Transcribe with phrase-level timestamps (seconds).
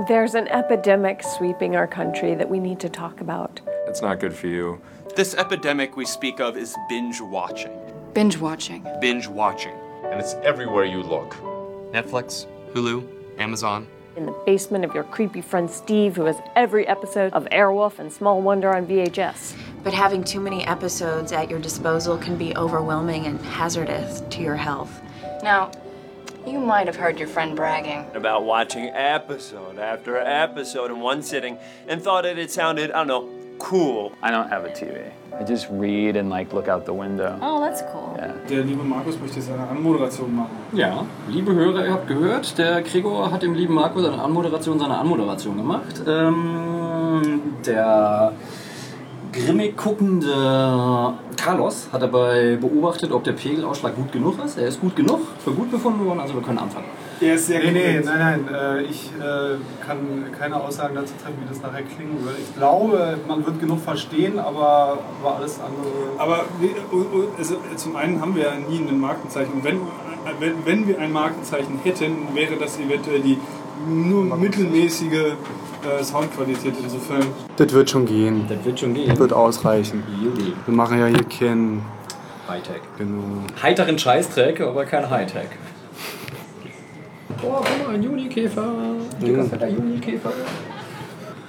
[0.00, 3.60] There's an epidemic sweeping our country that we need to talk about.
[3.86, 4.80] It's not good for you.
[5.14, 7.70] This epidemic we speak of is binge watching.
[8.12, 8.84] Binge watching.
[9.00, 9.72] Binge watching.
[10.06, 11.34] And it's everywhere you look.
[11.92, 13.06] Netflix, Hulu,
[13.38, 13.86] Amazon.
[14.16, 18.12] In the basement of your creepy friend Steve, who has every episode of Airwolf and
[18.12, 19.54] Small Wonder on VHS.
[19.84, 24.56] But having too many episodes at your disposal can be overwhelming and hazardous to your
[24.56, 25.00] health.
[25.44, 25.70] Now,
[26.46, 28.06] you might have heard your friend bragging.
[28.14, 33.08] about watching episode after episode in one sitting and thought it had sounded, I don't
[33.08, 33.28] know,
[33.58, 34.12] cool.
[34.22, 35.10] I don't have a TV.
[35.38, 37.38] I just read and like look out the window.
[37.42, 38.14] Oh, that's cool.
[38.16, 38.32] Yeah.
[38.48, 40.56] Der liebe Markus möchte seine Anmoderation machen.
[40.72, 44.96] Ja, liebe Hörer, ihr habt gehört, der Gregor hat dem lieben Marco seine Anmoderation seine
[44.96, 46.02] Anmoderation gemacht.
[46.06, 48.32] Ähm, der
[49.34, 54.56] grimmig guckende Carlos hat dabei beobachtet, ob der Pegelausschlag gut genug ist.
[54.56, 56.86] Er ist gut genug, für gut befunden worden, also wir können anfangen.
[57.20, 58.54] Er ist sehr Nee, nee, nein, nein.
[58.54, 62.38] Äh, ich äh, kann keine Aussagen dazu treffen, wie das nachher klingen würde.
[62.40, 65.86] Ich glaube, man wird genug verstehen, aber, aber alles andere.
[66.18, 66.44] Aber
[67.38, 69.52] also, zum einen haben wir ja nie ein Markenzeichen.
[69.52, 69.80] Und wenn,
[70.40, 73.38] wenn, wenn wir ein Markenzeichen hätten, wäre das eventuell die
[73.88, 76.74] nur mittelmäßige äh, Soundqualität.
[76.82, 77.22] Insofern.
[77.56, 78.46] Das wird schon gehen.
[78.48, 79.18] Das wird schon gehen.
[79.18, 80.02] Wird ausreichen.
[80.22, 80.52] Judy.
[80.64, 81.82] Wir machen ja hier keinen.
[82.48, 82.82] Hightech.
[82.98, 83.22] Genau.
[83.62, 85.48] Heiteren Scheißdreck, aber kein Hightech.
[87.42, 88.64] Oh, guck mal, ein Junikäfer.
[89.20, 90.32] Dicker, fetter Junikäfer.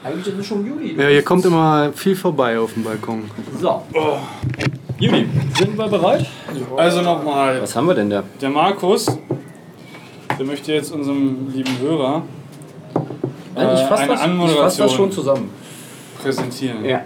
[0.03, 0.95] Eigentlich ist es schon Juli.
[0.95, 3.23] Ja, hier kommt immer viel vorbei auf dem Balkon.
[3.59, 3.81] So.
[4.99, 6.25] Juli, sind wir bereit?
[6.77, 7.61] Also nochmal.
[7.61, 8.23] Was haben wir denn da?
[8.39, 9.17] Der Markus,
[10.37, 12.23] der möchte jetzt unserem lieben Hörer
[13.55, 15.49] Nein, ich äh, fasse eine das, ich fass Anmoderation das schon zusammen.
[16.21, 16.83] präsentieren.
[16.85, 17.01] Ja.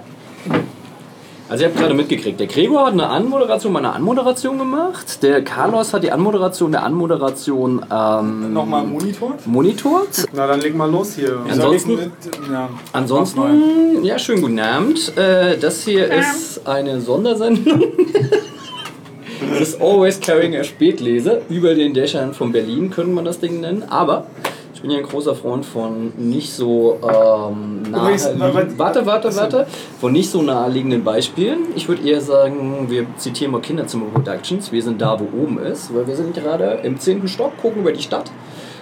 [1.49, 5.23] Also ihr habt gerade mitgekriegt, der Gregor hat eine Anmoderation meiner Anmoderation gemacht.
[5.23, 9.33] Der Carlos hat die Anmoderation der Anmoderation ähm, Nochmal Monitor?
[9.45, 10.25] monitort.
[10.31, 11.39] Na, dann leg mal los hier.
[11.49, 12.11] Ansonsten, Mit,
[12.51, 15.17] ja, ansonsten ja, schönen guten Abend.
[15.17, 17.81] Äh, das hier ist eine Sondersendung.
[19.51, 21.41] Das ist Always Carrying a Spätlese.
[21.49, 23.83] Über den Dächern von Berlin könnte man das Ding nennen.
[23.89, 24.25] Aber
[24.73, 29.35] ich bin ja ein großer Freund von nicht so ähm, nahe, Übrigens, wa- warte, warte,
[29.35, 29.67] warte,
[29.99, 31.59] von nicht so naheliegenden Beispielen.
[31.75, 34.71] Ich würde eher sagen, wir zitieren mal Kinderzimmer Productions.
[34.71, 37.27] Wir sind da, wo oben ist, weil wir sind gerade im 10.
[37.27, 38.31] Stock, gucken über die Stadt.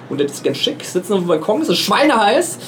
[0.10, 2.60] Und das ist ganz schick, sitzen auf dem Balkon, es ist schweineheiß.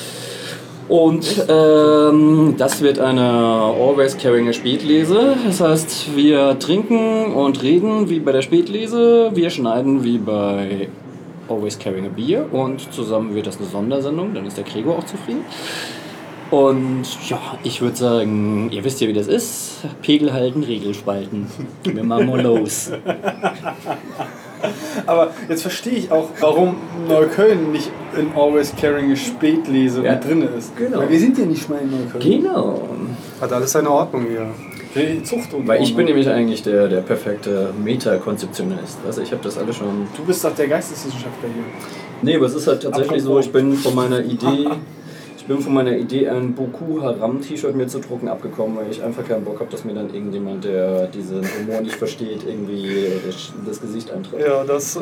[0.90, 5.36] Und ähm, das wird eine Always Carrying a Spätlese.
[5.46, 10.90] Das heißt, wir trinken und reden wie bei der Spätlese, wir schneiden wie bei
[11.48, 15.04] Always Carrying a Beer und zusammen wird das eine Sondersendung, dann ist der Gregor auch
[15.04, 15.46] zufrieden.
[16.50, 19.84] Und ja, ich würde sagen, ihr wisst ja, wie das ist.
[20.02, 21.46] Pegel halten, Regel spalten.
[21.84, 22.92] Wir machen mal los.
[25.06, 26.76] Aber jetzt verstehe ich auch, warum
[27.08, 30.14] Neukölln nicht in Always Carrying a Spätlese Ja.
[30.14, 30.76] mit drin ist.
[30.78, 31.00] Genau.
[31.00, 32.24] Weil wir sind ja nicht mal in Neukölln.
[32.42, 32.82] Genau.
[33.42, 34.48] Hat alles seine Ordnung hier.
[34.96, 38.98] Die Zucht und Weil ich bin nämlich eigentlich der, der perfekte Meta-Konzeptionist.
[39.06, 41.64] Also ich habe das alles schon Du bist doch der Geisteswissenschaftler hier.
[42.24, 43.46] Nee, aber es ist halt tatsächlich so, Apropos.
[43.46, 44.68] ich bin von meiner Idee,
[45.50, 49.28] bin von meiner Idee, ein Boku Haram T-Shirt mir zu drucken abgekommen, weil ich einfach
[49.28, 53.82] keinen Bock habe, dass mir dann irgendjemand, der diesen Humor nicht versteht, irgendwie das, das
[53.82, 54.42] Gesicht eintritt.
[54.42, 55.00] Ja, das äh,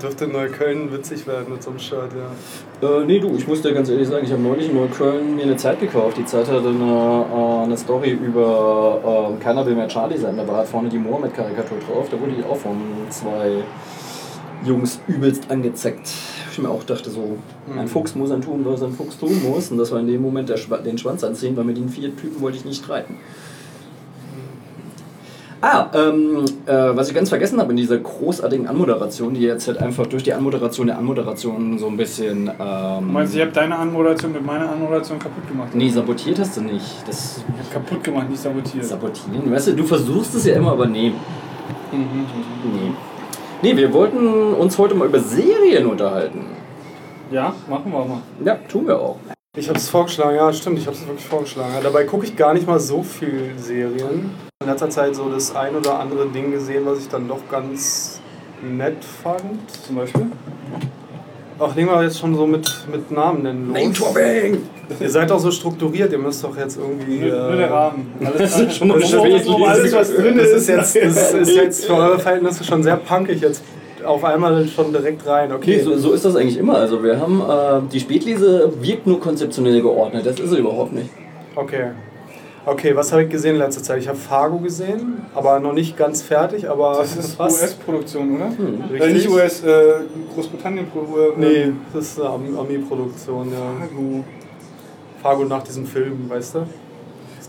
[0.00, 2.88] dürfte in Neukölln witzig werden mit so einem Shirt, ja.
[2.88, 5.42] Äh, nee, du, ich muss dir ganz ehrlich sagen, ich habe neulich in Neukölln mir
[5.42, 6.16] eine Zeit gekauft.
[6.16, 7.26] Die Zeit hatte eine,
[7.60, 10.34] äh, eine Story über äh, Keiner will mehr Charlie sein.
[10.34, 12.08] Da war halt vorne die Mohammed-Karikatur drauf.
[12.10, 12.78] Da wurde ich auch von
[13.10, 13.62] zwei
[14.64, 16.10] Jungs übelst angezeckt.
[16.52, 17.36] Ich mir auch dachte so,
[17.78, 19.70] ein Fuchs muss ein tun, was ein Fuchs tun muss.
[19.70, 22.14] Und das war in dem Moment der Schwa den Schwanz anziehen, weil mit den vier
[22.16, 23.16] Typen wollte ich nicht streiten.
[25.62, 29.76] Ah, ähm, äh, was ich ganz vergessen habe in dieser großartigen Anmoderation, die jetzt halt
[29.76, 32.46] einfach durch die Anmoderation der Anmoderation so ein bisschen.
[32.46, 35.68] Du Ähm, meinst, ich habe deine Anmoderation mit meiner Anmoderation kaputt gemacht?
[35.74, 37.06] nee, sabotiert hast du nicht.
[37.06, 38.86] Das Ich hab kaputt gemacht, nicht sabotiert.
[38.86, 39.52] sabotieren.
[39.52, 41.10] Weißt du, du versuchst es ja immer, aber nee.
[41.92, 42.24] Mhm.
[42.72, 42.92] Nee.
[43.62, 46.46] Nee, wir wollten uns heute mal über Serien unterhalten.
[47.30, 48.22] Ja, machen wir mal.
[48.42, 49.16] Ja, tun wir auch.
[49.54, 51.74] Ich habe es vorgeschlagen, ja, stimmt, ich habe es wirklich vorgeschlagen.
[51.74, 54.30] Ja, dabei gucke ich gar nicht mal so viel Serien.
[54.62, 58.22] In letzter Zeit so das ein oder andere Ding gesehen, was ich dann doch ganz
[58.62, 59.70] nett fand.
[59.70, 60.26] Zum Beispiel?
[61.62, 63.76] Ach, legen wir jetzt schon so mit, mit Namen nennen los.
[63.76, 64.58] Name-Dropping!
[64.98, 67.18] Ihr seid doch so strukturiert, ihr müsst doch jetzt irgendwie.
[67.18, 68.12] Nur, nur der äh, Rahmen.
[68.38, 71.34] Das ist schon mal Das ist, so alles, alles, was drin ist, ist jetzt, das
[71.34, 73.62] ist jetzt für eure Verhältnisse schon sehr punkig jetzt.
[74.02, 75.74] Auf einmal schon direkt rein, okay.
[75.74, 76.76] Okay, so, so ist das eigentlich immer.
[76.76, 80.24] Also wir haben, äh, die Spätlese wirkt nur konzeptionell geordnet.
[80.24, 81.10] Das ist sie überhaupt nicht.
[81.54, 81.90] Okay.
[82.70, 83.98] Okay, was habe ich gesehen in letzter Zeit?
[84.00, 87.40] Ich habe Fargo gesehen, aber noch nicht ganz fertig, aber Das ist?
[87.40, 88.46] US-Produktion, oder?
[88.56, 89.94] Hm, Äh, nicht US, äh,
[90.32, 90.84] Großbritannien.
[90.86, 93.58] Äh, Nee, das ist eine Arm- Armeeproduktion, ja.
[93.80, 94.24] Fargo.
[95.20, 96.58] Fargo nach diesem Film, weißt du?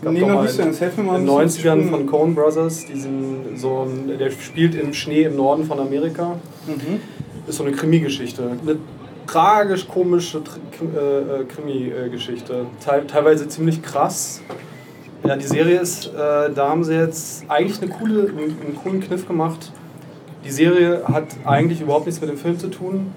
[0.02, 3.56] Gab Nee, doch noch mal in den ein bisschen 90ern zu von Coen Brothers, diesen,
[3.56, 6.34] so ein, der spielt im Schnee im Norden von Amerika.
[6.66, 6.98] Mhm.
[7.46, 8.42] Ist so eine Krimi-Geschichte.
[8.60, 8.76] Eine
[9.28, 12.66] tragisch komische Tr- Krim- äh, äh, Krimi-Geschichte.
[12.84, 14.40] Teil, teilweise ziemlich krass.
[15.24, 19.00] Ja, die Serie ist, äh, da haben sie jetzt eigentlich eine coole, einen, einen coolen
[19.00, 19.70] Kniff gemacht.
[20.44, 23.12] Die Serie hat eigentlich überhaupt nichts mit dem Film zu tun,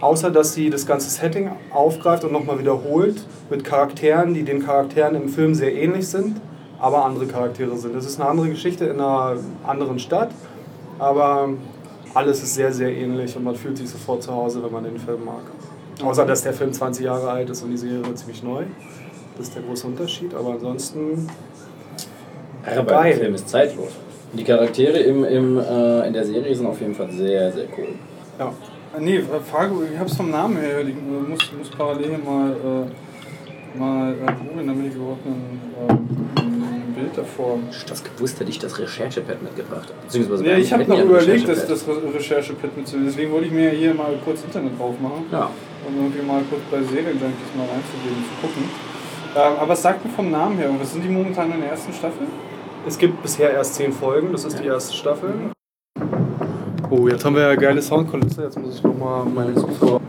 [0.00, 3.16] außer dass sie das ganze Setting aufgreift und nochmal wiederholt
[3.50, 6.40] mit Charakteren, die den Charakteren im Film sehr ähnlich sind,
[6.78, 7.94] aber andere Charaktere sind.
[7.94, 9.36] Das ist eine andere Geschichte in einer
[9.66, 10.30] anderen Stadt,
[10.98, 11.50] aber
[12.14, 14.98] alles ist sehr, sehr ähnlich und man fühlt sich sofort zu Hause, wenn man den
[14.98, 15.42] Film mag.
[16.02, 18.64] Außer, dass der Film 20 Jahre alt ist und die Serie ziemlich neu.
[19.36, 21.26] Das ist der große Unterschied, aber ansonsten
[22.64, 23.10] Aber Geil.
[23.12, 23.90] der Film ist zeitlos.
[24.32, 27.88] Die Charaktere im, im, äh, in der Serie sind auf jeden Fall sehr, sehr cool.
[28.38, 28.46] Ja.
[28.48, 28.52] Äh,
[28.98, 29.20] Nee,
[29.52, 30.94] Fargo, ich hab's vom Namen her, ich
[31.28, 37.58] muss, muss parallel mal, äh, mal äh, googeln, damit ich überhaupt ein, äh, Bild davor.
[37.70, 39.92] Ich das gewusst, hätte ich das Recherchepad mitgebracht.
[40.04, 41.70] Beziehungsweise Ja, ich habe noch ja überlegt, das, Recherchepad.
[41.70, 43.08] das Re- Recherche-Pad mitzunehmen.
[43.10, 45.26] Deswegen wollte ich mir hier mal kurz Internet drauf machen.
[45.30, 45.50] Ja.
[45.86, 48.64] Um irgendwie mal kurz bei Serienjunkies mal reinzugehen, zu gucken.
[49.36, 51.70] Ähm, aber es sagt mir vom Namen her, und was sind die momentan in der
[51.72, 52.26] ersten Staffel?
[52.86, 55.34] Es gibt bisher erst zehn Folgen, das ist die erste Staffel.
[56.88, 60.00] Oh, jetzt haben wir ja geile Soundkulisse, jetzt muss ich nochmal meine Zuschauer.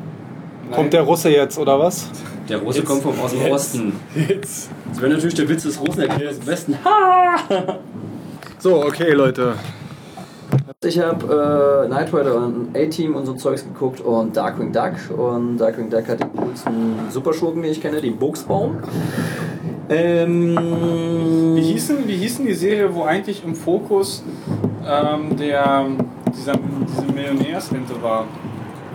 [0.72, 2.10] Kommt der Russe jetzt, oder was?
[2.48, 3.52] Der Russe kommt vom aus dem Jetzt.
[3.52, 4.00] Osten.
[4.16, 4.70] Jetzt.
[4.90, 6.78] Das wäre natürlich der Witz des Russen, der kommt aus dem Westen.
[6.86, 7.80] Ha!
[8.60, 9.56] So, okay, Leute.
[10.84, 14.94] Ich habe äh, Knight Rider und A-Team und so Zeugs geguckt und Darkwing Duck.
[15.18, 18.78] Und Darkwing Duck hat den coolsten Superschurken, den ich kenne, den Buchsbaum.
[19.90, 24.24] Ähm, Wie hießen, wie hießen die Serie, wo eigentlich im Fokus
[24.86, 25.86] ähm, der,
[26.38, 26.54] dieser,
[26.88, 28.26] diese Millionärsrente war?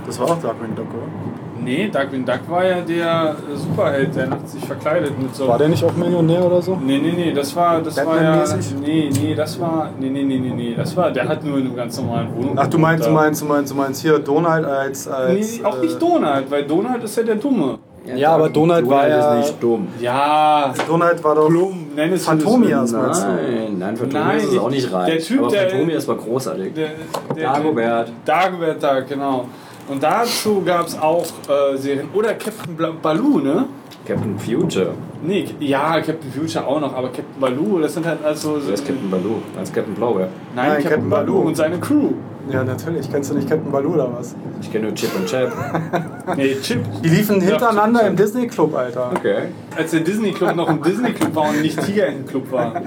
[0.06, 1.31] Das war auch Darkwing Duck, oder?
[1.64, 5.46] Nee, Darkwing Duck war ja der äh, Superheld, der nachts sich verkleidet mit so.
[5.48, 6.76] War der nicht auch Millionär oder so?
[6.76, 8.44] Nee, nee, nee, das war, das war ja.
[8.80, 9.90] Nee, nee, das war.
[9.98, 11.10] Nee, nee, nee, nee, nee, das war.
[11.10, 12.54] Der hat nur in einer ganz normalen Wohnung.
[12.56, 15.04] Ach, du meinst, du meinst, du meinst, du meinst hier Donald als.
[15.04, 15.12] da.
[15.12, 17.78] als Nee, auch äh, nicht Donald, weil Donald ist ja der Dumme.
[18.16, 19.86] Ja, aber Donald war ja- ist nicht dumm.
[20.00, 21.46] Ja, Donald war doch.
[21.48, 23.26] Blum, nenn es Phantomias, meinst du?
[23.28, 25.06] Nein, nein, für Nein, Tomias ist auch nicht- reich.
[25.06, 26.74] der Typ, aber der- für Tomias war großartig.
[26.74, 26.88] Der,
[27.36, 28.08] der, Dagobert.
[28.24, 29.44] Dagobert Duck, genau.
[29.92, 32.08] Und dazu gab es auch äh, Serien.
[32.14, 33.66] Oder Captain Bla Baloo, ne?
[34.06, 34.94] Captain Future.
[35.22, 38.56] Nee, ja, Captain Future auch noch, aber Captain Baloo, das sind halt also.
[38.64, 39.36] Wer ist Captain Baloo?
[39.58, 40.28] Als Captain Blaubeer.
[40.56, 41.48] Nein, Nein, Captain, Captain Baloo Baloo.
[41.48, 42.10] und seine Crew.
[42.50, 43.10] Ja, natürlich.
[43.10, 44.34] Kennst du nicht Captain Baloo oder was?
[44.62, 45.52] Ich kenne nur Chip und Chap.
[46.36, 46.80] Nee, Chip.
[47.04, 49.12] Die liefen hintereinander Chip, im Disney Club, Alter.
[49.14, 49.36] Okay.
[49.76, 52.80] Als der Disney Club noch ein Disney Club war und nicht Tiger Club war.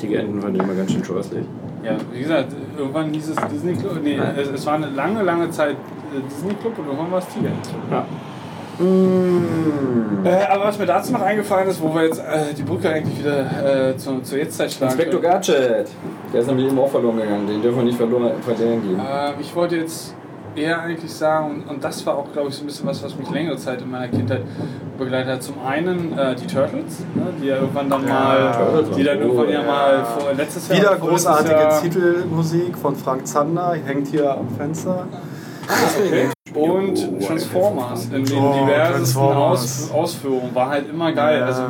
[0.00, 1.44] Die Enten fand ich immer ganz schön scheußlich.
[1.82, 3.98] Ja, wie gesagt, irgendwann hieß es Disney Club.
[4.02, 5.76] Nee, es, es war eine lange, lange Zeit
[6.14, 7.50] äh, Disney Club und irgendwann war es Tiger.
[7.90, 8.06] Ja.
[8.80, 13.18] Äh, aber was mir dazu noch eingefallen ist, wo wir jetzt äh, die Brücke eigentlich
[13.18, 14.92] wieder äh, zur, zur Jetztzeit schlagen.
[14.92, 15.32] Inspector können.
[15.32, 15.88] Gadget.
[16.32, 17.46] Der ist nämlich eben auch verloren gegangen.
[17.46, 19.00] Den dürfen wir nicht verloren, verlieren geben.
[19.00, 20.14] Ähm, ich wollte jetzt
[20.56, 23.16] eher eigentlich sagen, und, und das war auch, glaube ich, so ein bisschen was, was
[23.16, 24.42] mich längere Zeit in meiner Kindheit
[24.98, 25.42] begleitet hat.
[25.42, 29.26] Zum einen äh, die Turtles, ne, die ja irgendwann dann mal, Turtles die dann waren
[29.26, 29.66] irgendwann cool, ja ja.
[29.66, 30.78] mal vor, letztes Jahr.
[30.78, 35.06] Wieder großartige Jahr- Titelmusik von Frank Zander, hängt hier am Fenster.
[35.68, 36.28] Okay.
[36.54, 39.22] Und Transformers in den Oh, diversesten.
[39.22, 41.38] Aus, Ausführungen war halt immer geil.
[41.40, 41.46] Ja.
[41.46, 41.62] Also,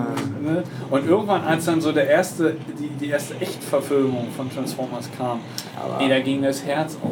[0.42, 0.64] ne?
[0.90, 5.38] Und irgendwann, als dann so der erste, die, die erste Echtverfilmung von Transformers kam,
[6.00, 7.10] ey, da ging das Herz auf.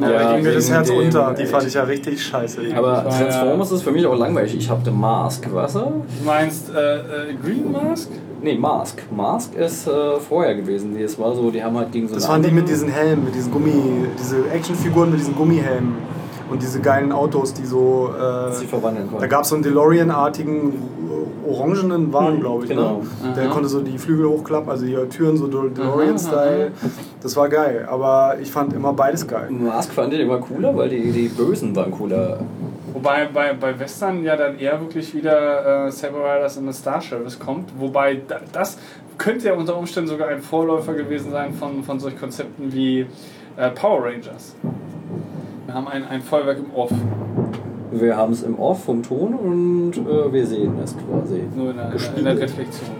[0.00, 1.32] Ja, da ging mir das Herz unter.
[1.34, 2.60] Die fand ich ja richtig scheiße.
[2.76, 4.56] Aber ja- Transformers ist für mich auch langweilig.
[4.56, 5.46] Ich habe The Mask.
[5.52, 5.74] Was?
[5.74, 6.96] Du meinst äh,
[7.30, 8.10] äh, Green Mask?
[8.46, 9.02] Nee, Mask.
[9.10, 10.94] Mask ist äh, vorher gewesen.
[10.94, 13.24] Die, es war so, die haben halt gegen so Das waren die mit diesen Helmen,
[13.24, 13.72] mit diesen Gummi,
[14.16, 15.94] diese Actionfiguren mit diesen Gummihelmen.
[16.48, 18.14] Und diese geilen Autos, die so.
[18.14, 19.20] Äh, sie verwandeln konnten.
[19.20, 22.70] da gab es so einen DeLorean-artigen äh, orangenen Wagen, glaube ich.
[22.70, 23.02] genau.
[23.20, 23.32] Ne?
[23.34, 26.70] Der konnte so die Flügel hochklappen, also die Türen so DeLorean-Style.
[27.20, 29.50] Das war geil, aber ich fand immer beides geil.
[29.50, 32.38] Mask fand ich immer cooler, weil die, die Bösen waren cooler.
[32.96, 37.02] Wobei bei, bei Western ja dann eher wirklich wieder äh, Saber Riders in the Star
[37.02, 37.78] Service kommt.
[37.78, 38.78] Wobei da, das
[39.18, 43.04] könnte ja unter Umständen sogar ein Vorläufer gewesen sein von, von solchen Konzepten wie
[43.58, 44.56] äh, Power Rangers.
[45.66, 46.90] Wir haben ein, ein Feuerwerk im Off,
[47.90, 51.42] Wir haben es im Off vom Ton und äh, wir sehen es quasi.
[51.54, 52.96] nur in der, in der Reflexion.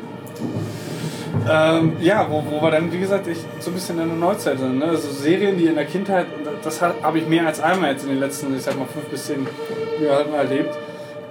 [1.48, 4.58] Ähm, ja, wo, wo wir dann, wie gesagt, ich, so ein bisschen in der Neuzeit
[4.58, 4.78] sind.
[4.78, 4.86] Ne?
[4.86, 6.26] Also Serien, die in der Kindheit,
[6.62, 9.26] das habe ich mehr als einmal jetzt in den letzten, ich sag mal, fünf bis
[9.26, 9.46] zehn
[10.02, 10.76] Jahren erlebt.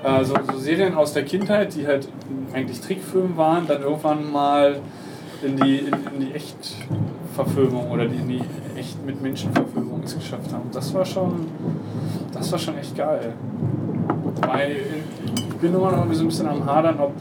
[0.05, 2.07] äh, so, so Serien aus der Kindheit, die halt
[2.53, 4.79] eigentlich Trickfilme waren, dann irgendwann mal
[5.41, 8.41] in die, in, in die Echtverfilmung oder die in die
[8.77, 10.69] echt mit Menschenverfilmung es geschafft haben.
[10.71, 11.47] Das war schon,
[12.31, 13.33] das war schon echt geil.
[14.47, 14.77] Weil
[15.49, 17.13] ich bin immer noch so ein bisschen am Hadern, ob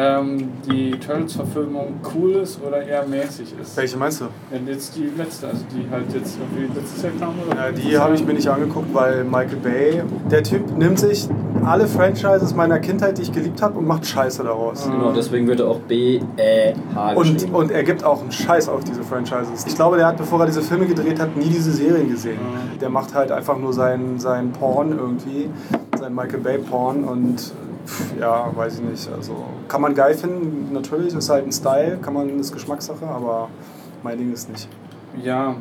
[0.00, 3.76] ähm, die Turtles-Verfilmung cool ist oder eher mäßig ist.
[3.76, 4.24] Welche meinst du?
[4.50, 7.66] Ja, jetzt die letzte, also die halt jetzt irgendwie letztes Jahr kam oder?
[7.66, 11.28] Ja, die habe ich mir nicht angeguckt, weil Michael Bay, der Typ nimmt sich
[11.66, 14.88] alle Franchises meiner Kindheit, die ich geliebt habe, und macht Scheiße daraus.
[14.90, 17.54] Genau, deswegen wird er auch B-E-H Und, geschrieben.
[17.54, 19.66] und er gibt auch einen Scheiß auf diese Franchises.
[19.66, 22.38] Ich glaube, der hat, bevor er diese Filme gedreht hat, nie diese Serien gesehen.
[22.80, 25.50] Der macht halt einfach nur seinen, seinen Porn irgendwie,
[25.98, 27.52] seinen Michael Bay Porn und
[28.18, 29.08] ja, weiß ich nicht.
[29.12, 33.48] Also kann man geil finden, natürlich, ist halt ein Style, kann man, ist Geschmackssache, aber
[34.02, 34.68] mein Ding ist nicht.
[35.22, 35.56] Ja,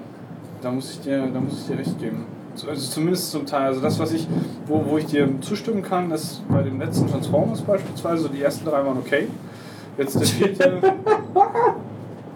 [0.62, 2.26] da muss ich dir, da muss ich dir recht geben.
[2.68, 3.68] Also zumindest zum Teil.
[3.68, 4.28] Also das, was ich,
[4.68, 8.86] wo, wo ich dir zustimmen kann, ist bei dem letzten Transformers beispielsweise, die ersten drei
[8.86, 9.28] waren okay.
[9.98, 10.82] Jetzt der vierte.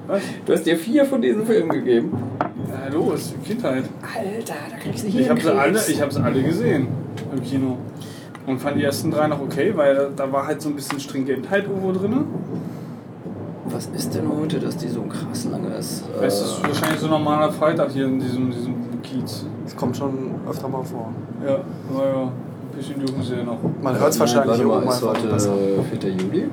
[0.08, 0.22] was?
[0.46, 2.12] Du hast dir vier von diesen Filmen gegeben.
[2.70, 3.86] Ja, los, Kindheit.
[4.02, 6.88] Alter, da kriegst du Ich habe sie alle, ich habe sie alle gesehen
[7.32, 7.78] im Kino.
[8.46, 11.64] Und fand die ersten drei noch okay, weil da war halt so ein bisschen Stringentheit
[11.64, 12.26] irgendwo drin.
[13.66, 16.04] Was ist denn heute, dass die so krass lang ist?
[16.22, 19.46] Es ist wahrscheinlich so ein normaler Freitag hier in diesem, diesem Kiez.
[19.64, 21.10] Das kommt schon öfter mal vor.
[21.46, 21.60] Ja,
[21.94, 23.58] naja, ein bisschen dürfen sie ja noch.
[23.82, 25.54] Man hört es wahrscheinlich Warte hier mal, oben ist heute besser.
[26.02, 26.12] 4.
[26.12, 26.50] Juli?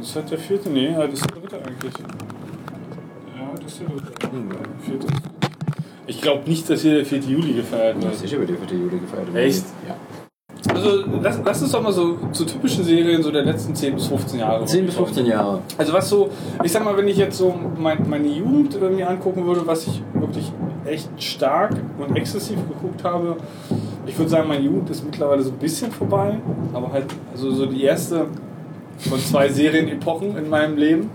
[0.00, 1.94] Das ist halt der vierte, nee, ja, das ist der dritte eigentlich.
[1.98, 4.12] Ja, das ist der dritte.
[4.80, 5.06] Vierte.
[6.06, 7.18] Ich glaube nicht, dass hier der 4.
[7.20, 8.16] Juli gefeiert Ja, wird.
[8.16, 8.76] sicher wird der 4.
[8.76, 9.34] Juli gefeiert.
[9.34, 9.64] Echt?
[9.88, 9.94] Ja.
[10.74, 14.06] Also lass, lass uns doch mal so zu typischen Serien so der letzten 10 bis
[14.06, 14.64] 15 Jahre.
[14.64, 15.60] 10 bis 15 Jahre.
[15.78, 16.30] Also was so,
[16.62, 19.86] ich sag mal, wenn ich jetzt so mein, meine Jugend äh, mir angucken würde, was
[19.86, 20.52] ich wirklich
[20.84, 23.36] echt stark und exzessiv geguckt habe,
[24.06, 26.38] ich würde sagen, meine Jugend ist mittlerweile so ein bisschen vorbei,
[26.72, 28.26] aber halt also so die erste
[28.98, 31.10] von zwei Serienepochen in meinem Leben.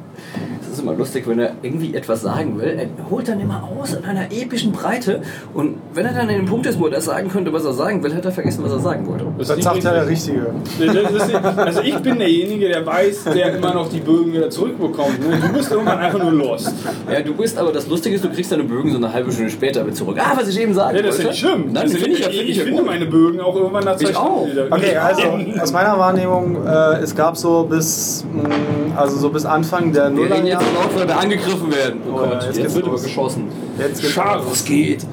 [0.79, 2.77] Ist immer lustig, wenn er irgendwie etwas sagen will.
[2.79, 5.21] Er holt dann immer aus in einer epischen Breite.
[5.53, 7.73] Und wenn er dann an dem Punkt ist, wo er das sagen könnte, was er
[7.73, 9.25] sagen will, hat er vergessen, was er sagen wollte.
[9.37, 10.35] Das Das ist sagt ja der richtig.
[10.79, 11.43] Richtige.
[11.57, 15.19] Also ich bin derjenige, der weiß, der immer noch die Bögen wieder zurückbekommt.
[15.27, 15.37] ne?
[15.41, 16.73] Du bist irgendwann einfach nur lost.
[17.11, 19.51] Ja, du bist aber das Lustige ist, du kriegst deine Bögen so eine halbe Stunde
[19.51, 20.17] später mit zurück.
[20.19, 21.65] Ah, was ich eben sagen Ja, das ist ja nicht schlimm.
[21.71, 24.09] Nein, Also finde ich, ja- ich, finde ich finde meine Bögen auch irgendwann nach zwei
[24.11, 24.47] Ich auch.
[24.49, 24.67] Wieder.
[24.69, 25.21] Okay, also
[25.61, 30.63] aus meiner Wahrnehmung, äh, es gab so bis, mh, also so bis Anfang der Nullerjahre.
[30.69, 32.01] Jetzt laut, weil wir angegriffen werden.
[32.11, 33.03] Oh, Gott, jetzt jetzt, wird aber los.
[33.03, 33.47] geschossen.
[33.77, 34.43] Jetzt Scharf.
[34.49, 35.05] Was geht?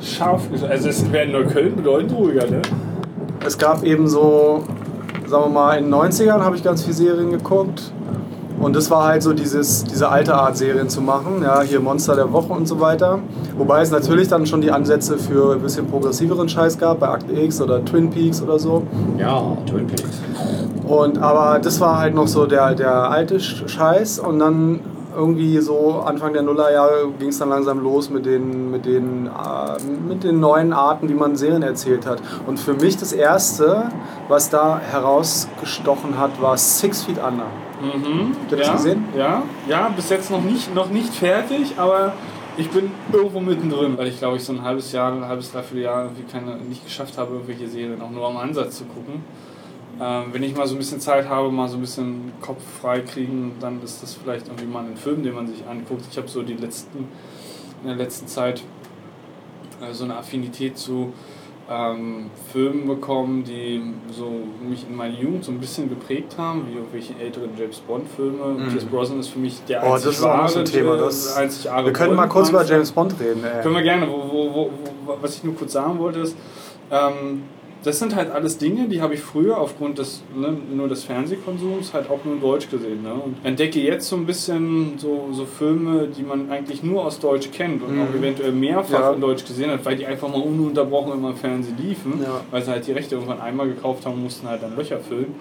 [0.00, 0.70] Scharf gesagt.
[0.72, 2.62] Also es wäre in Neukölln bedeutend ruhiger, ne?
[3.46, 4.64] Es gab eben so,
[5.26, 7.92] sagen wir mal, in den 90ern habe ich ganz viele Serien geguckt.
[8.60, 12.14] Und das war halt so dieses, diese alte Art Serien zu machen, ja, hier Monster
[12.14, 13.18] der Woche und so weiter.
[13.58, 17.32] Wobei es natürlich dann schon die Ansätze für ein bisschen progressiveren Scheiß gab, bei Akte
[17.32, 18.84] X oder Twin Peaks oder so.
[19.18, 20.20] Ja, Twin Peaks.
[20.86, 24.80] Und, aber das war halt noch so der, der alte Sch- Scheiß und dann
[25.16, 29.82] irgendwie so Anfang der Nullerjahre ging es dann langsam los mit den, mit, den, äh,
[30.08, 32.20] mit den neuen Arten, wie man Serien erzählt hat.
[32.46, 33.84] Und für mich das Erste,
[34.28, 37.46] was da herausgestochen hat, war Six Feet Under.
[37.80, 38.34] Mhm.
[38.40, 39.04] Habt ihr das ja, gesehen?
[39.16, 42.12] Ja, ja, bis jetzt noch nicht, noch nicht fertig, aber
[42.56, 45.82] ich bin irgendwo mittendrin, weil ich glaube ich so ein halbes Jahr, ein halbes, dreiviertel
[45.84, 49.22] Jahr irgendwie keine, nicht geschafft habe, irgendwelche Serien auch nur am Ansatz zu gucken.
[50.00, 53.00] Ähm, wenn ich mal so ein bisschen Zeit habe, mal so ein bisschen Kopf frei
[53.00, 56.02] kriegen, dann ist das vielleicht irgendwie mal ein Film, den man sich anguckt.
[56.10, 57.08] Ich habe so die letzten,
[57.82, 58.62] in der letzten Zeit
[59.80, 61.12] äh, so eine Affinität zu
[61.70, 63.82] ähm, Filmen bekommen, die
[64.12, 64.30] so
[64.68, 68.68] mich in meiner Jugend so ein bisschen geprägt haben, wie irgendwelche älteren James Bond-Filme.
[68.68, 70.72] Pierce Brosnan ist für mich der Oh, einzig das ist auch noch so ein wahre,
[70.72, 70.96] Thema.
[70.96, 72.64] Das, einzig wahre wir können mal kurz über.
[72.64, 73.44] James Bond reden.
[73.44, 73.62] Ey.
[73.62, 74.08] Können wir gerne.
[74.08, 74.70] Wo, wo, wo,
[75.06, 76.36] wo, was ich nur kurz sagen wollte ist,
[76.90, 77.44] ähm,
[77.84, 81.92] das sind halt alles Dinge, die habe ich früher aufgrund des ne, nur des Fernsehkonsums
[81.94, 83.02] halt auch nur in Deutsch gesehen.
[83.02, 83.12] Ne?
[83.14, 87.50] Und entdecke jetzt so ein bisschen so, so Filme, die man eigentlich nur aus Deutsch
[87.52, 89.12] kennt und auch eventuell mehrfach Ja.
[89.12, 92.40] in Deutsch gesehen hat, weil die einfach mal ununterbrochen immer im Fernsehen liefen, Ja.
[92.50, 95.34] weil sie halt die Rechte irgendwann einmal gekauft haben und mussten halt dann Löcher füllen.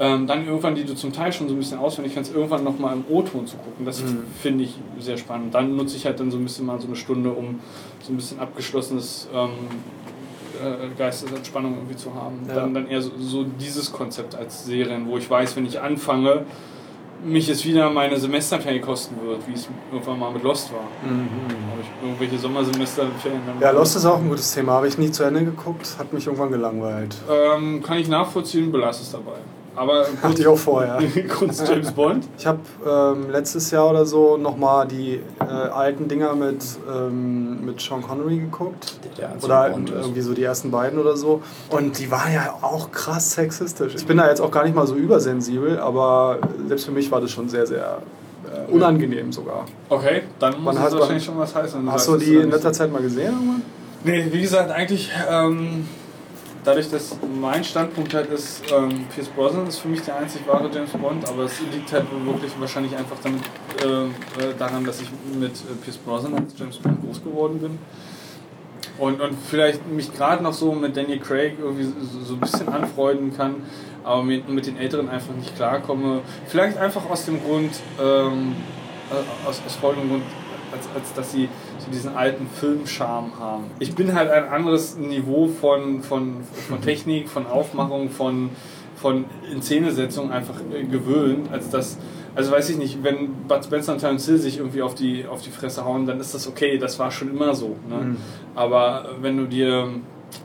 [0.00, 2.94] Ähm, dann irgendwann, die du zum Teil schon so ein bisschen auswendig kannst, irgendwann nochmal
[2.94, 3.84] im O-Ton zu gucken.
[3.84, 4.00] Das
[4.40, 5.52] finde ich sehr spannend.
[5.54, 7.58] Dann nutze ich halt dann so ein bisschen mal so eine Stunde, um
[8.00, 9.48] so ein bisschen abgeschlossenes ähm,
[10.58, 12.40] äh, Geistesentspannung irgendwie zu haben.
[12.48, 12.54] Ja.
[12.54, 16.44] Dann, dann eher so, so dieses Konzept als Serien, wo ich weiß, wenn ich anfange,
[17.24, 20.80] mich es wieder meine Semesterferien kosten wird, wie es irgendwann mal mit Lost war.
[20.80, 23.60] Habe ich irgendwelche Sommersemesterferien Mhm.
[23.60, 24.72] Ja, Lost ist auch ein gutes Thema.
[24.74, 27.16] Habe ich nie zu Ende geguckt, hat mich irgendwann gelangweilt.
[27.30, 29.38] ähm, kann ich nachvollziehen, belasse es dabei.
[29.78, 30.98] Aber Hatte ich auch vorher.
[31.38, 32.24] kurz James Bond.
[32.36, 37.80] Ich habe ähm, letztes Jahr oder so nochmal die äh, alten Dinger mit, ähm, mit
[37.80, 38.98] Sean Connery geguckt.
[39.16, 39.96] Der als Oder Bond ist.
[39.96, 41.42] irgendwie so die ersten beiden oder so.
[41.70, 43.94] Und die waren ja auch krass sexistisch.
[43.96, 47.20] Ich bin da jetzt auch gar nicht mal so übersensibel, aber selbst für mich war
[47.20, 47.98] das schon sehr, sehr
[48.68, 49.64] äh, unangenehm sogar.
[49.88, 51.90] Okay, dann muss Man es hat- wahrscheinlich schon was heißen.
[51.92, 53.32] Hast du die in letzter Zeit mal gesehen?
[53.32, 53.62] Irgendwann?
[54.04, 55.86] Nee, wie gesagt, eigentlich ähm,
[56.68, 60.68] dadurch, dass mein Standpunkt halt ist, ähm, Pierce Brosnan ist für mich der einzig wahre
[60.70, 63.40] James Bond, aber es liegt halt wirklich wahrscheinlich einfach damit,
[63.82, 65.08] äh, äh, daran, dass ich
[65.40, 67.78] mit äh, Pierce Brosnan als James Bond groß geworden bin.
[68.98, 72.68] Und, und vielleicht mich gerade noch so mit Daniel Craig irgendwie so, so ein bisschen
[72.68, 73.62] anfreunden kann,
[74.04, 76.20] aber mit, mit den Älteren einfach nicht klarkomme.
[76.48, 78.56] Vielleicht einfach aus dem Grund, ähm,
[79.10, 80.24] äh, aus, aus folgendem Grund,
[80.72, 81.48] als, als dass sie
[81.88, 83.64] diesen alten Filmcharme haben.
[83.78, 86.36] Ich bin halt ein anderes Niveau von, von,
[86.68, 88.50] von Technik, von Aufmachung, von,
[88.96, 91.98] von Inszenesetzung einfach äh, gewöhnt, als das.
[92.34, 95.42] Also weiß ich nicht, wenn Bud Spencer und Terence Hill sich irgendwie auf die, auf
[95.42, 97.76] die Fresse hauen, dann ist das okay, das war schon immer so.
[97.88, 97.96] Ne?
[97.96, 98.16] Mhm.
[98.54, 99.88] Aber wenn du dir,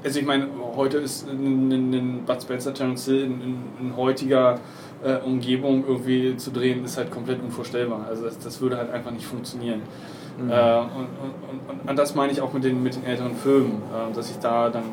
[0.03, 3.97] also ich meine, heute ist ein, ein, ein Bud Spencer, Terence Hill in, in, in
[3.97, 4.59] heutiger
[5.03, 8.05] äh, Umgebung irgendwie zu drehen, ist halt komplett unvorstellbar.
[8.09, 9.81] Also das, das würde halt einfach nicht funktionieren.
[10.37, 10.49] Mhm.
[10.49, 13.81] Äh, und, und, und, und das meine ich auch mit den, mit den älteren Filmen,
[13.93, 14.85] äh, dass ich da dann,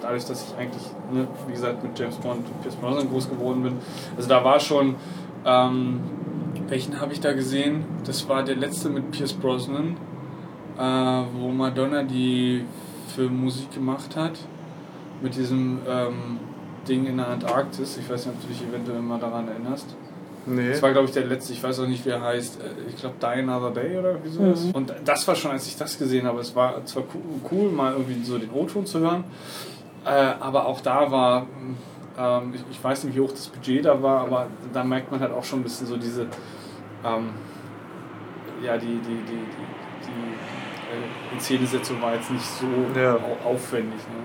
[0.00, 0.82] dadurch, dass ich eigentlich,
[1.12, 3.74] ne, wie gesagt, mit James Bond und Pierce Brosnan groß geworden bin,
[4.16, 4.96] also da war schon,
[5.44, 6.00] ähm,
[6.68, 7.84] welchen habe ich da gesehen?
[8.04, 9.96] Das war der letzte mit Pierce Brosnan,
[10.78, 10.82] äh,
[11.38, 12.64] wo Madonna die
[13.14, 14.38] Filmmusik gemacht hat,
[15.22, 16.38] mit diesem ähm,
[16.88, 17.96] Ding in der Antarktis.
[17.98, 19.96] Ich weiß nicht, ob du dich eventuell mal daran erinnerst.
[20.46, 20.70] Nee.
[20.70, 21.52] Das war, glaube ich, der letzte.
[21.52, 22.60] Ich weiß auch nicht, wie er heißt.
[22.60, 24.64] Äh, Ich glaube, Die Another Day oder wie sowas.
[24.72, 26.40] Und das war schon, als ich das gesehen habe.
[26.40, 27.04] Es war zwar
[27.50, 29.24] cool, mal irgendwie so den O-Ton zu hören,
[30.04, 31.46] äh, aber auch da war,
[32.18, 35.32] ähm, ich, weiß nicht, wie hoch das Budget da war, aber da merkt man halt
[35.32, 36.22] auch schon ein bisschen so diese,
[37.04, 37.30] ähm,
[38.62, 42.66] ja, die, die, die, die, die äh, Inszenesetzung war jetzt nicht so
[43.44, 43.98] aufwendig.
[44.08, 44.24] Ne?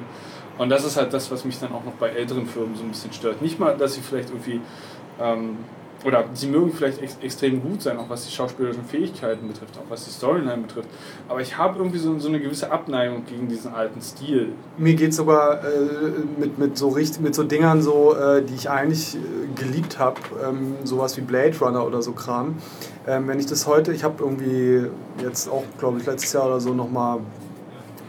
[0.58, 2.90] Und das ist halt das, was mich dann auch noch bei älteren Filmen so ein
[2.90, 3.42] bisschen stört.
[3.42, 4.60] Nicht mal, dass sie vielleicht irgendwie,
[5.22, 5.58] ähm,
[6.06, 9.89] oder sie mögen vielleicht ex extrem gut sein, auch was die schauspielerischen Fähigkeiten betrifft, auch
[9.89, 10.89] was die Storyline betrifft.
[11.27, 14.54] Aber ich habe irgendwie so, so eine gewisse Abneigung gegen diesen alten Stil.
[14.77, 18.70] Mir geht sogar äh, mit, mit, so richtig, mit so Dingern so, äh, die ich
[18.70, 19.20] eigentlich äh,
[19.56, 22.56] geliebt habe, ähm, sowas wie Blade Runner oder so Kram.
[23.08, 24.88] Ähm, wenn ich das heute, ich habe irgendwie
[25.24, 27.20] jetzt auch, glaube ich, letztes Jahr oder so nochmal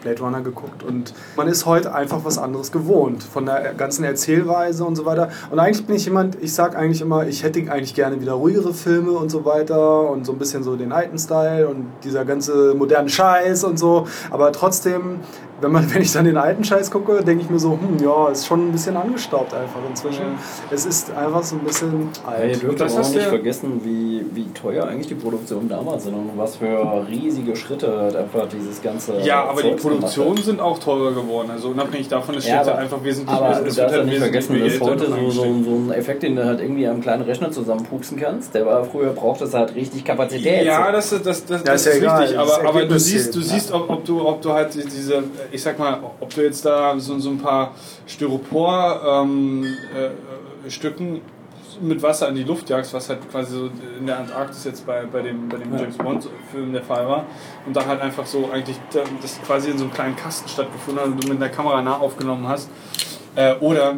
[0.03, 4.85] Blade Runner geguckt und man ist heute einfach was anderes gewohnt von der ganzen Erzählweise
[4.85, 5.31] und so weiter.
[5.51, 8.75] Und eigentlich bin ich jemand, ich sag eigentlich immer, ich hätte eigentlich gerne wieder ruhigere
[8.75, 12.75] Filme und so weiter und so ein bisschen so den alten Style und dieser ganze
[12.75, 14.07] moderne Scheiß und so.
[14.31, 15.21] Aber trotzdem,
[15.61, 18.29] wenn, man, wenn ich dann den alten Scheiß gucke, denke ich mir so, hm, ja,
[18.29, 20.23] ist schon ein bisschen angestaubt einfach inzwischen.
[20.71, 22.63] Es ist einfach so ein bisschen Ja, alt.
[22.63, 26.05] dürft das aber auch hast nicht du- vergessen, wie, wie teuer eigentlich die Produktionen damals
[26.05, 29.19] sind und was für riesige Schritte halt einfach dieses ganze.
[29.21, 31.51] Ja, aber die Zeugs gemacht Produktionen sind auch teurer geworden.
[31.51, 33.93] Also unabhängig davon, es Ja, steht halt aber, einfach wesentlich aber es du wird darfst
[33.93, 35.31] ja halt nicht wesentlich vergessen, dass heute so,
[35.63, 39.11] so, ein Effekt, den du halt irgendwie am kleinen Rechner zusammenpupsen kannst, der war früher
[39.13, 40.65] braucht es halt richtig Kapazität.
[40.67, 42.99] Ja, das, ist- das, das, Ja, das ist ist, ja richtig, das aber, aber du
[42.99, 46.43] siehst, du siehst ob, ob, du, ob du halt diese, ich sag mal, ob du
[46.43, 47.75] jetzt da so, so ein paar
[48.07, 50.11] Styropor ähm, äh,
[51.81, 55.05] mit Wasser in die Luft jagst, was halt quasi so in der Antarktis jetzt bei,
[55.05, 57.25] bei dem, bei dem James Bond Film der Fall war.
[57.67, 61.01] Und da halt einfach so eigentlich da- das quasi in so einem kleinen Kasten stattgefunden
[61.05, 62.69] hat und du mit der Kamera nah aufgenommen hast.
[63.37, 63.95] Äh, oder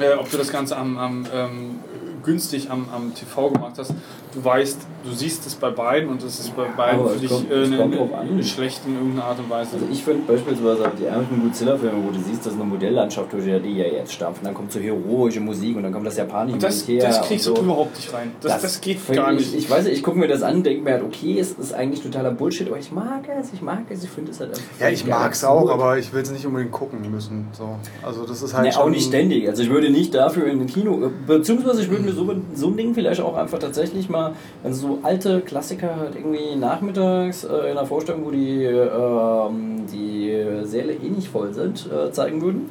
[0.00, 1.78] äh, ob du das Ganze am, am ähm,
[2.22, 3.92] günstig am, am TV gemacht hast.
[4.34, 7.30] Du weißt, du siehst es bei beiden und es ist bei beiden Aber für dich
[7.30, 7.78] kommt- äh, es ne-
[8.18, 8.42] an.
[8.42, 9.74] schlecht in irgendeiner Art und Weise.
[9.74, 13.50] Also ich finde beispielsweise die ärmlichen Godzilla-Filme, wo du siehst, dass eine Modelllandschaft durch die
[13.78, 14.40] ja jetzt stampft.
[14.40, 17.08] Und dann kommt so heroische Musik und dann kommt das japanische Und das, Militär.
[17.08, 17.54] das und kriegst so.
[17.54, 18.32] du überhaupt nicht rein.
[18.40, 19.54] Das, das, geht find gar ich, nicht.
[19.54, 22.02] Ich weiß nicht, ich gucke mir das an, denke mir halt, okay, es ist eigentlich
[22.02, 24.62] totaler Bullshit, aber ich mag es, ich mag es, ich finde es halt einfach.
[24.80, 27.46] Ja, ich mag es auch, aber ich will es nicht unbedingt gucken müssen.
[27.56, 27.76] So.
[28.02, 29.48] Also das ist halt Nee, auch nicht ständig.
[29.48, 32.76] Also ich würde nicht dafür in den Kino, beziehungsweise ich würde mir so, so ein
[32.76, 34.23] Ding vielleicht auch einfach tatsächlich mal,
[34.62, 40.64] wenn so alte Klassiker halt irgendwie nachmittags äh, in einer Vorstellung, wo die, ähm, die
[40.64, 42.68] Säle eh nicht voll sind, äh, zeigen würden.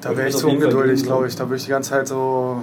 [0.00, 1.36] Da wäre ich zu ungeduldig, glaube ich.
[1.36, 2.62] Da würde ich die ganze Zeit so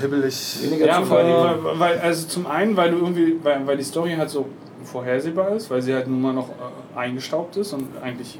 [0.00, 0.58] hibbelig.
[0.62, 1.24] Weniger Ja, Zufall.
[1.62, 4.46] weil, weil, also zum einen, weil du irgendwie, weil, weil die Story halt so
[4.84, 8.38] vorhersehbar ist, weil sie halt nun mal noch äh, eingestaubt ist und eigentlich,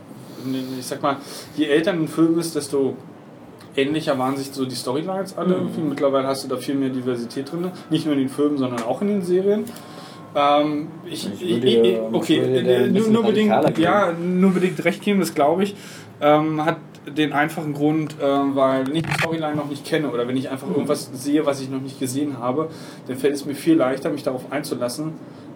[0.79, 1.17] ich sag mal,
[1.57, 2.95] je älter ein Film ist, desto
[3.79, 5.81] ähnlicher waren sich so die Storylines alle irgendwie.
[5.81, 9.01] Mittlerweile hast du da viel mehr Diversität drin, nicht nur in den Filmen, sondern auch
[9.03, 9.65] in den Serien.
[10.35, 14.85] Ähm, ich, Ich ich, würde ich, dir- okay, äh, nur, nur bedingt, ja, nur bedingt
[14.85, 15.75] recht geben, das glaube ich.
[16.21, 16.77] Ähm, hat
[17.17, 20.51] den einfachen Grund, äh, weil wenn ich die Storyline noch nicht kenne oder wenn ich
[20.51, 22.69] einfach irgendwas sehe, was ich noch nicht gesehen habe,
[23.07, 25.13] dann fällt es mir viel leichter, mich darauf einzulassen.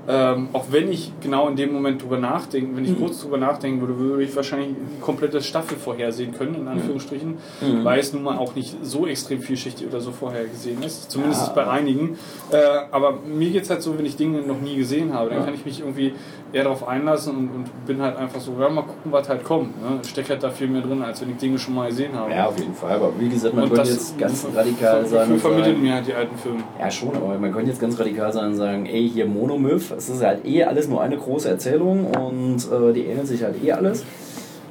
[0.08, 3.80] Ähm, auch wenn ich genau in dem Moment drüber nachdenke, wenn ich kurz drüber nachdenken
[3.80, 7.84] würde, würde ich wahrscheinlich die komplette Staffel vorhersehen können, in Anführungsstrichen, Mhm.
[7.84, 11.08] weil es nun mal auch nicht so extrem vielschichtig oder so vorhergesehen ist.
[11.10, 11.52] Zumindest Ja.
[11.52, 12.18] bei einigen.
[12.50, 12.56] Äh,
[12.90, 15.44] aber mir geht es halt so, wenn ich Dinge noch nie gesehen habe, dann Ja.
[15.44, 16.14] kann ich mich irgendwie
[16.52, 19.80] eher darauf einlassen und, und bin halt einfach so, ja, mal gucken, was halt kommt.
[19.80, 20.00] Ne?
[20.06, 22.30] Steckt halt da viel mehr drin, als wenn ich Dinge schon mal gesehen habe.
[22.32, 22.90] Ja, auf jeden Fall.
[22.96, 25.32] Aber wie gesagt, man Und könnte jetzt ganz radikal sein.
[25.32, 26.58] und vermittelt sagen- mir halt die alten Filme.
[26.78, 30.08] Ja, schon, aber man könnte jetzt ganz radikal sein und sagen, ey, hier Monomyth, es
[30.08, 33.72] ist halt eh alles nur eine große Erzählung und äh, die ähneln sich halt eh
[33.72, 34.04] alles.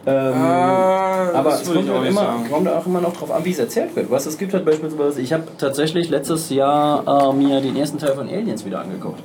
[0.06, 3.52] Ähm, Ah, aber das es kommt, nicht immer, kommt auch immer noch drauf an, wie
[3.52, 4.10] es erzählt wird.
[4.10, 8.16] Was es gibt halt beispielsweise, ich habe tatsächlich letztes Jahr äh, mir den ersten Teil
[8.16, 9.22] von Aliens wieder angeguckt,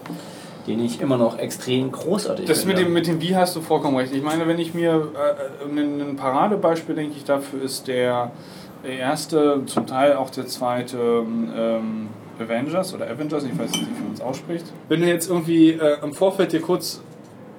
[0.66, 2.84] den ich immer noch extrem großartig Das mit finde.
[2.90, 4.12] dem, mit dem Wie hast du vollkommen recht.
[4.14, 8.32] Ich meine, wenn ich mir äh, ein, ein Paradebeispiel, denke ich, dafür ist der
[8.86, 12.08] erste, zum Teil auch der zweite ähm,
[12.40, 14.66] Avengers oder Avengers, ich weiß nicht, wie man es ausspricht.
[14.88, 17.00] Wenn du jetzt irgendwie äh, im Vorfeld dir kurz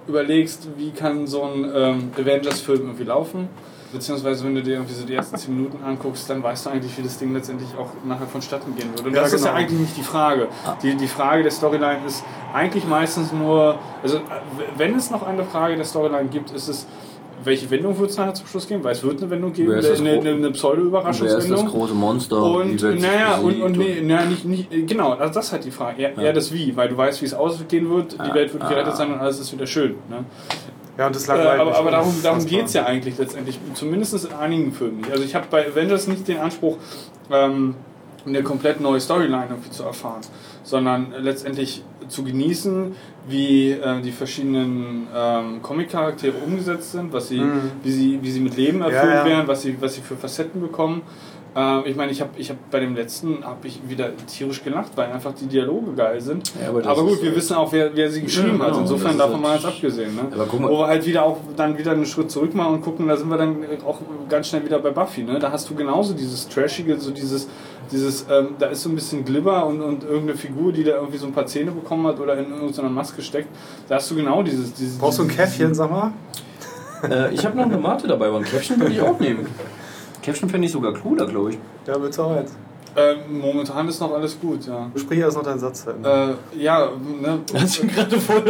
[0.07, 3.49] überlegst, wie kann so ein ähm, Avengers-Film irgendwie laufen,
[3.91, 6.97] beziehungsweise wenn du dir irgendwie so die ersten 10 Minuten anguckst, dann weißt du eigentlich,
[6.97, 9.09] wie das Ding letztendlich auch nachher vonstatten gehen würde.
[9.09, 9.61] Und Ja, das ist ja genau.
[9.61, 10.47] eigentlich nicht die Frage.
[10.81, 14.19] Die, die Frage der Storyline ist eigentlich meistens nur, also
[14.77, 16.87] wenn es noch eine Frage der Storyline gibt, ist es,
[17.47, 18.83] welche Wendung wird es nachher zum Schluss geben?
[18.83, 21.65] Weil es wird eine Wendung geben, Wer eine, eine, eine Wer ist das Pseudo-Überraschungswendung.
[21.67, 22.43] große Monster?
[22.43, 26.01] Und naja, und, und nee, naja, nicht, nicht, genau, also das ist halt die Frage.
[26.03, 28.67] Eher, eher das Wie, weil du weißt, wie es ausgehen wird, die Ah, Welt wird
[28.67, 28.95] gerettet ah.
[28.95, 29.95] sein und alles ist wieder schön.
[30.09, 30.25] Ne?
[30.97, 34.33] Ja, und das Äh, aber aber darum, darum geht es ja eigentlich letztendlich, zumindest in
[34.33, 35.11] einigen Filmen nicht.
[35.11, 36.77] Also ich habe bei Avengers nicht den Anspruch,
[37.31, 37.75] ähm,
[38.25, 40.21] eine komplett neue Storyline irgendwie zu erfahren,
[40.67, 42.93] sondern letztendlich zu genießen,
[43.29, 47.71] wie äh, die verschiedenen ähm, Comic-Charaktere umgesetzt sind, was sie, Mhm.
[47.83, 49.25] wie, sie, wie sie mit Leben erfüllt Ja, ja.
[49.25, 51.01] werden, was sie, was sie für Facetten bekommen.
[51.57, 54.91] Äh, ich meine, ich habe ich hab bei dem letzten habe ich wieder tierisch gelacht,
[54.95, 56.53] weil einfach die Dialoge geil sind.
[56.61, 58.67] Ja, aber aber gut, wir halt- wissen auch, wer, wer sie geschrieben Ja, hat.
[58.73, 60.15] genau, Insofern das ist davon halt- mal jetzt abgesehen.
[60.15, 60.21] Ne?
[60.31, 62.81] Aber guck mal- Wo wir halt wieder auch dann wieder einen Schritt zurück machen und
[62.81, 65.23] gucken, da sind wir dann auch ganz schnell wieder bei Buffy.
[65.23, 65.39] Ne?
[65.39, 67.47] Da hast du genauso dieses Trashige, so dieses,
[67.91, 71.17] dieses ähm, da ist so ein bisschen Glibber und, und irgendeine Figur, die da irgendwie
[71.17, 73.47] so ein paar Zähne bekommen hat oder in irgendeiner Maske steckt.
[73.89, 74.73] Da hast du genau dieses.
[74.73, 76.11] dieses Brauchst du ein Käffchen, sag mal?
[77.09, 79.47] Äh, ich habe noch eine Mate dabei, aber ein Caption würde ich auch nehmen.
[80.27, 81.57] Caption finde ich sogar cooler, glaube ich.
[81.87, 82.53] Ja, willst du auch jetzt?
[82.99, 84.89] Ähm, momentan ist noch alles gut, ja.
[84.95, 86.35] Sprich erst noch deinen Satz zu Ende.
[86.53, 86.89] Äh, ja,
[87.21, 87.39] ne?
[87.53, 88.43] Hast du gerade voll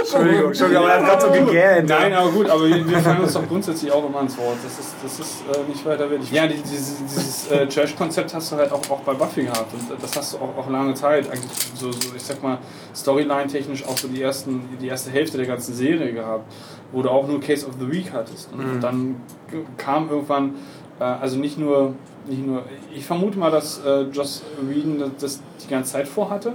[0.00, 1.88] Entschuldigung, Entschuldigung, aber er hat gerade so gegähnt.
[1.88, 4.58] Nein, aber gut, aber wir, wir fallen uns doch grundsätzlich auch immer ins Wort.
[4.62, 6.30] Das ist, das ist äh, nicht weiter wichtig.
[6.30, 9.72] Ja, die, dieses, dieses äh, Trash-Konzept hast du halt auch, auch bei Buffy gehabt.
[9.72, 11.30] Und das hast du auch, auch lange Zeit.
[11.30, 12.58] Eigentlich so, so ich sag mal,
[12.94, 16.52] Storyline-technisch auch so die, ersten, die erste Hälfte der ganzen Serie gehabt,
[16.92, 18.52] wo du auch nur Case of the Week hattest.
[18.52, 18.80] Und Mhm.
[18.82, 19.16] dann
[19.78, 20.54] kam irgendwann,
[21.04, 21.94] also nicht nur,
[22.26, 22.62] nicht nur,
[22.94, 26.54] ich vermute mal, dass äh, Joss Whedon das, das die ganze Zeit vorhatte,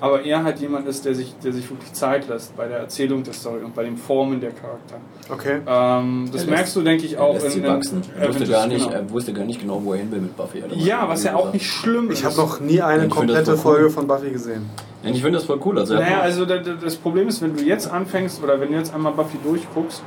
[0.00, 3.22] aber er halt jemand ist, der sich, der sich wirklich Zeit lässt bei der Erzählung
[3.22, 4.96] der Story und bei dem Formen der Charakter.
[5.30, 5.60] Okay.
[5.66, 8.02] Ähm, das lässt- merkst du, denke ich, auch lässt sie in, wachsen.
[8.18, 8.96] Er wusste, gar nicht, genau.
[8.98, 10.62] er wusste gar nicht genau, wo er hin will mit Buffy.
[10.74, 11.54] Ja, was ja auch gesagt.
[11.54, 12.18] nicht schlimm ist.
[12.18, 13.78] Ich habe noch nie eine Ich komplette voll cool.
[13.80, 14.68] Folge von Buffy gesehen.
[15.04, 15.78] Ich finde das voll cool.
[15.78, 18.78] Also, Naja, also da- da- das Problem ist, wenn du jetzt anfängst oder wenn du
[18.78, 20.02] jetzt einmal Buffy durchguckst,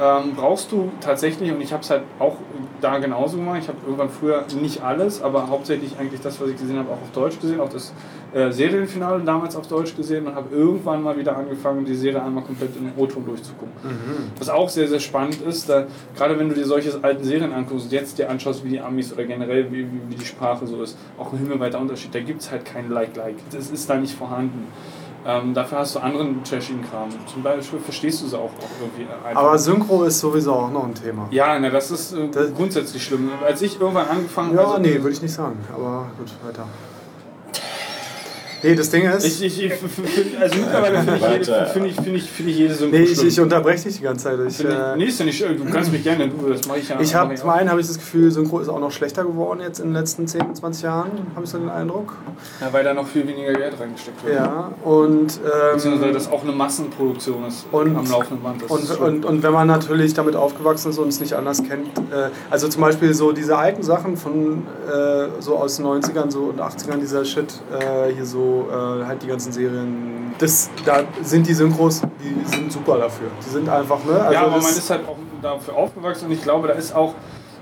[0.00, 2.36] ähm, brauchst du tatsächlich, und ich habe es halt auch
[2.80, 6.58] da genauso gemacht, ich habe irgendwann früher nicht alles, aber hauptsächlich eigentlich das, was ich
[6.58, 7.92] gesehen habe, auch auf Deutsch gesehen, auch das
[8.32, 12.42] äh, Serienfinale damals auf Deutsch gesehen und habe irgendwann mal wieder angefangen, die Serie einmal
[12.42, 13.72] komplett in O-Ton durchzugucken.
[14.38, 17.86] Was auch sehr, sehr spannend ist, da, gerade wenn du dir solche alten Serien anguckst
[17.86, 20.82] und jetzt dir anschaust, wie die Amis oder generell wie, wie, wie die Sprache so
[20.82, 22.14] ist, auch ein himmelweiter Unterschied.
[22.14, 23.36] Da gibt es halt kein Like-Like.
[23.50, 24.66] Das ist da nicht vorhanden.
[25.24, 27.08] Ähm, dafür hast du anderen trashigen Kram.
[27.32, 29.40] Zum Beispiel verstehst du sie auch, auch irgendwie einfach.
[29.40, 31.28] Aber Synchro ist sowieso auch noch ein Thema.
[31.30, 33.30] ja, na, das ist äh, Das- grundsätzlich schlimm.
[33.44, 35.58] Als ich irgendwann angefangen Ja, also, nee, würde ich nicht sagen.
[35.72, 36.66] Aber gut, weiter.
[38.62, 39.24] Nee, das Ding ist.
[39.24, 39.72] Ich, ich, ich,
[40.40, 43.22] also mittlerweile finde ich, jede- finde ich, finde ich, finde ich jede Synchro nee, ich,
[43.24, 44.38] ich unterbreche dich die ganze Zeit.
[44.48, 45.56] Ich, äh, nee, ist ja nicht schlimm.
[45.58, 47.00] Du kannst mich gerne, du, das mache ich ja.
[47.00, 49.80] ich habe zum einen habe ich das Gefühl, Synchro ist auch noch schlechter geworden jetzt
[49.80, 52.14] in den letzten 10, 20 Jahren, habe ich so den Eindruck.
[52.60, 54.36] Ja, weil da noch viel weniger Geld reingesteckt wird.
[54.36, 55.40] Ja, und
[55.74, 58.62] Beziehungsweise ähm, das auch eine Massenproduktion ist Und- am laufenden Band.
[58.62, 61.34] Das und, ist schon- und, und wenn man natürlich damit aufgewachsen ist und es nicht
[61.34, 65.86] anders kennt, äh, also zum Beispiel so diese alten Sachen von äh, so aus den
[65.86, 70.70] 90ern so und 80ern, dieser Shit, äh, hier so äh, halt die ganzen Serien, das,
[70.84, 73.28] da sind die Synchros, die sind super dafür.
[73.44, 74.12] Die sind einfach, ne?
[74.20, 77.14] Also ja, aber man ist halt auch dafür aufgewachsen und ich glaube, da ist auch,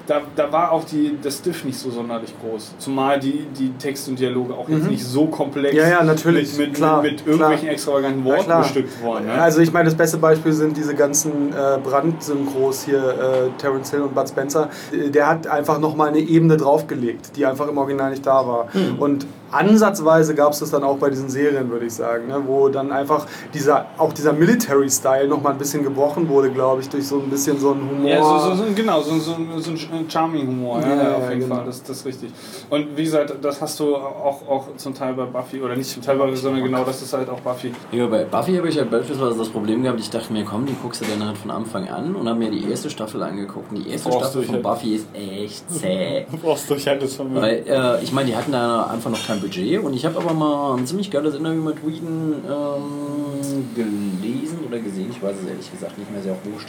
[0.06, 2.74] da, da war auch die, das Diff nicht so sonderlich groß.
[2.78, 4.90] Zumal die, die Text und Dialoge auch jetzt Mhm.
[4.90, 7.72] nicht so komplex Ja, ja, natürlich, mit, klar, mit, mit irgendwelchen klar.
[7.74, 8.62] extravaganten Ja, Worten klar.
[8.62, 9.26] bestückt worden.
[9.26, 9.32] Ne?
[9.40, 14.02] Also ich meine, das beste Beispiel sind diese ganzen äh, Brandsynchros hier, äh, Terence Hill
[14.02, 14.68] und Bud Spencer.
[14.92, 18.66] Äh, Der hat einfach nochmal eine Ebene draufgelegt, die einfach im Original nicht da war.
[18.72, 18.98] Hm.
[18.98, 22.42] Und ansatzweise gab es das dann auch bei diesen Serien, würde ich sagen, ne?
[22.46, 27.06] wo dann einfach dieser, auch dieser Military-Style nochmal ein bisschen gebrochen wurde, glaube ich, durch
[27.06, 28.10] so ein bisschen so einen Humor.
[28.10, 31.56] Ja, so, so, so, genau, so, so, so ein Charming-Humor, ja, Ja, auf jeden genau.
[31.56, 32.30] Fall, das, das ist richtig.
[32.68, 36.02] Und wie gesagt, das hast du auch, auch zum Teil bei Buffy, oder nicht zum
[36.02, 37.72] Teil bei Buffy, sondern genau das ist halt auch Buffy.
[37.92, 40.76] Ja, bei Buffy habe ich halt beispielsweise das Problem gehabt, ich dachte mir, komm, die
[40.82, 43.70] guckst du dann halt von Anfang an und habe mir die erste Staffel angeguckt.
[43.72, 44.62] Und die erste Brauchst Staffel von halt.
[44.62, 46.26] Buffy ist echt zäh.
[46.30, 47.42] Du brauchst Durchhaltungsvermögen.
[47.42, 50.34] Weil, äh, ich meine, die hatten da einfach noch kein Budget und ich habe aber
[50.34, 55.70] mal ein ziemlich geiles Interview mit Whedon ähm, gelesen oder gesehen, ich weiß es ehrlich
[55.70, 56.68] gesagt nicht mehr, sehr auch wurscht.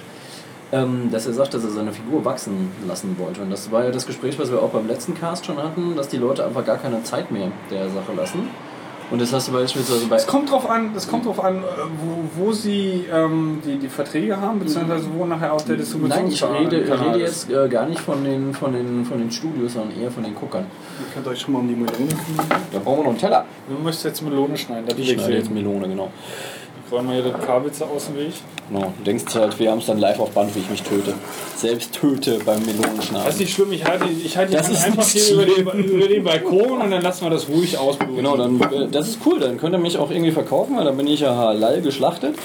[0.73, 3.41] Ähm, dass er sagt, dass er seine Figur wachsen lassen wollte.
[3.41, 6.07] Und das war ja das Gespräch, was wir auch beim letzten Cast schon hatten, dass
[6.07, 8.47] die Leute einfach gar keine Zeit mehr der Sache lassen.
[9.11, 10.15] Und das hast du beispielsweise bei.
[10.15, 11.61] Es kommt drauf an, das kommt drauf an, äh,
[11.99, 16.41] wo, wo sie ähm, die, die Verträge haben, beziehungsweise wo nachher auch der Nein, ich
[16.43, 19.99] rede, ich rede jetzt äh, gar nicht von den, von, den, von den Studios, sondern
[19.99, 20.65] eher von den Guckern.
[20.99, 22.47] Ihr könnt euch schon mal um die Melone kümmern.
[22.71, 23.45] Da brauchen wir noch einen Teller.
[23.67, 25.51] Du möchtest jetzt Melone schneiden, Ich ich schneide jetzt.
[25.51, 26.09] Melone, genau.
[26.91, 28.33] Räumen wir hier das Kabelze aus dem Weg.
[28.69, 31.13] No, du denkst halt, wir haben es dann live auf Band, wie ich mich töte.
[31.55, 33.25] Selbst töte beim Melonenschneiden.
[33.25, 35.83] Das ist nicht schlimm, ich halte, ich halte die Das ist einfach hier über den,
[35.85, 38.17] über den Balkon und dann lassen wir das ruhig ausbluten.
[38.17, 40.97] Genau, dann, äh, das ist cool, dann könnt ihr mich auch irgendwie verkaufen, weil dann
[40.97, 42.35] bin ich ja halal geschlachtet.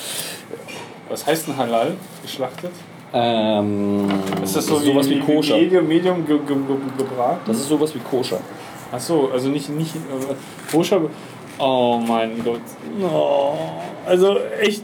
[1.08, 1.94] Was heißt ein Halal?
[2.22, 2.70] Geschlachtet?
[3.12, 4.08] Ähm,
[4.44, 5.56] Ist das so sowas wie, koscher.
[5.56, 7.40] Medium, Medium ge, ge, ge, gebraten?
[7.46, 8.38] Das ist sowas wie koscher.
[8.92, 11.00] Achso, also nicht, nicht äh, koscher.
[11.58, 12.60] Oh mein Gott.
[13.02, 13.54] Oh,
[14.06, 14.82] also echt,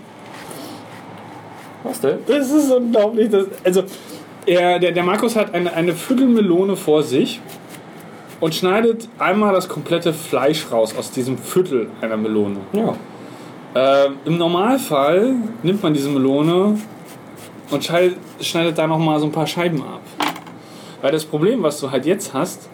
[1.83, 2.19] Was denn?
[2.27, 3.31] das ist unglaublich.
[3.31, 3.85] Das, also,
[4.47, 7.41] er, der, der Markus hat eine, eine Viertelmelone vor sich
[8.41, 12.59] und schneidet einmal das komplette Fleisch raus aus diesem Viertel einer Melone.
[12.73, 12.95] Ja.
[13.75, 16.77] Ähm, Im Normalfall nimmt man diese Melone
[17.71, 20.01] und schneidet, schneidet da nochmal so ein paar Scheiben ab.
[21.01, 22.69] Weil das Problem, was du halt jetzt hast,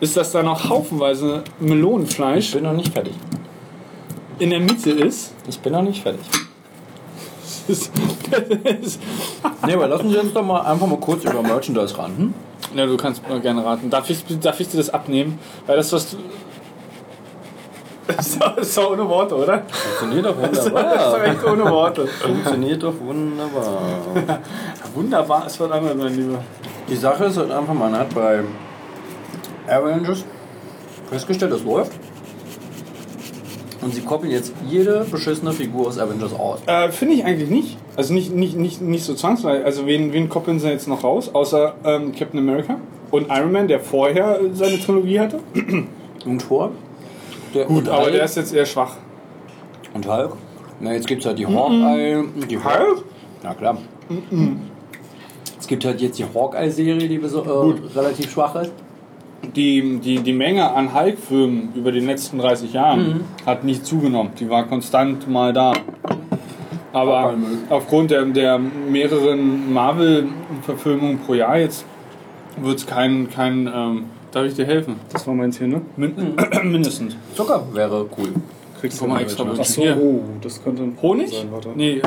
[0.00, 3.14] ist, dass da noch haufenweise Ich Melonenfleisch bin noch nicht fertig.
[4.38, 5.32] in der Mitte ist.
[5.48, 6.20] Ich bin noch nicht fertig.
[7.66, 7.92] Das ist,
[8.30, 8.40] das
[8.80, 9.00] ist,
[9.66, 12.34] Nee, aber lassen Sie uns doch mal einfach mal kurz über Merchandise rannten.
[12.74, 13.88] ja, du kannst mal gerne raten.
[13.88, 15.38] Darf ich, darf ich dir das abnehmen?
[15.66, 16.16] Weil das, was du.
[18.06, 19.62] Das ist doch- ist ohne Worte, oder?
[19.66, 21.24] Funktioniert doch Das ist doch wunderbar.
[21.24, 22.06] echt ohne Worte.
[22.06, 23.78] Funktioniert doch wunderbar.
[24.94, 26.38] Wunderbar, es wird einmal, mein Lieber.
[26.88, 28.42] Die Sache ist halt einfach, man hat bei
[29.68, 30.24] Avengers
[31.10, 31.92] festgestellt, es läuft.
[33.80, 36.60] Und sie koppeln jetzt jede beschissene Figur aus Avengers aus.
[36.66, 37.76] Äh, Finde ich eigentlich nicht.
[37.96, 39.62] Also nicht, nicht, nicht, nicht so zwangsweise.
[39.64, 41.30] Also wen, wen koppeln sie jetzt noch raus?
[41.34, 42.76] Außer ähm, Captain America
[43.10, 45.40] und Iron Man, der vorher seine Trilogie hatte.
[46.24, 46.70] Und Thor.
[47.52, 48.12] Der, Gut, und aber Hulk.
[48.12, 48.96] der ist jetzt eher schwach.
[49.92, 50.32] Und Hulk.
[50.80, 52.24] Na, jetzt gibt es halt die Hawkeye.
[52.48, 53.04] Die Hulk?
[53.42, 53.76] Na klar.
[55.60, 58.72] Es gibt halt jetzt die Hawkeye-Serie, die so, äh, relativ schwach ist.
[59.54, 64.32] Die, die, die Menge an Hulk-Filmen über die letzten 30 Jahren hat nicht zugenommen.
[64.38, 65.72] Die war konstant mal da.
[66.92, 67.34] Aber
[67.70, 71.84] aufgrund der, der mehreren Marvel-Verfilmungen pro Jahr jetzt
[72.56, 74.96] wird es kein, kein ähm, darf ich dir helfen?
[75.12, 75.82] Das war meins hier, ne?
[75.96, 76.14] Min
[76.64, 77.16] mindestens.
[77.34, 78.28] Zucker wäre cool.
[78.80, 79.64] Kriegst du mal extra Ach Brötchen.
[79.64, 79.98] so, Hier.
[80.00, 81.30] Oh, das könnte ein Honig?
[81.30, 81.70] sein, warte.
[81.74, 82.02] Nee, äh,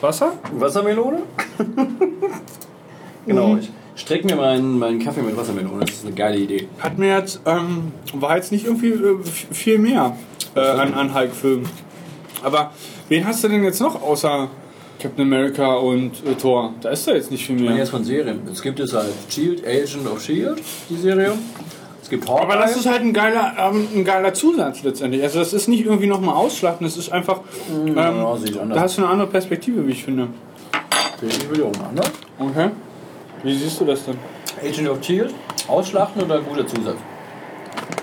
[0.00, 0.32] Wasser?
[0.52, 1.18] Wassermelone?
[3.26, 3.56] genau.
[3.56, 5.84] Ich streck mir meinen, meinen Kaffee mit Wassermelone.
[5.84, 6.68] Das ist eine geile Idee.
[6.78, 9.18] Hat mir jetzt, ähm, war jetzt nicht irgendwie äh,
[9.50, 10.16] viel mehr
[10.54, 11.68] äh, an, an Hulk-Filmen.
[12.42, 12.72] Aber
[13.08, 14.48] wen hast du denn jetzt noch außer
[15.00, 16.72] Captain America und äh, Thor?
[16.80, 17.80] Da ist da jetzt nicht viel Ich meine mehr.
[17.84, 18.40] jetzt von Serien.
[18.50, 21.32] Es gibt es halt Shield, Agent of Shield, die Serie.
[22.00, 22.42] Es gibt Hawkeye.
[22.42, 25.22] Aber das ist halt ein geiler, ähm, ein geiler Zusatz letztendlich.
[25.22, 28.76] Also das ist nicht irgendwie nochmal ausschlachten, das ist einfach, ähm, ja, ich anders.
[28.76, 30.28] da hast du eine andere Perspektive, wie ich finde.
[31.20, 32.10] Ich will auch anders.
[32.38, 32.70] Okay.
[33.42, 34.16] Wie siehst du das denn?
[34.62, 35.32] Agent of Shield,
[35.68, 36.96] ausschlachten oder guter Zusatz?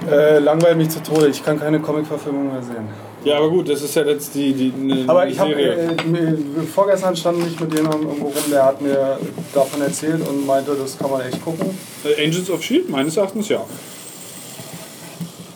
[0.10, 1.28] Äh, langweilt mich zu Tode.
[1.28, 2.88] Ich kann keine Comic-Verfilmung mehr sehen.
[3.24, 6.38] Ja, aber gut, das ist ja jetzt die, die eine, Aber ich habe äh, mir-
[6.72, 9.18] vorgestern stand ich mit jemandem irgendwo rum, der hat mir
[9.54, 11.76] davon erzählt und meinte, das kann man echt gucken.
[12.04, 13.64] Äh, Angels of Shield, meines Erachtens ja.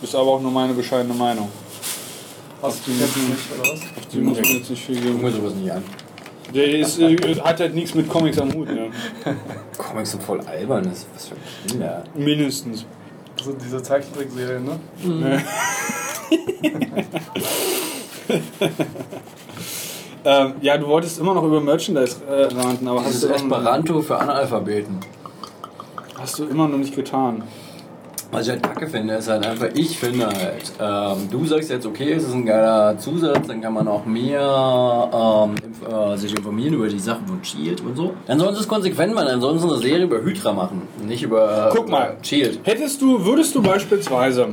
[0.01, 1.49] Ist aber auch nur meine bescheidene Meinung.
[2.61, 3.79] Hast du jetzt nicht, oder was?
[4.11, 5.21] Die muss mir jetzt nicht viel Ich geben.
[5.21, 5.83] mir sowas nicht an.
[6.53, 8.89] Der ist, äh, hat halt nichts mit Comics am Hut, ne?
[9.77, 10.83] Comics sind voll albern.
[10.85, 11.35] Das ist was für
[11.67, 12.03] Kinder.
[12.15, 12.85] Mindestens.
[13.41, 15.41] So diese Zeichentrickserien, ne?
[20.25, 23.33] Ähm, ja, du wolltest immer noch über Merchandise äh, ranten, aber Das hast ist du
[23.33, 24.97] Esperanto für Analphabeten.
[26.19, 27.43] Hast du immer noch nicht getan.
[28.31, 31.85] Was ich halt kacke finde, ist halt einfach, ich finde halt, ähm, du sagst jetzt,
[31.87, 36.35] okay, es ist ein geiler Zusatz, dann kann man auch mehr ähm, inf äh, sich
[36.35, 38.13] informieren über die Sachen von Shield und so.
[38.27, 41.23] Dann sollen sie es konsequent machen, dann sollen sie eine Serie über Hydra machen, nicht
[41.23, 42.17] über äh, Guck mal.
[42.21, 42.59] Shield.
[42.63, 44.49] Hättest du, würdest du beispielsweise,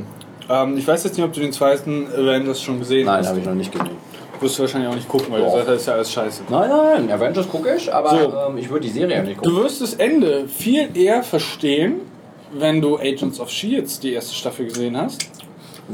[0.49, 3.27] ähm, ich weiß jetzt nicht, ob du den zweiten Avengers schon gesehen Nein, hast.
[3.29, 3.91] habe ich noch nicht gesehen.
[4.39, 5.51] Wirst du wahrscheinlich auch nicht gucken, weil Doch.
[5.51, 6.43] du sagst, das ist ja alles scheiße.
[6.49, 8.49] Nein, nein, Avengers gucke ich, aber So.
[8.49, 9.53] ähm, ich würde die Serie nicht gucken.
[9.55, 12.01] Du wirst das Ende viel eher verstehen,
[12.51, 15.29] wenn du Agents of Shields E die erste Staffel gesehen hast.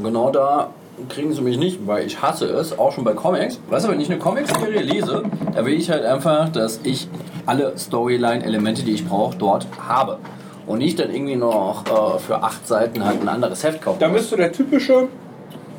[0.00, 0.70] Genau da
[1.08, 3.60] kriegen sie mich nicht, weil ich hasse es, auch schon bei Comics.
[3.68, 7.08] Weißt du, wenn ich eine Comic-Serie lese, da will ich halt einfach, dass ich
[7.46, 10.18] alle Storyline-Elemente, die ich brauche, dort habe.
[10.66, 13.98] Und nicht dann irgendwie noch äh, für acht Seiten halt ein anderes Heft kaufen.
[14.00, 15.08] Da bist du der typische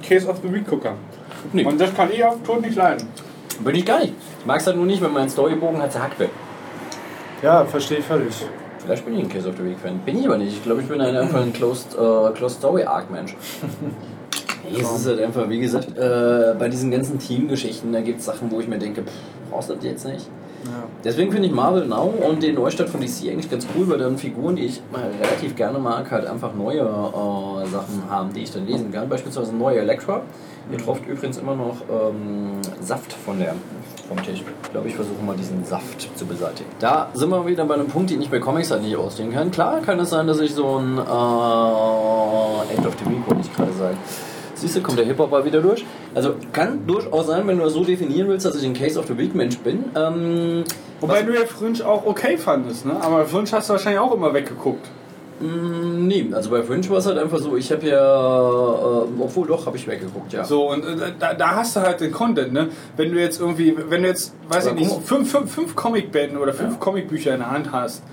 [0.07, 0.93] Case of the Week Gucker.
[1.53, 1.65] Nee.
[1.65, 3.07] Und das kann ich auf Tod nicht leiden.
[3.63, 4.13] Bin ich gar nicht.
[4.39, 6.29] Ich mag es halt nur nicht, wenn mein Storybogen halt zerhackt wird.
[7.41, 8.35] Ja, verstehe ich völlig.
[8.86, 10.00] Vielleicht bin ich ein Case of the Week Fan.
[10.06, 10.54] Bin ich aber nicht.
[10.54, 13.36] Ich glaube, ich bin halt einfach ein Closed, äh, Closed Story Arc Mensch.
[14.67, 18.26] Nee, es ist halt einfach, wie gesagt, äh, bei diesen ganzen Teamgeschichten, da gibt es
[18.26, 19.12] Sachen, wo ich mir denke, pff,
[19.52, 20.28] brauchst du das jetzt nicht?
[21.04, 24.17] Deswegen finde ich Marvel Now und den Neustart von DC eigentlich ganz cool, weil dann
[24.17, 28.52] Figuren, die ich mal relativ gerne mag, halt einfach neue äh, Sachen haben, die ich
[28.52, 29.08] dann lesen kann.
[29.08, 30.21] Beispielsweise neue Elektra.
[30.71, 33.54] Ihr tropft übrigens immer noch ähm, Saft von der,
[34.24, 34.44] Tisch.
[34.63, 36.70] Ich glaube, ich versuche mal diesen Saft zu beseitigen.
[36.80, 39.52] Da sind wir wieder bei einem Punkt, den ich bei Comics halt nicht ausstehen kann.
[39.52, 43.54] Klar kann es sein, dass ich so ein äh, End of the Week, wollte ich
[43.54, 43.98] gerade sagen.
[44.54, 45.86] Siehst du, kommt der Hip-Hop mal wieder durch.
[46.13, 49.08] Also kann durchaus sein, wenn du das so definieren willst, dass ich ein Case of
[49.08, 49.86] the Week Mensch bin.
[49.96, 50.63] Ähm,
[51.02, 52.96] Wobei du ja Fringe auch okay fandest, ne?
[53.02, 54.88] Aber Fringe hast du wahrscheinlich auch immer weggeguckt.
[55.39, 59.48] Mm, Nee, also bei Fringe war es halt einfach so, ich habe ja, äh, obwohl
[59.48, 60.43] doch, habe ich weggeguckt, ja.
[60.43, 62.69] So, und äh, da, da hast du halt den Content, ne?
[62.95, 66.38] Wenn du jetzt irgendwie, wenn du jetzt, weiß Aber ich nicht, fünf, fünf, fünf Comicbände
[66.39, 68.04] oder fünf Comicbücher in der Hand hast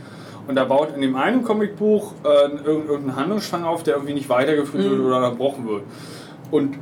[0.49, 2.29] und da baut in dem einen Comicbuch äh,
[2.65, 4.91] irgend- irgendein Handlungsstrang auf, der irgendwie nicht weitergeführt Mhm.
[4.91, 5.83] wird oder unterbrochen wird.
[6.51, 6.77] Und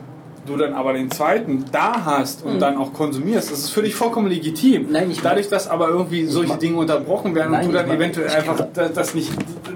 [0.47, 3.95] du dann aber den zweiten da hast und dann auch konsumierst, das ist für dich
[3.95, 4.87] vollkommen legitim.
[4.87, 4.93] Mhm.
[4.93, 7.95] Nein, ich Dadurch, dass aber irgendwie solche Dinge unterbrochen werden Nein, und du dann ich
[7.95, 9.31] eventuell ich einfach das, nicht,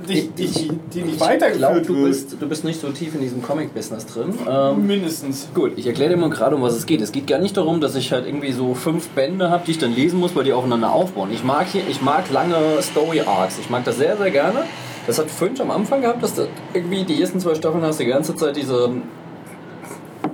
[0.09, 3.21] dich, dich, die nicht ich weitergeführt glaube, du bist, du bist nicht so tief in
[3.21, 4.35] diesem Comic-Business drin.
[4.49, 5.49] Ähm, Mindestens.
[5.55, 7.01] Gut, ich erkläre dir mal gerade, um was es geht.
[7.01, 9.79] Es geht gar nicht darum, dass ich halt irgendwie so fünf Bände habe, die ich
[9.79, 11.31] dann lesen muss, weil die aufeinander aufbauen.
[11.33, 13.59] Ich mag hier, ich mag lange Story Arcs.
[13.59, 14.65] Ich mag das sehr, sehr gerne.
[15.07, 18.07] Das hat Fringe am Anfang gehabt, dass du irgendwie die ersten zwei Staffeln hast die
[18.07, 18.91] ganze Zeit diese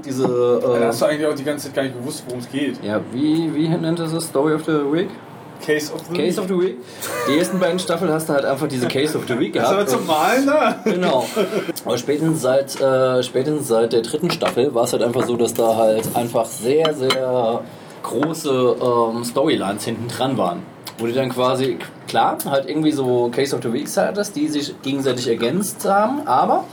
[0.05, 2.49] diese Da äh, hast du eigentlich auch die ganze Zeit gar nicht gewusst, worum es
[2.51, 2.83] geht.
[2.85, 4.25] ja wie wie nennt das das?
[4.25, 5.09] Story of the Week?
[5.65, 6.77] Case of the Case of the Week.
[7.29, 9.69] Die ersten beiden Staffeln hast du halt einfach diese Case of the Week Das ist
[9.69, 9.91] aber gehabt.
[9.91, 10.77] zum Malen da.
[10.85, 11.27] Genau.
[11.85, 15.53] Aber spätestens seit, äh, spätestens seit der dritten Staffel war es halt einfach so, dass
[15.53, 17.61] da halt einfach sehr, sehr
[18.03, 20.63] große ähm, Storylines hinten dran waren.
[20.99, 21.77] Wo du dann quasi,
[22.09, 26.65] klar, halt irgendwie so Case of the Weeks hattest, die sich gegenseitig ergänzt haben, aber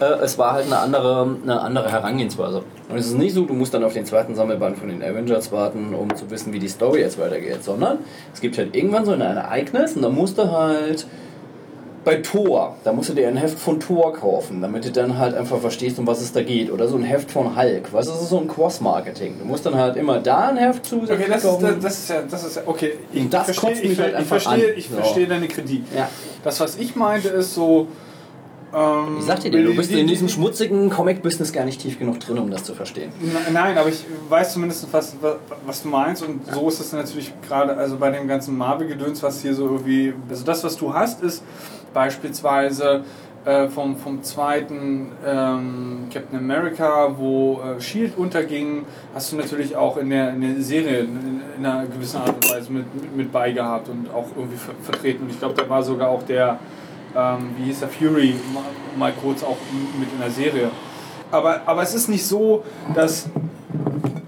[0.00, 2.62] es war halt eine andere, eine andere Herangehensweise.
[2.88, 5.52] Und es ist nicht so, du musst dann auf den zweiten Sammelband von den Avengers
[5.52, 7.98] warten, um zu wissen, wie die Story jetzt weitergeht, sondern
[8.32, 11.06] es gibt halt irgendwann so ein Ereignis und da musst du halt
[12.04, 15.34] bei Thor, da musst du dir ein Heft von Thor kaufen, damit du dann halt
[15.34, 16.70] einfach verstehst, um was es da geht.
[16.72, 17.92] Oder so ein Heft von Hulk.
[17.92, 19.34] Was ist ist so ein Cross-Marketing?
[19.38, 21.78] Du musst dann halt immer da ein Heft zusätzlich Okay, das ist, kaufen.
[21.82, 22.92] das ist ja, das ist ja, okay.
[23.12, 24.78] Ich Und das verstehe, ich, mich halt ich einfach verstehe, an.
[24.78, 24.94] ich So.
[24.94, 25.82] verstehe deine Kritik.
[25.94, 26.08] Ja.
[26.44, 27.88] Das, was ich meinte, ist so.
[28.74, 31.98] Ähm, Ich sag dir, denn, du bist in die- diesem schmutzigen Comic-Business gar nicht tief
[31.98, 33.10] genug drin, um das zu verstehen.
[33.20, 36.92] Ne- Nein, aber ich weiß zumindest, was, was, was du meinst und so ist es
[36.92, 40.92] natürlich gerade, also bei dem ganzen Marvel-Gedöns, was hier so irgendwie, also das, was du
[40.92, 41.42] hast, ist
[41.94, 43.04] beispielsweise
[43.44, 48.12] äh, vom, vom zweiten ähm, Captain America, wo äh, S.H.I.E.L.D.
[48.16, 52.34] unterging, hast du natürlich auch in der, in der Serie in, in einer gewissen Art
[52.36, 55.68] und Weise mit, mit, mit beigehabt und auch irgendwie ver vertreten und ich glaube, da
[55.68, 56.58] war sogar auch der,
[57.16, 58.34] ähm, wie hieß der, Fury
[58.96, 59.56] mal, kurz auch
[59.98, 60.70] mit in der Serie.
[61.30, 63.28] Aber, aber es ist nicht so, dass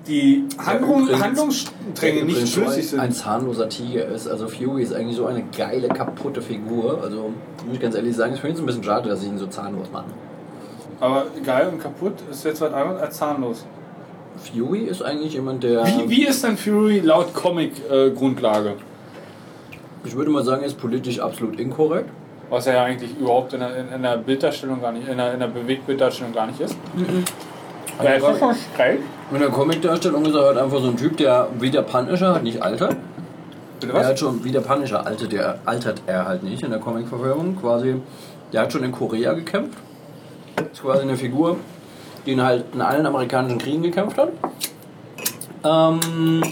[0.06, 3.22] die Handlung, übrigens- Handlungsstränge nicht schlüssig so ein, sind.
[3.22, 4.26] zahnloser Tiger ist.
[4.28, 7.00] Also Fury ist eigentlich so eine geile, kaputte Figur.
[7.02, 7.32] Also
[7.66, 9.46] muss ich ganz ehrlich sagen, ich finde es ein bisschen schade, dass sie ihn so
[9.46, 10.12] zahnlos machen.
[11.00, 13.64] Aber geil und kaputt ist jetzt was anderes als zahnlos.
[14.52, 15.86] Fury ist eigentlich jemand, der...
[15.86, 18.74] Wie, wie ist denn Fury laut Comic-Grundlage?
[20.04, 22.08] Ich würde mal sagen, er ist politisch absolut inkorrekt.
[22.50, 25.32] Was er ja eigentlich überhaupt in der, in, in der Bilddarstellung gar nicht, in der,
[25.32, 26.76] in der Bewegtbilddarstellung gar nicht ist.
[27.98, 28.98] Aber er ist schon geil.
[29.32, 32.42] In der Comic-Darstellung ist er halt einfach so ein Typ, der wie der Punisher halt
[32.42, 32.96] nicht altert.
[33.78, 34.06] Bitte Er was?
[34.08, 37.56] hat schon, wie der Punisher altert er, altert er halt nicht in der Comic-Verfilmung.
[37.60, 38.00] Quasi,
[38.52, 39.78] der hat schon in Korea gekämpft.
[40.72, 41.56] Ist quasi eine Figur,
[42.26, 44.30] die in halt in allen amerikanischen Kriegen gekämpft hat.
[45.64, 46.42] Ähm,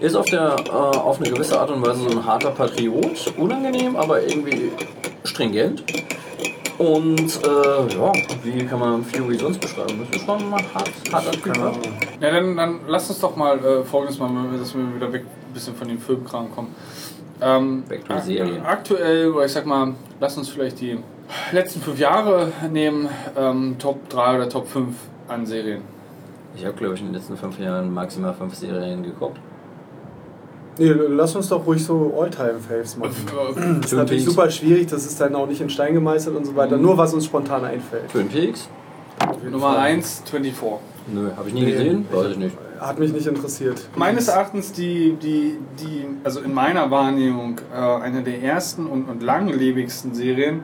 [0.00, 3.32] ist auf, der, äh, auf eine gewisse Art und Weise so ein harter Patriot.
[3.36, 4.72] Unangenehm, aber irgendwie
[5.24, 5.84] stringent.
[6.78, 8.12] Und äh, ja,
[8.44, 9.98] wie kann man Fury sonst beschreiben?
[9.98, 11.56] Das ist schon ein hart, harter Typ.
[12.20, 15.52] Ja, dann, dann lass uns doch mal äh, folgendes machen, dass wir wieder weg ein
[15.52, 16.74] bisschen von den Filmkram kommen.
[17.40, 18.62] Ähm, Back to the Serie.
[18.64, 20.98] Aktuell, oder ich sag mal, lass uns vielleicht die
[21.50, 24.94] letzten fünf Jahre nehmen, ähm, Top 3 oder Top 5
[25.26, 25.82] an Serien.
[26.54, 29.38] Ich habe, glaube ich, in den letzten fünf Jahren maximal fünf Serien geguckt.
[30.78, 33.14] Nee, lass uns doch ruhig so Alltime-Faves machen.
[33.80, 34.34] Das ist natürlich Peaks.
[34.34, 36.76] super schwierig, das ist dann auch nicht in Stein gemeißelt und so weiter.
[36.76, 38.08] Nur was uns spontan einfällt.
[38.10, 38.68] Twin Peaks?
[39.50, 40.78] Nummer 1, 24.
[41.12, 42.06] Nö, habe ich nie gesehen?
[42.12, 42.56] Weiß ich nicht.
[42.78, 43.88] Hat mich nicht interessiert.
[43.96, 49.22] Meines Erachtens die, die, die, also in meiner Wahrnehmung, äh, eine der ersten und, und
[49.22, 50.62] langlebigsten Serien,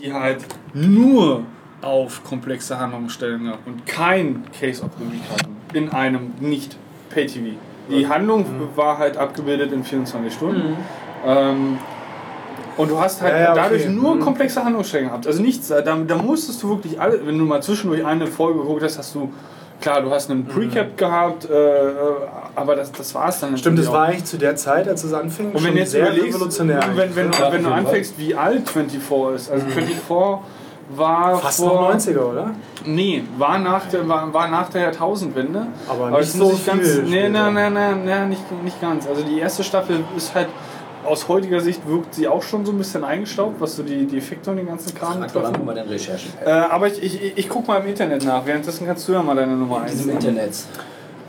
[0.00, 0.38] die halt
[0.72, 1.42] nur
[1.82, 5.56] auf komplexe Handlungsstellungen und kein Case of the Week hatten.
[5.74, 6.76] In einem nicht
[7.10, 7.56] Pay-TV.
[7.90, 10.76] Die Handlung war halt abgebildet in 24 Stunden.
[11.26, 11.78] Ähm,
[12.76, 13.60] und du hast halt Ja, ja, okay.
[13.62, 14.20] dadurch nur Mhm.
[14.20, 15.26] komplexe Handlungsstränge gehabt.
[15.26, 18.82] Also nichts, da, da musstest du wirklich alle, wenn du mal zwischendurch eine Folge geguckt
[18.82, 19.32] hast, hast du,
[19.80, 21.92] klar, du hast einen Precap gehabt, äh, äh,
[22.56, 23.56] aber das, das war es dann.
[23.58, 25.90] Stimmt, das war eigentlich zu der Zeit, als es anfing, Und wenn schon du jetzt
[25.92, 26.80] sehr überlegst, revolutionär.
[26.94, 29.96] wenn, wenn, wenn, wenn du anfängst, wie alt 24 ist, also 24
[30.90, 31.92] war Fast vor...
[31.92, 32.50] noch 90er, oder?
[32.84, 35.66] Nee, war nach der, war, war nach der Jahrtausendwende.
[35.88, 39.06] Aber das nicht so ich ganz, viel Nee, nee, nee, nee, nee nicht, nicht ganz.
[39.06, 40.48] Also die erste Staffel ist halt,
[41.04, 44.18] aus heutiger Sicht wirkt sie auch schon so ein bisschen eingestaubt, was so die, die
[44.18, 45.46] Effekte und den ganzen Kram Frag doch betrifft.
[45.46, 46.32] einfach mal den Recherchen.
[46.44, 48.46] Äh, aber ich, ich, ich guck mal im Internet nach.
[48.46, 50.52] Währenddessen kannst du ja mal deine Nummer 1 Diesem Internet.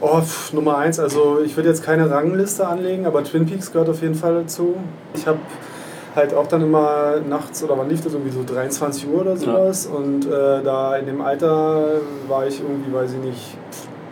[0.02, 3.90] Oh, pff, Nummer eins, also ich würde jetzt keine Rangliste anlegen, aber Twin Peaks gehört
[3.90, 4.76] auf jeden Fall dazu.
[5.14, 5.40] Ich habe
[6.16, 9.86] halt auch dann immer nachts, oder wann lief das, irgendwie so 23 Uhr oder sowas.
[9.86, 13.58] Und äh, da in dem Alter war ich irgendwie, weiß ich nicht,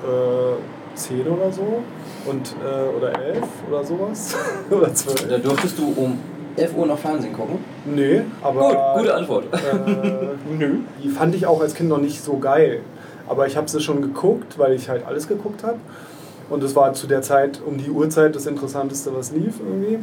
[0.04, 1.82] äh, 10 oder so.
[2.26, 4.36] Und, äh, oder 11 oder sowas.
[4.70, 5.28] oder 12.
[5.28, 6.20] Da durftest du um
[6.56, 7.60] 11 Uhr noch Fernsehen gucken?
[7.86, 8.94] Nee, aber.
[8.94, 9.46] Gut, gute Antwort.
[9.54, 10.80] Äh, Nö.
[11.04, 12.82] Die fand ich auch als Kind noch nicht so geil.
[13.28, 15.78] Aber ich habe sie schon geguckt, weil ich halt alles geguckt habe.
[16.50, 20.00] Und es war zu der Zeit, um die Uhrzeit, das Interessanteste, was lief irgendwie.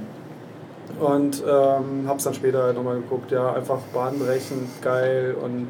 [1.01, 3.33] Und ähm, habe es dann später halt nochmal geguckt.
[3.33, 5.69] Ja, einfach bahnbrechend, geil und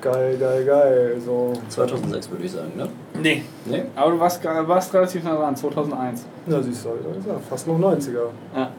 [0.00, 1.16] geil, geil, geil.
[1.24, 1.52] So.
[1.68, 2.88] 2006 würde ich sagen, ne?
[3.20, 3.42] Nee.
[3.64, 3.84] Nee?
[3.96, 6.24] Aber du warst, warst relativ nah dran, 2001.
[6.46, 8.26] Na, siehst du, ja, fast noch 90er.
[8.54, 8.70] Ja.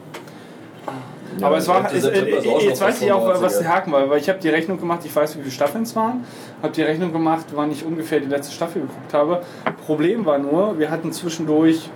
[1.41, 3.59] Aber es war, dieser äh, ist auch jetzt weiß ich auch, was 90er.
[3.59, 5.95] der Haken war, weil ich habe die Rechnung gemacht, ich weiß, wie viele Staffeln es
[5.95, 6.25] waren,
[6.61, 9.41] habe die Rechnung gemacht, wann ich ungefähr die letzte Staffel geguckt habe.
[9.85, 11.89] Problem war nur, wir hatten zwischendurch,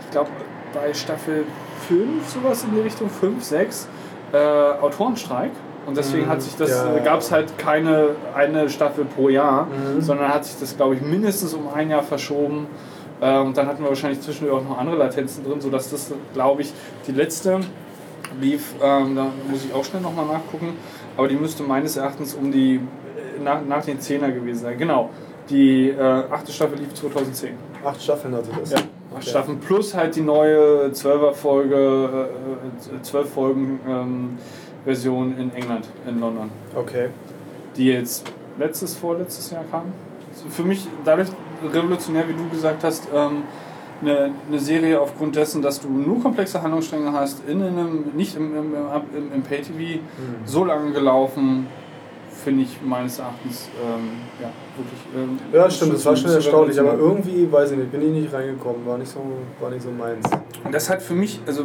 [0.00, 0.30] ich glaube
[0.74, 1.44] bei Staffel
[1.88, 3.88] 5, sowas in die Richtung, 5, 6,
[4.32, 5.50] äh, Autorenstreik.
[5.84, 6.98] Und deswegen Mhm, hat sich das, ja.
[7.02, 10.00] gab es halt keine eine Staffel pro Jahr, Mhm.
[10.00, 12.66] sondern hat sich das, glaube ich, mindestens um ein Jahr verschoben.
[13.20, 16.62] Äh, Und dann hatten wir wahrscheinlich zwischendurch auch noch andere Latenzen drin, sodass das, glaube
[16.62, 16.72] ich,
[17.06, 17.60] die letzte
[18.40, 20.76] lief, ähm, da muss ich auch schnell nochmal nachgucken,
[21.16, 24.78] aber die müsste meines Erachtens um die, äh, nach, nach den Zehner gewesen sein.
[24.78, 25.10] Genau,
[25.50, 27.54] die äh, achte Staffel lief 2010.
[27.84, 28.70] Acht Staffeln hatte das.
[28.70, 28.78] Ja,
[29.20, 32.28] Staffeln plus halt die neue 12er Folge,
[32.92, 34.38] äh, äh, 12 Folgen ähm,
[34.84, 37.08] Version in England, in London, Okay.
[37.76, 38.24] die jetzt
[38.58, 39.92] letztes, vorletztes Jahr kam.
[40.50, 41.28] Für mich dadurch
[41.72, 43.42] revolutionär, wie du gesagt hast, ähm,
[44.00, 48.56] eine, eine Serie aufgrund dessen, dass du nur komplexe Handlungsstränge hast, in einem, nicht im,
[48.56, 50.00] im, im, im Pay-TV,
[50.44, 51.68] so lange gelaufen,
[52.42, 55.00] finde ich meines Erachtens ähm, ja, wirklich.
[55.16, 58.32] Ähm, Ja, stimmt, das war schon erstaunlich, aber irgendwie, weiß ich nicht, bin ich nicht
[58.32, 59.20] reingekommen, war nicht so,
[59.60, 60.28] war nicht so meins.
[60.64, 61.64] Und das hat für mich, also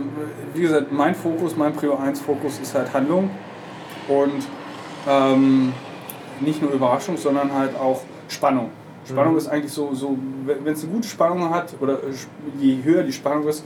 [0.53, 3.30] wie gesagt, mein Fokus, mein Prio 1 Fokus ist halt Handlung
[4.07, 4.43] und
[5.07, 5.73] ähm,
[6.39, 8.69] nicht nur Überraschung, sondern halt auch Spannung.
[9.05, 9.38] Spannung Mhm.
[9.39, 12.13] ist eigentlich so, so wenn es eine gute Spannung hat oder äh,
[12.59, 13.63] je höher die Spannung ist,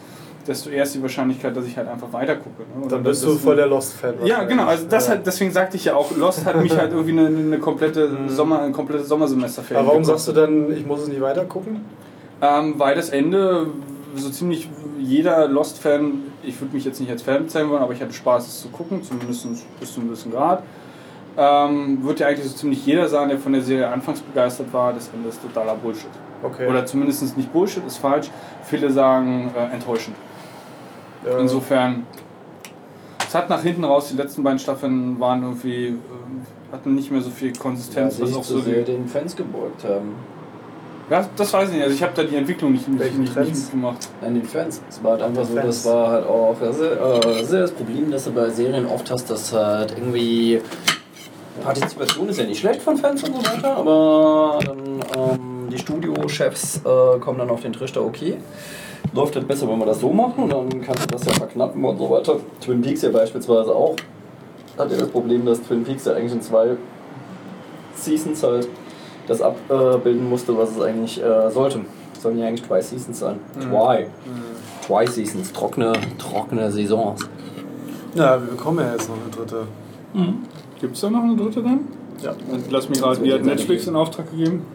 [0.47, 2.63] desto eher ist die Wahrscheinlichkeit, dass ich halt einfach weiter gucke.
[2.79, 2.87] Ne?
[2.87, 4.15] Dann bist du voll der Lost-Fan.
[4.25, 4.65] Ja, genau.
[4.65, 5.13] Also das Ja.
[5.13, 8.61] halt, deswegen sagte ich ja auch, Lost hat mich halt irgendwie eine, eine komplette Sommer,
[8.61, 9.75] ein komplettes Sommersemester Mhm.
[9.77, 11.81] Aber warum sagst du dann, ich muss es nicht weiter gucken?
[12.41, 13.67] ähm, weil das Ende
[14.15, 14.67] so ziemlich
[14.99, 18.47] jeder Lost-Fan, ich würde mich jetzt nicht als Fan bezeichnen wollen, aber ich hatte Spaß,
[18.47, 19.47] es zu gucken, zumindest
[19.79, 20.63] bis zu einem gewissen Grad.
[21.37, 24.91] Ähm, wird ja eigentlich so ziemlich jeder sagen, der von der Serie anfangs begeistert war,
[24.91, 26.09] das Ende ist totaler Bullshit.
[26.43, 26.67] Okay.
[26.67, 28.29] Oder zumindest nicht Bullshit, ist falsch.
[28.63, 30.15] Viele sagen äh, enttäuschend.
[31.25, 31.37] Ja.
[31.39, 32.05] Insofern,
[33.25, 35.93] es hat nach hinten raus, die letzten beiden Staffeln waren irgendwie, äh,
[36.71, 40.15] hatten nicht mehr so viel Konsistenz, Weil was auch so sehr den Fans gebeugt haben.
[41.09, 41.83] ja, das weiß ich nicht.
[41.83, 44.09] Also ich habe da die Entwicklung nicht, nicht, nicht, nicht mitgemacht.
[44.21, 44.81] An den Fans.
[44.89, 46.55] Es war halt einfach so, das war halt auch.
[46.59, 49.93] Das ist, äh, das ist das Problem, dass du bei Serien oft hast, dass halt
[49.97, 50.61] irgendwie.
[51.63, 54.79] Partizipation ist ja nicht schlecht von Fans und so weiter, aber dann
[55.17, 58.37] ähm, die Studiochefs äh, kommen dann auf den Trichter, okay,
[59.13, 61.83] läuft halt besser, wenn wir das so machen und dann kannst du das ja verknappen
[61.83, 62.37] und so weiter.
[62.59, 63.95] Twin Peaks ja beispielsweise auch.
[64.77, 66.77] hat ja das Problem, dass Twin Peaks ja eigentlich in zwei
[67.95, 68.67] Seasons halt
[69.27, 71.81] das abbilden musste, was es eigentlich äh, sollte.
[72.19, 73.39] Sollen ja eigentlich zwei Seasons sein.
[73.55, 73.61] Mhm.
[73.61, 74.05] Twi.
[74.85, 77.21] Twi Seasons, trockene, trockene Saisons.
[78.15, 79.67] Ja, wir bekommen ja jetzt noch eine dritte.
[80.79, 81.87] Gibt es da noch eine dritte dann?
[82.21, 82.33] Ja.
[82.69, 84.65] Lass mich raten, die hat Netflix in Auftrag gegeben.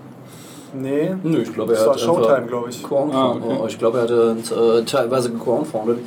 [0.74, 1.14] Nee.
[1.22, 2.84] Nö, ich glaube, er Das war hat Showtime, einfach glaube ich.
[2.90, 3.58] Ah, okay.
[3.62, 4.36] oh, Ich glaube, er hatte
[4.80, 5.98] äh, teilweise gecrowdfundet.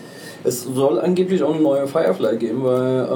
[0.44, 3.10] Es soll angeblich auch eine neue Firefly geben, weil äh,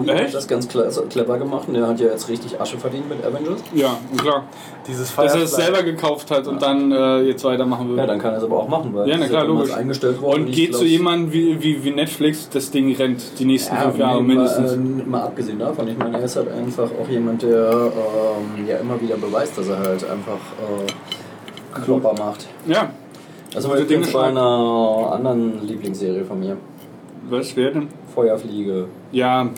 [0.00, 3.22] Whedon hat das ganz clever gemacht und der hat ja jetzt richtig Asche verdient mit
[3.24, 3.60] Avengers.
[3.74, 4.44] Ja, klar.
[4.88, 5.42] Dieses Dass er Firefly.
[5.44, 7.98] es selber gekauft hat und dann äh, jetzt weitermachen will.
[7.98, 9.72] Ja, dann kann er es aber auch machen, weil Ja, na klar, logisch.
[9.74, 10.44] eingestellt worden.
[10.46, 13.98] Und geht zu jemandem wie, wie, wie Netflix, das Ding rennt die nächsten Ja, fünf
[13.98, 14.76] Jahre mindestens.
[14.76, 18.66] Mal, äh, mal abgesehen davon, ich meine, er ist halt einfach auch jemand, der ähm,
[18.66, 20.38] ja immer wieder beweist, dass er halt einfach
[21.76, 22.46] äh, Klopper macht.
[22.66, 22.90] Ja.
[23.54, 26.56] Also ich Dinge bei einer anderen Lieblingsserie von mir.
[27.28, 27.88] Was wäre denn?
[28.14, 28.86] Feuerfliege.
[29.12, 29.48] Ja,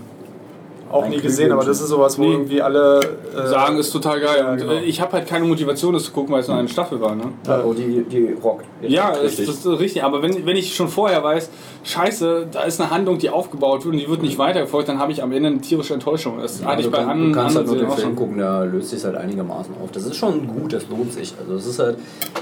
[0.90, 2.32] Auch Ein nie gesehen, aber das ist sowas, wo Nee.
[2.32, 3.00] irgendwie alle.
[3.34, 4.36] Äh, sagen ist total geil.
[4.40, 4.72] ja, und genau.
[4.72, 7.14] äh, ich habe halt keine Motivation, das zu gucken, weil es nur eine Staffel war.
[7.14, 7.24] Ne?
[7.46, 8.66] Ja, oh, die, die rockt.
[8.82, 9.46] Ja, das, richtig.
[9.46, 10.04] das ist richtig.
[10.04, 11.48] Aber wenn, wenn ich schon vorher weiß,
[11.84, 15.12] scheiße, da ist eine Handlung, die aufgebaut wird und die wird nicht weitergefolgt, dann habe
[15.12, 16.38] ich am Ende eine tierische Enttäuschung.
[16.40, 18.16] Das Ja, hatte ich du, bei kann, anderen du kannst halt nur den Film schon.
[18.16, 19.90] gucken, der löst sich halt einigermaßen auf.
[19.92, 21.34] Das ist schon gut, das lohnt sich.
[21.40, 21.98] Also es ist halt,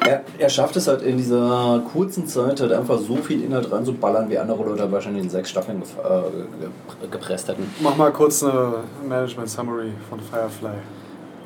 [0.06, 4.28] er, er schafft es halt in dieser kurzen Zeit halt einfach so viel Inhalt reinzuballern,
[4.30, 7.68] wie andere Leute wahrscheinlich in sechs Staffeln äh, ge- gepresst hätten.
[7.80, 8.74] Mach mal kurz eine
[9.08, 10.70] Management Summary von Firefly.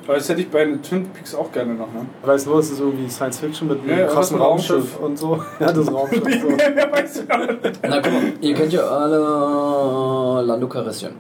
[0.06, 1.86] Aber das hätte ich bei Twin Peaks auch gerne noch.
[1.92, 2.04] Ne?
[2.22, 5.00] Ich weiß nur, es ist irgendwie Science Fiction mit einem Ja, krassen Raumschiff, Raumschiff.
[5.00, 5.42] und so.
[5.60, 6.22] Ja, das Raumschiff.
[7.12, 7.22] so.
[7.82, 11.12] Na guck mal, ihr kennt ja alle Lando Calrissian.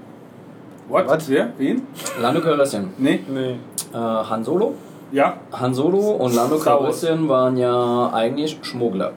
[0.88, 1.08] What?
[1.08, 1.28] Was?
[1.30, 1.52] Wer?
[1.56, 1.82] Wen?
[2.20, 2.90] Lando Calrissian.
[2.98, 3.20] Nee.
[3.26, 3.52] Nee.
[3.94, 4.74] Äh, Han Solo.
[5.12, 5.38] Ja.
[5.52, 6.58] Han Solo und Lando.
[6.58, 9.12] Calrissian waren ja eigentlich Schmuggler.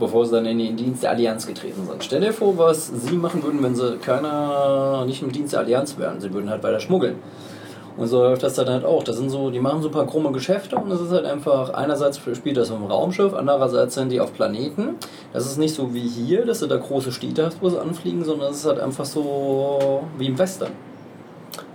[0.00, 2.02] Bevor sie dann in den Dienst der Allianz getreten sind.
[2.02, 5.96] Stell dir vor, was sie machen würden, wenn sie keiner nicht im Dienst der Allianz
[5.96, 6.20] wären.
[6.20, 7.16] Sie würden halt weiter schmuggeln.
[7.96, 9.02] Und so läuft das dann halt auch.
[9.02, 11.74] Das sind so, die machen so ein paar krumme Geschäfte und es ist halt einfach,
[11.74, 14.96] einerseits spielt das dem Raumschiff, andererseits sind die auf Planeten.
[15.32, 18.24] Das ist nicht so wie hier, dass du da große Städte hast, wo sie anfliegen,
[18.24, 20.70] sondern es ist halt einfach so wie im Western.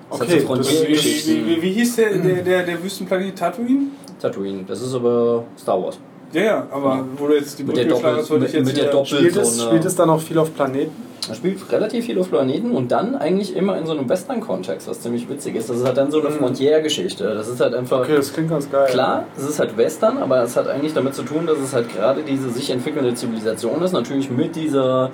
[0.10, 3.38] Es hat Okay, so das- Wie, wie, wie, wie hieß der, der, der, der Wüstenplanet
[3.38, 3.88] Tatooine?
[4.20, 4.64] Tatooine.
[4.68, 6.00] Das ist aber Star Wars.
[6.34, 8.54] Ja, ja, aber wo du jetzt die Mit der Brücke geschlagen Doppel- hast, wollte ich
[8.54, 11.07] mit- jetzt mit der Doppel- Spielt es, spielt es dann auch viel auf Planeten?
[11.30, 15.02] Er spielt relativ viel auf Planeten und dann eigentlich immer in so einem Western-Kontext, was
[15.02, 15.70] ziemlich witzig ist.
[15.70, 17.34] Das ist halt dann so eine Frontier-Geschichte.
[17.34, 18.02] Das ist halt einfach.
[18.02, 18.88] Okay, das klingt ganz geil.
[18.90, 21.94] Klar, es ist halt Western, aber es hat eigentlich damit zu tun, dass es halt
[21.94, 23.92] gerade diese sich entwickelnde Zivilisation ist.
[23.92, 25.12] Natürlich mit dieser,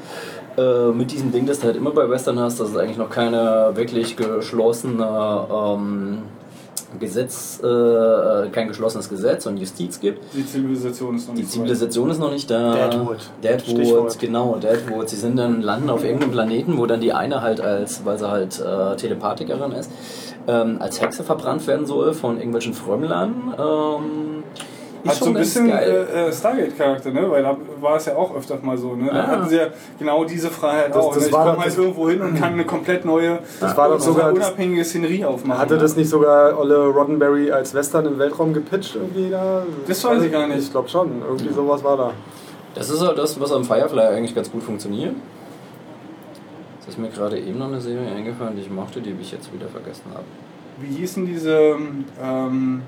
[0.58, 3.10] äh, mit diesem Ding, das du halt immer bei Western hast, dass es eigentlich noch
[3.10, 6.20] keine wirklich geschlossene ähm,
[7.00, 10.22] Gesetz, äh, kein geschlossenes Gesetz und Justiz gibt.
[10.34, 11.54] Die Zivilisation ist noch Die nicht weit.
[11.54, 12.74] Zivilisation ist noch nicht da.
[12.74, 13.18] Deadwood.
[13.44, 14.20] Deadwood, Stichwort.
[14.20, 15.10] genau, Deadwood.
[15.10, 18.30] Sie sind dann landen auf irgendeinem Planeten, wo dann die eine halt als, weil sie
[18.30, 19.92] halt äh, Telepathikerin ist,
[20.48, 23.54] ähm, als Hexe verbrannt werden soll von irgendwelchen Frömmlern.
[23.58, 24.44] Ähm,
[25.06, 27.30] Hat so ein bisschen äh, äh, Stargate-Charakter, ne?
[27.30, 29.08] Weil da war es ja auch öfters mal so, ne?
[29.12, 29.28] Da Ja.
[29.28, 29.68] hatten sie ja
[30.00, 31.14] genau diese Freiheit Das- auch.
[31.14, 31.26] das ne?
[31.28, 34.32] Ich komme halt irgendwo hin und kann eine komplett neue, Das war doch so sogar-
[34.32, 35.60] unabhängige Szenerie aufmachen.
[35.62, 39.64] Hatte das nicht sogar Olle Roddenberry als Western im Weltraum gepitcht irgendwie da?
[39.88, 40.60] Das weiß ich gar nicht.
[40.60, 41.22] Ich glaube schon.
[41.28, 42.12] Irgendwie sowas war da.
[42.76, 45.14] Das ist halt das, was am Firefly eigentlich ganz gut funktioniert.
[46.82, 49.54] Es ist mir gerade eben noch eine Serie eingefallen, die ich mochte, die ich jetzt
[49.54, 50.24] wieder vergessen habe.
[50.80, 51.76] Wie hieß denn diese
[52.22, 52.82] ähm,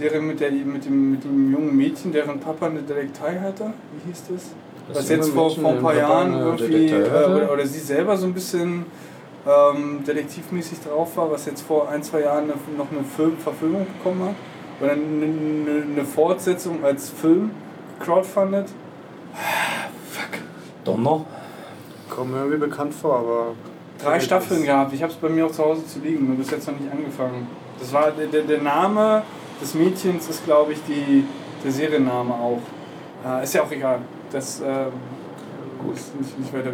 [0.00, 3.72] Serie mit, der, mit, dem, mit dem jungen Mädchen, deren Papa eine Detektei hatte?
[3.92, 4.54] Wie hieß das?
[4.88, 7.80] Das Was jetzt vor, Mädchen, vor ein paar Jahren eine irgendwie, äh, oder, oder sie
[7.80, 8.86] selber so ein bisschen
[9.46, 14.22] ähm, detektivmäßig drauf war, was jetzt vor ein, zwei Jahren noch eine Film, Verfilmung bekommen
[14.24, 14.34] hat.
[14.80, 17.50] Oder eine, eine, eine Fortsetzung als Film
[18.00, 18.68] crowdfundet.
[20.84, 21.26] Donner?
[22.08, 23.46] Kommt mir irgendwie bekannt vor, aber.
[24.02, 24.94] Drei Staffeln gehabt.
[24.94, 26.90] Ich habe es bei mir auch zu Hause zu liegen, nur bis jetzt noch nicht
[26.90, 27.46] angefangen.
[27.78, 29.22] Das war der, der, der Name
[29.60, 31.24] des Mädchens ist, glaube ich, die,
[31.62, 32.60] der Serienname auch.
[33.24, 34.00] Äh, ist ja auch egal.
[34.32, 34.92] Das ähm,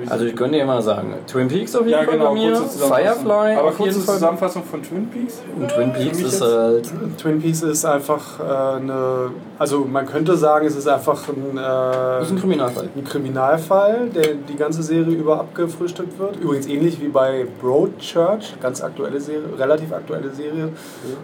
[0.09, 2.57] Also ich könnte dir mal sagen, Twin Peaks auf jeden ja, Fall genau, bei mir.
[2.57, 4.15] Firefly Aber auf kurze jeden Fall.
[4.15, 5.43] Zusammenfassung von Twin Peaks.
[5.57, 9.31] Und Twin Für Peaks ist halt Twin Peaks ist einfach äh, eine.
[9.59, 12.89] Also man könnte sagen, es ist einfach ein, äh, ist ein Kriminalfall.
[12.95, 16.37] ein Kriminalfall, der die ganze Serie über abgefrühstückt wird.
[16.37, 20.69] Übrigens ähnlich wie bei Broadchurch, ganz aktuelle Serie, relativ aktuelle Serie.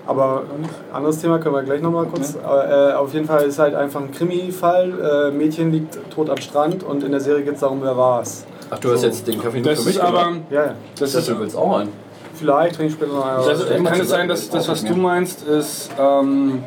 [0.06, 0.44] Aber
[0.92, 2.36] anderes Thema können wir gleich nochmal kurz.
[2.42, 5.30] Aber, äh, auf jeden Fall ist halt einfach ein Krimi-Fall.
[5.30, 8.44] Äh, Mädchen liegt tot am Strand und in der Serie geht es darum, wer war's.
[8.70, 10.24] Ach, du hast jetzt den Kaffee nur Das für mich ist aber.
[10.24, 10.40] gemacht?
[10.50, 10.74] Ja, ja.
[10.98, 11.90] Das Das ist, willst auch einen.
[12.34, 13.82] Vielleicht trinke ich später noch einen.
[13.82, 15.90] mal kann es sein, dass das, was du meinst, ist.
[15.98, 16.64] Ähm,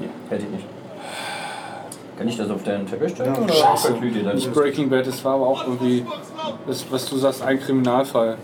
[0.00, 0.64] Nee, hätte ich nicht.
[2.16, 3.92] Kann ich das auf deinen Teppich stellen Ja, oder scheiße.
[4.34, 6.04] nicht Breaking Bad, das war aber auch irgendwie,
[6.66, 8.36] das, was du sagst, ein Kriminalfall.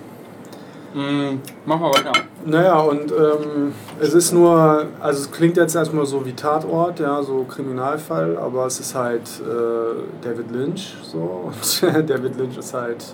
[0.95, 2.13] Mm, mach mal weiter.
[2.47, 7.21] Naja, und ähm, es ist nur, also es klingt jetzt erstmal so wie Tatort, ja,
[7.23, 11.19] so Kriminalfall, aber es ist halt äh, David Lynch so
[11.83, 13.05] und David Lynch ist halt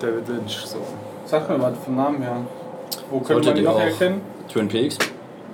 [0.00, 0.78] David Lynch so.
[1.26, 2.36] Sag mir was vom Namen her.
[3.10, 4.20] Wo könnte man ihn noch erkennen?
[4.50, 4.96] Twin Peaks,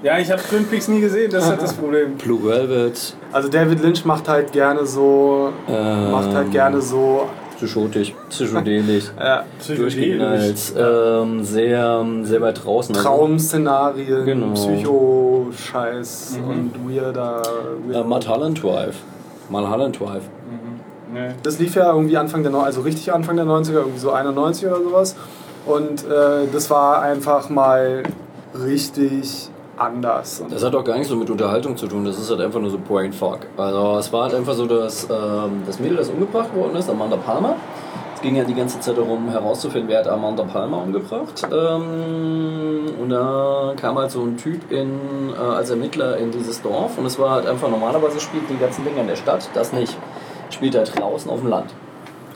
[0.02, 2.14] Ja, ich habe Twin Peaks nie gesehen, das ist halt das Problem.
[2.16, 7.28] Blue Velvet, Also David Lynch macht halt gerne so, ähm, macht halt gerne so,
[7.66, 12.94] psychotisch, psychedelisch, äh, durchgeknallt, ähm, sehr, sehr weit draußen.
[12.96, 14.52] also, Traumszenarien, Genau.
[14.54, 16.48] Psycho-Scheiß Mhm.
[16.50, 17.42] und weirder.
[17.88, 18.96] Äh, weird Mulholland Drive.
[19.48, 20.22] Mulholland Drive.
[21.12, 21.28] Nee.
[21.42, 24.82] Das lief ja irgendwie Anfang der, also richtig Anfang der 90er, irgendwie so 91 oder
[24.82, 25.14] sowas.
[25.66, 28.02] Und äh, das war einfach mal
[28.58, 30.40] richtig anders.
[30.40, 32.60] Und Das hat auch gar nichts so mit Unterhaltung zu tun, das ist halt einfach
[32.60, 33.40] nur so Brainfuck.
[33.56, 37.16] Also es war halt einfach so, dass ähm, das Mädel, das umgebracht worden ist, Amanda
[37.16, 37.56] Palmer,
[38.14, 41.46] es ging ja die ganze Zeit darum herauszufinden, wer hat Amanda Palmer umgebracht.
[41.50, 46.98] Ähm, und da kam halt so ein Typ in, äh, als Ermittler in dieses Dorf
[46.98, 49.96] und es war halt einfach, normalerweise spielt die ganzen Dinge in der Stadt, das nicht.
[50.50, 51.70] Spielt halt draußen auf dem Land.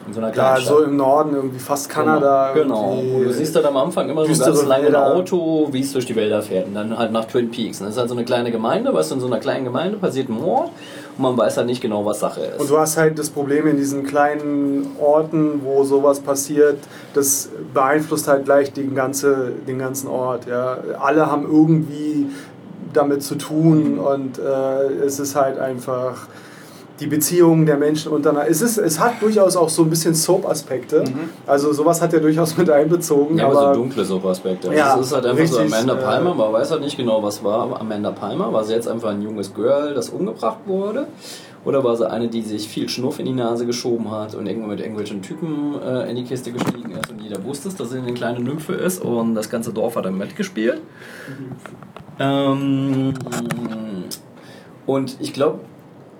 [0.07, 2.53] In so einer kleinen ja, so im Norden, irgendwie fast Kanada.
[2.55, 2.93] Genau.
[2.93, 5.15] Und du siehst halt am Anfang immer so ein ganz langes Wälder.
[5.15, 6.69] Auto, wie es durch die Wälder fährt.
[6.69, 7.81] Und dann halt nach Twin Peaks.
[7.81, 9.97] Und das ist halt so eine kleine Gemeinde, weißt du, in so einer kleinen Gemeinde
[9.99, 10.71] passiert ein Mord
[11.17, 12.61] und man weiß halt nicht genau, was Sache ist.
[12.61, 16.79] Und du hast halt das Problem in diesen kleinen Orten, wo sowas passiert,
[17.15, 20.47] das beeinflusst halt gleich den, ganze, den ganzen Ort.
[20.47, 20.79] Ja.
[21.01, 22.27] Alle haben irgendwie
[22.93, 26.29] damit zu tun und äh, es ist halt einfach
[27.01, 28.51] die Beziehungen der Menschen untereinander.
[28.51, 31.05] Es, ist, es hat durchaus auch so ein bisschen Soap-Aspekte.
[31.47, 33.35] Also sowas hat er durchaus mit einbezogen.
[33.35, 33.39] Mhm.
[33.39, 34.75] ja, aber, aber so dunkle Soap-Aspekte.
[34.75, 37.23] Ja, es ist halt einfach so richtig, Amanda äh, Palmer, man weiß halt nicht genau,
[37.23, 38.53] was war Amanda Palmer.
[38.53, 41.07] War sie jetzt einfach ein junges Girl, das umgebracht wurde?
[41.67, 44.69] Oder war sie eine, die sich viel Schnuff in die Nase geschoben hat und irgendwo
[44.69, 47.99] mit irgendwelchen Typen äh, in die Kiste gestiegen ist und jeder wusste es, dass sie
[47.99, 50.81] eine kleine Nymphe ist und das ganze Dorf hat dann mitgespielt?
[52.21, 53.15] Ähm,
[54.87, 55.59] und ich glaube,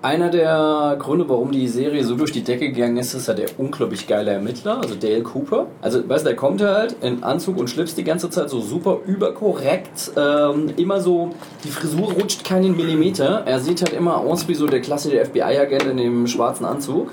[0.07, 3.49] einer der Gründe, warum die Serie so durch die Decke gegangen ist, ist ja der
[3.57, 5.67] unglaublich geile Ermittler, also Dale Cooper.
[5.81, 8.99] Also, weißt du, der kommt halt in Anzug und Schlips die ganze Zeit so super
[9.05, 10.11] überkorrekt.
[10.15, 11.31] Ähm, immer so,
[11.65, 13.43] die Frisur rutscht keinen Millimeter.
[13.45, 17.11] Er sieht halt immer aus wie so der klassische FBI-Agent in dem schwarzen Anzug.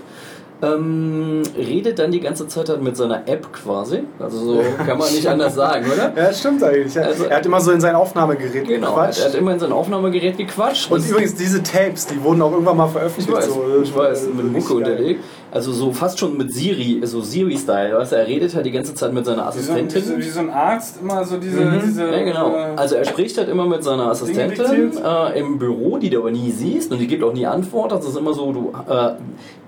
[0.63, 4.05] Ähm, redet dann die ganze Zeit halt mit seiner App quasi.
[4.19, 6.13] Also so kann man nicht anders sagen, oder?
[6.17, 6.95] Ja, stimmt eigentlich.
[6.97, 9.21] Er, Also- er hat immer so in sein Aufnahmegerät Genau, gequatscht.
[9.21, 10.91] er hat immer in sein Aufnahmegerät gequatscht.
[10.91, 13.37] Und übrigens, diese Tapes, die wurden auch irgendwann mal Ich veröffentlicht.
[13.39, 13.65] weiß, so.
[13.83, 15.25] ich weiß, mit Richtig Mucke unterlegt.
[15.55, 18.93] Also so fast schon mit Siri, so Siri-Style, weißt du, er redet halt die ganze
[18.93, 20.19] Zeit mit seiner so, wie, so, Assistentin.
[20.19, 21.61] wie so ein Arzt, immer so diese.
[21.61, 21.81] Mhm.
[21.81, 22.51] diese Ja, genau.
[22.57, 26.33] äh, Also er spricht halt immer mit seiner Assistentin äh, im Büro, die du aber
[26.33, 27.93] nie siehst und die gibt auch nie Antwort.
[27.93, 29.13] Das ist immer so, du, äh,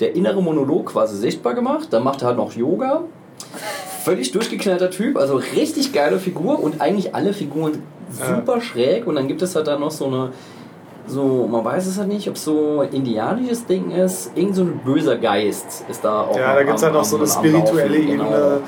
[0.00, 1.86] der innere Monolog quasi sichtbar gemacht.
[1.92, 3.02] Dann macht er halt noch Yoga.
[4.02, 9.06] Völlig durchgeknallter Typ, also richtig geile Figur und eigentlich alle Figuren super schräg.
[9.06, 10.30] Und dann gibt es halt dann noch so eine,
[11.06, 14.32] so, man weiß es halt nicht, ob so ein indianisches Ding ist.
[14.34, 16.36] Irgend so ein böser Geist ist da auch.
[16.36, 18.24] Ja, da gibt es halt noch so eine spirituelle Laufen, genau.
[18.24, 18.60] Ebene.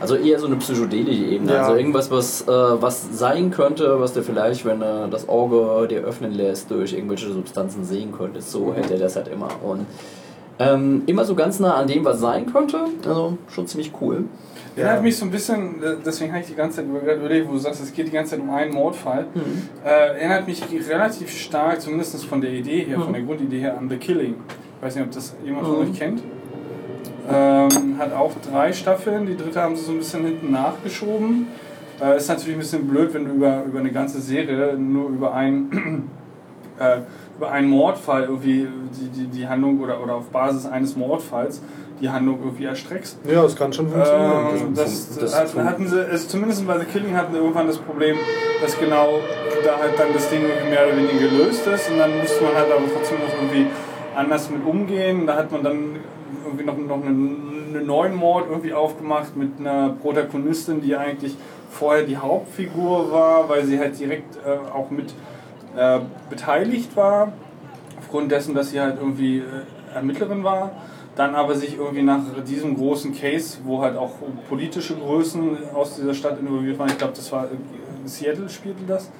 [0.00, 1.54] Also eher so eine psychedelische Ebene.
[1.54, 1.62] Ja.
[1.62, 6.00] Also irgendwas, was, äh, was sein könnte, was du vielleicht, wenn du das Auge dir
[6.00, 8.50] öffnen lässt, durch irgendwelche Substanzen sehen könntest.
[8.50, 9.48] So hätte er das halt immer.
[9.62, 9.86] Und
[10.60, 12.78] ähm, immer so ganz nah an dem, was sein könnte.
[13.06, 14.24] Also schon ziemlich cool.
[14.78, 15.74] Erinnert mich so ein bisschen,
[16.04, 18.32] deswegen habe ich die ganze Zeit über- überlegt, wo du sagst, es geht die ganze
[18.32, 19.26] Zeit um einen Mordfall.
[19.34, 19.40] Mhm.
[19.84, 23.02] Äh, erinnert mich relativ stark, zumindest von der Idee her, Mhm.
[23.02, 24.34] von der Grundidee her, an The Killing.
[24.78, 25.90] Ich weiß nicht, ob das jemand von Mhm.
[25.90, 26.22] euch kennt.
[27.30, 31.46] Ähm, hat auch drei Staffeln, die dritte haben sie so ein bisschen hinten nachgeschoben.
[32.00, 35.34] Äh, ist natürlich ein bisschen blöd, wenn du über, über eine ganze Serie nur über
[35.34, 35.68] ein
[36.78, 36.98] äh,
[37.36, 38.66] über einen Mordfall irgendwie
[38.98, 41.60] die, die, die Handlung oder, oder auf Basis eines Mordfalls
[42.00, 43.18] die Handlung irgendwie erstreckst.
[43.28, 44.46] Ja, das kann schon funktionieren.
[44.68, 47.78] Ähm, das, Das fun- hatten sie, also zumindest bei The Killing hatten sie irgendwann das
[47.78, 48.16] Problem,
[48.62, 49.18] dass genau
[49.64, 52.54] da halt dann das Ding irgendwie mehr oder weniger gelöst ist und dann musste man
[52.54, 53.66] halt aber trotzdem noch irgendwie
[54.16, 55.26] anders mit umgehen.
[55.26, 55.96] Da hat man dann
[56.44, 61.36] irgendwie noch, noch einen, einen neuen Mord irgendwie aufgemacht mit einer Protagonistin, die eigentlich
[61.70, 65.12] vorher die Hauptfigur war, weil sie halt direkt äh, auch mit
[65.76, 65.98] äh,
[66.30, 67.32] beteiligt war,
[67.98, 69.42] aufgrund dessen, dass sie halt irgendwie äh,
[69.94, 70.70] Ermittlerin war.
[71.18, 74.12] Dann aber sich irgendwie nach diesem großen Case, wo halt auch
[74.48, 79.10] politische Größen aus dieser Stadt involviert waren, ich glaube, das war in Seattle spielte das,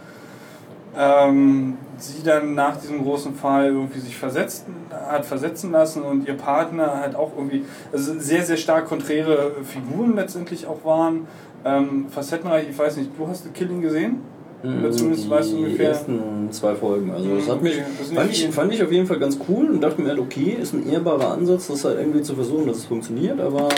[0.96, 6.36] ähm, sie dann nach diesem großen Fall irgendwie sich versetzt, hat versetzen lassen und ihr
[6.36, 11.26] Partner halt auch irgendwie, also sehr, sehr stark konträre Figuren letztendlich auch waren.
[11.64, 14.20] Ähm, facettenreich, ich weiß nicht, du hast The Killing gesehen?
[14.62, 15.90] Oder zumindest die weißt du ungefähr.
[15.90, 17.12] ersten zwei Folgen.
[17.12, 19.80] Also das hat mich, das fand, ich, fand ich auf jeden Fall ganz cool und
[19.80, 22.86] dachte mir halt, okay, ist ein ehrbarer Ansatz, das halt irgendwie zu versuchen, dass es
[22.86, 23.68] funktioniert, aber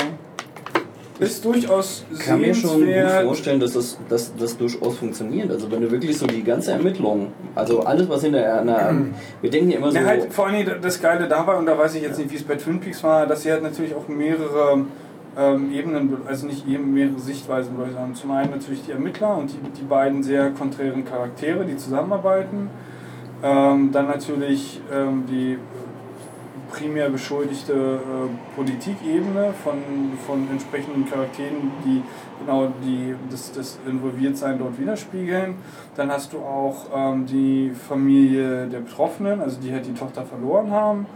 [1.18, 5.50] ist durchaus Ich kann mir schon gut vorstellen, dass das, dass das durchaus funktioniert.
[5.50, 8.94] Also wenn du wirklich so die ganze Ermittlung, also alles was hinter einer,
[9.42, 11.94] wir denken ja immer so, Ja, halt, vor allem das Geile dabei, und da weiß
[11.96, 14.86] ich jetzt nicht, wie es bei Twin Peaks war, dass sie halt natürlich auch mehrere
[15.38, 18.14] ähm, Ebenen, also nicht eben mehrere Sichtweisen sagen.
[18.14, 22.70] Zum einen natürlich die Ermittler und die, die beiden sehr konträren Charaktere, die zusammenarbeiten.
[23.42, 25.58] Ähm, dann natürlich ähm, die
[26.70, 29.78] primär beschuldigte äh, Politikebene von,
[30.26, 32.02] von entsprechenden Charakteren, die
[32.38, 35.56] genau die, das, das Involviertsein dort widerspiegeln.
[35.96, 40.70] Dann hast du auch ähm, die Familie der Betroffenen, also die halt die Tochter verloren
[40.70, 41.06] haben.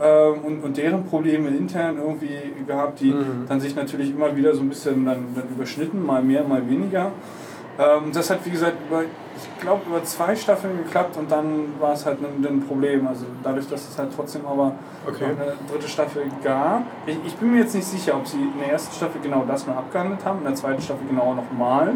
[0.00, 3.14] Ähm, und, und deren Probleme intern irgendwie gehabt, die
[3.48, 7.12] dann sich natürlich immer wieder so ein bisschen dann, dann überschnitten, mal mehr, mal weniger.
[7.78, 11.92] Ähm, das hat wie gesagt über, ich glaube, über zwei Staffeln geklappt und dann war
[11.94, 13.06] es halt ein, ein Problem.
[13.06, 14.72] Also dadurch, dass es halt trotzdem aber
[15.06, 15.24] Okay.
[15.24, 16.82] eine dritte Staffel gab.
[17.06, 19.66] Ich, ich bin mir jetzt nicht sicher, ob sie in der ersten Staffel genau das
[19.66, 21.94] mal abgehandelt haben, in der zweiten Staffel genau nochmal.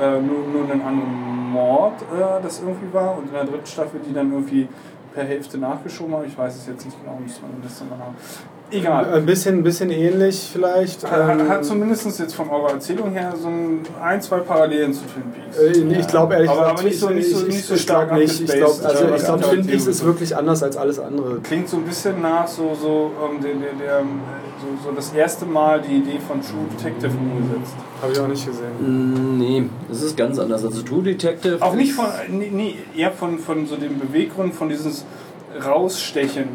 [0.00, 3.16] Äh, nur, nur einen anderen Mord, äh, das irgendwie war.
[3.16, 4.68] Und in der dritten Staffel, die dann irgendwie
[5.14, 6.26] per Hälfte nachgeschoben haben.
[6.26, 8.14] Ich weiß es jetzt nicht genau, muss man das dann mal
[8.70, 9.12] Egal.
[9.12, 11.08] Ein bisschen, ein bisschen ähnlich vielleicht.
[11.08, 15.02] Hat, ähm, hat zumindest jetzt von eurer Erzählung her so ein, ein zwei Parallelen zu
[15.02, 15.76] Twin Peaks.
[15.78, 17.82] Äh, Ich glaube ehrlich aber, gesagt, aber nicht so, nicht so, ich, nicht so ich
[17.82, 18.40] stark nicht.
[18.40, 21.40] Ich glaube, also ich glaube, was Twin Peaks ist wirklich anders als alles andere.
[21.40, 24.20] Klingt so ein bisschen nach so, so, ähm, der, der, der, ähm,
[24.60, 27.74] so, so das erste Mal die Idee von True Detective umgesetzt.
[28.00, 28.72] Habe ich auch nicht gesehen.
[28.80, 30.64] Mm, nee, das ist ganz anders.
[30.64, 31.58] Also True Detective.
[31.60, 35.04] Auch nicht von, nee, nee, eher von, von so dem Beweggrund, von dieses
[35.64, 36.48] Rausstechen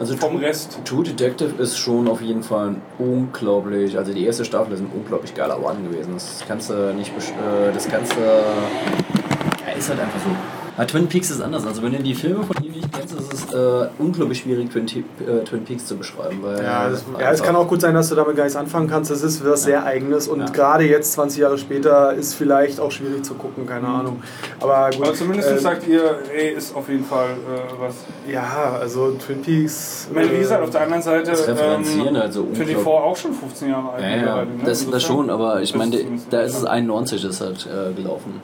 [0.00, 0.78] Also vom True, Rest.
[0.86, 4.90] True Detective ist schon auf jeden Fall ein unglaublich, also die erste Staffel ist ein
[4.94, 6.14] unglaublich geiler One gewesen.
[6.14, 10.59] Das kannst du nicht, besch- äh, das kannst du, ja, ist halt einfach so.
[10.76, 11.66] Aber Twin Peaks ist anders.
[11.66, 14.86] Also wenn du die Filme von ihm nicht kennst, ist es äh, unglaublich schwierig, Twin,
[14.86, 16.38] äh, Twin Peaks zu beschreiben.
[16.42, 18.88] Weil Ja, das, ja, es kann auch gut sein, dass du damit gar nichts anfangen
[18.88, 19.10] kannst.
[19.10, 20.46] Das ist was sehr Eigenes und Ja.
[20.46, 24.22] gerade jetzt, 20 Jahre später, ist vielleicht auch schwierig zu gucken, keine Ahnung.
[24.60, 25.02] Aber gut.
[25.06, 27.94] Aber zumindest äh, sagt ihr, ey, ist auf jeden Fall äh, was.
[28.30, 30.06] Ja, also Twin Peaks.
[30.08, 31.30] Ich meine, wie äh, gesagt, auf der anderen Seite.
[31.30, 32.86] Das Referenzieren also 24 unglaublich.
[33.10, 34.02] auch schon 15 Jahre alt.
[34.02, 34.46] Ja, ja, ne?
[34.60, 35.98] das, das Insofern- schon, aber ich Das meine,
[36.30, 38.40] da ist es 91 ist halt äh, gelaufen.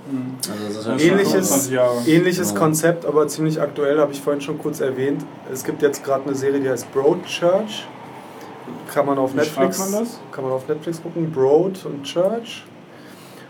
[0.51, 1.97] Also das ist ja schon Ähnliches, 25 Jahre.
[2.17, 2.61] Ähnliches Genau.
[2.61, 5.25] Konzept, aber ziemlich aktuell, habe ich vorhin schon kurz erwähnt.
[5.53, 7.87] Es gibt jetzt gerade eine Serie, die heißt Broadchurch.
[8.93, 11.31] Kann man auf Wie Netflix, man kann man auf Netflix gucken.
[11.31, 12.64] Broad und Church.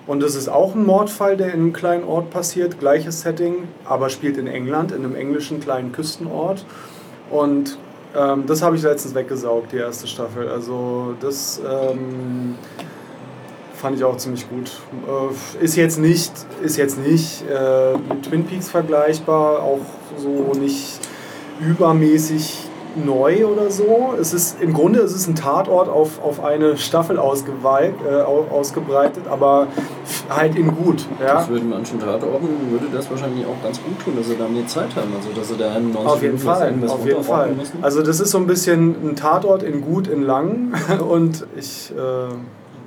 [0.06, 4.08] Und es ist auch ein Mordfall, der in einem kleinen Ort passiert, gleiches Setting, aber
[4.08, 6.64] spielt in England, in einem englischen kleinen Küstenort.
[7.30, 7.76] Und
[8.16, 10.48] ähm, das habe ich letztens weggesaugt, die erste Staffel.
[10.48, 12.54] Also das ähm,
[13.86, 14.68] fand ich auch ziemlich gut.
[15.06, 19.78] Äh, ist jetzt nicht, ist jetzt nicht äh, mit Twin Peaks vergleichbar, auch
[20.18, 20.98] so nicht
[21.60, 22.64] übermäßig
[22.96, 24.14] neu oder so.
[24.20, 28.46] Es ist im Grunde es ist ein Tatort auf, auf eine Staffel ausgeweit, äh, au-
[28.50, 29.68] ausgebreitet, aber
[30.30, 31.06] halt in gut.
[31.24, 31.34] Ja?
[31.34, 34.66] Das würde manchen Tatorten würde das wahrscheinlich auch ganz gut tun, dass sie da mehr
[34.66, 35.12] Zeit haben.
[35.16, 37.52] Also dass sie da in 90 Auf jeden Fall, auf jeden Fall.
[37.52, 37.78] müssen.
[37.84, 40.72] Also das ist so ein bisschen ein Tatort in gut, in lang
[41.08, 42.34] und ich äh,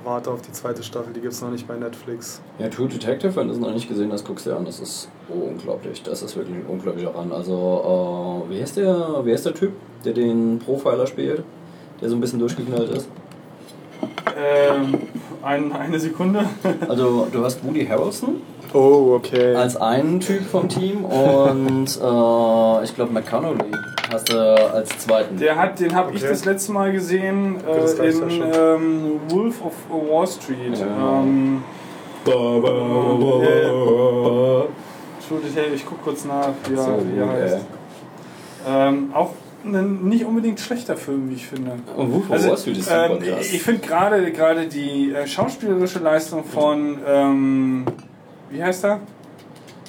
[0.04, 2.40] warte auf die zweite Staffel, die gibt es noch nicht bei Netflix.
[2.58, 4.64] Ja, True Detective, wenn du es noch nicht gesehen hast, guckst du dir an.
[4.64, 6.02] Das ist unglaublich.
[6.02, 7.32] Das ist wirklich ein unglaublicher Ran.
[7.32, 9.72] Also, äh, wie, heißt der, wie heißt der Typ,
[10.04, 11.44] der den Profiler spielt?
[12.00, 13.08] Der so ein bisschen durchgeknallt ist?
[14.36, 14.94] Ähm,
[15.42, 16.44] ein, eine Sekunde.
[16.88, 18.36] Also, du hast Woody Harrelson
[18.72, 19.54] Oh, okay.
[19.54, 23.72] als einen Typ vom Team und äh, ich glaube McConnelly
[24.12, 25.36] hast du als zweiten.
[25.38, 26.30] Der hat, den habe ich Okay.
[26.32, 30.78] das letzte Mal gesehen das äh, in ähm, Wolf of Wall Street.
[30.78, 31.20] Ja.
[31.22, 31.62] Ähm,
[35.18, 37.54] Entschuldigt, ich guck kurz nach, wie er, So wie er gut, heißt.
[37.54, 37.60] ey.
[38.68, 39.30] Ähm, auch
[39.64, 41.72] ein nicht unbedingt schlechter Film, wie ich finde.
[41.96, 43.52] Und Wolf of Also, Wall Street ist super ähm, krass.
[43.52, 47.84] ich finde gerade gerade die äh, schauspielerische Leistung von ähm,
[48.50, 49.00] wie heißt er?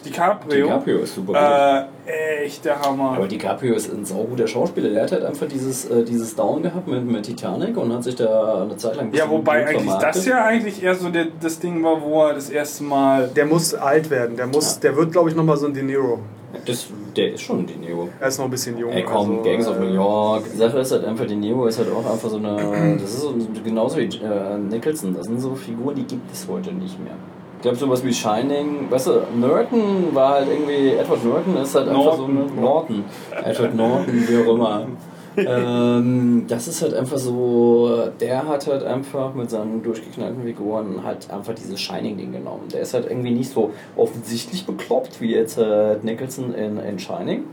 [0.05, 0.65] DiCaprio.
[0.65, 1.87] DiCaprio ist super.
[2.05, 3.13] Äh, echt der Hammer.
[3.15, 4.89] Aber DiCaprio ist ein sauguter Schauspieler.
[4.89, 8.15] Der hat halt einfach dieses, äh, dieses Down gehabt mit, mit Titanic und hat sich
[8.15, 10.15] da eine Zeit lang ein ja, wobei gut eigentlich vermarktet.
[10.15, 13.29] das ja eigentlich eher so der, das Ding war, wo er das erste Mal.
[13.35, 14.35] Der muss alt werden.
[14.35, 16.19] Der, muss, der wird, glaube ich, nochmal so ein De Niro.
[16.65, 18.09] Das, der ist schon De Niro.
[18.19, 18.91] Er ist noch ein bisschen jung.
[18.91, 20.43] Ey komm, also, Gangs of äh, New York.
[20.51, 22.97] Die Sache ist halt einfach, De Niro ist halt auch einfach so eine.
[22.99, 23.33] Das ist so,
[23.63, 25.15] genauso wie äh, Nicholson.
[25.15, 27.13] Das sind so Figuren, die gibt es heute nicht mehr.
[27.61, 30.93] Ich glaube, sowas wie Shining, weißt du, Norton war halt irgendwie.
[30.95, 32.51] Edward Norton ist halt einfach so Norton.
[32.53, 32.61] eine.
[32.61, 33.03] Norton.
[33.45, 34.87] Edward Norton, wie auch immer.
[35.37, 41.29] ähm, das ist halt einfach so, der hat halt einfach mit seinen durchgeknallten Figuren halt
[41.29, 42.63] einfach dieses Shining-Ding genommen.
[42.73, 47.43] Der ist halt irgendwie nicht so offensichtlich bekloppt wie jetzt äh, Nicholson in, in Shining,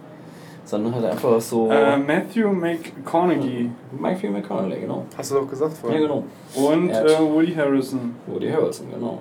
[0.64, 1.70] sondern halt einfach so.
[1.70, 3.70] Äh, Matthew McConaughey.
[3.96, 5.04] Matthew McConaughey, genau.
[5.18, 6.00] Hast du doch gesagt Ja, vorhin.
[6.00, 6.24] genau.
[6.54, 8.16] Und äh, Woody Harrison.
[8.26, 9.18] Woody Harrelson, genau.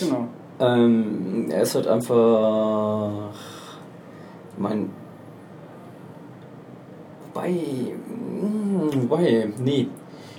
[0.00, 0.26] Genau.
[0.60, 3.30] Ähm, er ist halt einfach.
[4.58, 4.90] Mein.
[7.34, 7.50] Wobei.
[7.50, 9.88] mm, Wobei, nee.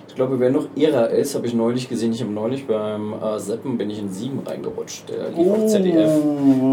[0.08, 2.12] Ich glaube, wer noch Ära ist, habe ich neulich gesehen.
[2.12, 5.08] Ich habe neulich beim äh, Seppen bin ich in 7 reingerutscht.
[5.10, 6.10] Der lief auf ZDF.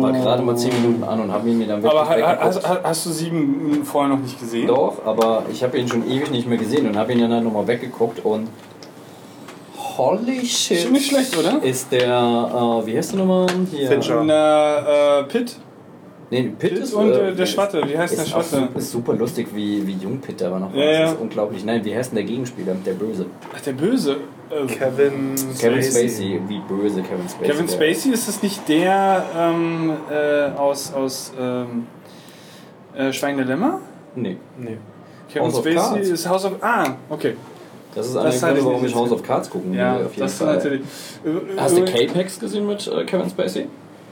[0.01, 2.67] War gerade mal 10 Minuten an und habe ihn mir dann wirklich Aber ha- hast,
[2.67, 4.67] hast, du sieben vorher noch nicht gesehen?
[4.67, 7.45] Doch, aber ich habe ihn schon ewig nicht mehr gesehen und habe ihn dann halt
[7.45, 8.49] nochmal weggeguckt und
[9.97, 10.79] holy shit.
[10.79, 11.63] Ist nicht schlecht, oder?
[11.63, 13.47] Ist der, äh, wie heißt der nochmal?
[13.71, 13.89] Hier.
[13.89, 14.23] Fincher.
[14.25, 15.57] Na, äh, Pitt.
[16.31, 17.83] Nee, Pitt, Pitt ist, und, äh, äh, der Schwatte.
[17.87, 18.69] Wie heißt der Schwatte?
[18.73, 20.83] Auch, ist super lustig, wie, wie jung Pitt aber noch war.
[20.83, 21.01] Ja, ja.
[21.03, 21.65] Das ist unglaublich.
[21.65, 22.75] Nein, wie heißt denn der Gegenspieler?
[22.85, 23.27] Der Böse.
[23.55, 24.17] Ach, der Böse.
[24.51, 26.41] Äh, Kevin, Kevin Spacey.
[26.49, 27.51] Wie böse Kevin Spacey.
[27.51, 27.69] Kevin.
[27.69, 31.87] Spacey, ist das nicht der ähm, äh, aus, aus ähm,
[32.97, 33.81] äh, Schwein der Lämmer?
[34.15, 34.37] Nee.
[34.59, 34.79] Nee.
[35.29, 36.53] Kevin House of Spacey ist House of.
[36.61, 37.35] Ah, okay.
[37.95, 40.07] Das ist Das einer hatte der Gründe, warum ich House of Cards gucken Ja, will.
[40.07, 40.55] Auf jeden das ist Fall.
[40.57, 40.83] natürlich.
[41.57, 43.67] Hast du K-Pax gesehen mit äh, Kevin Spacey?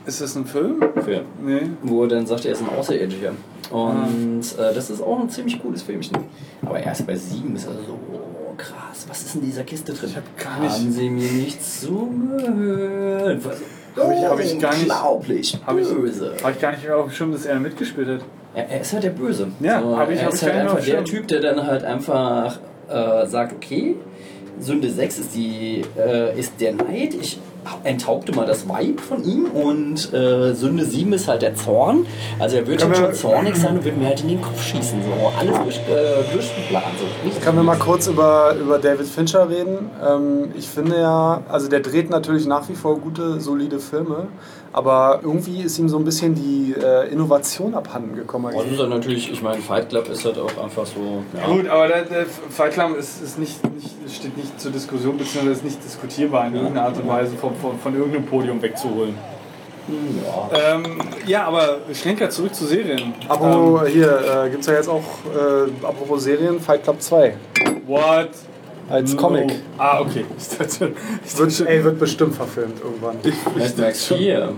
[0.06, 0.82] Ist das ein Film?
[1.04, 1.22] Film.
[1.44, 1.60] Nee.
[1.82, 3.32] Wo er dann sagt, er ist ein Außerirdischer.
[3.70, 4.70] Und Ah.
[4.70, 6.16] äh, das ist auch ein ziemlich cooles Filmchen.
[6.64, 9.06] Aber erst bei sieben ist er so oh, krass.
[9.08, 10.10] Was ist in dieser Kiste drin?
[10.10, 13.44] Ich hab gar nicht- Haben Sie mir nicht zugehört?
[13.44, 13.56] Was?
[13.96, 16.32] Hab ich- hab ich gar nicht- Unglaublich Hab ich, böse.
[16.42, 18.20] hab ich gar nicht mehr auf dem Schirm, dass er mitgespielt hat.
[18.54, 19.48] Er, er ist halt der Böse.
[19.60, 21.04] Ja, hab ich- er hab ist ich halt einfach der.
[21.04, 22.58] Typ, der dann halt einfach
[22.92, 23.96] äh, sagt, okay,
[24.60, 27.14] Sünde 6 ist die äh, ist der Neid.
[27.14, 27.40] Ich
[27.84, 32.06] enthaupte mal das Weib von ihm und äh, Sünde 7 ist halt der Zorn.
[32.40, 34.98] Also er wird schon wir- zornig sein und wird mir halt in den Kopf schießen.
[35.02, 36.84] So alles durch, äh, durchgeplant.
[36.98, 37.04] So.
[37.24, 39.90] Richtig Können wir mal kurz über, über David Fincher reden?
[40.04, 44.26] Ähm, ich finde ja, also der dreht natürlich nach wie vor gute, solide Filme,
[44.72, 48.54] aber irgendwie ist ihm so ein bisschen die äh, Innovation abhanden gekommen.
[48.54, 51.22] Das ist natürlich, ich meine, Fight Club ist halt auch einfach so.
[51.36, 51.46] Ja.
[51.46, 55.52] Gut, aber der, der Fight Club ist, ist nicht, nicht, steht nicht zur Diskussion, beziehungsweise
[55.52, 59.14] ist nicht diskutierbar in irgendeiner Art und Weise von, von, von irgendeinem Podium wegzuholen.
[59.88, 60.74] Ja.
[60.74, 60.84] Ähm,
[61.26, 63.14] ja, aber Schlenker zurück zu Serien.
[63.28, 67.82] Apropos, hier äh, gibt es ja jetzt auch, äh, apropos Serien, Fight Club 2 Ähm,
[67.86, 68.30] what?
[68.88, 69.20] Als No.
[69.20, 69.54] Comic.
[69.78, 70.24] Ah, okay.
[70.38, 70.92] Ich dachte,
[71.24, 73.16] ich Wird, dachte, ey, wird bestimmt verfilmt irgendwann.
[73.56, 74.54] Mad Max 4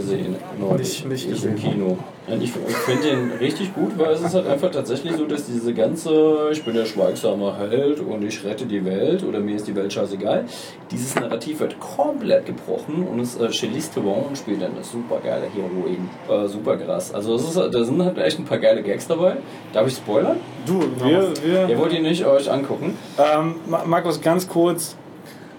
[0.00, 1.04] gesehen neulich.
[1.04, 1.72] Nicht- nicht Ich im gesehen.
[1.72, 1.98] Kino.
[2.30, 5.72] Und ich, finde den richtig gut, weil es ist halt einfach tatsächlich so, dass diese
[5.72, 9.74] ganze, ich bin der schweigsame Held und ich rette die Welt oder mir ist die
[9.74, 10.44] Welt scheißegal,
[10.90, 15.46] dieses Narrativ wird komplett gebrochen und es äh, Charlize Theron spielt dann eine super geile
[15.46, 16.10] Heroin.
[16.28, 17.14] Äh, super krass.
[17.14, 19.38] Also es ist, da sind halt echt ein paar geile Gags dabei.
[19.72, 20.36] Darf ich spoilern?
[20.66, 22.94] du, wir, wir, Ihr wollt ihn nicht euch angucken?
[23.18, 24.96] Ähm, Ma- Markus, ganz kurz.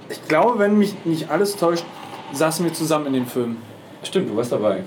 [0.08, 1.84] Ich glaube, wenn mich nicht alles täuscht,
[2.34, 3.58] saßen wir zusammen in dem Film.
[4.04, 4.84] Stimmt, du warst dabei.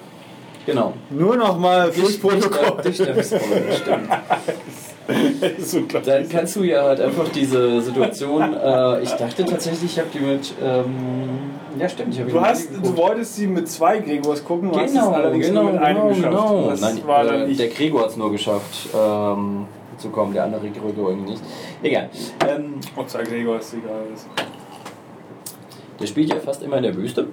[0.65, 0.93] Genau.
[1.11, 2.83] Nur noch mal fürs Protokoll.
[2.83, 4.09] Dich darf ich spoilern, stimmt.
[5.75, 6.15] Unglaublich.
[6.15, 8.55] Dann kannst du ja halt einfach diese Situation.
[8.55, 10.55] Äh, ich dachte tatsächlich, ich habe die mit.
[10.63, 10.85] Ähm,
[11.79, 14.71] ja, stimmt, ich habe die Du, mit hast, du wolltest sie mit zwei Gregors gucken,
[14.71, 16.31] du hast es Genau, allerdings genau, nur mit einem genau, geschafft.
[16.31, 16.71] genau.
[16.71, 19.67] Das Nein, war äh, dann der Gregor hat es nur geschafft, ähm,
[19.99, 21.43] zu kommen, der andere Gregor irgendwie nicht.
[21.83, 22.09] Egal.
[22.49, 24.05] Ähm, Ob es ein Gregor ist, egal
[26.01, 27.29] der spielt ja fast immer in der Wüste.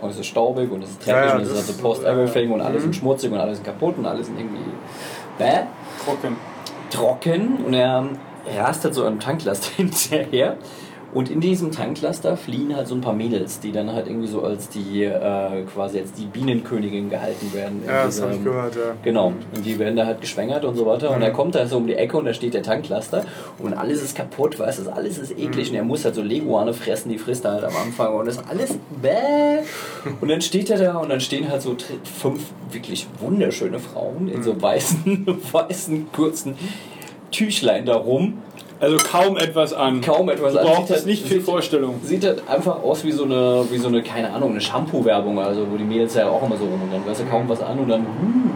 [0.00, 1.82] Und es ist staubig und es ist dreckig Ja, und es ist das- halt so
[1.82, 2.90] Post-Everything und alles Mhm.
[2.90, 4.62] ist schmutzig und alles ist kaputt und alles ist irgendwie
[5.38, 5.60] bäh.
[6.04, 6.36] Trocken.
[6.90, 8.04] trocken und er
[8.58, 10.56] rast halt so einem Tanklaster hinterher.
[11.12, 14.42] Und in diesem Tanklaster fliehen halt so ein paar Mädels, die dann halt irgendwie so
[14.42, 17.82] als die, äh, quasi als die Bienenkönigin gehalten werden.
[17.84, 18.92] Ja, das habe ich gehört, ja.
[19.02, 21.10] Genau, und die werden da halt geschwängert und so weiter.
[21.10, 21.22] Und Mhm.
[21.22, 23.24] er kommt da so um die Ecke und da steht der Tanklaster
[23.58, 25.70] und alles ist kaputt, weißt du, alles ist eklig.
[25.70, 25.74] Mhm.
[25.74, 28.36] Und er muss halt so Leguane fressen, die frisst er halt am Anfang und das
[28.36, 29.64] ist alles bäh.
[30.20, 32.40] Und dann steht er da und dann stehen halt so fünf
[32.70, 34.42] wirklich wunderschöne Frauen in Mhm.
[34.44, 36.54] so weißen, weißen, kurzen
[37.32, 38.38] Tüchlein da rum.
[38.80, 40.00] Also kaum etwas an.
[40.00, 40.64] Kaum etwas Du an.
[40.66, 42.00] brauchst Sieht jetzt nicht halt- viel sieht- Vorstellung.
[42.02, 45.66] Sieht halt einfach aus wie so eine, wie so eine, keine Ahnung, eine Shampoo-Werbung, also
[45.70, 47.78] wo die Mädels ja auch immer so rum und dann weißt du kaum was an
[47.78, 48.06] und dann,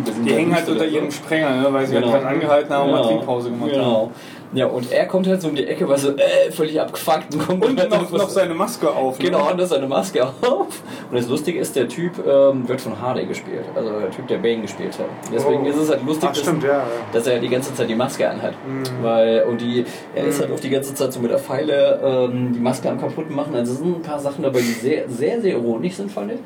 [0.04, 2.10] sind Die hängen halt unter ihrem Sprenger, ne, weil sie Genau.
[2.10, 3.02] halt gerade angehalten haben und Genau.
[3.02, 3.84] mal Trinkpause gemacht genau.
[3.84, 4.10] haben.
[4.54, 7.46] Ja, und er kommt halt so um die Ecke, weil so, äh, völlig abgefuckt und
[7.46, 9.18] kommt Und halt noch, noch seine Maske auf.
[9.18, 9.24] Ne?
[9.26, 10.82] Genau, und das seine Maske auf.
[11.10, 13.64] Und das Lustige ist, der Typ ähm, wird von Hardy gespielt.
[13.74, 15.06] Also der Typ, der Bane gespielt hat.
[15.32, 15.68] Deswegen Oh.
[15.68, 16.84] ist es halt lustig, Ach, stimmt, ja, ja.
[17.12, 18.52] dass er die ganze Zeit die Maske anhat.
[18.66, 18.84] Mhm.
[19.02, 19.84] Weil, und die,
[20.14, 23.00] er ist halt auch die ganze Zeit so mit der Pfeile ähm, die Maske am
[23.00, 23.54] kaputt machen.
[23.54, 26.38] Also es sind ein paar Sachen dabei, die sehr, sehr, sehr ironisch sind, fand ich.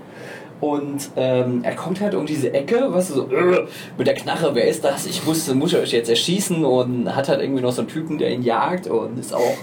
[0.60, 4.66] Und ähm, er kommt halt um diese Ecke, du, so äh, mit der Knarre, wer
[4.66, 5.06] ist das?
[5.06, 8.32] Ich muss, muss euch jetzt erschießen und hat halt irgendwie noch so einen Typen, der
[8.32, 9.56] ihn jagt und ist auch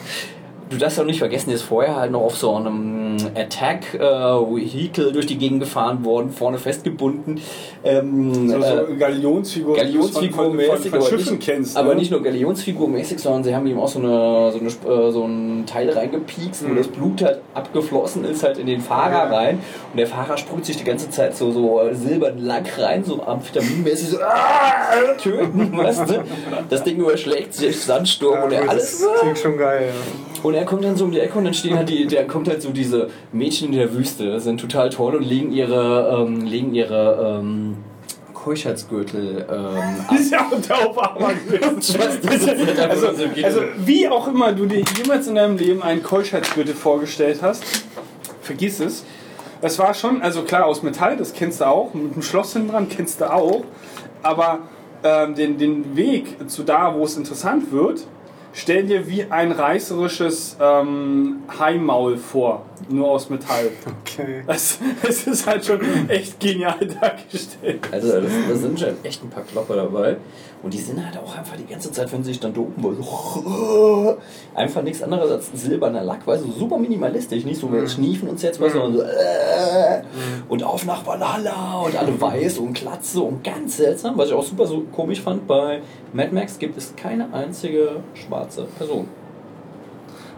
[0.69, 5.25] du darfst auch nicht vergessen, der ist vorher halt noch auf so einem Attack-Vehicle durch
[5.25, 7.39] die Gegend gefahren worden, vorne festgebunden.
[7.83, 11.77] Ähm, So, so äh, Galionsfigur, Galionsfigur-mäßig, von, von, aber, von Schiffen nicht, kennst.
[11.77, 11.95] aber ne?
[11.99, 15.65] nicht nur Galionsfigur-mäßig, sondern sie haben ihm auch so, eine, so, eine, äh, so ein
[15.65, 16.77] Teil reingepiekst, wo Mhm.
[16.77, 19.59] das Blut halt abgeflossen ist, halt in den Fahrer rein.
[19.91, 24.09] Und der Fahrer sprüht sich die ganze Zeit so, so silbernen Lack rein, so amphetaminmäßig,
[24.09, 26.23] so ah, töten, weißt du?
[26.69, 29.01] Das Ding überschlägt sich, Sandsturm und er alles.
[29.01, 29.93] Das klingt schon geil, ja.
[30.43, 32.47] Und er kommt dann so um die Ecke und dann stehen halt die, der kommt
[32.47, 36.73] halt so diese Mädchen in der Wüste, sind total toll und legen ihre, ähm, legen
[36.73, 37.77] ihre ähm,
[38.33, 40.15] Keuschheitsgürtel ähm, ab.
[40.15, 40.31] Ist
[40.69, 42.79] ja Obama gewesen.
[42.89, 43.07] also,
[43.43, 47.63] also, wie auch immer du dir jemals in deinem Leben einen Keuschheitsgürtel vorgestellt hast,
[48.41, 49.03] vergiss es.
[49.61, 52.69] Das war schon, also klar, aus Metall, das kennst du auch, mit einem Schloss hinten
[52.69, 53.63] dran kennst du auch,
[54.21, 54.59] aber
[55.03, 58.05] ähm, den, den Weg zu da, wo es interessant wird,
[58.55, 63.71] stell dir wie ein reißerisches ähm, Haimaul vor, nur aus Metall.
[64.17, 64.43] Okay.
[64.47, 67.81] Das, das ist halt schon echt genial dargestellt.
[67.91, 70.15] Also das, da sind schon echt ein paar Klopper dabei.
[70.65, 72.97] Und die sind halt auch einfach die ganze Zeit, wenn sie sich dann dopen wollen,
[72.99, 74.17] so
[74.55, 78.27] einfach nichts anderes als ein silberner Lack, weißt du, super minimalistisch, nicht so mit Schniefen
[78.27, 80.01] und Sets, sondern so äh,
[80.49, 84.41] und auf nach Valhalla und alle weiß und Glatze und ganz seltsam, was ich auch
[84.43, 85.81] super so komisch fand, bei
[86.13, 89.07] Mad Max gibt es keine einzige schwarze Person.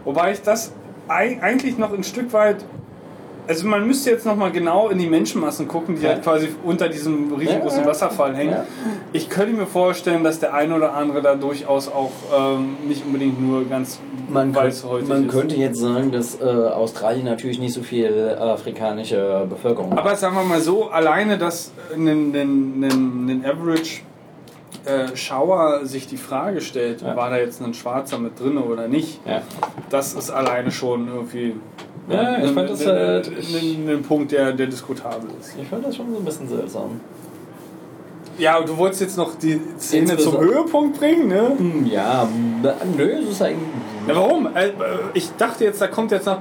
[0.04, 0.72] Wobei ich das
[1.08, 2.66] ei- eigentlich noch ein Stück weit.
[3.48, 6.10] Also man müsste jetzt noch mal genau in die Menschenmassen gucken, die Ja.
[6.10, 7.90] halt quasi unter diesem riesengroßen Ja, ja.
[7.90, 8.56] Wasserfall hängen.
[9.14, 13.40] Ich könnte mir vorstellen, dass der eine oder andere da durchaus auch ähm, nicht unbedingt
[13.40, 13.98] nur ganz
[14.30, 15.32] Man, weißhäutig man ist.
[15.32, 19.98] könnte jetzt sagen, dass äh, Australien natürlich nicht so viel afrikanische Bevölkerung hat.
[20.00, 24.00] Aber sagen wir mal so, alleine, dass ein Average
[24.88, 27.14] äh, Schauer sich die Frage stellt, Ja.
[27.16, 29.42] war da jetzt ein Schwarzer mit drin oder nicht, Ja.
[29.90, 31.54] das ist alleine schon irgendwie
[32.08, 35.54] Ja, ich fand das ein, halt- ein, Punkt, der, der diskutabel ist.
[35.60, 37.00] Ich fand das schon so ein bisschen seltsam.
[38.38, 41.52] Ja, du wolltest jetzt noch die Szene zum Höhepunkt bringen, ne?
[41.58, 42.26] Hm, Ja,
[42.96, 43.66] nö, es ist eigentlich.
[44.06, 44.46] Ja, warum?
[44.54, 44.72] Äh, äh,
[45.14, 46.38] Ich dachte jetzt, da kommt jetzt noch.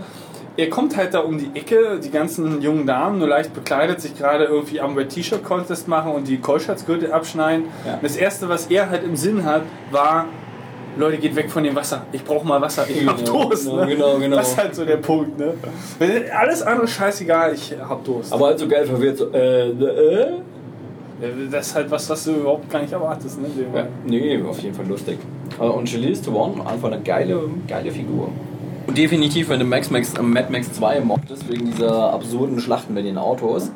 [0.57, 4.17] Er kommt halt da um die Ecke, die ganzen jungen Damen, nur leicht bekleidet, sich
[4.17, 7.65] gerade irgendwie am Red T-Shirt Contest machen und die Keuschheitsgürtel abschneiden.
[7.85, 7.99] Ja.
[8.01, 10.25] Das erste, was er halt im Sinn hat, war,
[10.97, 12.07] Leute, geht weg von dem Wasser.
[12.11, 12.85] Ich brauche mal Wasser.
[12.89, 13.65] Ich hab Genau, Durst.
[13.65, 13.87] genau, ne?
[13.95, 14.35] genau, genau.
[14.37, 15.37] Das ist halt so der Punkt.
[15.37, 15.53] Ne?
[16.35, 18.33] Alles andere scheißegal, ich hab Durst.
[18.33, 20.31] Aber halt so geil verwirrt, so, äh, äh?
[21.21, 23.39] Ja, das ist halt was, was du überhaupt gar nicht erwartest.
[23.41, 23.47] Ne?
[23.75, 25.19] Ja, nee, auf jeden Fall lustig.
[25.59, 28.29] Äh, Und Charlize Theron, einfach eine geile, geile Figur.
[28.87, 32.93] Und definitiv, wenn du Max Max, äh, Mad Max 2 mochtest, wegen dieser absurden Schlachten
[32.93, 33.69] mit den Autos,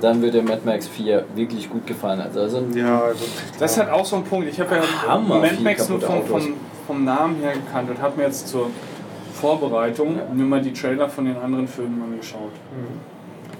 [0.00, 2.20] dann wird dir Mad Max 4 wirklich gut gefallen.
[2.20, 3.24] Also, also Ja, also,
[3.58, 4.48] Das ist halt auch so ein Punkt.
[4.48, 6.54] Ich habe ja Hammer Mad Max nur vom, vom,
[6.86, 8.68] vom Namen her gekannt und habe mir jetzt zur
[9.32, 12.52] Vorbereitung mir mal die Trailer von den anderen Filmen angeschaut.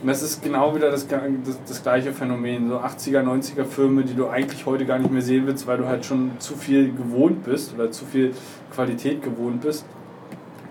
[0.03, 2.69] Und das ist genau wieder das, das, das gleiche Phänomen.
[2.69, 5.87] So 80er, 90er Filme, die du eigentlich heute gar nicht mehr sehen willst, weil du
[5.87, 8.33] halt schon zu viel gewohnt bist oder zu viel
[8.75, 9.87] Qualität gewohnt bist.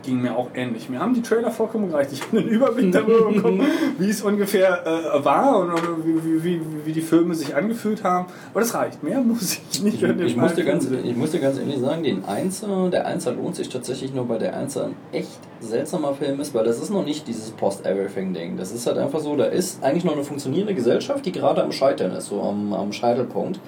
[0.04, 0.90] Ging mir auch ähnlich.
[0.90, 2.12] Mir haben die Trailer vollkommen gereicht.
[2.14, 3.66] Ich habe einen Überblick darüber bekommen,
[3.98, 5.72] wie es ungefähr äh, war und,
[6.06, 8.28] wie, wie, wie, die Filme sich angefühlt haben.
[8.52, 9.04] Aber das reicht.
[9.04, 12.04] Mehr muss ich nicht dem ich, muss dir ganz, ich muss dir ganz ehrlich sagen,
[12.04, 16.40] den Einser, der Einser lohnt sich tatsächlich nur, weil der Einser ein echt seltsamer Film
[16.40, 18.58] ist, weil das ist noch nicht dieses Post-Everything-Ding.
[18.58, 21.72] Das ist halt einfach so, da ist eigentlich noch eine funktionierende Gesellschaft, die gerade am
[21.72, 23.60] Scheitern ist, so am, am Scheitelpunkt.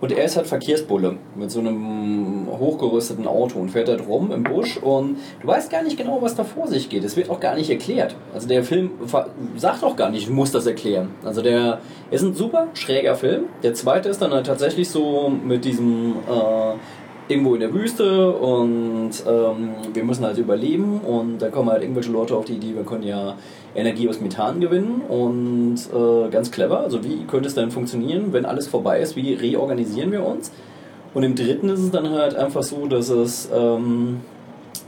[0.00, 4.42] Und er ist halt Verkehrsbulle mit so einem hochgerüsteten Auto und fährt halt rum im
[4.42, 7.04] Busch und du weißt gar nicht genau, was da vor sich geht.
[7.04, 8.14] Es wird auch gar nicht erklärt.
[8.34, 8.90] Also der Film
[9.56, 11.10] sagt auch gar nicht, du musst das erklären.
[11.24, 11.80] Also der
[12.10, 13.44] ist ein super schräger Film.
[13.62, 16.74] Der zweite ist dann halt tatsächlich so mit diesem äh,
[17.28, 22.12] irgendwo in der Wüste und ähm, wir müssen halt überleben und da kommen halt irgendwelche
[22.12, 23.36] Leute auf die Idee, wir können ja
[23.74, 28.44] Energie aus Methan gewinnen und äh, ganz clever, also wie könnte es denn funktionieren, wenn
[28.44, 30.52] alles vorbei ist, wie reorganisieren wir uns?
[31.14, 34.20] Und im dritten ist es dann halt einfach so, dass es ähm,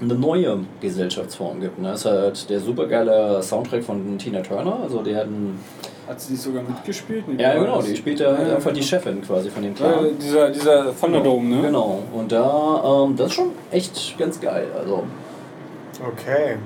[0.00, 1.78] eine neue Gesellschaftsform gibt.
[1.78, 1.88] Ne?
[1.88, 5.58] Das ist halt der supergeile Soundtrack von Tina Turner, also der hat einen,
[6.08, 7.28] Hat sie sogar mitgespielt?
[7.28, 10.18] Nee, ja genau, die spielt halt Ja, einfach die Chefin quasi von dem Ja, Clan.
[10.18, 11.62] dieser, dieser Thunderdome, ne?
[11.62, 14.68] Genau, und da, ähm, das ist schon echt ganz geil.
[14.78, 15.04] Also,
[16.00, 16.56] okay.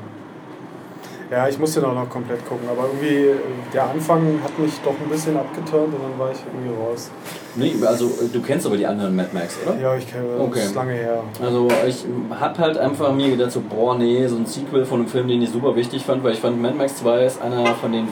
[1.31, 3.31] Ja, ich musste noch, noch komplett gucken, aber irgendwie
[3.73, 7.11] der Anfang hat mich doch ein bisschen abgeturnt und dann war ich irgendwie raus.
[7.57, 9.81] nee, also du kennst aber die anderen Mad Max, oder?
[9.81, 10.51] Ja, ich kenne Okay.
[10.57, 11.23] das ist lange her.
[11.43, 12.05] Also ich
[12.39, 15.41] hab halt einfach mir gedacht, so, boah, nee, so ein Sequel von einem Film, den
[15.41, 18.09] ich super wichtig fand, weil ich fand Mad Max 2 ist einer von den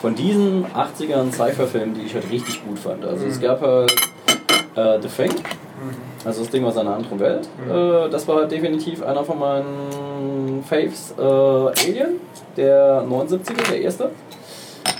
[0.00, 3.04] von diesen 80ern Cypher-Filmen, die ich halt richtig gut fand.
[3.04, 3.92] Also es gab halt
[4.76, 5.34] äh, The Fake,
[6.24, 7.48] Also das Ding aus einer anderen Welt.
[7.68, 11.14] Äh, das war definitiv einer von meinen Faves.
[11.18, 12.20] Äh, Alien,
[12.56, 14.10] der 79er, der erste.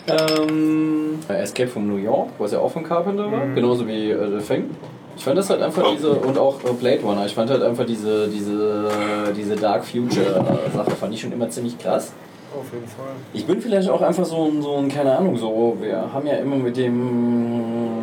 [0.09, 3.55] Ähm, Escape from New York, was ja auch von Carpenter war, Mhm.
[3.57, 4.71] genauso wie äh, The Thing.
[5.17, 7.87] Ich fand das halt einfach diese, und auch äh, Blade Runner, ich fand halt einfach
[7.87, 8.89] diese, diese,
[9.37, 10.45] diese Dark Future
[10.75, 12.13] Sache, fand ich schon immer ziemlich krass.
[12.59, 13.07] Auf jeden Fall.
[13.35, 16.35] Ich bin vielleicht auch einfach so ein, so ein, keine Ahnung, so, wir haben ja
[16.37, 18.03] immer mit dem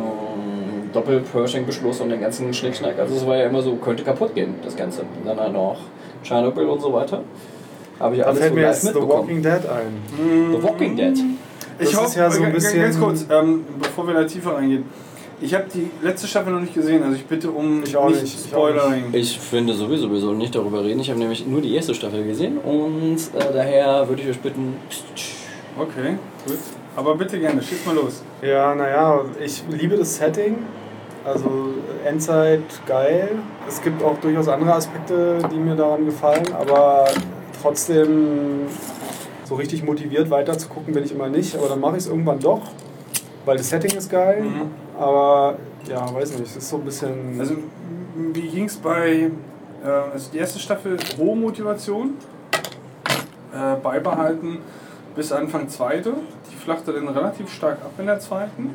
[0.92, 4.76] Doppel-Pershing-Beschluss und den ganzen Schnickschnack, also es war ja immer so, könnte kaputt gehen, das
[4.76, 5.00] Ganze.
[5.02, 5.78] Und dann halt noch
[6.22, 7.22] Tschernobyl und so weiter.
[7.98, 8.94] Habe ich Da alles fällt so mir jetzt The.
[8.94, 10.52] Walking Dead ein.
[10.52, 11.18] The Walking Dead.
[11.78, 14.84] Das Ich hoffe, ja so ein bisschen- ganz kurz, ähm, bevor wir da tiefer reingehen.
[15.44, 18.22] Ich habe die letzte Staffel noch nicht gesehen, also ich bitte um Ich auch nicht,
[18.22, 19.12] nicht, ich auch Spoilering.
[19.12, 21.00] Ich finde sowieso, wir sollen nicht darüber reden.
[21.00, 24.78] Ich habe nämlich nur die erste Staffel gesehen und äh, daher würde ich euch bitten,
[25.78, 26.16] Okay,
[26.46, 26.56] gut.
[26.96, 28.22] Aber bitte gerne, schieß mal los.
[28.40, 30.56] Ja, naja, ich liebe das Setting.
[31.26, 31.74] Also
[32.06, 33.30] Endzeit geil.
[33.68, 37.04] Es gibt auch durchaus andere Aspekte, die mir daran gefallen, aber
[37.60, 38.62] trotzdem
[39.44, 41.54] so richtig motiviert weiter zu gucken bin ich immer nicht.
[41.54, 42.62] Aber dann mache ich es irgendwann doch,
[43.44, 44.40] weil das Setting ist geil.
[44.40, 44.83] Mhm.
[44.98, 45.56] Aber
[45.88, 47.38] ja, weiß nicht, es ist so ein bisschen.
[47.38, 47.56] Also,
[48.32, 49.30] wie ging es bei.
[49.84, 52.14] Äh, also die erste Staffel hohe Motivation,
[53.52, 54.58] äh, beibehalten
[55.14, 56.14] bis Anfang zweite.
[56.50, 58.74] Die flachte dann relativ stark ab in der zweiten.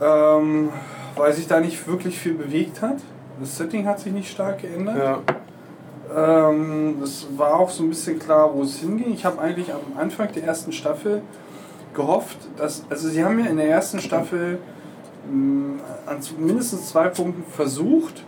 [0.00, 0.70] Ähm,
[1.16, 2.96] weil sich da nicht wirklich viel bewegt hat.
[3.38, 4.96] Das Setting hat sich nicht stark geändert.
[4.96, 5.20] ja.
[6.14, 9.12] Ähm, das war auch so ein bisschen klar, wo es hinging.
[9.12, 11.22] Ich habe eigentlich am Anfang der ersten Staffel
[11.94, 14.58] gehofft, dass, also sie haben ja in der ersten Staffel
[16.06, 18.22] an zu- mindestens zwei Punkten versucht,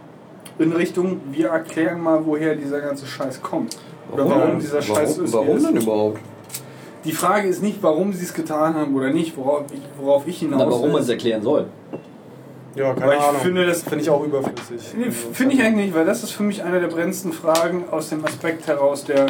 [0.59, 3.77] in Richtung, wir erklären mal, woher dieser ganze Scheiß kommt.
[4.13, 5.33] Oder warum, dieser Scheiß warum, ist.
[5.33, 5.67] warum ist.
[5.69, 6.19] denn überhaupt?
[7.05, 10.39] Die Frage ist nicht, warum sie es getan haben oder nicht, worauf ich, worauf ich
[10.39, 10.93] hinaus Na, warum will.
[10.93, 11.67] man es erklären soll.
[12.75, 13.41] Ja, keine Aber ich Ahnung.
[13.43, 14.95] finde, das- finde ich auch überflüssig.
[14.97, 18.09] Nee, Finde ich eigentlich nicht, weil das ist für mich eine der brennendsten Fragen aus
[18.09, 19.27] dem Aspekt heraus der.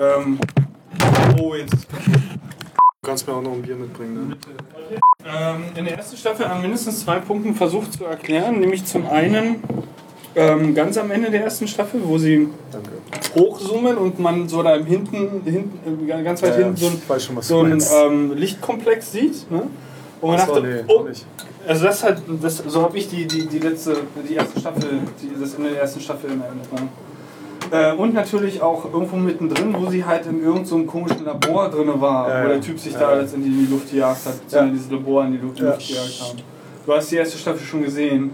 [0.00, 0.38] Ähm,
[1.40, 1.74] oh, jetzt.
[3.08, 4.36] Du kannst mir auch noch ein Bier mitbringen, ne?
[5.24, 9.62] Ähm, in der ersten Staffel an mindestens zwei Punkten versucht zu erklären, nämlich zum einen
[10.36, 12.90] ähm, ganz am Ende der ersten Staffel, wo sie Danke.
[13.34, 17.00] hochzoomen und man so da im hinten, hinten äh, ganz weit Ja, hinten so ein,
[17.02, 17.94] ich weiß schon, so du ein meinst.
[17.96, 19.50] ähm, Lichtkomplex sieht.
[19.50, 19.62] Ne?
[20.20, 21.24] Und man Ach so, dachte, nee, oh, nicht.
[21.66, 25.30] also das halt, das, so habe ich die, die, die letzte, die erste Staffel, die,
[25.40, 26.90] das Ende der ersten Staffel in Erinnerung.
[27.70, 31.68] Äh, und natürlich auch irgendwo mittendrin, wo sie halt in irgendeinem so einem komischen Labor
[31.68, 33.20] drin war, Ja, wo der Typ sich Ja, da ja.
[33.20, 35.66] letztendlich in die Luft gejagt hat, beziehungsweise dieses Labor in die Luft, Ja.
[35.70, 36.38] Luft gejagt haben.
[36.86, 38.30] Du hast die erste Staffel schon gesehen.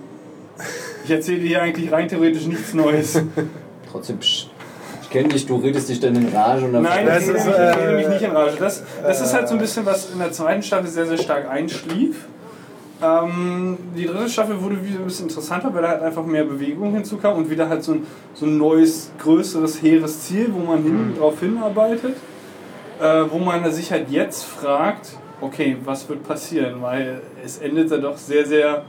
[1.05, 3.21] Ich erzähle dir eigentlich rein theoretisch nichts Neues.
[3.91, 4.47] Trotzdem, psch,
[5.03, 7.39] ich kenne dich, du redest dich dann in Rage und dann Nein, Das ich rede
[7.39, 8.57] ist, mich, ich äh, rede mich nicht in Rage.
[8.59, 11.49] Das, das ist halt so ein bisschen, was in der zweiten Staffel sehr, sehr stark
[11.51, 12.27] einschlief.
[13.05, 16.93] Ähm, die dritte Staffel wurde wieder ein bisschen interessanter, weil da halt einfach mehr Bewegung
[16.95, 21.11] hinzukam und wieder halt so ein, so ein neues, größeres, hehres Ziel, wo man hin,
[21.11, 21.19] Mhm.
[21.19, 22.17] drauf hinarbeitet.
[23.01, 26.81] Äh, wo man sich halt jetzt fragt, okay, was wird passieren?
[26.81, 28.85] Weil es endet ja doch sehr, sehr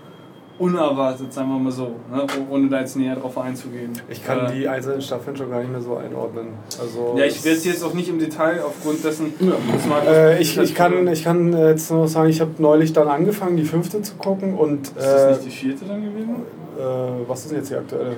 [0.57, 2.25] unerwartet, sagen wir mal so, ne?
[2.49, 3.91] Oh- ohne da jetzt näher drauf einzugehen.
[4.09, 6.47] Ich kann Äh, die einzelnen Staffeln schon gar nicht mehr so einordnen.
[6.79, 9.33] Also ja, ich werde jetzt auch nicht im Detail aufgrund dessen.
[9.39, 12.93] das mag- Äh, ich, ich kann, ich kann äh, jetzt nur sagen, ich habe neulich
[12.93, 16.35] dann angefangen, die fünfte zu gucken und Ist das äh, nicht die vierte dann gewesen?
[16.77, 16.81] äh,
[17.27, 18.15] was ist denn jetzt die aktuelle?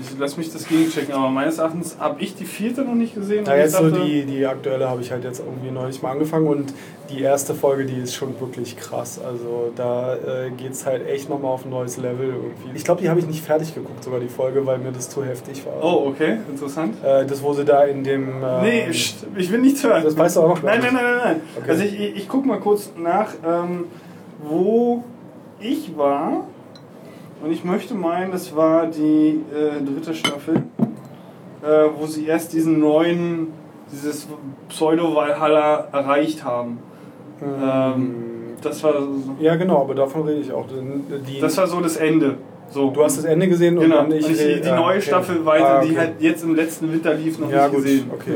[0.00, 3.44] Ich lass mich das gegenchecken, aber meines Erachtens habe ich die vierte noch nicht gesehen.
[3.46, 6.46] Na, jetzt so dachte- die, die aktuelle habe ich halt jetzt irgendwie neulich mal angefangen
[6.46, 6.72] und
[7.10, 9.20] die erste Folge, die ist schon wirklich krass.
[9.20, 12.70] Also da äh, geht es halt echt nochmal auf ein neues Level irgendwie.
[12.76, 15.24] Ich glaube, die habe ich nicht fertig geguckt, sogar die Folge, weil mir das zu
[15.24, 15.82] heftig war.
[15.82, 16.94] Oh, okay, interessant.
[17.04, 18.42] Äh, das, wo sie da in dem...
[18.42, 20.02] Äh, Nee, pst, ich will nichts hören.
[20.04, 21.40] Das weißt du auch noch Nein, nein, nein, nein, nein.
[21.60, 21.70] Okay.
[21.70, 23.84] Also ich, ich, ich gucke mal kurz nach, ähm,
[24.42, 25.02] wo
[25.58, 26.44] ich war.
[27.42, 30.56] Und ich möchte meinen, das war die äh, dritte Staffel,
[31.62, 31.66] äh,
[31.98, 33.48] wo sie erst diesen neuen,
[33.90, 34.28] dieses
[34.68, 36.78] Pseudo-Valhalla erreicht haben.
[37.42, 38.14] Ähm,
[38.62, 38.94] das war
[39.40, 40.66] Ja, genau, aber davon rede ich auch.
[41.26, 42.36] Die, Das war so das Ende.
[42.70, 42.90] So.
[42.90, 45.00] du hast das Ende gesehen und Genau, dann und ich die, die ah, neue okay.
[45.00, 45.98] Staffel weiter, Ah, die okay.
[45.98, 48.10] halt jetzt im letzten Winter lief, noch Ja, nicht gut, gesehen.
[48.12, 48.34] okay.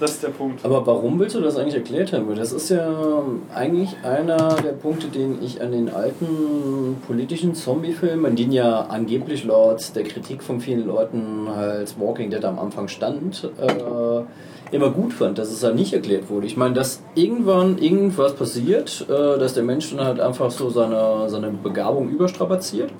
[0.00, 0.64] Das ist der Punkt.
[0.64, 2.34] Aber warum willst du das eigentlich erklärt haben?
[2.34, 3.22] Das ist ja
[3.54, 9.44] eigentlich einer der Punkte, den ich an den alten politischen Zombie-Filmen, an denen ja angeblich
[9.44, 15.12] laut der Kritik von vielen Leuten halt Walking Dead am Anfang stand, äh, immer gut
[15.12, 16.46] fand, dass es halt nicht erklärt wurde.
[16.46, 21.28] Ich meine, dass irgendwann irgendwas passiert, äh, dass der Mensch dann halt einfach so seine,
[21.28, 22.90] seine Begabung überstrapaziert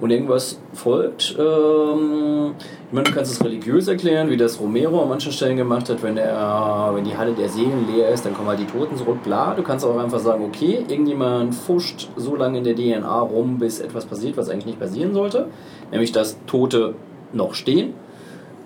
[0.00, 1.36] und irgendwas folgt.
[1.38, 2.54] Ähm,
[2.86, 6.02] ich meine, du kannst es religiös erklären, wie das Romero an manchen Stellen gemacht hat,
[6.02, 9.22] wenn, der, wenn die Halle der Seelen leer ist, dann kommen halt die Toten zurück.
[9.22, 13.58] Klar, du kannst auch einfach sagen, okay, irgendjemand fuscht so lange in der DNA rum,
[13.58, 15.46] bis etwas passiert, was eigentlich nicht passieren sollte.
[15.90, 16.94] Nämlich, dass Tote
[17.32, 17.94] noch stehen.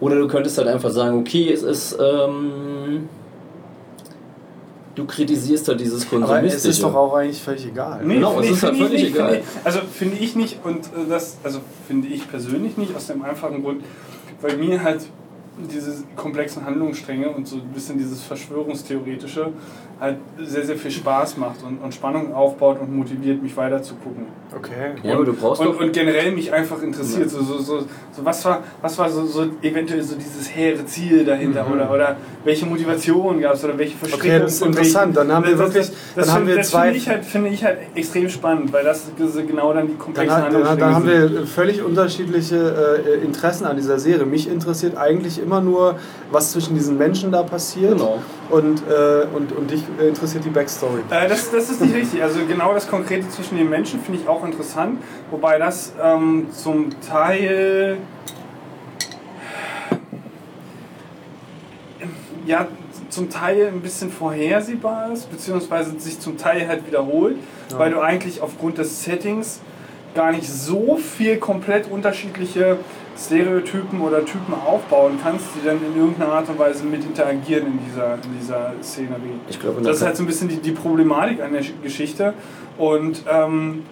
[0.00, 1.98] Oder du könntest halt einfach sagen, okay, es ist...
[2.00, 3.08] Ähm,
[4.98, 6.56] du kritisierst halt dieses Aber Konsumistische.
[6.56, 8.00] es ist doch auch eigentlich völlig egal.
[8.04, 9.34] Nee, Genau, finde es ist halt völlig nicht, egal.
[9.36, 13.22] ich- Also finde ich nicht und äh, das, also finde ich persönlich nicht, aus dem
[13.22, 13.82] einfachen Grund,
[14.42, 15.00] weil mir halt
[15.72, 19.48] diese komplexen Handlungsstränge und so ein bisschen dieses Verschwörungstheoretische
[20.00, 23.94] halt sehr, sehr viel Spaß macht und, und Spannung aufbaut und motiviert, mich weiter zu
[23.96, 24.26] gucken.
[24.56, 24.92] Okay.
[25.02, 28.44] Ja, aber du brauchst und, und generell mich einfach interessiert, so, so, so, so was
[28.44, 31.72] war, was war so, so eventuell so dieses hehre Ziel dahinter Mhm.
[31.72, 32.16] oder, oder
[32.48, 34.34] welche Motivation gab es oder welche Verstrickungen.
[34.36, 35.16] Okay, das ist interessant.
[35.16, 37.24] Dann haben wir das, wirklich- das, dann haben finde- wir das zwei- finde ich, halt,
[37.24, 39.02] finde ich halt extrem spannend, weil das
[39.46, 42.56] genau dann die Dann, komplexen dann, Handlungsstränge dann haben wir völlig unterschiedliche
[43.20, 44.24] äh, Interessen an dieser Serie.
[44.24, 45.96] Mich interessiert eigentlich immer nur,
[46.32, 47.92] was zwischen diesen Menschen da passiert.
[47.92, 48.18] Genau.
[48.48, 51.00] Und, äh, und, und dich interessiert die Backstory.
[51.10, 52.22] Äh, das, das ist nicht richtig.
[52.22, 54.98] Also genau das Konkrete zwischen den Menschen finde ich auch interessant,
[55.30, 57.98] wobei das ähm, zum Teil
[62.48, 62.66] ja
[63.10, 67.36] zum Teil ein bisschen vorhersehbar ist, beziehungsweise sich zum Teil halt wiederholt,
[67.70, 67.78] Ja.
[67.78, 69.60] weil du eigentlich aufgrund des Settings
[70.14, 72.78] gar nicht so viel komplett unterschiedliche
[73.16, 77.78] Stereotypen oder Typen aufbauen kannst, die dann in irgendeiner Art und Weise mit interagieren in
[77.86, 79.38] dieser, in dieser Szenerie.
[79.48, 82.32] Ich glaube, das ist halt so ein bisschen die, die Problematik an der Sch- Geschichte.
[82.78, 83.82] Und ähm,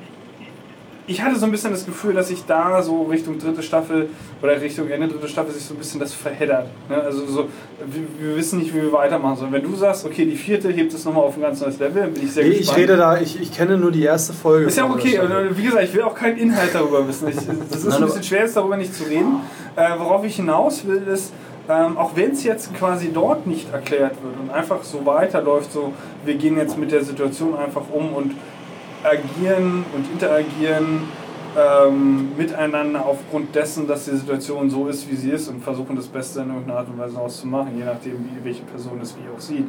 [1.08, 4.08] ich hatte so ein bisschen das Gefühl, dass sich da so Richtung dritte Staffel
[4.42, 6.66] oder Richtung Ende dritte Staffel sich so ein bisschen das verheddert.
[6.88, 6.96] Ne?
[6.96, 7.48] Also so,
[7.86, 9.52] wir, wir wissen nicht, wie wir weitermachen sollen.
[9.52, 12.12] Wenn du sagst, okay, die vierte hebt es nochmal auf ein ganz neues Level, dann
[12.12, 12.78] bin ich sehr Nee, ich gespannt.
[12.78, 14.66] rede da, ich, ich kenne nur die erste Folge.
[14.66, 15.20] Ist ja okay.
[15.20, 17.28] Und, Wie gesagt, ich will auch keinen Inhalt darüber wissen.
[17.28, 17.36] Ich,
[17.70, 19.40] das ist ein bisschen schwer, jetzt darüber nicht zu reden.
[19.76, 21.32] Äh, worauf ich hinaus will, ist,
[21.68, 25.92] ähm, auch wenn es jetzt quasi dort nicht erklärt wird und einfach so weiterläuft, so
[26.24, 28.32] wir gehen jetzt mit der Situation einfach um und
[29.06, 31.02] agieren und interagieren
[31.56, 36.06] ähm, miteinander aufgrund dessen, dass die Situation so ist, wie sie ist und versuchen das
[36.06, 39.40] Beste in irgendeiner Art und Weise auszumachen, je nachdem, wie, welche Person es wie auch
[39.40, 39.66] sieht.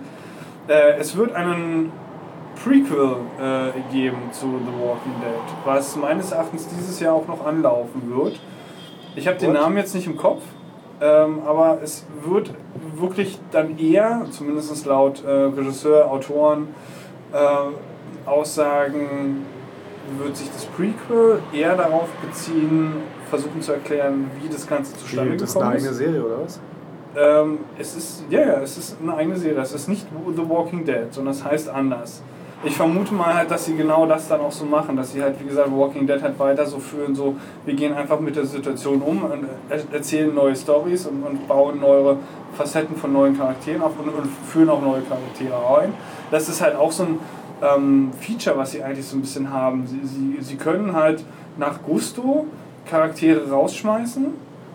[0.68, 1.92] Äh, es wird einen
[2.62, 8.02] Prequel äh, geben zu The Walking Dead, was meines Erachtens dieses Jahr auch noch anlaufen
[8.14, 8.40] wird.
[9.16, 9.54] Ich habe den?
[9.54, 10.42] Namen jetzt nicht im Kopf,
[11.00, 12.52] ähm, aber es wird
[12.96, 16.68] wirklich dann eher, zumindest laut äh, Regisseur, Autoren,
[17.32, 17.38] äh,
[18.28, 19.46] Aussagen,
[20.20, 22.94] wird sich das Prequel eher darauf beziehen,
[23.30, 25.94] versuchen zu erklären, wie das Ganze zustande Wie, das ist eine gekommen eigene.
[25.94, 26.60] Serie, oder was?
[27.16, 29.60] Ähm, es ist, ja, ja, es ist eine eigene Serie.
[29.60, 30.06] Es ist nicht
[30.36, 32.22] The Walking Dead, sondern es heißt anders.
[32.64, 35.40] Ich vermute mal halt, dass sie genau das dann auch so machen, dass sie halt,
[35.40, 37.36] wie gesagt, Walking Dead halt weiter so führen, so,
[37.66, 41.80] wir gehen einfach mit der Situation um und er erzählen neue Stories und, und bauen
[41.80, 42.18] neue
[42.58, 45.94] Facetten von neuen Charakteren auf und, und führen auch neue Charaktere ein.
[46.32, 47.20] Das ist halt auch so ein
[47.62, 49.88] ähm, Feature, was sie eigentlich so ein bisschen haben.
[49.88, 51.24] Sie, sie, sie können halt
[51.58, 52.48] nach Gusto
[52.90, 54.26] Charaktere rausschmeißen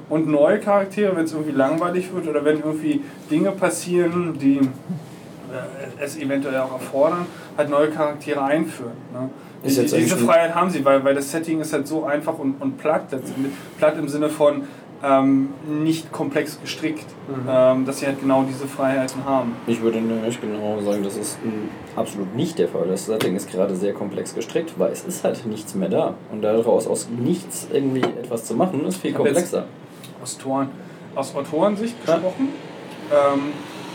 [0.09, 6.03] und neue Charaktere, wenn es irgendwie langweilig wird oder wenn irgendwie Dinge passieren, die äh,
[6.03, 7.27] es eventuell auch erfordern,
[7.57, 8.93] halt neue Charaktere einführen.
[9.13, 9.31] Ne?
[9.65, 12.79] Die, diese Freiheit haben sie, weil, weil das Setting ist halt so einfach und, und
[12.79, 13.07] platt.
[13.79, 14.65] Platt im Sinne von
[15.03, 17.49] ähm, nicht komplex gestrickt, Mhm.
[17.49, 19.57] ähm, dass sie halt genau diese Freiheiten haben.
[19.67, 21.39] Ich würde nämlich genau sagen, das ist
[21.97, 22.87] absolut nicht der Fall.
[22.89, 26.15] Das Setting ist gerade sehr komplex gestrickt, weil es ist halt nichts mehr da.
[26.31, 29.65] Und daraus aus nichts irgendwie etwas zu machen, ist viel komplexer.
[30.23, 30.69] aus, Toren,
[31.17, 32.51] aus Autorensicht gesprochen.
[33.11, 33.41] Ähm,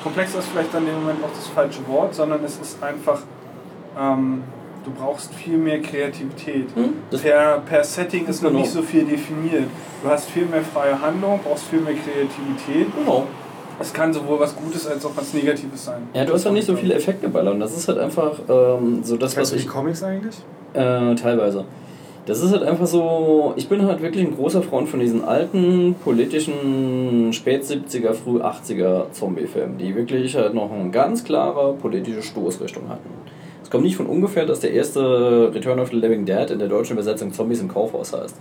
[0.03, 3.21] komplex ist vielleicht dann im Moment auch das falsche Wort, sondern es ist einfach,
[3.99, 4.43] ähm,
[4.87, 6.67] du brauchst viel mehr Kreativität.
[6.75, 8.61] Hm, Per, per Setting ist noch Genau.
[8.61, 9.65] nicht so viel definiert.
[10.03, 12.87] Du hast viel mehr freie Handlung, brauchst viel mehr Kreativität.
[12.97, 13.25] Genau.
[13.79, 16.01] Es kann sowohl was Gutes als auch was Negatives sein.
[16.13, 17.59] Ja, du hast ja nicht so viele Effekte ballern.
[17.59, 19.67] Das ist halt einfach ähm, so das, was du die ich.
[19.67, 20.35] Comics eigentlich?
[20.73, 21.65] Äh, teilweise.
[22.25, 23.53] Das ist halt einfach so.
[23.55, 29.11] Ich bin halt wirklich ein großer Freund von diesen alten, politischen, spät 70er, früh 80er
[29.11, 33.09] Zombie-Filmen, die wirklich halt noch eine ganz klare politische Stoßrichtung hatten.
[33.67, 36.69] Es kommt nicht von ungefähr, dass der erste Return of the Living Dead in der
[36.69, 38.33] deutschen Übersetzung Zombies im Kaufhaus heißt.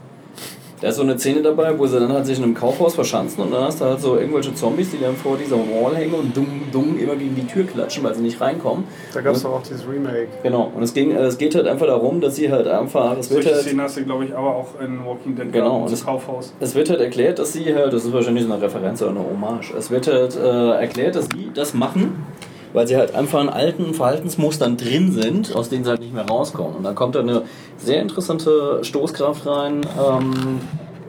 [0.81, 3.43] Da ist so eine Szene dabei, wo sie dann halt sich in einem Kaufhaus verschanzen
[3.43, 6.37] und dann hast du halt so irgendwelche Zombies, die dann vor dieser Wall hängen und
[6.37, 8.85] dumm, dumm immer gegen die Tür klatschen, weil sie nicht reinkommen.
[9.13, 10.29] Da gab es doch auch dieses Remake.
[10.45, 13.43] Genau, und es, ging, es geht halt einfach darum, dass sie halt einfach, es wird
[13.43, 16.05] Solche halt, Szenen hast du, glaube ich, aber auch in Walking Dead Genau, und das-
[16.05, 16.53] Kaufhaus.
[16.61, 19.21] es wird halt erklärt, dass sie halt, das ist wahrscheinlich so eine Referenz oder eine
[19.29, 22.23] Hommage, es wird halt äh, erklärt, dass sie das machen,
[22.73, 26.27] weil sie halt einfach in alten Verhaltensmustern drin sind, aus denen sie halt nicht mehr
[26.27, 26.77] rauskommen.
[26.77, 27.43] Und dann kommt da eine
[27.79, 30.61] sehr interessante Stoßkraft rein, ähm,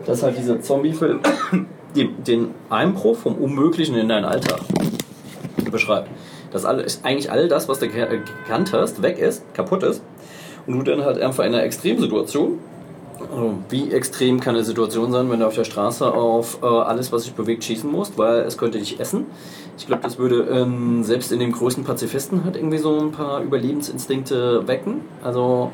[0.05, 1.19] dass halt dieser Zombie-Film
[1.95, 4.59] den Einbruch vom Unmöglichen in deinen Alltag
[5.71, 6.09] beschreibt.
[6.51, 10.01] Dass all, ist eigentlich all das, was du ge- gekannt hast, weg ist, kaputt ist.
[10.65, 12.59] Und du dann halt einfach in einer Extremsituation
[13.19, 17.11] also, wie extrem kann eine Situation sein, wenn du auf der Straße auf äh, alles,
[17.11, 19.25] was sich bewegt, schießen musst, weil es könnte dich essen?
[19.77, 23.41] Ich glaube, das würde ähm, selbst in dem größten Pazifisten halt irgendwie so ein paar
[23.41, 25.01] Überlebensinstinkte wecken.
[25.23, 25.71] Also,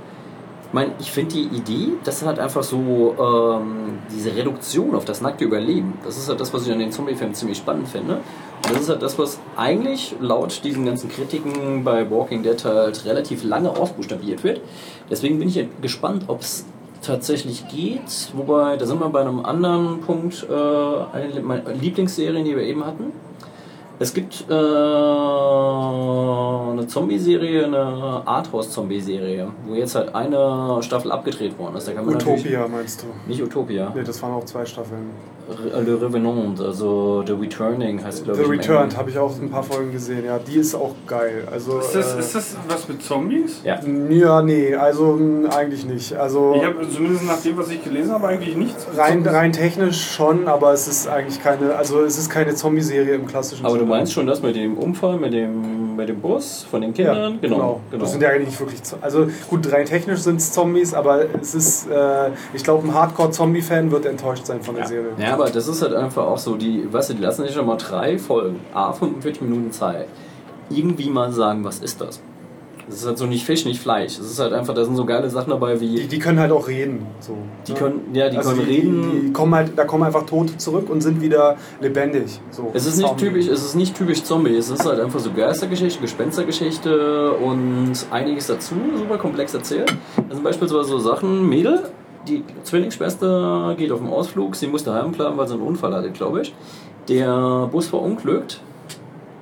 [0.68, 5.22] ich meine, ich finde die Idee, das hat einfach so ähm, diese Reduktion auf das
[5.22, 5.94] nackte Überleben.
[6.04, 8.16] Das ist halt das, was ich an den Zombie-Filmen ziemlich spannend finde.
[8.66, 13.06] Und das ist halt das, was eigentlich laut diesen ganzen Kritiken bei Walking Dead halt
[13.06, 14.62] relativ lange ausbuchstabiert wird.
[15.10, 16.66] Deswegen bin ich gespannt, ob es
[17.02, 18.32] tatsächlich geht.
[18.34, 22.86] Wobei, da sind wir bei einem anderen Punkt, äh, eine meiner Lieblingsserien, die wir eben
[22.86, 23.12] hatten.
[24.04, 31.88] Es gibt äh, eine Zombie-Serie, eine Arthouse-Zombie-Serie, wo jetzt halt eine Staffel abgedreht worden ist.
[31.88, 33.06] Da kann man Utopia meinst du?
[33.30, 33.94] Nicht Utopia.
[33.96, 35.10] Nee, das waren auch zwei Staffeln.
[35.50, 38.50] Re- Le Revenant, also The Returning heißt glaube The ich.
[38.50, 40.40] im Returned habe ich auch ein paar Folgen gesehen, ja.
[40.40, 41.48] Die ist auch geil.
[41.52, 43.60] Also, Ist das, äh, ist das was mit Zombies?
[43.64, 43.80] Ja.
[44.10, 46.14] Ja, nee, also mh, eigentlich nicht.
[46.16, 48.88] Also Ich habe zumindest nach dem, was ich gelesen habe, eigentlich nichts.
[48.98, 53.28] rein, rein technisch schon, aber es ist eigentlich keine, also es ist keine Zombie-Serie im
[53.28, 53.90] klassischen Aber du Sinne.
[53.90, 57.34] meinst schon das mit dem Unfall, mit dem, mit dem Bus von den Kindern?
[57.34, 57.80] Ja, genau.
[57.90, 58.02] genau.
[58.04, 58.84] Das sind ja eigentlich nicht wirklich.
[58.84, 62.94] Zo- Also gut, rein technisch sind es Zombies, aber es ist, äh, ich glaube, ein
[62.94, 65.08] Hardcore-Zombie-Fan wird enttäuscht sein von der Serie.
[65.18, 67.66] Ja, aber das ist halt einfach auch so, die, weißt du, die lassen sich schon
[67.66, 70.08] mal drei Folgen, a 45 Minuten Zeit,
[70.70, 72.22] irgendwie mal sagen, was ist das?
[72.88, 74.14] Das ist halt so nicht Fisch, nicht Fleisch.
[74.20, 75.96] Es ist halt einfach, da sind so geile Sachen dabei wie.
[75.96, 77.06] Die, die können halt auch reden.
[77.22, 77.38] So,
[77.68, 77.78] Die ne?
[77.78, 79.22] können- ja, die können die, reden.
[79.28, 82.40] Die, kommen halt, da kommen einfach Tote zurück und sind wieder lebendig.
[82.52, 85.32] So, Es ist nicht typisch, es ist nicht typisch Zombie, es ist halt einfach so
[85.32, 89.96] Geistergeschichte, Gespenstergeschichte und einiges dazu, super komplex erzählt.
[90.18, 91.84] Das sind beispielsweise so Sachen, Mädel,
[92.28, 96.12] die Zwillingsschwester geht auf den Ausflug, sie muss daheim bleiben, weil sie einen Unfall hatte,
[96.12, 96.54] glaube ich.
[97.10, 98.62] Der Bus verunglückt,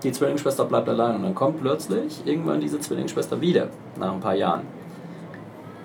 [0.03, 3.69] die Zwillingsschwester bleibt allein und dann kommt plötzlich irgendwann diese Zwillingsschwester wieder,
[3.99, 4.61] nach ein paar Jahren.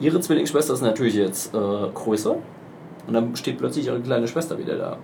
[0.01, 1.59] Ihre Zwillingsschwester ist natürlich jetzt äh,
[1.95, 2.37] größer
[3.07, 4.97] und dann steht plötzlich ihre kleine Schwester wieder da.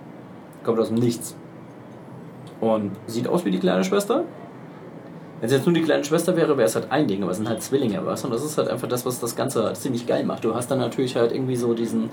[0.63, 1.35] Kommt aus dem Nichts.
[2.59, 4.23] Und sieht aus wie die kleine Schwester.
[5.39, 7.37] Wenn es jetzt nur die kleine Schwester wäre, wäre es halt ein Ding, aber es
[7.37, 8.27] sind halt Zwillinge, du?
[8.27, 10.45] Und das ist halt einfach das, was das Ganze halt ziemlich geil macht.
[10.45, 12.09] Du hast dann natürlich halt irgendwie so diesen,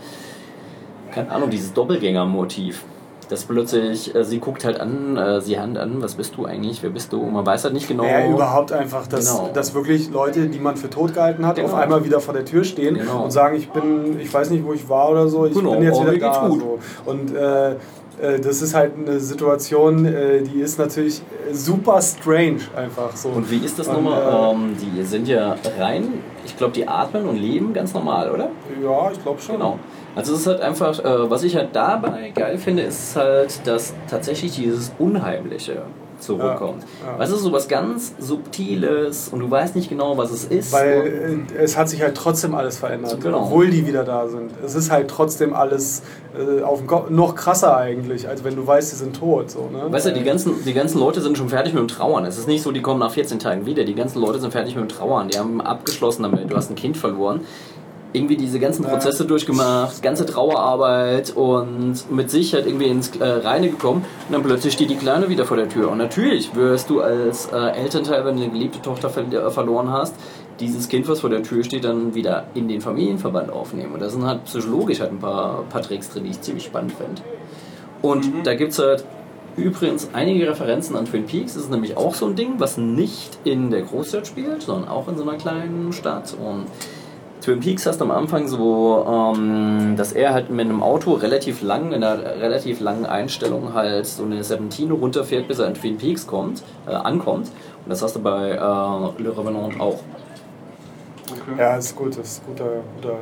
[1.13, 2.85] keine Ahnung, dieses Doppelgänger-Motiv.
[3.31, 6.83] Das plötzlich, äh, sie guckt halt an, äh, sie hand an, was bist du eigentlich,
[6.83, 7.21] wer bist du?
[7.23, 8.05] Und man weiß halt nicht genau.
[8.05, 9.51] Ja, überhaupt einfach, dass, Genau.
[9.55, 11.69] dass wirklich Leute, die man für tot gehalten hat, Genau.
[11.69, 13.23] auf einmal wieder vor der Tür stehen Genau.
[13.25, 15.85] und sagen, ich bin, ich weiß nicht, wo ich war oder so, ich Genau, bin
[15.85, 16.49] jetzt aber wieder da.
[16.49, 16.61] gut.
[16.61, 16.79] So.
[17.11, 17.71] Und äh,
[18.21, 23.29] äh, das ist halt eine Situation, äh, die ist natürlich super strange einfach so.
[23.29, 24.21] Und wie ist das nochmal?
[24.23, 28.51] äh, ähm, die sind ja rein, ich glaube, die atmen und leben ganz normal, oder?
[28.83, 29.57] Ja, ich glaube schon.
[29.57, 29.79] Genau.
[30.17, 33.95] Also es ist halt einfach, äh, was ich halt dabei geil finde, ist halt, dass
[34.09, 35.83] tatsächlich dieses Unheimliche
[36.19, 36.83] zurückkommt.
[37.05, 37.19] Ja, ja.
[37.19, 40.73] Weißt du, so was ganz Subtiles und du weißt nicht genau, was es ist.
[40.73, 43.45] Weil äh, es hat sich halt trotzdem alles verändert, Genau.
[43.45, 44.51] obwohl die wieder da sind.
[44.65, 46.03] Es ist halt trotzdem alles
[46.37, 49.51] äh, auf dem Kopf, noch krasser eigentlich, als wenn du weißt, sie sind tot.
[49.51, 49.91] So, ne?
[49.91, 52.25] Weißt du, die ganzen, die ganzen Leute sind schon fertig mit dem Trauern.
[52.27, 53.85] Es ist nicht so, die kommen nach 14 Tagen wieder.
[53.85, 55.29] Die ganzen Leute sind fertig mit dem Trauern.
[55.29, 56.51] Die haben abgeschlossen damit.
[56.53, 57.41] Du hast ein Kind verloren.
[58.13, 63.71] Irgendwie diese ganzen Prozesse durchgemacht, ganze Trauerarbeit und mit sich halt irgendwie ins äh, Reine
[63.71, 64.05] gekommen.
[64.27, 65.91] Und dann plötzlich steht die Kleine wieder vor der Tür.
[65.91, 69.93] Und natürlich wirst du als äh, Elternteil, wenn du eine geliebte Tochter ver äh, verloren
[69.93, 70.15] hast,
[70.59, 73.95] dieses Kind, was vor der Tür steht, dann wieder in den Familienverband aufnehmen.
[73.95, 76.93] Und da sind halt psychologisch halt ein paar, paar Tricks drin, die ich ziemlich spannend
[76.93, 77.23] finde.
[78.03, 79.05] Und da gibt es halt
[79.57, 81.55] übrigens einige Referenzen an Twin Peaks.
[81.55, 85.09] Das ist nämlich auch so ein Ding, was nicht in der Großstadt spielt, sondern auch
[85.09, 86.35] in so einer kleinen Stadt.
[86.35, 86.67] Und
[87.41, 91.93] Twin Peaks hast am Anfang so, ähm, dass er halt mit einem Auto relativ lang,
[91.93, 96.27] in einer relativ langen Einstellung halt so eine Serpentine runterfährt, bis er in Twin Peaks
[96.27, 97.49] kommt, äh, ankommt.
[97.85, 100.01] Und das hast du bei äh, Le Revenant auch.
[101.57, 103.17] Ja, ist gut, das ist guter, guter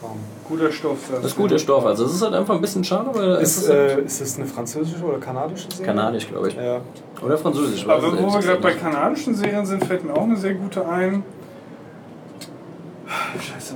[0.00, 0.16] Kram.
[0.48, 0.98] Guter Stoff.
[1.10, 1.86] Das ist guter Stoff.
[1.86, 4.36] Also es ist halt einfach ein bisschen schade, weil es Ist, ist äh, ist das
[4.36, 5.86] eine französische oder kanadische Serie?
[5.86, 6.56] kanadisch, glaube ich.
[6.56, 6.80] Ja.
[7.24, 7.86] Oder französisch.
[7.88, 10.86] Aber ich wo wir gerade bei kanadischen Serien sind, fällt mir auch eine sehr gute
[10.86, 11.22] ein.
[13.40, 13.74] Scheiße.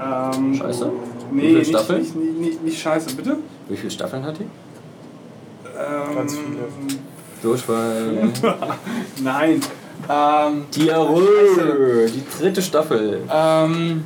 [0.00, 0.90] Ähm, Scheiße?
[1.30, 2.00] Wie Nee, viele nicht, Staffeln?
[2.00, 3.36] nicht, nicht, nicht, nicht scheiße, bitte.
[3.68, 4.42] Wie viele Staffeln hat die?
[4.44, 6.58] Ähm, Ganz viele.
[7.42, 8.28] Durchfall.
[9.22, 9.60] Nein.
[10.08, 13.20] Ähm, Diarrhoe, die dritte Staffel.
[13.32, 14.04] ähm,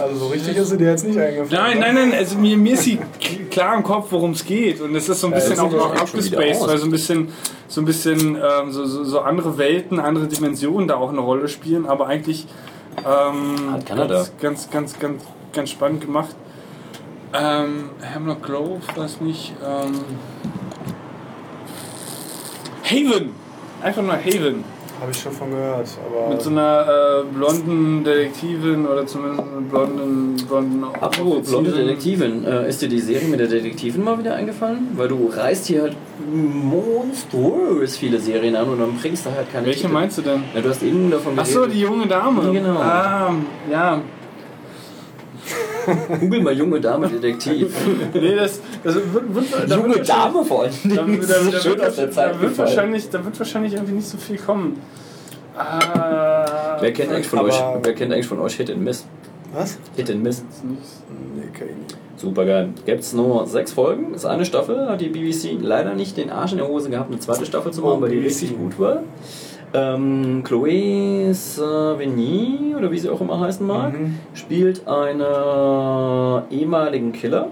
[0.00, 1.48] Also so richtig ist sie dir jetzt nicht eingefallen.
[1.50, 2.98] nein, nein, nein, also mir, mir ist sie
[3.50, 4.80] klar im Kopf, worum es geht.
[4.80, 7.28] Und es ist so ein bisschen ja auch abgespaced, weil so ein bisschen,
[7.68, 11.48] so ein bisschen ähm, so, so, so andere Welten, andere Dimensionen da auch eine Rolle
[11.48, 12.46] spielen, aber eigentlich
[13.06, 14.26] ähm, Kanada.
[14.40, 16.34] ganz, ganz, ganz, ganz, ganz spannend gemacht.
[17.32, 19.54] Ähm, Hemlock Grove, weiß nicht.
[19.64, 20.00] Ähm,
[22.84, 23.30] Haven!
[23.82, 24.64] Einfach nur Haven.
[25.00, 26.28] Habe ich schon von gehört, aber.
[26.28, 31.70] Mit so einer äh, blonden Detektivin oder zumindest einer blonden, blonden Apropos blonde.
[31.72, 34.88] Detektivin, äh, ist dir die Serie mit der Detektivin mal wieder eingefallen?
[34.96, 35.96] Weil du reißt hier halt
[36.30, 39.92] monströs viele Serien an und dann bringst du halt keine Welche Titel.
[39.94, 40.42] meinst du denn?
[40.54, 41.62] Ja, du hast eben davon Ach geredet.
[41.62, 42.52] so, die junge Dame.
[42.52, 42.78] Genau.
[42.80, 43.32] Ah,
[43.70, 44.00] ja.
[46.20, 47.74] Google mal junge Dame Detektiv.
[48.14, 50.72] Nee, das, das wird, wird, da junge wird Dame vor allem.
[50.84, 53.72] Da, da, da, da, schön wird, aus der Zeit da, wird wahrscheinlich, da wird wahrscheinlich
[53.74, 54.80] irgendwie nicht so viel kommen.
[55.56, 59.04] Ah, Wer kennt, eigentlich von euch, wer kennt eigentlich von euch Hit and Miss?
[59.52, 59.78] Was?
[59.96, 60.42] Hit and Miss.
[60.64, 61.96] Nee, kenn ich nicht.
[62.16, 62.68] Super geil.
[62.86, 66.52] Gibt es nur sechs Folgen, ist eine Staffel, hat die BBC leider nicht den Arsch
[66.52, 68.26] in der Hose gehabt, eine zweite Staffel zu machen, Oh, weil die BBC.
[68.26, 69.02] richtig gut war.
[69.72, 74.18] Ähm, Chloé Savigny, oder wie sie auch immer heißen mag, Mhm.
[74.34, 77.48] spielt eine ehemaligen Killer.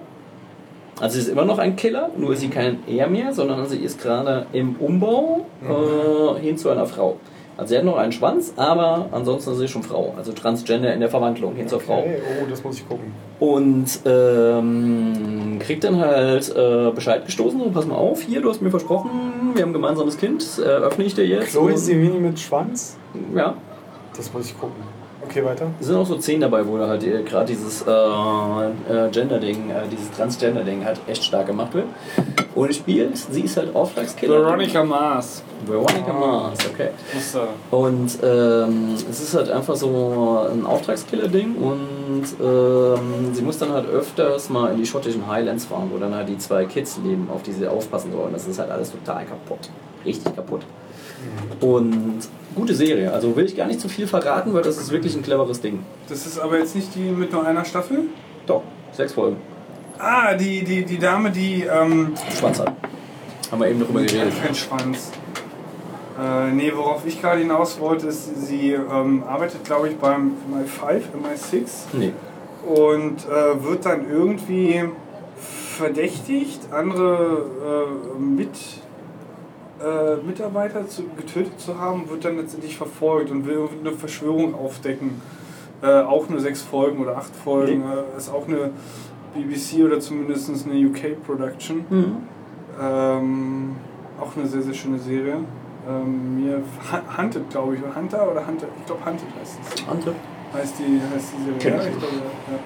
[1.00, 3.78] Also sie ist immer noch ein Killer, nur ist sie kein er mehr, sondern sie
[3.78, 7.16] ist gerade im Umbau äh, hin zu einer Frau.
[7.56, 10.14] Also sie hat noch einen Schwanz, aber ansonsten ist sie schon Frau.
[10.16, 12.04] Also Transgender in der Verwandlung hin zur Frau.
[12.04, 13.12] Oh, das muss ich gucken.
[13.40, 18.62] Und ähm, kriegt dann halt äh, Bescheid gestoßen, so pass mal auf, hier, du hast
[18.62, 19.10] mir versprochen,
[19.52, 21.50] wir haben ein gemeinsames Kind, das eröffne ich dir jetzt.
[21.50, 22.96] Chloe Und- Sevigny mit Schwanz?
[23.34, 23.54] Ja,
[24.16, 24.76] Das muss ich gucken.
[25.22, 25.66] Okay, weiter.
[25.78, 29.86] es sind auch so zehn dabei, wo halt äh, gerade dieses äh, äh, Gender-Ding, äh,
[29.92, 31.84] dieses Transgender-Ding halt echt stark gemacht wird.
[32.54, 34.40] Und spielt, sie ist halt Auftragskiller.
[34.40, 35.42] Veronica Mars.
[35.66, 36.88] Veronica Mars, okay.
[37.14, 37.48] Muster.
[37.70, 43.88] Und ähm, es ist halt einfach so ein Auftragskiller-Ding und ähm, sie muss dann halt
[43.88, 47.42] öfters mal in die schottischen Highlands fahren, wo dann halt die zwei Kids leben, auf
[47.42, 48.32] die sie aufpassen sollen.
[48.32, 49.68] Das ist halt alles total kaputt.
[50.04, 50.62] Richtig kaputt.
[51.60, 52.20] Und
[52.54, 53.12] gute Serie.
[53.12, 55.80] Also will ich gar nicht zu viel verraten, weil das ist wirklich ein cleveres Ding.
[56.08, 58.04] Das ist aber jetzt nicht die mit nur einer Staffel?
[58.46, 58.62] Doch,
[58.92, 59.36] sechs Folgen.
[59.98, 61.62] Ah, die, die, die Dame, die.
[61.64, 62.72] Ähm, Schwanz hat.
[63.50, 64.32] Haben wir eben darüber geredet.
[64.42, 65.10] keinen Schwanz.
[66.20, 71.02] Äh, nee, worauf ich gerade hinaus wollte, ist, sie ähm, arbeitet, glaube ich, beim MI5,
[71.22, 72.12] MI6 Nee.
[72.66, 74.84] und äh, wird dann irgendwie
[75.76, 78.50] verdächtigt, andere äh, mit,
[79.80, 84.54] äh, Mitarbeiter zu, getötet zu haben, wird dann letztendlich verfolgt und will irgendwie eine Verschwörung
[84.56, 85.22] aufdecken.
[85.82, 87.82] Äh, auch nur sechs Folgen oder acht Folgen.
[87.84, 88.70] Äh, ist auch eine
[89.42, 91.84] BBC oder zumindest eine UK-Production.
[91.90, 92.16] Mhm.
[92.80, 93.76] Ähm,
[94.20, 95.36] auch eine sehr, sehr schöne Serie.
[95.88, 97.80] Ähm, mir Hu- Hunted, glaube ich.
[97.96, 98.66] Hunter oder Hunter?
[98.78, 99.88] Ich glaube Hunted heißt es.
[99.88, 100.14] Andere?
[100.52, 101.78] Heißt die, heißt die Serie.
[101.78, 102.58] Ja, ich glaube, ja.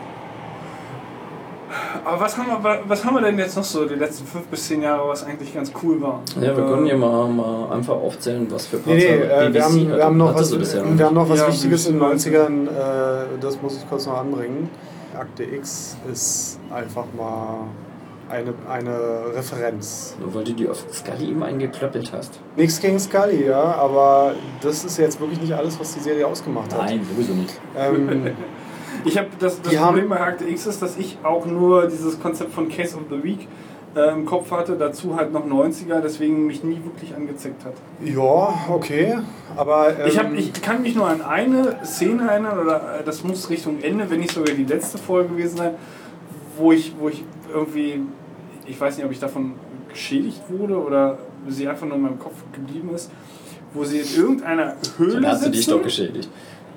[2.04, 4.66] Aber was haben, wir, was haben wir denn jetzt noch so die letzten fünf bis
[4.66, 6.20] zehn Jahre, was eigentlich ganz cool war?
[6.36, 9.54] Ja, wir Äh, können ja mal, mal einfach aufzählen, was für Nee, nee, Partner äh,
[9.54, 12.26] wir, haben, wir, haben noch was, wir haben noch was Ja, Wichtiges in den BBC
[12.26, 14.68] 90ern, äh, das muss ich kurz noch anbringen.
[15.16, 17.66] Akte X ist einfach mal
[18.28, 20.16] eine, eine Referenz.
[20.20, 22.40] Nur weil du die auf Scully eben eingeklöppelt hast.
[22.56, 26.72] Nichts gegen Scully, ja, aber das ist jetzt wirklich nicht alles, was die Serie ausgemacht
[26.72, 26.80] hat.
[26.86, 27.58] Nein, sowieso nicht.
[27.76, 28.30] Ähm,
[29.04, 31.88] Ich habe das, das Die haben- Problem bei Akte X ist, dass ich auch nur
[31.88, 33.48] dieses Konzept von Case of the Week
[33.94, 37.74] im Kopf hatte, dazu halt noch 90er, deswegen mich nie wirklich angezeckt hat.
[38.04, 39.18] ja, okay,
[39.56, 39.90] aber.
[39.90, 43.50] Ähm, Ich, hab, ich kann mich nur an eine Szene erinnern, oder äh, das muss
[43.50, 45.74] Richtung Ende, wenn nicht sogar die letzte Folge gewesen sein,
[46.56, 48.00] wo ich, wo ich irgendwie,
[48.66, 49.54] ich weiß nicht, ob ich davon
[49.88, 53.10] geschädigt wurde oder sie einfach nur in meinem Kopf geblieben ist,
[53.74, 56.28] wo sie in irgendeiner Höhle Dann hast du dich sitzen, doch geschädigt.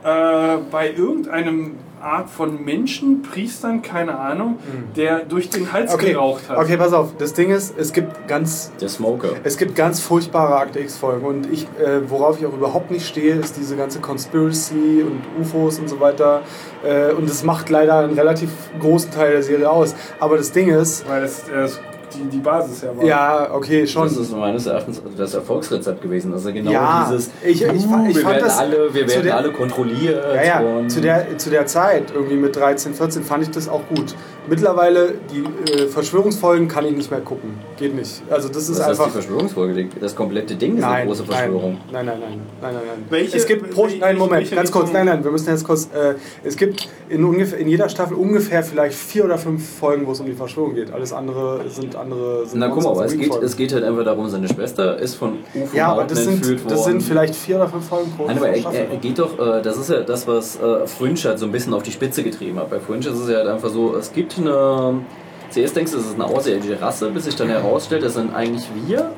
[0.06, 4.60] Äh, bei irgendeinem Art von Menschen, Priestern, keine Ahnung,
[4.96, 6.58] der durch den Hals okay, geraucht hat.
[6.60, 7.18] okay, pass auf.
[7.18, 9.30] Das Ding ist, es gibt ganz Der Smoker.
[9.44, 13.34] Es gibt ganz furchtbare Akte X-Folgen und ich, äh, worauf ich auch überhaupt nicht stehe,
[13.36, 16.44] ist diese ganze Conspiracy und UFOs und so weiter.
[16.84, 19.96] Äh, und das macht leider einen relativ großen Teil der Serie aus.
[20.20, 21.68] Aber das Ding ist, Weil das, äh,
[22.16, 23.04] die, die Basis ja war.
[23.06, 24.04] ja, okay, schon.
[24.08, 26.34] Das ist meines Erachtens das Erfolgsrezept gewesen.
[26.34, 29.16] Also genau Ja, dieses, ich- ich uh, ich wir fand werden das alle, wir zu
[29.16, 30.24] werden der- alle kontrolliert.
[30.36, 33.68] Ja, ja, und zu der, zu der Zeit, irgendwie mit 13, 14, fand ich das
[33.70, 34.16] auch gut.
[34.48, 37.52] Mittlerweile, die äh, Verschwörungsfolgen kann ich nicht mehr gucken.
[37.78, 38.22] Geht nicht.
[38.30, 39.14] Also das ist das heißt die einfach...
[39.14, 41.78] Verschwörungsfolge, das komplette Ding ist eine große Verschwörung.
[41.92, 42.30] Nein, nein, nein,
[42.62, 43.06] nein, nein, nein.
[43.10, 45.64] Welche- es gibt pro, welche- nein, Moment, welche ganz kurz, nein, nein, wir müssen jetzt
[45.66, 45.86] kurz.
[45.94, 50.12] Äh, es gibt in ungefähr in jeder Staffel ungefähr vielleicht vier oder fünf Folgen, wo
[50.12, 50.92] es um die Verschwörung geht.
[50.94, 52.46] Alles andere sind andere.
[52.46, 55.16] Sind Na guck mal, aber es geht, es geht halt einfach darum, seine Schwester ist
[55.16, 56.92] von UFO Ja, aber das entführt sind, das worden.
[57.00, 58.88] sind vielleicht vier oder fünf Folgen pro Nein, aber er, Staffel.
[58.92, 61.74] er geht doch, äh, das ist ja das, was äh, Fringe halt so ein bisschen
[61.74, 62.70] auf die Spitze getrieben hat.
[62.70, 65.02] Bei Fringe ist es ja halt einfach so, es gibt eine
[65.50, 68.66] Zuerst denkst du, es ist eine außerirdische Rasse, bis sich dann herausstellt, das sind eigentlich
[68.74, 69.12] wir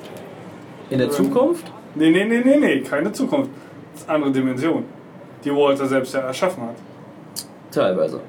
[0.90, 1.72] in der Zukunft.
[1.96, 3.50] Nee, nee, nee, nee, nee, keine Zukunft.
[3.94, 4.84] Das ist eine andere Dimension,
[5.44, 6.76] die Walter selbst ja erschaffen hat.
[7.72, 8.20] Teilweise.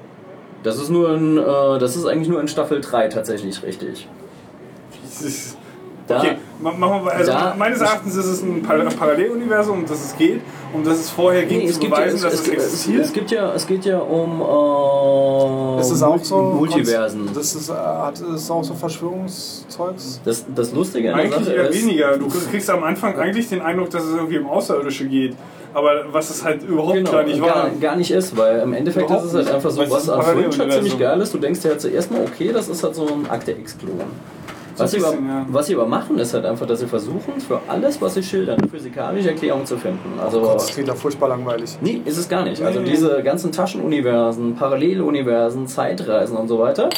[0.63, 4.07] Das ist nur in, äh, das ist eigentlich nur in Staffel 3 tatsächlich richtig.
[6.09, 6.35] Da- okay,
[7.15, 10.41] also da- meines Erachtens ist es ein Par- Paralleluniversum, um das es geht,
[10.73, 12.47] um das es vorher ging, Nee, zu es gibt, ja, beweisen, es, dass es, es,
[12.49, 13.05] existiert.
[13.05, 16.37] es, gibt ja, es geht ja um äh, Das ist auch so.
[16.41, 17.29] Multiversen.
[17.33, 20.21] Das ist, äh, hat, ist auch so Verschwörungszeugs.
[20.25, 22.17] Das, das Lustige an der Eigentlich Sache eher ist, weniger.
[22.17, 25.35] Du kriegst am Anfang eigentlich den Eindruck, dass es irgendwie um Außerirdische geht.
[25.73, 27.47] Aber was es halt überhaupt genau, gar nicht war.
[27.49, 30.21] gar, gar nicht ist, weil im Endeffekt Überhaupt ist es halt einfach so, was an
[30.23, 31.31] Fringe halt ziemlich geil ist.
[31.33, 34.01] Du denkst dir halt zuerst mal, okay, das ist halt so ein Akte X-Klon.
[34.79, 35.45] Was, ein sie aber, bisschen, ja.
[35.49, 38.59] was sie aber machen, ist halt einfach, dass sie versuchen, für alles, was sie schildern,
[38.59, 40.19] eine physikalische Erklärung zu finden.
[40.19, 41.77] Also, Gott, das klingt ja furchtbar langweilig.
[41.81, 42.61] Nee, ist es gar nicht.
[42.61, 42.91] Also Nee, nee.
[42.91, 46.89] diese ganzen Taschenuniversen, Paralleluniversen, Zeitreisen und so weiter,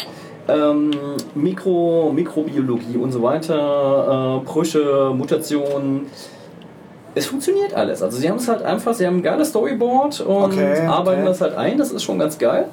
[0.48, 0.92] ähm,
[1.36, 6.08] Mikro, Mikrobiologie und so weiter, äh, Brüche, Mutationen.
[7.14, 8.02] Es funktioniert alles.
[8.02, 11.28] Also sie haben es halt einfach, sie haben ein geiles Storyboard und Okay, arbeiten okay.
[11.30, 12.66] das halt ein, das ist schon ganz geil.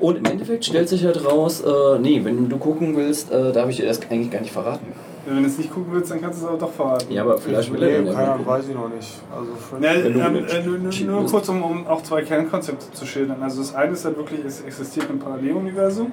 [0.00, 3.68] Und im Endeffekt stellt sich halt raus, äh, nee, wenn du gucken willst, äh, darf
[3.68, 4.86] ich dir das eigentlich gar nicht verraten.
[5.26, 7.12] Wenn du es nicht gucken willst, dann kannst du es aber doch verraten.
[7.12, 8.46] Ja, aber vielleicht will er Nee, gucken.
[8.46, 9.20] weiß ich noch nicht.
[9.30, 13.42] Also Ja, ähm, äh, nur, nur, nur kurz, um, um auch zwei Kernkonzepte zu schildern.
[13.42, 16.12] Also das eine ist halt wirklich, es existiert ein Paralleluniversum.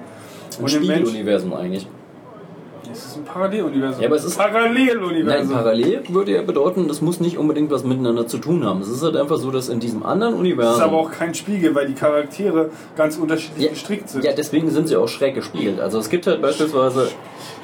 [0.60, 1.88] Ein Spieluniversum eigentlich.
[2.98, 4.00] Es ist ein Paralleluniversum.
[4.00, 5.48] Ja, aber es ist- Paralleluniversum.
[5.48, 8.80] Nein, parallel würde ja bedeuten, das muss nicht unbedingt was miteinander zu tun haben.
[8.80, 10.74] Es ist halt einfach so, dass in diesem anderen Das Universum.
[10.74, 14.24] ist aber auch kein Spiegel, weil die Charaktere ganz unterschiedlich gestrickt sind.
[14.24, 15.80] ja, deswegen sind sie auch schräg gespielt.
[15.80, 17.08] Also es gibt halt beispielsweise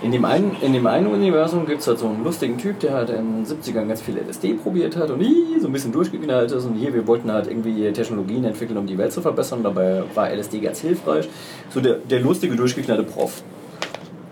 [0.03, 2.93] in dem einen, in dem einen Universum gibt es halt so einen lustigen Typ, der
[2.95, 5.25] halt in den 70ern ganz viel LSD probiert hat und
[5.61, 6.65] so ein bisschen durchgeknallt ist.
[6.65, 9.63] Und hier, wir wollten halt irgendwie Technologien entwickeln, um die Welt zu verbessern.
[9.63, 11.29] Dabei war LSD ganz hilfreich.
[11.71, 13.43] So der, der lustige, durchgeknallte Prof.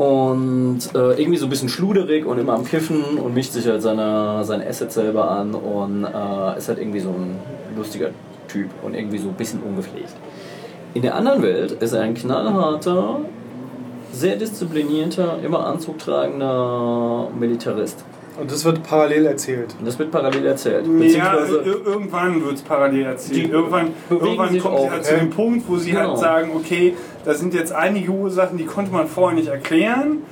[0.01, 3.83] Und äh, irgendwie so ein bisschen schluderig und immer am Kiffen und mischt sich halt
[3.83, 7.37] seine, seine Assets selber an und äh, ist halt irgendwie so ein
[7.77, 8.09] lustiger
[8.49, 10.15] Typ und irgendwie so ein bisschen ungepflegt.
[10.95, 13.19] In der anderen Welt ist er ein knallharter,
[14.11, 18.03] sehr disziplinierter, immer Anzug tragender Militarist.
[18.41, 19.75] Und das wird parallel erzählt.
[19.79, 20.87] Und das wird parallel erzählt.
[21.15, 21.37] Ja,
[21.85, 23.37] irgendwann wird es parallel erzählt.
[23.37, 26.09] Die Irgendwann, irgendwann kommen sie halt zu dem Punkt, wo sie Genau.
[26.11, 26.95] halt sagen, okay,
[27.25, 30.23] da sind jetzt einige Ursachen, die konnte man vorher nicht erklären,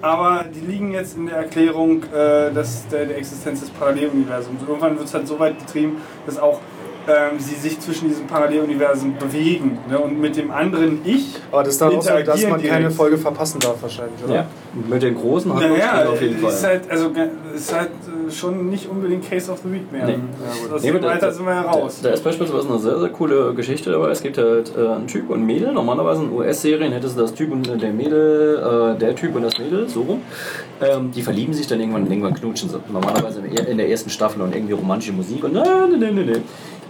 [0.00, 4.60] aber die liegen jetzt in der Erklärung äh, dass der, der Existenz des Paralleluniversums.
[4.66, 6.60] Irgendwann wird es halt so weit getrieben, dass auch
[7.08, 9.98] ähm, sie sich zwischen diesen Paralleluniversen bewegen ne?
[9.98, 12.92] und mit dem anderen Ich Aber das ist dann auch so, dass man keine direkt.
[12.96, 14.34] Folge verpassen darf wahrscheinlich, oder?
[14.34, 14.46] ja,
[14.88, 15.62] mit den großen Naja,
[15.92, 16.70] Handlungssträngen auf jeden ist Fall.
[16.70, 17.10] halt, also,
[17.54, 20.06] ist halt äh, schon nicht unbedingt Case of the Week mehr.
[20.06, 20.12] Nee.
[20.14, 22.00] Ja, Aus Nee, dem Alter sind wir ja raus.
[22.02, 24.10] Da, da ist beispielsweise eine sehr, sehr coole Geschichte dabei.
[24.10, 25.72] Es gibt halt äh, einen Typ und ein Mädel.
[25.72, 29.58] Normalerweise in US-Serien hättest du das Typ und der Mädel, äh, der Typ und das
[29.58, 30.22] Mädel, so rum.
[30.80, 32.76] Ähm, die verlieben sich dann irgendwann und irgendwann knutschen sie.
[32.92, 35.64] Normalerweise in- der ersten Staffel und irgendwie romantische Musik und nein,
[35.98, 36.42] nein, nein, nein.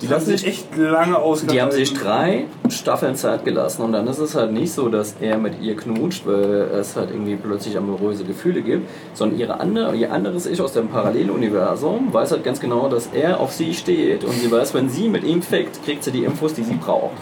[0.02, 1.54] Die lassen sich sich echt lange ausgehalten.
[1.54, 5.16] die haben sich drei Staffeln Zeit gelassen und dann ist es halt nicht so, dass
[5.20, 9.96] er mit ihr knutscht, weil es halt irgendwie plötzlich amoröse Gefühle gibt, sondern ihre andere,
[9.96, 14.24] ihr anderes Ich aus dem Paralleluniversum weiß halt ganz genau, dass er auf sie steht
[14.24, 17.14] und sie weiß, wenn sie mit ihm fickt, kriegt sie die Infos, die sie braucht.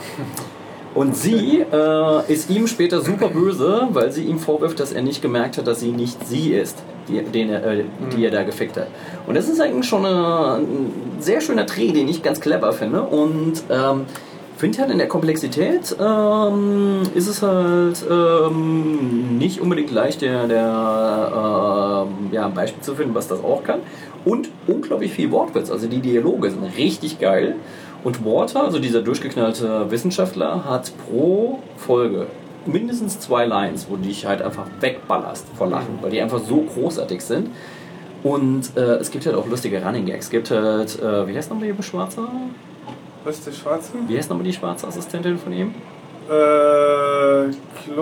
[0.95, 5.23] Und sie äh, ist ihm später super böse, weil sie ihm vorwirft, dass er nicht
[5.23, 6.77] gemerkt hat, dass sie nicht sie ist,
[7.09, 8.89] die, den er, äh, die er da gefickt hat.
[9.27, 13.03] Und das ist eigentlich schon eine, ein sehr schöner Dreh, den ich ganz clever finde.
[13.03, 14.07] Und ähm,
[14.57, 22.07] finde halt in der Komplexität ähm, ist es halt ähm, nicht unbedingt leicht, der, der
[22.07, 23.81] ähm, ja, ein Beispiel zu finden, was das auch kann.
[24.25, 25.71] Und unglaublich viel Wortwitz.
[25.71, 27.57] Also die Dialoge sind richtig geil.
[28.05, 32.27] Und Walter, also dieser durchgeknallte Wissenschaftler, hat pro Folge
[32.67, 36.63] mindestens zwei Lines, wo du dich halt einfach wegballerst vor Lachen, weil die einfach so
[36.63, 37.51] großartig sind.
[38.23, 40.27] Und äh, es gibt halt auch lustige Running Gags.
[40.27, 42.27] Es gibt halt, äh, wie heißt nochmal die Schwarze?
[43.23, 43.93] Was ist der Schwarze?
[44.09, 45.75] Wie heißt nochmal die schwarze Assistentin von ihm?
[46.31, 47.51] Äh,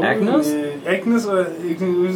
[0.00, 0.54] Agnes?
[0.86, 2.12] Agnes oder irgendwie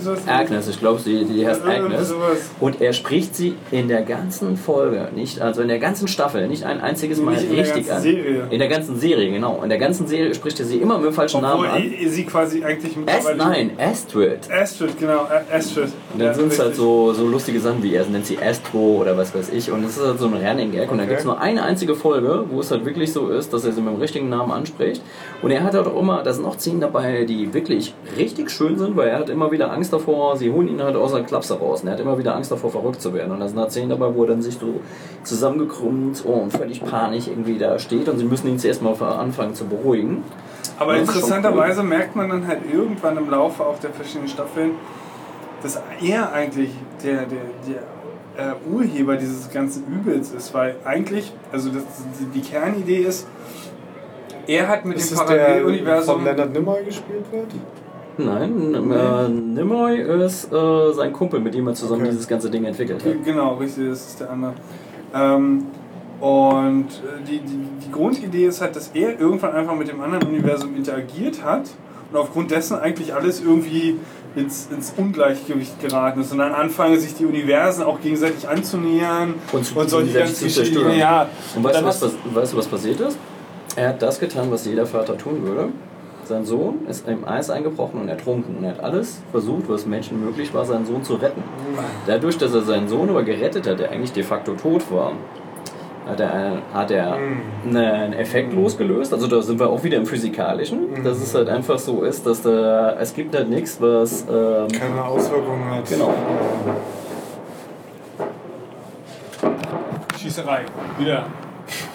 [0.00, 0.20] sowas.
[0.26, 0.38] Ja.
[0.40, 2.14] Agnes, ich glaube, sie die heißt Ja, Agnes.
[2.60, 6.64] Und er spricht sie in der ganzen Folge, nicht, also in der ganzen Staffel, nicht
[6.64, 8.02] ein einziges Mal Nicht in der richtig ganzen an.
[8.02, 8.42] Serie.
[8.50, 9.60] In der ganzen Serie, genau.
[9.62, 12.08] In der ganzen Serie spricht er sie immer mit dem falschen Obwohl Namen an.
[12.10, 13.36] sie quasi eigentlich mittlerweile...
[13.36, 14.50] nein, Astrid.
[14.50, 15.26] Astrid, genau.
[15.52, 15.88] Astrid.
[16.12, 19.16] Und dann sind es halt so, so lustige Sachen wie er nennt sie Astro oder
[19.16, 19.70] was weiß ich.
[19.72, 20.90] Und es ist halt so ein Running Gag.
[20.90, 21.08] Und da Okay.
[21.10, 23.80] gibt es nur eine einzige Folge, wo es halt wirklich so ist, dass er sie
[23.80, 25.02] mit dem richtigen Namen anspricht.
[25.42, 28.78] Und er hat halt auch immer, da sind auch Szenen dabei, die wirklich richtig schön
[28.78, 31.58] sind, weil er hat immer wieder Angst davor, sie holen ihn halt aus der Klapse
[31.58, 31.80] raus.
[31.80, 33.32] Und er hat immer wieder Angst davor, verrückt zu werden.
[33.32, 34.80] Und da sind halt Szenen dabei, wo er dann sich so
[35.24, 38.08] zusammengekrümmt und völlig panisch irgendwie da steht.
[38.08, 40.22] Und sie müssen ihn zuerst mal anfangen zu beruhigen.
[40.78, 44.72] Aber interessanterweise merkt man dann halt irgendwann im Laufe auch der verschiedenen Staffeln,
[45.62, 46.70] dass er eigentlich
[47.02, 47.82] der, der, der
[48.36, 51.82] äh, Urheber dieses ganzen Übels ist, weil eigentlich, also das,
[52.34, 53.26] die Kernidee ist,
[54.50, 56.14] er hat mit Ist dem Paralleluniversum.
[56.16, 57.46] von Leonard Nimoy gespielt wird?
[58.18, 62.10] Nein, äh, Nimoy ist äh, sein Kumpel, mit dem er zusammen Okay.
[62.10, 63.24] dieses ganze Ding entwickelt hat.
[63.24, 64.52] Genau, richtig, das ist der andere.
[65.14, 65.66] Ähm,
[66.20, 70.28] und äh, die, die, die Grundidee ist halt, dass er irgendwann einfach mit dem anderen
[70.28, 71.62] Universum interagiert hat
[72.12, 73.96] und aufgrund dessen eigentlich alles irgendwie
[74.36, 76.30] ins, ins Ungleichgewicht geraten ist.
[76.32, 80.44] Und dann anfangen sich die Universen auch gegenseitig anzunähern Und zu- solche gegenseitig ganzen zu
[80.44, 80.74] Geschichten.
[80.74, 80.98] zerstören.
[80.98, 81.26] Ja.
[81.56, 82.02] Und weißt Dann du, was,
[82.34, 83.18] weißt du, was passiert ist?
[83.80, 85.70] Er hat das getan, was jeder Vater tun würde.
[86.24, 88.58] Sein Sohn ist im Eis eingebrochen und ertrunken.
[88.58, 91.42] Und er hat alles versucht, was Menschen möglich war, seinen Sohn zu retten.
[92.06, 95.12] Dadurch, dass er seinen Sohn aber gerettet hat, der eigentlich de facto tot war,
[96.06, 97.16] hat er, hat er
[97.64, 99.14] einen Effekt losgelöst.
[99.14, 101.02] Also da sind wir auch wieder im Physikalischen.
[101.02, 104.26] Dass es halt einfach so ist, dass da, es gibt halt nichts, was...
[104.30, 105.88] Ähm, Keine Auswirkungen hat.
[105.88, 106.12] Genau.
[110.20, 110.66] Schießerei.
[110.98, 111.24] Wieder.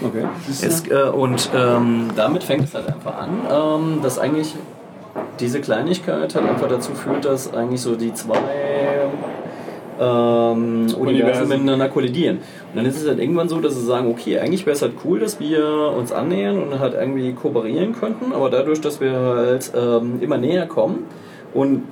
[0.04, 0.26] Okay.
[0.48, 4.56] Es, äh, und ähm, damit fängt es halt einfach an, ähm, dass eigentlich
[5.40, 8.38] diese Kleinigkeit halt einfach dazu führt, dass eigentlich so die zwei
[10.00, 12.38] ähm, Universen miteinander kollidieren.
[12.38, 14.94] Und dann ist es halt irgendwann so, dass sie sagen, okay, eigentlich wäre es halt
[15.06, 19.72] cool, dass wir uns annähern und halt irgendwie kooperieren könnten, aber dadurch, dass wir halt
[19.76, 21.06] ähm, immer näher kommen
[21.54, 21.84] und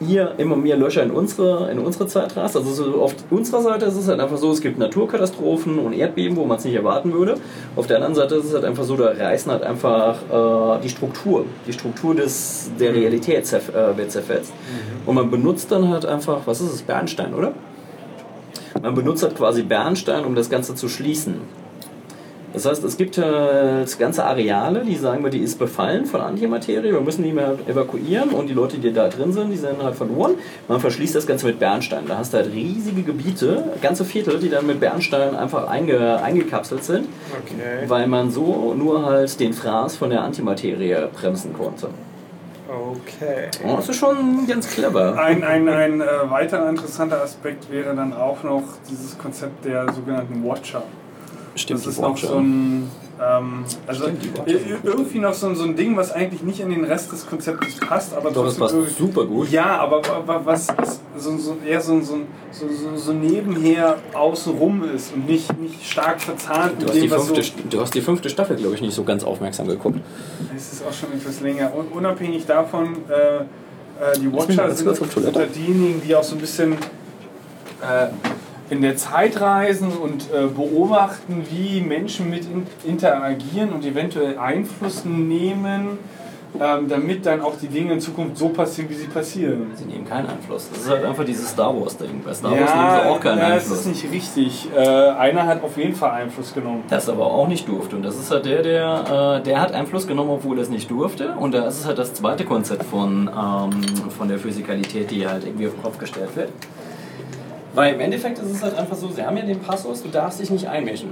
[0.00, 2.56] ihr immer mehr Löcher in unsere, in unsere Zeit rast.
[2.56, 6.36] Also so auf unserer Seite ist es halt einfach so, es gibt Naturkatastrophen und Erdbeben,
[6.36, 7.36] wo man es nicht erwarten würde.
[7.76, 10.88] Auf der anderen Seite ist es halt einfach so, da reißen halt einfach äh, die
[10.88, 14.52] Struktur, die Struktur des, der Realität zerf äh, wird zerfetzt.
[15.06, 17.52] Und man benutzt dann halt einfach, was ist es, Bernstein, oder?
[18.82, 21.40] Man benutzt halt quasi Bernstein, um das Ganze zu schließen.
[22.56, 26.90] Das heißt, es gibt halt ganze Areale, die sagen wir, die ist befallen von Antimaterie,
[26.90, 29.94] wir müssen die mehr evakuieren und die Leute, die da drin sind, die sind halt
[29.94, 30.36] verloren.
[30.66, 32.04] Man verschließt das Ganze mit Bernstein.
[32.08, 36.82] Da hast du halt riesige Gebiete, ganze Viertel, die dann mit Bernstein einfach einge, eingekapselt
[36.82, 37.08] sind,
[37.44, 37.86] Okay.
[37.88, 41.88] weil man so nur halt den Fraß von der Antimaterie bremsen konnte.
[42.70, 43.50] Okay.
[43.66, 45.18] Oh, das ist schon ganz clever.
[45.18, 50.42] Ein, ein, ein äh, weiterer interessanter Aspekt wäre dann auch noch dieses Konzept der sogenannten
[50.42, 50.82] Watcher.
[51.56, 52.28] Stimmt, das ist Watcher.
[52.28, 52.90] so ein.
[53.18, 54.28] Ähm, also Stimmt,
[54.84, 57.76] irgendwie noch so, ein- so ein Ding, was eigentlich nicht in den Rest des Konzeptes
[57.76, 59.50] passt, aber Doch, das trotzdem passt super gut.
[59.50, 60.66] Ja, aber, aber was
[61.16, 62.18] so, so, eher so, so,
[62.52, 62.66] so,
[62.96, 67.34] so, nebenher außenrum ist und nicht, nicht stark verzahnt Du mit hast, dem, was so.
[67.34, 69.98] fünfte, du hast die fünfte Staffel, glaube ich, nicht so ganz aufmerksam geguckt.
[70.54, 71.72] Es ist auch schon etwas länger.
[71.74, 76.72] Und unabhängig davon, äh, äh, die Watcher sind unter diejenigen, die auch so ein bisschen
[77.80, 78.08] äh,
[78.70, 85.04] in der Zeit reisen und äh, beobachten, wie Menschen mit in interagieren und eventuell Einfluss
[85.04, 85.98] nehmen,
[86.58, 89.72] ähm, damit dann auch die Dinge in Zukunft so passieren, wie sie passieren.
[89.74, 90.70] Sie nehmen keinen Einfluss.
[90.70, 92.22] Das ist halt einfach dieses Star Wars-Ding.
[92.24, 93.80] Bei Star Wars nehmen sie auch keinen ja, das Einfluss.
[93.80, 94.68] ist nicht richtig.
[94.74, 96.84] Äh, einer hat auf jeden Fall Einfluss genommen.
[96.88, 97.96] Das aber auch nicht durfte.
[97.96, 100.90] Und das ist halt der, der, äh, der hat Einfluss genommen, obwohl er es nicht
[100.90, 101.32] durfte.
[101.32, 105.44] Und da ist es halt das zweite Konzept von, ähm, von der Physikalität, die halt
[105.44, 106.48] irgendwie auf den Kopf gestellt wird.
[107.76, 110.40] Weil im Endeffekt ist es halt einfach so, sie haben ja den Passus, du darfst
[110.40, 111.10] dich nicht einmischen.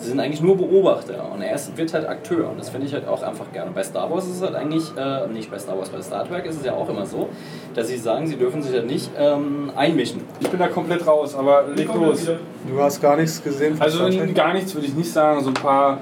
[0.00, 2.94] Sie sind eigentlich nur Beobachter und er ist, wird halt Akteur und das finde ich
[2.94, 3.70] halt auch einfach gerne.
[3.70, 6.46] Bei Star Wars ist es halt eigentlich, äh, nicht bei Star Wars, bei Star Trek
[6.46, 7.28] ist es ja auch immer so,
[7.74, 10.22] dass sie sagen, sie dürfen sich halt nicht ähm, einmischen.
[10.40, 12.24] Ich bin da komplett raus, aber leg los.
[12.66, 14.34] Du hast gar nichts gesehen von Also Star Trek?
[14.34, 15.98] gar nichts würde ich nicht sagen, so ein paar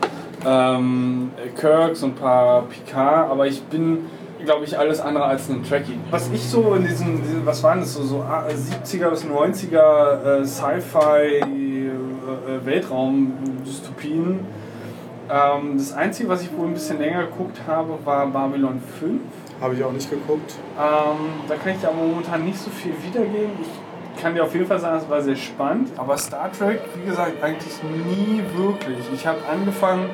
[0.47, 4.07] ähm, Kirks und ein paar Picard, aber ich bin,
[4.49, 5.99] glaube ich, alles andere als ein Trekkie.
[6.11, 10.41] Was ich so in diesem, diesem- was waren das so, so ah, 70er bis 90er
[10.41, 14.41] äh, Sci-Fi äh, Weltraum-Dystopien.
[15.31, 19.21] Ähm, das Einzige, was ich wohl ein bisschen länger geguckt habe, war Babylon 5.
[19.61, 20.55] Habe ich auch nicht geguckt.
[20.79, 23.51] Ähm, da kann ich dir aber momentan nicht so viel wiedergeben.
[24.17, 25.91] Ich kann dir auf jeden Fall sagen, es war sehr spannend.
[25.99, 27.75] Aber Star Trek, wie gesagt, eigentlich
[28.07, 28.99] nie wirklich.
[29.13, 30.07] Ich habe angefangen,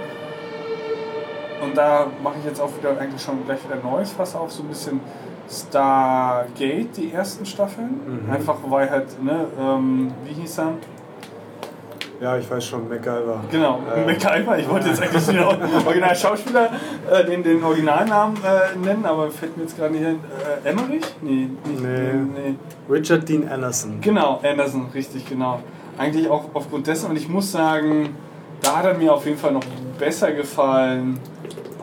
[1.65, 4.63] und da mache ich jetzt auch wieder eigentlich schon gleich wieder Neues Fass auf, so
[4.63, 5.01] ein bisschen
[5.49, 8.01] Stargate, die ersten Staffeln.
[8.25, 8.31] Mhm.
[8.31, 10.73] Einfach weil halt, ne, ähm, wie hieß er?
[12.21, 13.45] Ja, ich weiß schon, MacGyver.
[13.51, 14.59] Genau, Äh, MacGyver.
[14.59, 16.71] Ich wollte jetzt eigentlich den originalen Schauspieler,
[17.11, 20.21] äh, den, den Originalnamen äh, nennen, aber fällt mir jetzt gerade nicht ein.
[20.65, 21.05] Äh, Emmerich?
[21.21, 21.83] Nee, nicht.
[21.83, 22.13] Nee.
[22.35, 22.55] nee.
[22.89, 24.01] Richard Dean Anderson.
[24.01, 25.61] Genau, Anderson, richtig, genau.
[25.99, 28.17] Eigentlich auch aufgrund dessen, und ich muss sagen,
[28.63, 29.65] da hat er mir auf jeden Fall noch
[29.99, 31.19] besser gefallen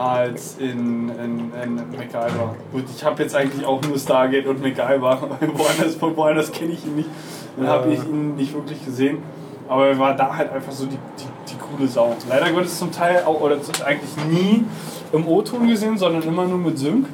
[0.01, 2.55] als in, in, in MacGyver.
[2.71, 6.95] Gut, ich habe jetzt eigentlich auch nur Stargate und MacGyver, woanders, woanders kenne ich ihn
[6.95, 7.09] nicht,
[7.57, 9.19] dann habe ich ihn nicht wirklich gesehen.
[9.67, 12.15] Aber er war da halt einfach so die, die, die coole Sau.
[12.27, 13.55] Leider wird es zum Teil auch, oder
[13.85, 14.65] eigentlich nie
[15.13, 17.07] im O-Ton gesehen, sondern immer nur mit Sync.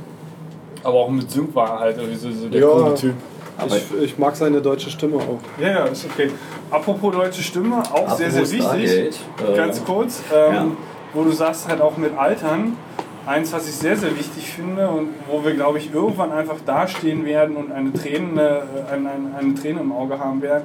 [0.83, 2.67] Aber auch mit Sync war er halt irgendwie so, so der Ja.
[2.67, 3.13] coole Typ.
[3.67, 5.39] Ich, ich mag seine deutsche Stimme auch.
[5.59, 6.29] Ja, ja, ist okay.
[6.69, 9.15] Apropos deutsche Stimme, auch sehr, sehr Apropos wichtig.
[9.35, 10.65] Stargate, äh, Ganz kurz, ähm, ja.
[11.17, 12.77] Wo du sagst, halt auch mit Altern.
[13.25, 17.25] Eins, was ich sehr, sehr wichtig finde und wo wir, glaube ich, irgendwann einfach dastehen
[17.25, 20.63] werden und eine Träne, äh, eine, eine, eine Träne im Auge haben werden,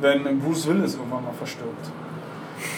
[0.00, 1.90] wenn Bruce Willis irgendwann mal verstirbt.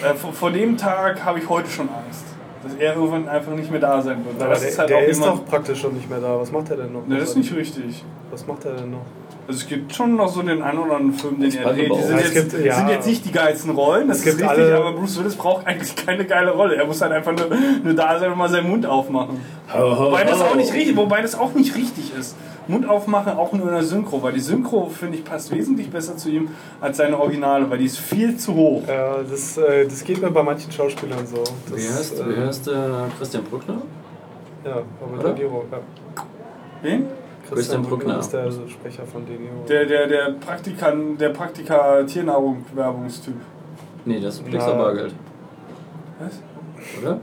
[0.02, 2.24] Äh, vor, vor dem Tag habe ich heute schon Angst,
[2.62, 4.40] dass er irgendwann einfach nicht mehr da sein wird.
[4.40, 6.40] Weil der ist halt der auch ist doch praktisch schon nicht mehr da.
[6.40, 7.06] Was macht er denn noch?
[7.06, 8.04] Ne, das ist nicht richtig.
[8.30, 9.04] Was macht er denn noch?
[9.48, 11.90] Also es gibt schon noch so den einen oder anderen Film, den er dreht.
[11.90, 12.76] Die sind, es jetzt, gibt- ja.
[12.76, 15.36] sind jetzt nicht die geilsten Rollen, das Es ist gibt richtig, alle- aber Bruce Willis
[15.36, 16.76] braucht eigentlich keine geile Rolle.
[16.76, 17.48] Er muss halt einfach nur,
[17.82, 19.40] nur da sein und mal seinen Mund aufmachen.
[19.74, 22.36] wobei, das auch nicht richtig, wobei das auch nicht richtig ist.
[22.66, 26.18] Mund aufmachen auch nur in der Synchro, weil die Synchro, finde ich, passt wesentlich besser
[26.18, 26.48] zu ihm
[26.82, 28.82] als seine Originale, weil die ist viel zu hoch.
[28.86, 31.42] Ja, das, äh, das geht mir bei manchen Schauspielern so.
[31.70, 32.72] Das, Wie heißt, äh, wie heißt äh,
[33.16, 33.78] Christian Brückner?
[34.66, 35.32] Ja, Robert Oder?
[35.32, 35.64] De Niro.
[35.72, 35.78] Ja.
[36.82, 37.06] Wen?
[37.54, 38.18] Christian Bruckner.
[38.18, 39.64] ist der Sprecher von De Niro.
[39.68, 43.34] Der, der, der Praktikan, der Praktika Tiernahrung-Werbungstyp.
[44.04, 44.72] Nee, das ist Na.
[44.72, 45.14] Bargeld.
[46.20, 46.42] Was?
[47.00, 47.20] Oder?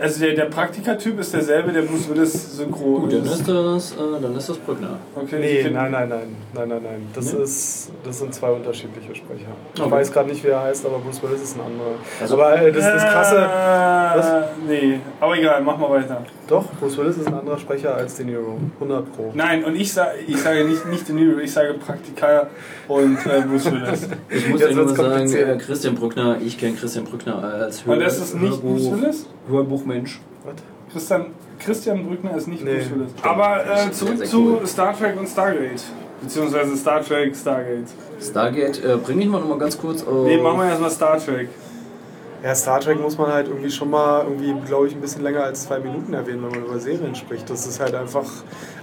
[0.00, 3.96] Also der, der Praktika-Typ ist derselbe, der Bruce Willis Synchro Gut, dann ist das, äh,
[4.22, 4.98] dann ist das Brückner.
[5.14, 6.20] Okay, Nee, nein, nein, nein,
[6.54, 7.06] nein, nein, nein.
[7.14, 7.42] Das, Nee?
[7.42, 9.46] ist, das sind zwei unterschiedliche Sprecher.
[9.74, 9.90] Ich Okay.
[9.90, 11.94] weiß gerade nicht, wie er heißt, aber Bruce Willis ist ein anderer.
[12.20, 16.24] Also- aber äh, das, das Krasse, Äh, nee, aber egal, mach mal weiter.
[16.48, 18.58] doch, Bruce Willis ist ein anderer Sprecher als De Niro.
[18.80, 19.32] 100 Pro.
[19.34, 22.48] Nein, und ich, sag, ich sage nicht, nicht De Niro, ich sage Praktika
[22.88, 24.08] und äh, Bruce Willis.
[24.30, 27.94] Ich muss Jetzt ja nur sagen, äh, Christian Brückner, ich kenne Christian Brückner als Hör
[27.94, 29.26] Und das ist nicht Bruce Willis?
[29.68, 30.20] Hörbuchmensch.
[30.44, 30.54] Was?
[30.92, 31.26] Christian,
[31.58, 32.76] Christian Brückner ist nicht Nee.
[32.76, 33.10] Bruce Willis.
[33.22, 34.66] Aber äh, zurück zu cool.
[34.66, 35.82] Star Trek und Stargate.
[36.22, 37.88] Beziehungsweise Star Trek, Stargate.
[38.20, 40.24] Stargate, äh, bring ich mal noch mal ganz kurz auf.
[40.24, 41.48] Nee, machen wir erstmal Star Trek.
[42.40, 45.42] Ja, Star Trek muss man halt irgendwie schon mal irgendwie, glaube ich, ein bisschen länger
[45.42, 47.50] als zwei Minuten erwähnen, wenn man über Serien spricht.
[47.50, 48.24] Das ist halt einfach.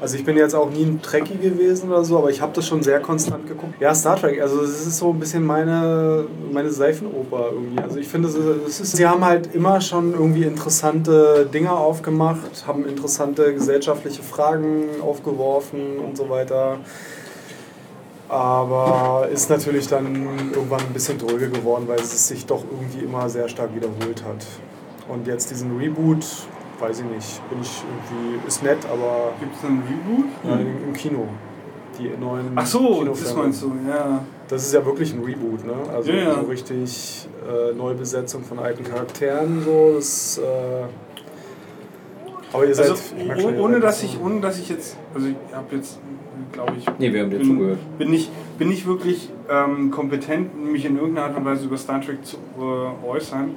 [0.02, 2.68] Also ich bin jetzt auch nie ein Trekkie gewesen oder so, aber ich habe das
[2.68, 3.73] schon sehr konstant geguckt.
[3.80, 7.82] Ja, Star Trek, also das ist so ein bisschen meine, meine Seifenoper irgendwie.
[7.82, 12.86] Also ich finde, es ist- sie haben halt immer schon irgendwie interessante Dinge aufgemacht, haben
[12.86, 16.80] interessante gesellschaftliche Fragen aufgeworfen und so weiter.
[18.27, 23.30] Aber ist natürlich dann irgendwann ein bisschen dröge geworden, weil es sich doch irgendwie immer
[23.30, 24.45] sehr stark wiederholt hat.
[25.07, 26.26] Und jetzt diesen Reboot,
[26.80, 30.26] weiß ich nicht, bin ich irgendwie, ist nett, aber Gibt es einen Reboot?
[30.43, 31.27] ja, im, im Kino.
[31.99, 34.22] Die neuen Ach so, das meinst du, ja.
[34.47, 35.73] Das ist ja wirklich ein Reboot, ne?
[35.93, 36.35] Also Ja, ja.
[36.35, 39.93] so richtig äh, Neubesetzung von alten Charakteren, so.
[39.95, 40.41] Das, äh,
[42.52, 43.03] aber ihr seid, Also,
[43.39, 45.99] schon, ihr ohne, seid dass ich, ohne dass ich jetzt, also ich habe jetzt,
[46.52, 47.80] glaube ich, Nee, wir haben dir bin, zugehört.
[47.98, 52.02] bin nicht, bin nicht wirklich ähm, kompetent, mich in irgendeiner Art und Weise über Star
[52.02, 53.52] Trek zu äh, äußern.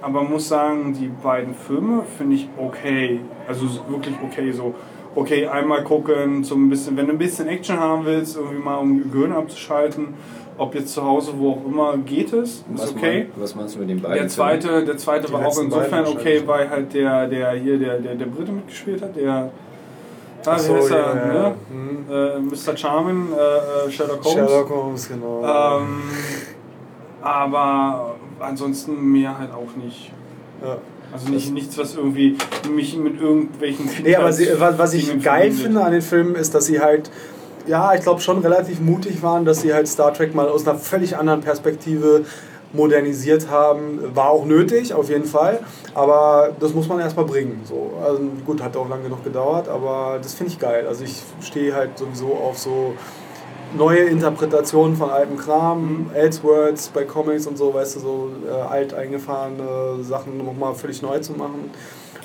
[0.00, 3.20] Aber muss sagen, die beiden Filme finde ich okay.
[3.48, 4.52] Also wirklich okay.
[4.52, 4.74] So,
[5.14, 8.76] okay, einmal gucken, so ein bisschen, wenn du ein bisschen Action haben willst, irgendwie mal
[8.76, 10.14] um Gehirn abzuschalten,
[10.56, 13.26] ob jetzt zu Hause, wo auch immer, geht es, ist Was, okay.
[13.32, 14.18] mein, was meinst du mit den beiden?
[14.18, 17.98] Der zweite, der zweite Die war auch insofern okay, weil halt der, der hier, der,
[17.98, 19.50] der, der Brite mitgespielt hat, der.
[20.46, 21.54] Ah, Ach so, heißt er, ja, ne?
[21.70, 22.06] Hm.
[22.10, 22.76] Äh, Mr.
[22.76, 24.50] Charmin, äh, äh, Sherlock Holmes.
[24.50, 25.42] Sherlock Holmes, genau.
[25.42, 26.02] Ähm,
[27.22, 30.12] aber ansonsten mehr halt auch nicht.
[30.62, 30.78] ja.
[31.10, 32.36] Also nicht, nichts, was irgendwie
[32.70, 36.54] mich mit irgendwelchen Nee, aber sie, was, was ich geil finde an den Filmen ist,
[36.54, 37.10] dass sie halt,
[37.66, 40.78] ja, ich glaube schon relativ mutig waren, dass sie halt Star Trek mal aus einer
[40.78, 42.26] völlig anderen Perspektive
[42.72, 44.14] modernisiert haben.
[44.14, 45.60] War auch nötig, auf jeden Fall.
[45.94, 47.60] Aber das muss man erstmal bringen.
[47.64, 47.92] So.
[48.04, 50.86] Also gut, hat auch lange genug gedauert, aber das finde ich geil.
[50.86, 52.94] Also ich stehe halt sowieso auf so
[53.76, 58.94] neue Interpretationen von altem Kram, Elseworlds bei Comics und so, weißt du, so äh, alt
[58.94, 61.70] eingefahrene Sachen nochmal völlig neu zu machen.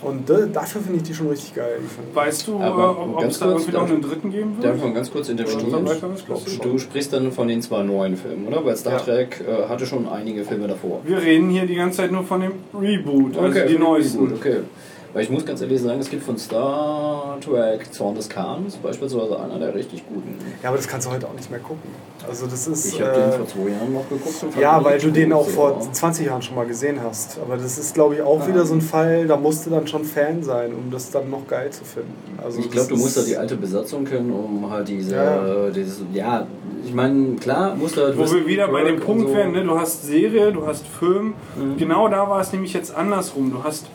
[0.02, 1.80] Und dafür finde ich die schon richtig geil.
[2.14, 4.76] Weißt du, Aber äh, ob, es da irgendwie noch darf- einen dritten geben Darf wird?
[4.78, 5.88] ich mal ganz kurz intervenieren?
[6.62, 8.66] Du sprichst dann von den zwei neuen Filmen, oder?
[8.66, 9.00] Weil Star Ja.
[9.00, 11.00] Trek äh, hatte schon einige Filme davor.
[11.06, 14.24] Wir reden hier die ganze Zeit nur von dem Reboot, also die neuesten.
[14.26, 14.58] Reboot, okay.
[15.14, 19.40] Weil ich muss ganz ehrlich sagen, es gibt von Star Trek Zorn des Khans beispielsweise
[19.40, 20.38] einer der richtig guten.
[20.64, 21.90] Ja, aber das kannst du heute auch nicht mehr gucken.
[22.28, 22.86] Also das ist...
[22.88, 24.58] Ich habe den äh, vor zwei Jahren noch geguckt.
[24.60, 27.38] ja, weil du den auch vor 20 Jahren schon mal gesehen hast.
[27.40, 30.04] Aber das ist, glaube ich, auch wieder so ein Fall, da musst du dann schon
[30.04, 32.14] Fan sein, um das dann noch geil zu finden.
[32.44, 35.70] Also Ich glaube, du musst da die alte Besatzung kennen, um halt diese, Ja.
[35.70, 36.48] dieses, ja,
[36.86, 39.36] ich meine, klar, musst du halt Wo wir wieder bei dem Punkt so.
[39.36, 39.64] wären, ne?
[39.64, 41.34] du hast Serie, du hast Film.
[41.56, 41.78] Mhm.
[41.78, 43.52] Genau da war es nämlich jetzt andersrum.
[43.52, 43.86] Du hast,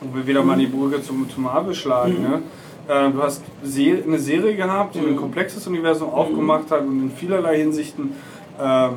[0.00, 2.22] wo wir wieder mal die Brücke zum, zum Marvel schlagen, Mhm.
[2.30, 2.42] ne?
[2.88, 7.10] Äh, du hast Se eine Serie gehabt, die ein komplexes Universum aufgemacht hat und in
[7.10, 8.14] vielerlei Hinsichten
[8.60, 8.90] ähm,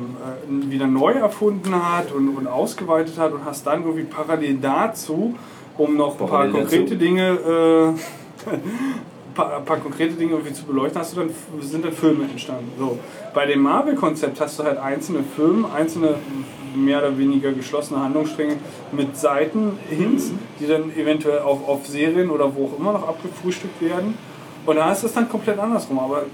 [0.66, 5.34] äh, wieder neu erfunden hat und, und ausgeweitet hat und hast dann irgendwie parallel dazu,
[5.78, 6.94] um noch ein paar konkrete dazu.
[6.96, 7.94] Dinge,
[8.46, 8.52] äh,
[9.34, 11.30] paar, paar konkrete Dinge irgendwie zu beleuchten, hast du dann,
[11.60, 12.70] sind dann Filme entstanden.
[12.78, 12.98] So.
[13.34, 16.16] Bei dem Marvel-Konzept hast du halt einzelne Filme, einzelne
[16.74, 18.56] mehr oder weniger geschlossene Handlungsstränge
[18.92, 23.80] mit Seiten Hints, die dann eventuell auch auf Serien oder wo auch immer noch abgefrühstückt
[23.80, 24.16] werden.
[24.66, 25.98] Und da ist es dann komplett andersrum.
[25.98, 26.24] Aber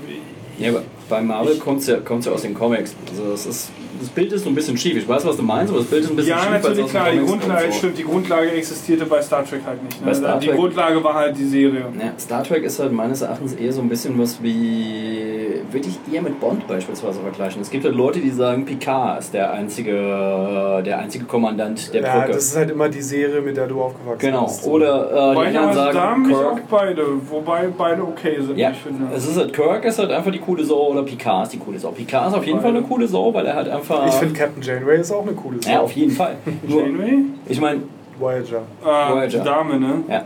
[0.58, 2.94] Ja, aber bei Marvel kommt es ja, kommt's ja aus den Comics.
[3.10, 3.70] Also das, ist,
[4.00, 4.96] das Bild ist so ein bisschen schief.
[4.96, 6.54] Ich weiß, was du meinst, aber das Bild ist ein bisschen ja, schief.
[6.56, 7.78] es natürlich klar, die Grundlage, so.
[7.78, 10.00] stimmt, die Grundlage existierte bei Star Trek halt nicht.
[10.02, 10.14] Bei Ne?
[10.14, 11.84] Star die Trek- Grundlage war halt die Serie.
[11.98, 16.14] Ja, Star Trek ist halt meines Erachtens eher so ein bisschen was wie, würde ich
[16.14, 17.60] eher mit Bond beispielsweise vergleichen.
[17.60, 22.18] Es gibt halt Leute, die sagen, Picard ist der einzige, der einzige Kommandant der Ja,
[22.20, 22.32] Brücke.
[22.34, 24.66] das ist halt immer die Serie, mit der du aufgewachsen Genau, bist.
[24.66, 26.68] oder äh, Wobei die anderen aber da sagen, mich auch Kirk.
[26.70, 29.04] beide, wobei beide okay sind, Ja, ich finde.
[29.14, 31.78] es ist halt Kirk ist halt einfach die coole Sau oder Picard ist die coole
[31.78, 31.90] Sau.
[31.90, 34.06] Picard ist auf jeden Fall eine coole Sau, weil er halt einfach.
[34.06, 35.74] Ich finde Captain Janeway ist auch eine coole Sache.
[35.74, 36.36] ja, auf jeden Fall.
[36.66, 37.24] Nur, Janeway?
[37.48, 37.82] ich meine,
[38.18, 38.62] Voyager.
[38.82, 39.40] Äh, Voyager.
[39.40, 40.04] Dame, ne?
[40.08, 40.22] ja.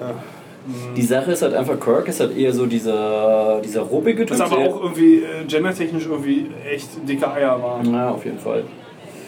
[0.96, 4.38] Die Sache ist halt einfach, Kirk ist halt eher so dieser, dieser ruppige Typ.
[4.38, 7.92] Das aber auch irgendwie äh, gendertechnisch irgendwie echt dicke Eier waren.
[7.92, 8.64] Ja, auf jeden Fall.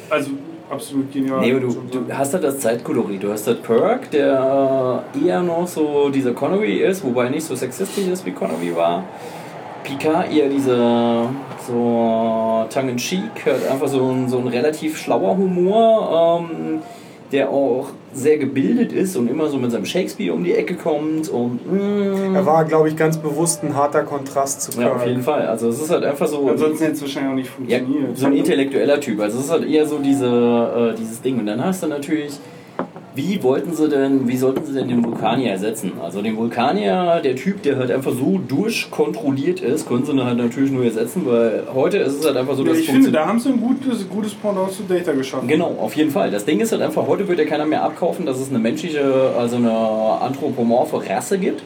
[0.08, 0.30] Also
[0.70, 1.40] absolut genial.
[1.40, 3.22] Nee, aber du, du hast halt das Zeitkolorit.
[3.22, 7.44] Du hast halt Kirk, der äh, eher noch so dieser Connery ist, wobei er nicht
[7.44, 9.04] so sexistisch ist wie Connery war.
[9.86, 11.28] Picard eher dieser
[11.66, 16.80] so tongue-in-cheek, halt einfach so ein, so ein relativ schlauer Humor, ähm,
[17.32, 21.28] der auch sehr gebildet ist und immer so mit seinem Shakespeare um die Ecke kommt
[21.28, 24.84] und mm, Er war, glaube ich, ganz bewusst ein harter Kontrast zu Kirk.
[24.86, 25.46] ja, auf jeden Fall.
[25.46, 26.48] Also es ist halt einfach so.
[26.48, 28.16] Ansonsten hätte es wahrscheinlich auch nicht Ja, funktioniert.
[28.18, 29.20] so ein intellektueller Typ.
[29.20, 31.38] Also es ist halt eher so diese, äh, dieses Ding.
[31.40, 32.32] Und dann hast du natürlich,
[33.16, 35.92] wie wollten sie denn, wie sollten sie denn den Vulkanier ersetzen?
[36.02, 40.70] Also den Vulkanier, der Typ, der halt einfach so durchkontrolliert ist, können sie halt natürlich
[40.70, 43.40] nur ersetzen, weil heute ist es halt einfach so, Ja, dass ich finde, da haben
[43.40, 45.48] sie ein gutes, gutes Pendant zu Data geschaffen.
[45.48, 46.30] Genau, auf jeden Fall.
[46.30, 49.32] Das Ding ist halt einfach, heute wird ja keiner mehr abkaufen, dass es eine menschliche,
[49.38, 51.62] also eine anthropomorphe Rasse gibt,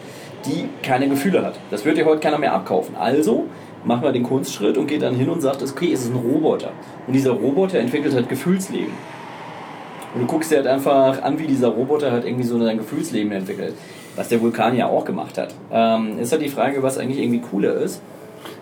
[0.46, 1.58] die keine Gefühle hat.
[1.72, 2.94] Das wird ja heute keiner mehr abkaufen.
[2.96, 3.46] Also
[3.84, 6.70] machen wir den Kunstschritt und geht dann hin und sagt, okay, es ist ein Roboter.
[7.08, 8.92] Und dieser Roboter entwickelt halt Gefühlsleben.
[10.14, 13.30] Und du guckst dir halt einfach an, wie dieser Roboter halt irgendwie so sein Gefühlsleben
[13.32, 13.74] entwickelt.
[14.16, 15.54] Was der Vulkan ja auch gemacht hat.
[15.72, 18.02] Ähm, ist halt die Frage, was eigentlich irgendwie cooler ist.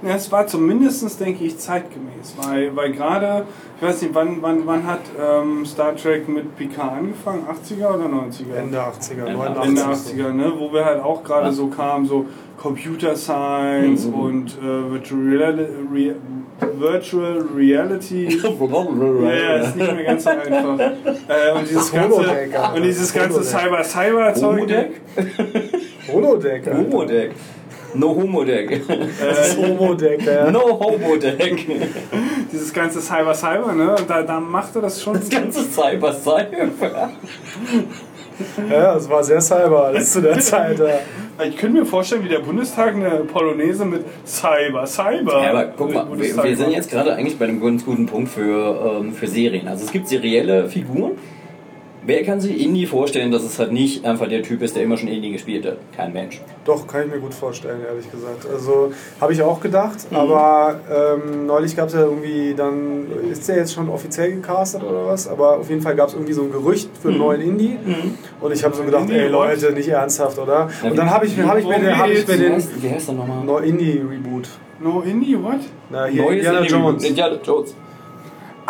[0.02, 2.34] Ja, es war zumindest, denke ich, zeitgemäß.
[2.42, 3.44] Weil, weil gerade,
[3.80, 7.44] ich weiß nicht, wann, wann, wann hat ähm, Star Trek mit Picard angefangen?
[7.46, 8.54] 80er oder 90er?
[8.56, 10.12] Ende 80er, Ende 89.
[10.12, 10.52] Ende 80er, ne?
[10.56, 12.26] wo wir halt auch gerade so kamen, so
[12.56, 14.14] Computer Science Mhm.
[14.14, 16.14] und äh, Virtual, Reali Re
[16.60, 18.28] Virtual Reality.
[18.38, 20.80] Ja, ja, ist nicht mehr ganz so einfach.
[20.80, 23.84] Äh, und dieses ganze, Holodeck, und dieses ganze Holodeck.
[23.84, 24.56] Cyber-Cyber-Zeug.
[24.56, 25.00] Homodeck?
[26.12, 26.78] Holodeck, Alter.
[26.78, 27.30] Homodeck.
[27.94, 28.86] No Homodeck.
[28.86, 30.50] Das Homodeck, ja.
[30.50, 31.66] No Homodeck.
[32.52, 33.94] Dieses ganze Cyber-Cyber, ne?
[33.96, 35.14] Und da, da machte das schon.
[35.14, 37.10] Das ganze Cyber Cyber.
[38.70, 40.78] Ja, es war sehr cyber alles zu der Zeit.
[40.78, 41.44] Ja.
[41.44, 45.42] Ich könnte mir vorstellen, wie der Bundestag eine Polonaise mit Cyber, Cyber.
[45.42, 48.30] Ja, aber guck mal, wir, wir sind jetzt gerade eigentlich bei einem ganz guten Punkt
[48.30, 49.68] für, ähm, für Serien.
[49.68, 51.12] Also es gibt serielle Figuren.
[52.08, 54.96] Wer kann sich Indie vorstellen, dass es halt nicht einfach der Typ ist, der immer
[54.96, 55.76] schon Indie gespielt hat?
[55.94, 56.40] Kein Mensch.
[56.64, 58.46] Doch, kann ich mir gut vorstellen, ehrlich gesagt.
[58.50, 60.16] Also habe ich auch gedacht, Mhm.
[60.16, 65.04] aber ähm, neulich gab es ja irgendwie dann, ist der jetzt schon offiziell gecastet oder
[65.04, 65.28] was?
[65.28, 67.22] Aber auf jeden Fall gab es irgendwie so ein Gerücht für einen Mhm.
[67.24, 67.76] neuen Indie.
[68.40, 70.70] Und ich habe so gedacht, Indie, ey Leute, nicht ernsthaft, oder?
[70.82, 72.88] Ja, Und dann habe ich, mir- hab ich mir den, hab ich mir den wie
[72.88, 73.44] heißt der nochmal?
[73.44, 74.48] No Indie Reboot.
[74.80, 75.60] No Indie, what?
[75.90, 77.04] Na, hier Neues Indiana Indie- Jones.
[77.04, 77.74] Indiana Jones.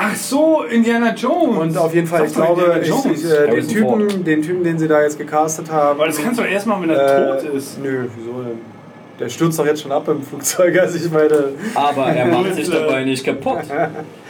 [0.01, 1.59] Ach so, Indiana Jones.
[1.59, 3.67] Und auf jeden Fall, ich glaube, ich, äh, den.
[3.67, 5.99] Typen, den Typen, den sie da jetzt gecastet haben.
[5.99, 7.83] Aber das kannst du doch erst machen, wenn er äh, tot ist.
[7.83, 8.59] Nö, wieso denn?
[9.19, 11.49] Der stürzt doch jetzt schon ab im Flugzeug, also ich meine.
[11.75, 12.81] Aber er macht sich Bitte.
[12.81, 13.59] dabei nicht kaputt.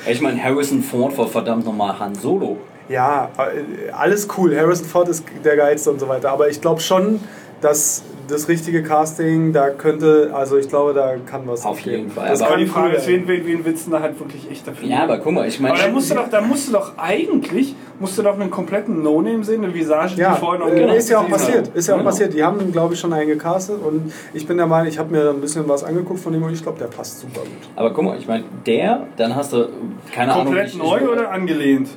[0.08, 2.56] Ich meine, Harrison Ford war verdammt nochmal Han Solo.
[2.88, 4.56] Ja, äh, alles cool.
[4.56, 6.30] Harrison Ford ist der Geilste und so weiter.
[6.30, 7.20] Aber ich glaube schon,
[7.60, 11.92] dass das richtige Casting, da könnte, also ich glaube, da kann was Auf gehen.
[11.92, 12.28] jeden Fall.
[12.28, 14.68] Das Aber kann die Frage ist, wen, wen, wen willst du da halt wirklich echt
[14.68, 14.86] dafür?
[14.88, 15.74] Ja, aber guck mal, ich meine.
[15.74, 19.02] aber da musst du doch, da musst du doch eigentlich, musst du doch einen kompletten
[19.02, 21.68] No-Name sehen, eine Visage, die Ja, vorher noch äh, genau ist ja auch passiert.
[21.74, 22.10] Ist ja auch Genau.
[22.10, 22.34] passiert.
[22.34, 25.30] Die haben, glaube ich, schon einen gecastet und ich bin der Meinung, ich habe mir
[25.30, 27.48] ein bisschen was angeguckt von dem und ich glaube, der passt super gut.
[27.76, 29.68] Aber guck mal, ich meine, der, dann hast du,
[30.14, 30.46] keine Ahnung.
[30.46, 31.88] Komplett neu ich, oder angelehnt?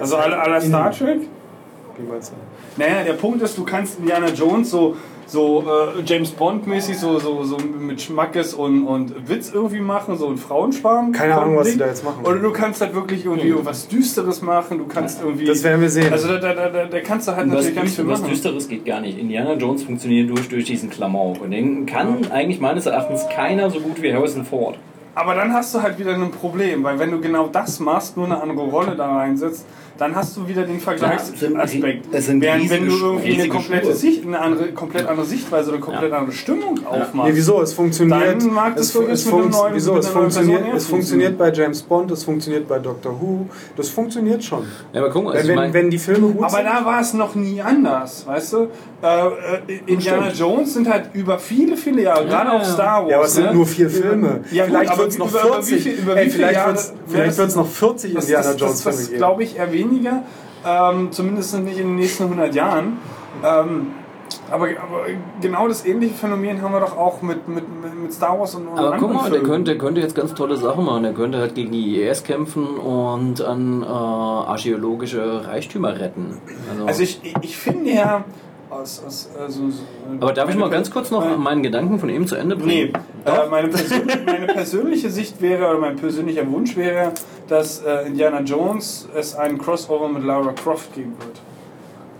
[0.00, 1.20] Also alle aller Star Trek?
[1.98, 2.82] Wie meinst du?
[2.82, 4.96] Naja, der Punkt ist, du kannst Indiana Jones so,
[5.26, 5.64] so
[5.96, 10.36] äh, James Bond-mäßig so, so, so mit Schmackes und, und Witz irgendwie machen, so ein
[10.36, 11.12] Frauenschwarm.
[11.12, 12.24] Keine Ahnung, was die da jetzt machen.
[12.24, 15.44] Oder du kannst halt wirklich irgendwie irgendwas Düsteres machen, du kannst irgendwie.
[15.44, 16.12] Das werden wir sehen.
[16.12, 18.30] Also da, da, da, da kannst du halt Was, natürlich ganz viel was machen.
[18.30, 19.18] Düsteres geht gar nicht.
[19.18, 21.40] Indiana Jones funktioniert durch, durch diesen Klamauk.
[21.40, 24.78] Und den kann eigentlich meines Erachtens keiner so gut wie Harrison Ford.
[25.14, 28.26] Aber dann hast du halt wieder ein Problem, weil wenn du genau das machst, nur
[28.26, 29.66] eine andere Rolle da reinsetzt,
[29.98, 32.06] dann hast du wieder den Vergleichsaspekt.
[32.12, 33.94] es sind Während wenn du irgendwie eine komplette.
[33.94, 37.30] Sicht, eine andere, komplett andere Sichtweise oder komplett andere Stimmung aufmachst.
[37.30, 37.60] Nee, wieso?
[37.62, 38.42] Es funktioniert.
[38.42, 39.96] Dann mag das es, es, einem funkt- neuen- wieso?
[39.96, 43.46] Es funktioniert, es funktioniert bei James Bond, es funktioniert bei Doctor Who,
[43.76, 44.64] das funktioniert schon.
[44.92, 46.64] Ja, aber guck mal, wenn, also ich wenn, mein- wenn die Filme gut Aber sind.
[46.66, 48.68] da war es noch nie anders, weißt du?
[49.02, 49.30] Äh, äh,
[49.86, 50.38] Indiana Stimmt.
[50.38, 53.10] Jones sind halt über viele, viele Jahre, gerade auch Star Wars.
[53.10, 53.54] Ja, aber es sind ne?
[53.54, 54.40] nur vier Filme.
[54.52, 55.74] Ja, vielleicht wird es noch über- über 40.
[55.74, 56.78] wie viel- über Ey, vielleicht wird
[57.48, 59.16] es Ja, noch 40 Das, Indiana das, Jones das, geben.
[59.18, 60.22] glaube ich eher weniger,
[60.66, 62.98] ähm, zumindest nicht in den nächsten 100 Jahren.
[63.44, 63.88] Ähm,
[64.50, 65.04] aber, aber
[65.40, 67.64] genau das ähnliche Phänomen haben wir doch auch mit, mit,
[68.02, 70.56] mit- Star Wars und, und Aber guck mal, der könnte, der könnte jetzt ganz tolle
[70.56, 71.02] Sachen machen.
[71.02, 76.38] Der könnte halt gegen die IS kämpfen und an äh, archäologische Reichtümer retten.
[76.70, 78.24] Also, Also ich- ich finde ja,
[78.72, 79.82] aus, aus, also, so-
[80.20, 82.86] aber darf ich mal ganz kurz noch meine- meinen Gedanken von eben zu Ende Nee,
[82.86, 82.92] bringen?
[83.24, 87.12] äh, meine, persön meine persönliche Sicht wäre, oder mein persönlicher Wunsch wäre,
[87.48, 91.40] dass äh, Indiana Jones es einen Crossover mit Lara Croft geben wird.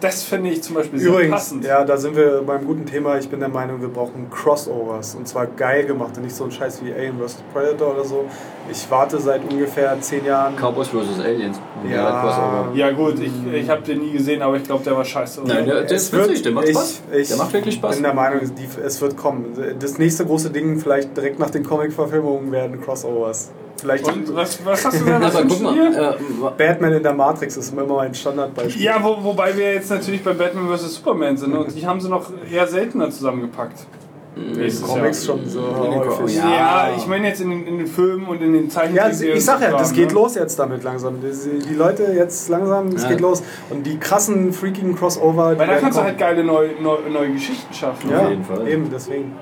[0.02, 1.64] Das finde ich zum Beispiel sehr Übrigens, passend.
[1.64, 3.18] ja, da sind wir beim guten Thema.
[3.18, 5.14] Ich bin der Meinung, wir brauchen Crossovers.
[5.14, 7.36] Und zwar geil gemacht und nicht so ein Scheiß wie Alien vs.
[7.52, 8.24] Predator oder so.
[8.68, 10.56] Ich warte seit ungefähr zehn Jahren.
[10.56, 11.20] Cowboys vs.
[11.20, 11.60] Aliens.
[11.88, 12.20] Ja.
[12.20, 12.72] Crossover.
[12.74, 15.40] Ja gut, ich, ich habe den nie gesehen, aber ich glaube, der war scheiße.
[15.42, 15.54] oder?
[15.54, 17.02] Nein, der, der ist witzig, der macht ich, Spaß.
[17.12, 17.94] Ich der macht wirklich Spaß.
[17.94, 19.56] bin der Meinung, die, es wird kommen.
[19.78, 23.52] Das nächste große Ding, vielleicht direkt nach den Comic-Verfilmungen, werden Crossovers.
[23.80, 27.02] Vielleicht Und was, was hast du da was Aber guck du mal, äh, Batman in
[27.02, 28.82] der Matrix ist immer mein Standardbeispiel.
[28.82, 30.94] Ja, wo, wobei wir jetzt natürlich bei Batman vs.
[30.96, 33.86] Superman sind und die haben sie noch eher seltener zusammengepackt.
[34.34, 35.36] Nächstes Comics Jahr.
[35.36, 36.36] schon so den häufig.
[36.36, 36.50] ja.
[36.50, 39.36] Ja, ich meine jetzt in den, in den Filmen und in den Ja, Zeichentrickserien.
[39.36, 40.14] ich sag ja, das geht ne?
[40.14, 41.16] los jetzt damit langsam.
[41.20, 43.10] Die, die Leute jetzt langsam, es Ja.
[43.10, 43.42] geht los.
[43.68, 45.58] Und die krassen, freakigen Crossover.
[45.58, 46.06] Weil da kannst du kommen.
[46.06, 48.10] halt geile neue, neue, neue Geschichten schaffen.
[48.10, 48.66] ja, jeden Fall.
[48.66, 49.32] Eben, deswegen.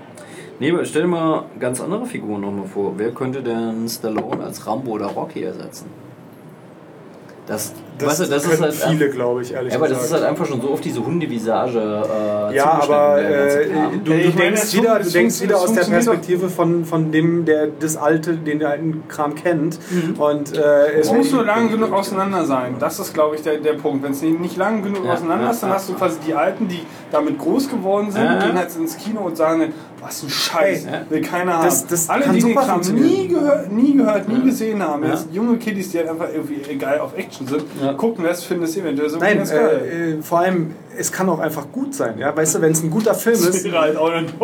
[0.60, 2.94] Nee, aber stell dir mal ganz andere Figuren nochmal vor.
[2.96, 5.86] Wer könnte denn Stallone als Rambo oder Rocky ersetzen?
[7.46, 10.02] Das, Das, weißt du, das ist können halt viele, glaube ich, ehrlich Ja, aber gesagt.
[10.04, 11.78] das ist halt einfach schon so auf diese Hundevisage.
[12.50, 13.66] Äh, ja, aber äh,
[14.04, 15.80] du, du denkst wieder, du denkst wieder aus der.
[15.84, 19.78] Perspektive von, von dem, der das alte, den der alten Kram kennt.
[20.18, 22.76] Und äh, Es muss nur lang genug auseinander sein.
[22.78, 24.02] Das ist, glaube ich, der, der Punkt.
[24.04, 26.34] Wenn es nicht, nicht lang genug Ja, auseinander ja, ist, dann hast du quasi die
[26.34, 29.72] Alten, die damit groß geworden sind, gehen halt ins Kino und sagen
[30.02, 31.64] was ein Scheiß, will keiner haben.
[31.66, 35.10] das- das Alle, kann die den Kram nie gehört, nie, gehört, nie gesehen haben, Ja.
[35.10, 37.96] jetzt junge Kiddies, die halt einfach irgendwie geil auf Action sind, Ja.
[37.96, 39.82] gucken das, finden es eventuell so Nein, ganz geil.
[39.84, 42.18] äh, äh, vor allem, es kann auch einfach gut sein.
[42.18, 42.36] Ja?
[42.36, 43.72] Weißt du, wenn es ein guter Film ist.
[43.72, 43.96] halt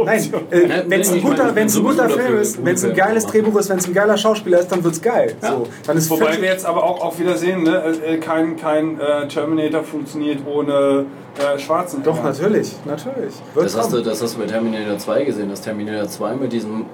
[0.04, 2.84] Nein, äh, Ja, wenn es ein guter, wenn's ein sowieso guter Film ist, wenn es
[2.84, 3.26] ein geiles.
[3.26, 5.34] Drehbuch ist, wenn es ein geiler Schauspieler ist, dann wird es geil.
[5.40, 9.00] So, dann ist Wobei wir jetzt aber auch, auch wieder sehen, ne, äh, kein, kein
[9.00, 11.06] äh, Terminator funktioniert ohne
[11.38, 12.02] äh, Schwarzen.
[12.02, 13.34] Doch, natürlich, natürlich.
[13.54, 16.52] Wird Das hast, du, das hast du bei Terminator 2 gesehen, dass Terminator 2 mit
[16.52, 16.86] diesem,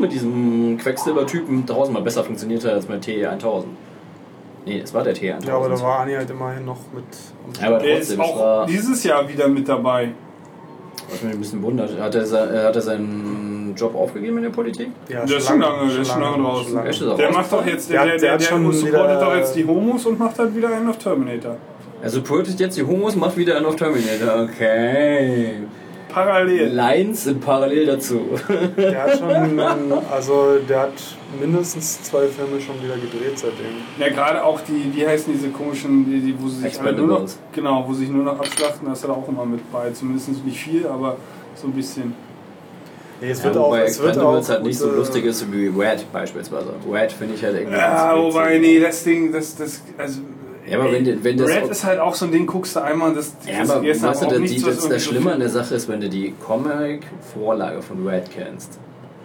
[0.00, 3.64] mit diesem Quecksilber-Typen tausendmal besser funktioniert hat als mit TE1000.
[4.66, 5.46] Nee, es war der TE1000.
[5.46, 7.04] Ja, aber da war Anni halt immerhin noch mit.
[7.60, 10.10] Ja, aber Der ist trotzdem, es auch war, dieses Jahr wieder mit dabei.
[11.10, 14.88] was mich ein bisschen wundert, hat er, hat er seinen Job aufgegeben in der Politik?
[15.08, 16.86] Ja, Der ist schon lange, der ist schon lange draußen.
[16.86, 17.36] ist er Der raus?
[17.36, 20.38] macht doch jetzt, Der der, der, der der, supportet doch jetzt die Homos und macht
[20.38, 21.56] halt wieder einen auf Terminator.
[22.02, 24.42] Er supportet jetzt die Homos, macht wieder einen auf Terminator.
[24.44, 25.54] Okay.
[26.12, 26.72] Parallel.
[26.74, 28.20] Lines sind parallel dazu.
[28.76, 29.58] Der hat schon,
[30.10, 30.92] also der hat
[31.40, 33.66] mindestens zwei Filme schon wieder gedreht seitdem.
[33.98, 37.06] Ja, gerade auch die, wie heißen diese komischen, die, die, wo sie sich alle nur
[37.06, 39.90] noch, genau, wo sie sich nur noch abschlachten, da ist er auch immer mit bei.
[39.90, 41.16] Zumindest nicht viel, aber
[41.54, 42.14] so ein bisschen.
[43.20, 46.10] Nee, es Ja, wird auch, es wird auch halt nicht so lustig ist wie Red
[46.12, 46.72] beispielsweise.
[46.90, 47.76] Red finde ich halt irgendwie.
[47.76, 48.34] Ja, witzig.
[48.34, 50.20] wobei, nee, das Ding, das, das, also.
[50.66, 51.50] Ja, aber wenn, wenn das.
[51.50, 54.02] Red ist halt auch so ein Ding, guckst du einmal, das, das ja, aber ist
[54.02, 57.82] weißt du, auch nichts, das, das Schlimme an der Sache ist, wenn du die Comic-Vorlage
[57.82, 58.78] von Red kennst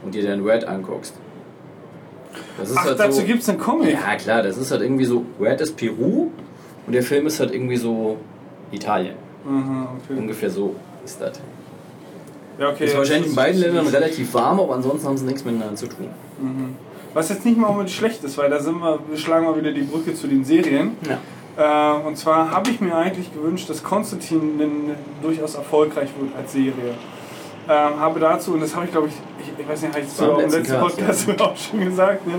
[0.04, 1.14] und dir dann Red anguckst.
[2.58, 3.94] Das ist Ach, halt dazu so, gibt's einen Comic.
[3.94, 5.26] Ja, klar, das ist halt irgendwie so.
[5.40, 6.30] Red ist Peru
[6.88, 8.18] und der Film ist halt irgendwie so
[8.72, 9.16] Italien.
[9.46, 10.18] Mhm, okay.
[10.18, 11.40] Ungefähr so ist das.
[12.60, 12.86] Ja, okay.
[12.86, 16.08] ist wahrscheinlich in beiden Ländern relativ warm, aber ansonsten haben sie nichts miteinander zu tun.
[16.40, 16.76] Mhm.
[17.16, 19.72] Was jetzt nicht mal unbedingt schlecht ist, weil da sind wir, wir schlagen mal wieder
[19.72, 20.98] die Brücke zu den Serien.
[21.08, 21.98] Ja.
[21.98, 26.94] Äh, und zwar habe ich mir eigentlich gewünscht, dass Konstantin durchaus erfolgreich wird als Serie.
[27.70, 30.20] Ähm, habe dazu, und das habe ich glaube ich, ich, ich weiß nicht, habe ich
[30.20, 32.34] War im letzten letzten Cast, Podcast auch schon gesagt, ne?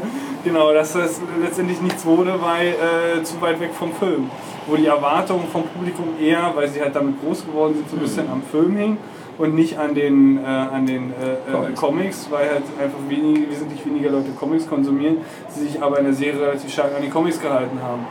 [0.45, 4.31] genau, dass das letztendlich nichts wurde, weil äh, zu weit weg vom Film.
[4.67, 8.03] Wo die Erwartungen vom Publikum eher, weil sie halt damit groß geworden sind, so ein
[8.03, 8.99] bisschen am Film hing
[9.39, 11.81] und nicht an den, äh, an den äh, äh, Comics.
[11.81, 15.19] Comics, weil halt einfach wenig, wesentlich weniger Leute Comics konsumieren,
[15.49, 18.07] sie sich aber in der Serie relativ stark an die Comics gehalten haben.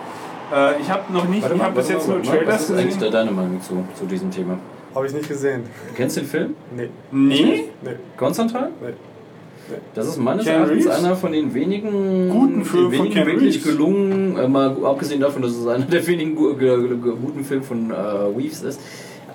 [0.53, 2.23] Äh, ich habe noch nicht, Warte ich habe bis jetzt mal, nur.
[2.23, 3.11] Trailers Was ist eigentlich gesehen.
[3.11, 4.57] da deine Meinung zu, zu diesem Thema?
[4.93, 5.64] Habe ich nicht gesehen.
[5.89, 6.56] Du kennst den Film?
[6.76, 6.89] Nee.
[7.11, 7.65] Nee?
[7.81, 7.91] Nee.
[8.15, 8.60] Konstantin?
[8.81, 8.93] Nee.
[9.95, 11.03] Das ist meines Keanu Erachtens Reeves?
[11.03, 13.68] einer von den wenigen Guten Film den von wenigen Keanu wirklich Reeves.
[13.68, 17.95] gelungen, äh, mal abgesehen davon, dass es einer der wenigen gu guten Filme von äh,
[17.95, 18.80] Reeves ist,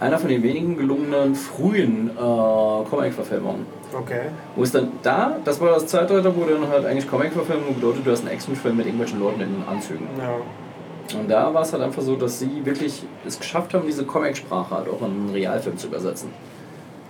[0.01, 3.67] einer von den wenigen gelungenen frühen äh, Comic-Verfilmungen.
[3.93, 4.31] Okay.
[4.57, 8.11] Wo es dann da, das war das Zeitalter, wo dann halt eigentlich Comic-Verfilmung bedeutet, du
[8.11, 10.07] hast einen Actionfilm mit irgendwelchen Leuten in Anzügen.
[10.19, 11.19] Ja.
[11.19, 14.75] Und da war es halt einfach so, dass sie wirklich es geschafft haben, diese Comic-Sprache
[14.75, 16.31] halt auch in einen Realfilm zu übersetzen.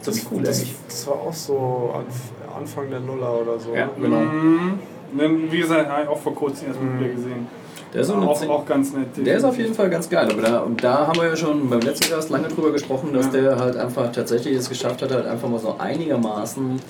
[0.00, 0.74] Ziemlich cool, das, eigentlich.
[0.88, 3.74] das war auch so Anf Anfang der Nuller oder so.
[3.74, 4.16] Ja, genau.
[4.16, 4.78] Mhm.
[5.16, 7.46] Dann, Wie gesagt, habe ich auch vor kurzem erst mal wieder gesehen.
[7.92, 9.08] Der ist, auch, auch ganz nett.
[9.16, 10.28] der ist auf jeden Fall ganz geil.
[10.30, 13.30] Aber da, und da haben wir ja schon beim letzten Gast lange drüber gesprochen, dass
[13.30, 16.80] der halt einfach tatsächlich es geschafft hat, halt einfach mal so einigermaßen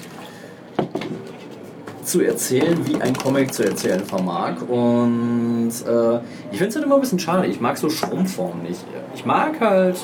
[2.04, 4.60] zu erzählen, wie ein Comic zu erzählen vermag.
[4.68, 6.16] Und äh,
[6.50, 7.46] ich finde es halt immer ein bisschen schade.
[7.46, 8.84] Ich mag so Schrumpfformen nicht.
[9.14, 9.96] Ich mag halt,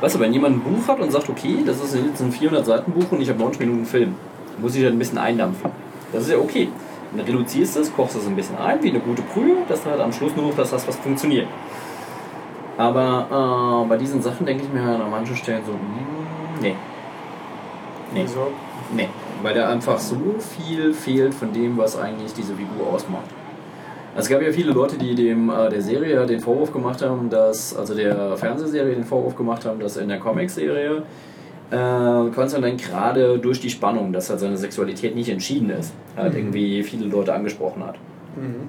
[0.00, 3.12] weißt du, wenn jemand ein Buch hat und sagt, okay, das ist jetzt ein 400-Seiten-Buch
[3.12, 4.16] und ich habe 90 Minuten Film,
[4.60, 5.70] muss ich halt ein bisschen eindampfen.
[6.12, 6.68] Das ist ja okay.
[7.16, 9.90] Dann reduzierst du es, kochst es ein bisschen ein, wie eine gute Brühe, dass du
[9.90, 11.46] halt am Schluss nur noch das hast, was funktioniert.
[12.76, 16.74] Aber äh, bei diesen Sachen denke ich mir halt an manchen Stellen so, mm, nee.
[18.14, 18.22] Nee.
[18.22, 18.48] Wieso?
[18.94, 19.08] Nee,
[19.42, 23.28] weil da einfach so viel fehlt von dem, was eigentlich diese Figur ausmacht.
[24.16, 27.76] Es gab ja viele Leute, die dem äh, der Serie den Vorwurf gemacht haben, dass,
[27.76, 31.02] also der Fernsehserie den Vorwurf gemacht haben, dass in der Comicserie
[31.70, 36.38] äh, Konstantin gerade durch die Spannung, dass halt seine Sexualität nicht entschieden ist, halt Mhm.
[36.38, 37.96] irgendwie viele Leute angesprochen hat.
[38.36, 38.68] Mhm.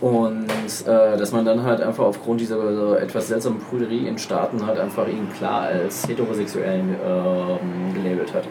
[0.00, 0.46] Und
[0.86, 4.78] äh, dass man dann halt einfach aufgrund dieser so etwas seltsamen Prüderie in Staaten halt
[4.78, 8.44] einfach ihn klar als heterosexuellen ähm, gelabelt hat.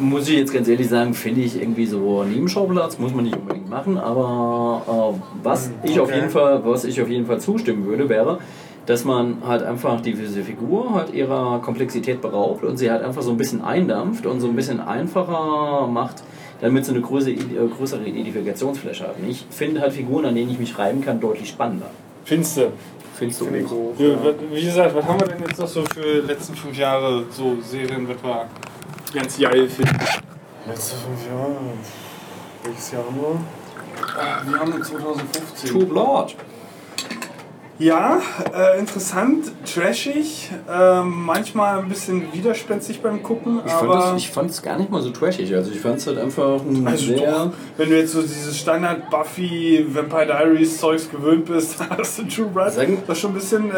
[0.00, 3.68] Muss ich jetzt ganz ehrlich sagen, finde ich irgendwie so Nebenschauplatz, muss man nicht unbedingt
[3.68, 4.82] machen, aber
[5.16, 6.18] äh, was ich auf okay.
[6.18, 8.38] jeden Fall, was ich auf jeden Fall zustimmen würde, wäre,
[8.88, 13.32] dass man halt einfach diese Figur halt ihrer Komplexität beraubt und sie halt einfach so
[13.32, 16.22] ein bisschen eindampft und so ein bisschen einfacher macht,
[16.62, 19.18] damit sie eine größere, äh, größere Identifikationsfläche hat.
[19.18, 21.90] Und ich finde halt Figuren, an denen ich mich reiben kann, deutlich spannender.
[22.24, 22.72] Findest du?
[23.14, 23.68] Findest du auch?
[23.68, 23.98] gut.
[23.98, 24.16] Ja,
[24.50, 27.58] Wie gesagt, was haben wir denn jetzt noch so für die letzten fünf Jahre so
[27.60, 28.46] Serien, was wir
[29.12, 29.98] ganz geil finden?
[30.66, 31.56] Letzte fünf Jahre.
[32.64, 34.50] Welches Jahr haben wir?
[34.50, 35.70] Wir haben uns 2015.
[35.70, 36.34] True Blood.
[37.80, 38.20] Ja,
[38.52, 44.50] äh, interessant, trashig, ähm, manchmal ein bisschen widerspenstig beim Gucken, Ich fand, aber ich fand
[44.50, 45.54] es gar nicht mal so trashig.
[45.54, 47.30] Also ich fand es halt einfach ein also sehr...
[47.30, 52.24] doch, wenn du jetzt so dieses Standard Buffy, Vampire Diaries Zeugs gewöhnt bist, hast du
[52.24, 52.72] True Blood.
[52.72, 53.74] Sagen- das ist schon ein bisschen äh,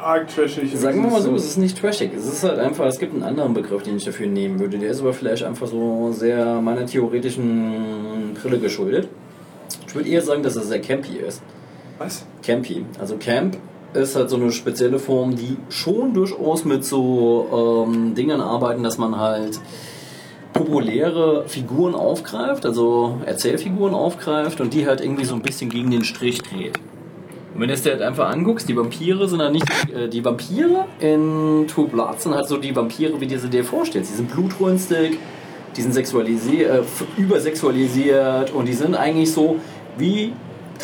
[0.00, 0.72] arg trashig.
[0.76, 2.12] Sagen wir mal so, es ist nicht trashig.
[2.16, 4.78] Es ist halt einfach, es gibt einen anderen Begriff, den ich dafür nehmen würde.
[4.78, 9.08] Der ist aber vielleicht einfach so sehr meiner theoretischen Brille geschuldet.
[9.88, 11.42] Ich würde eher sagen, dass es sehr campy ist.
[12.00, 12.24] Was?
[12.42, 12.86] Campy.
[12.98, 13.58] Also Camp
[13.92, 18.96] ist halt so eine spezielle Form, die schon durchaus mit so ähm, Dingen arbeiten, dass
[18.96, 19.60] man halt
[20.54, 26.02] populäre Figuren aufgreift, also Erzählfiguren aufgreift und die halt irgendwie so ein bisschen gegen den
[26.04, 26.78] Strich dreht.
[27.54, 30.24] Und wenn du es dir halt einfach anguckst, die Vampire sind halt nicht, äh, die
[30.24, 34.10] Vampire in True Blood sind halt so die Vampire, wie du sie dir vorstellst.
[34.10, 35.18] Die sind blutrünstig,
[35.76, 39.56] die sind sexualisiert, äh, übersexualisiert und die sind eigentlich so
[39.98, 40.32] wie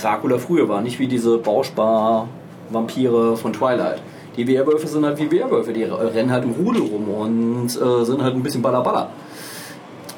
[0.01, 4.01] Dracula früher war, nicht wie diese Bauspar-Vampire von Twilight.
[4.37, 8.23] Die Werwölfe sind halt wie Werwölfe, die rennen halt im Rudel rum und äh, sind
[8.23, 9.11] halt ein bisschen ballerballer.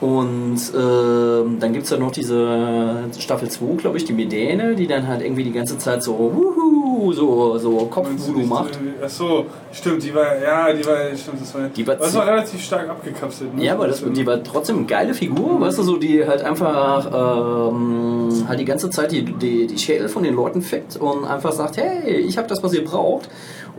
[0.01, 4.87] Und ähm, dann gibt es ja noch diese Staffel 2, glaube ich, die Medäne, die
[4.87, 8.79] dann halt irgendwie die ganze Zeit so, wuhu, so, so Kopfvoodoo macht.
[9.03, 12.63] Achso, stimmt, die war, ja, die war, stimmt, das war, Die war das war relativ
[12.63, 13.57] stark abgekapselt.
[13.57, 13.65] Ne?
[13.65, 17.73] Ja, aber das, die war trotzdem eine geile Figur, weißt du, so die halt einfach
[17.73, 21.53] ähm, halt die ganze Zeit die, die, die Schädel von den Leuten fickt und einfach
[21.53, 23.29] sagt, hey, ich habe das, was ihr braucht.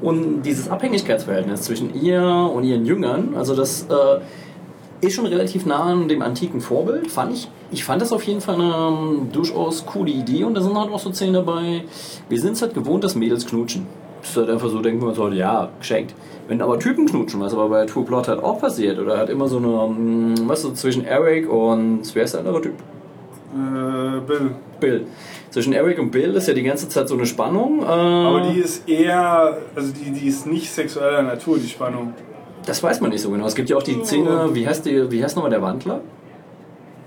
[0.02, 4.20] Und dieses Abhängigkeitsverhältnis zwischen ihr und ihren Jüngern, also das äh,
[5.02, 7.50] ist schon relativ nah an dem antiken Vorbild, fand ich.
[7.72, 10.92] Ich fand das auf jeden Fall eine ähm, durchaus coole Idee und da sind halt
[10.92, 11.84] auch so Szenen dabei.
[12.28, 13.86] Wir sind es halt gewohnt, dass Mädels knutschen.
[14.22, 16.14] Das ist halt einfach so, denken wir uns halt, ja, geschenkt.
[16.48, 19.48] Wenn aber Typen knutschen, was aber bei True Blood halt auch passiert, oder halt immer
[19.48, 22.74] so eine, ähm, was so zwischen Eric und, wer ist der andere Typ?
[23.54, 24.52] Äh, Bill.
[24.80, 25.06] Bill.
[25.52, 27.82] Zwischen Eric und Bill ist ja die ganze Zeit so eine Spannung.
[27.82, 32.14] Äh, Aber die ist eher, also die, die ist nicht sexueller Natur, die Spannung.
[32.66, 33.46] Das weiß man nicht so genau.
[33.46, 36.02] Es gibt ja auch die Szene, wie heißt, die, wie heißt nochmal der Wandler?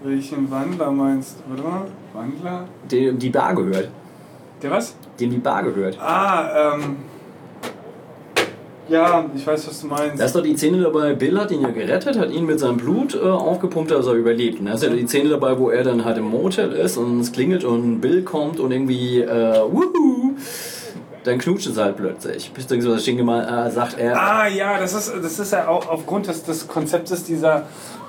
[0.03, 1.51] Welchen Wandler meinst du?
[1.51, 2.65] Warte mal, Wandler?
[2.91, 3.89] Dem die Bar gehört.
[4.63, 4.95] Der was?
[5.19, 5.99] Dem die Bar gehört.
[6.01, 6.97] Ah, ähm.
[8.89, 10.21] Ja, ich weiß, was du meinst.
[10.21, 12.77] Da ist doch die Szene dabei, Bill hat ihn ja gerettet, hat ihn mit seinem
[12.77, 14.59] Blut äh, aufgepumpt, dass er überlebt.
[14.59, 17.21] Und da ist ja die Szene dabei, wo er dann halt im Motel ist und
[17.21, 20.35] es klingelt und Bill kommt und irgendwie, äh, wuhu,
[21.25, 22.53] dann knutschen sie halt plötzlich.
[22.53, 26.43] Beziehungsweise Shingemal äh, sagt er, Ah ja, das ist, das ist ja auch aufgrund des,
[26.43, 27.65] des Konzeptes dieser,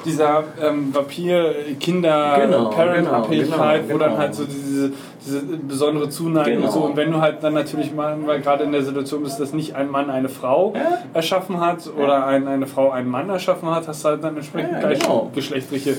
[0.06, 4.22] dieser ähm, Genau, Vampir-Kinder-Parent-Abhängigkeit, genau, wo dann genau.
[4.22, 4.92] halt so diese,
[5.26, 6.68] diese besondere Zuneigung Genau.
[6.68, 6.80] und so.
[6.82, 9.90] Und wenn du halt dann natürlich mal, gerade in der Situation bist, dass nicht ein
[9.90, 10.74] Mann eine Frau
[11.14, 14.74] erschaffen hat oder ein, eine Frau einen Mann erschaffen hat, hast du halt dann entsprechend
[14.74, 15.30] Ja, genau.
[15.34, 15.98] gleichgeschlechtliche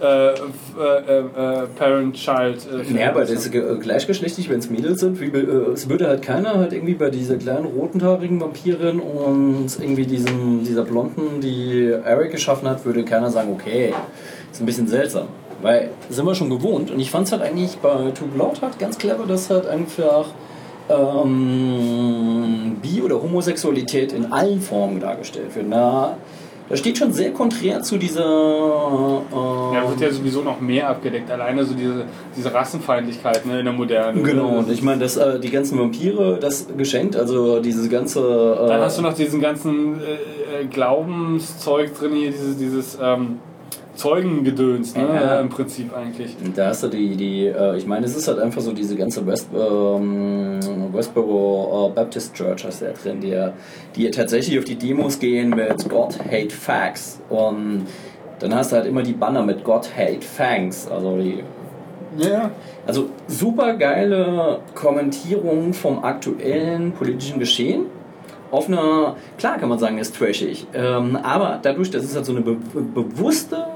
[0.00, 2.68] äh, äh, äh, Parent-Child.
[2.96, 5.26] Ja, aber das ist ge- gleichgeschlechtlich, wenn es Mädels sind, wie,
[5.72, 10.84] es würde halt keiner halt irgendwie bei dieser kleinen rotenhaarigen Vampirin und irgendwie diesem, dieser
[10.84, 13.92] Blonden, die Eric geschaffen hat, würde keiner sagen, okay,
[14.52, 15.26] ist ein bisschen seltsam.
[15.60, 18.78] Weil sind wir schon gewohnt und ich fand es halt eigentlich bei Two Blood halt
[18.78, 20.26] ganz clever, dass halt einfach
[20.88, 25.66] ähm, Bi- oder Homosexualität in allen Formen dargestellt wird.
[25.68, 26.16] Na,
[26.68, 31.30] das steht schon sehr konträr zu dieser ähm, Ja, wird ja sowieso noch mehr abgedeckt.
[31.30, 32.04] Alleine so diese,
[32.36, 34.22] diese Rassenfeindlichkeit ne, in der Modernen.
[34.22, 38.20] Genau, und ich meine, das, äh, die ganzen Vampire, das geschenkt, also dieses ganze.
[38.20, 43.38] Äh, Dann hast du noch diesen ganzen äh, äh, Glaubenszeug drin, hier dieses, dieses ähm,
[43.98, 45.02] Zeugengedöns, ne?
[45.12, 45.40] Ja.
[45.40, 46.36] Im Prinzip eigentlich.
[46.54, 49.26] da hast du die, die äh, ich meine, es ist halt einfach so diese ganze
[49.26, 50.60] West, ähm,
[50.92, 53.52] Westboro äh, Baptist Church hast du ja drin, die, ja-
[53.96, 57.20] die ja tatsächlich auf die Demos gehen mit God Hate Facts.
[57.28, 57.86] Und
[58.38, 61.42] dann hast du halt immer die Banner mit God Hate Fangs, also die
[62.18, 62.50] Ja.
[62.86, 67.86] Also super geile Kommentierung vom aktuellen politischen Geschehen.
[68.50, 72.32] Auf einer, klar kann man sagen, ist trashig, ähm, aber dadurch, dass es halt so
[72.32, 72.56] eine be
[72.94, 73.66] bewusste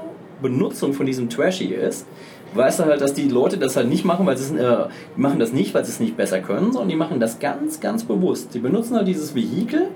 [0.43, 2.05] Benutzung von diesem Trashy ist,
[2.53, 5.39] weißt du halt, dass die Leute das halt nicht machen, weil sie es, äh, machen
[5.39, 8.53] das nicht, weil sie es nicht besser können, sondern die machen das ganz, ganz bewusst.
[8.53, 9.87] Die benutzen halt dieses Vehikel,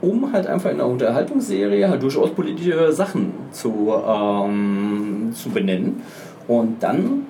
[0.00, 6.02] um halt einfach in einer Unterhaltungsserie halt durchaus politische Sachen zu, ähm, zu benennen.
[6.48, 7.26] Und dann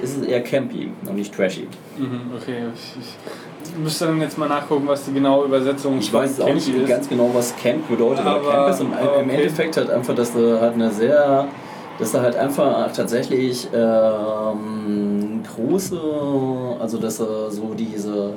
[0.00, 1.66] ist es eher campy und nicht trashy.
[1.98, 2.64] Mhm, okay.
[2.74, 3.16] Ich, ich
[3.76, 6.88] müsste dann jetzt mal nachgucken, was die genaue Übersetzung Ich weiß auch nicht ist.
[6.88, 9.36] ganz genau, was Camp bedeutet, aber, Camp ist im, aber im okay.
[9.36, 11.48] Endeffekt halt einfach, dass du halt eine sehr,
[11.98, 16.00] dass du halt einfach tatsächlich ähm, große,
[16.80, 18.34] also dass du so diese,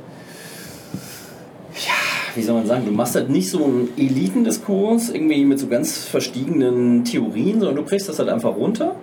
[1.73, 1.93] ja,
[2.35, 6.05] wie soll man sagen, du machst halt nicht so einen Elitendiskurs irgendwie mit so ganz
[6.05, 8.95] verstiegenen Theorien, sondern du brichst das halt einfach runter.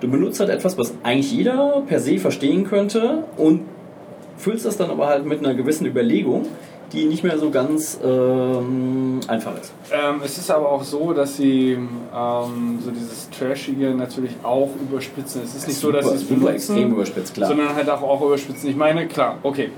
[0.00, 3.60] Du benutzt halt etwas, was eigentlich jeder per se verstehen könnte und
[4.40, 6.46] füllst das dann aber halt mit einer gewissen Überlegung,
[6.92, 9.72] die nicht mehr so ganz ähm, einfach ist.
[9.92, 15.42] Ähm, es ist aber auch so, dass sie ähm, so dieses Trashige natürlich auch überspitzen.
[15.44, 17.48] Es ist nicht so, dass sie Super, es super benutzen, extrem überspitzt, klar.
[17.48, 18.70] sondern halt auch, auch überspitzen.
[18.70, 19.70] Ich meine, klar, okay.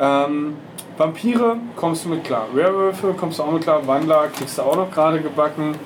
[0.00, 0.54] Ähm,
[0.96, 2.46] Vampire kommst du mit klar.
[2.52, 3.86] Werwölfe kommst du auch mit klar.
[3.86, 5.76] Wandler kriegst du auch noch gerade gebacken.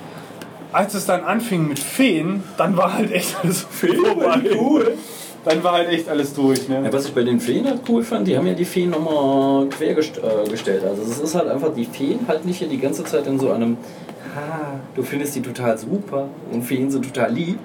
[0.72, 4.40] Als es dann anfing mit Feen, dann war halt echt alles vorbei.
[4.58, 4.96] Cool.
[5.44, 6.68] Dann war halt echt alles durch.
[6.68, 6.82] Ne?
[6.84, 9.66] Ja, was ich bei den Feen halt cool fand, die haben ja die Feen nochmal
[9.68, 10.84] quer gest äh, gestellt.
[10.84, 13.50] Also es ist halt einfach, die Feen halt nicht hier die ganze Zeit in so
[13.50, 13.76] einem,
[14.36, 17.58] ah, du findest die total super und Feen sind total lieb.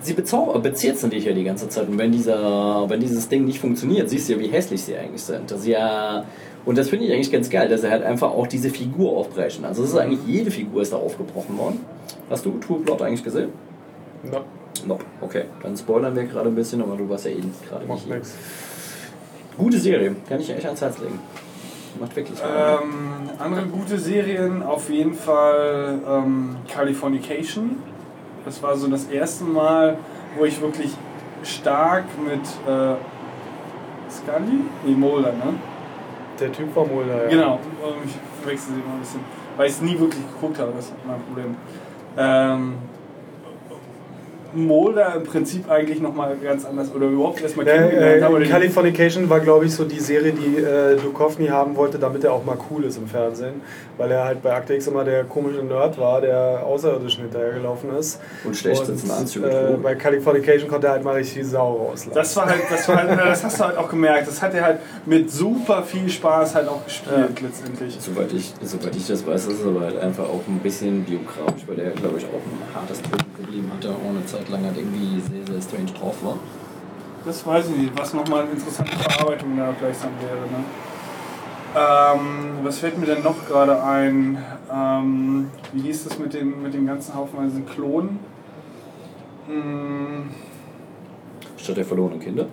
[0.00, 1.88] Sie bezau- bezirzen dich ja die ganze Zeit.
[1.88, 5.22] Und wenn, dieser, wenn dieses Ding nicht funktioniert, siehst du ja, wie hässlich sie eigentlich
[5.22, 5.50] sind.
[5.50, 6.24] Das ist ja,
[6.64, 9.64] und das finde ich eigentlich ganz geil, dass sie halt einfach auch diese Figur aufbrechen.
[9.66, 11.80] Also es ist eigentlich, jede Figur ist da aufgebrochen worden.
[12.30, 13.50] Hast du True Blood eigentlich gesehen?
[14.30, 14.40] No.
[14.86, 15.04] Nope.
[15.20, 18.06] Okay, dann spoilern wir gerade ein bisschen, aber du warst ja eh gerade Macht nicht
[18.06, 18.14] hier.
[18.16, 18.34] nix.
[19.56, 21.18] Gute Serie, kann ich echt ans Herz legen.
[22.00, 22.80] Macht wirklich Spaß.
[22.82, 27.76] Ähm, andere gute Serien, auf jeden Fall ähm, Californication.
[28.44, 29.96] Das war so das erste Mal,
[30.36, 30.90] wo ich wirklich
[31.44, 32.94] stark mit äh,
[34.10, 34.60] Scully?
[34.84, 35.54] Nee, Mulder, ne?
[36.40, 37.28] Der Typ war Mulder, ja.
[37.30, 37.60] Genau,
[38.04, 38.12] ich
[38.42, 39.20] verwechsel sie immer ein bisschen.
[39.56, 41.56] Weil ich es nie wirklich geguckt habe, das ist mein Problem.
[42.16, 42.74] Ähm,
[44.56, 49.40] Mulder im Prinzip eigentlich nochmal ganz anders oder überhaupt erstmal kennengelernt äh, die- Californication war,
[49.40, 52.84] glaube ich, so die Serie, die äh, Duchovny haben wollte, damit er auch mal cool
[52.84, 53.60] ist im Fernsehen.
[53.96, 58.20] Weil er halt bei Akte X immer der komische Nerd war, der Außerirdischen hinterhergelaufen ist.
[58.42, 62.10] Und schlecht sitzende Anzüge Äh, bei Californication konnte er halt mal richtig die Sau rauslassen.
[62.12, 64.26] Das war halt, das war halt, das hast du halt auch gemerkt.
[64.26, 67.96] Das hat er halt mit super viel Spaß halt auch gespielt letztendlich.
[68.00, 71.62] Soweit ich, soweit ich das weiß, ist es aber halt einfach auch ein bisschen biografisch,
[71.66, 75.20] weil der, glaube ich, auch ein hartes Drogenproblem hatte und eine Zeit lang halt irgendwie
[75.20, 76.36] sehr, sehr strange drauf war.
[77.24, 80.40] Das weiß ich nicht, was nochmal eine interessante Verarbeitung da vielleicht dann wäre.
[80.50, 80.64] Ne?
[81.76, 84.38] Ähm, was fällt mir denn noch gerade ein?
[84.72, 88.20] Ähm, wie hieß das mit den, mit den ganzen haufenweise Klonen?
[89.48, 90.30] Hm,
[91.56, 92.46] Statt der verlorenen Kinder.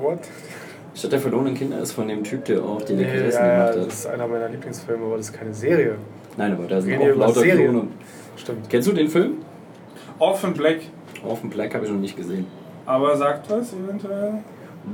[0.00, 0.20] What?
[0.94, 3.54] Stadt der verlorenen Kinder ist von dem Typ, der auch die Nee, Leckeressen ja, ja,
[3.56, 3.92] gemacht das hat.
[3.92, 5.96] ist einer meiner Lieblingsfilme, aber das ist keine Serie.
[6.36, 7.70] Nein, aber da sind auch reden über lauter Serien.
[7.70, 7.88] Klone.
[8.36, 8.70] Stimmt.
[8.70, 9.32] Kennst du den Film?
[10.18, 10.80] Orphan Black,
[11.26, 12.46] Orphan Black habe ich noch nicht gesehen.
[12.86, 14.34] aber sagt was eventuell?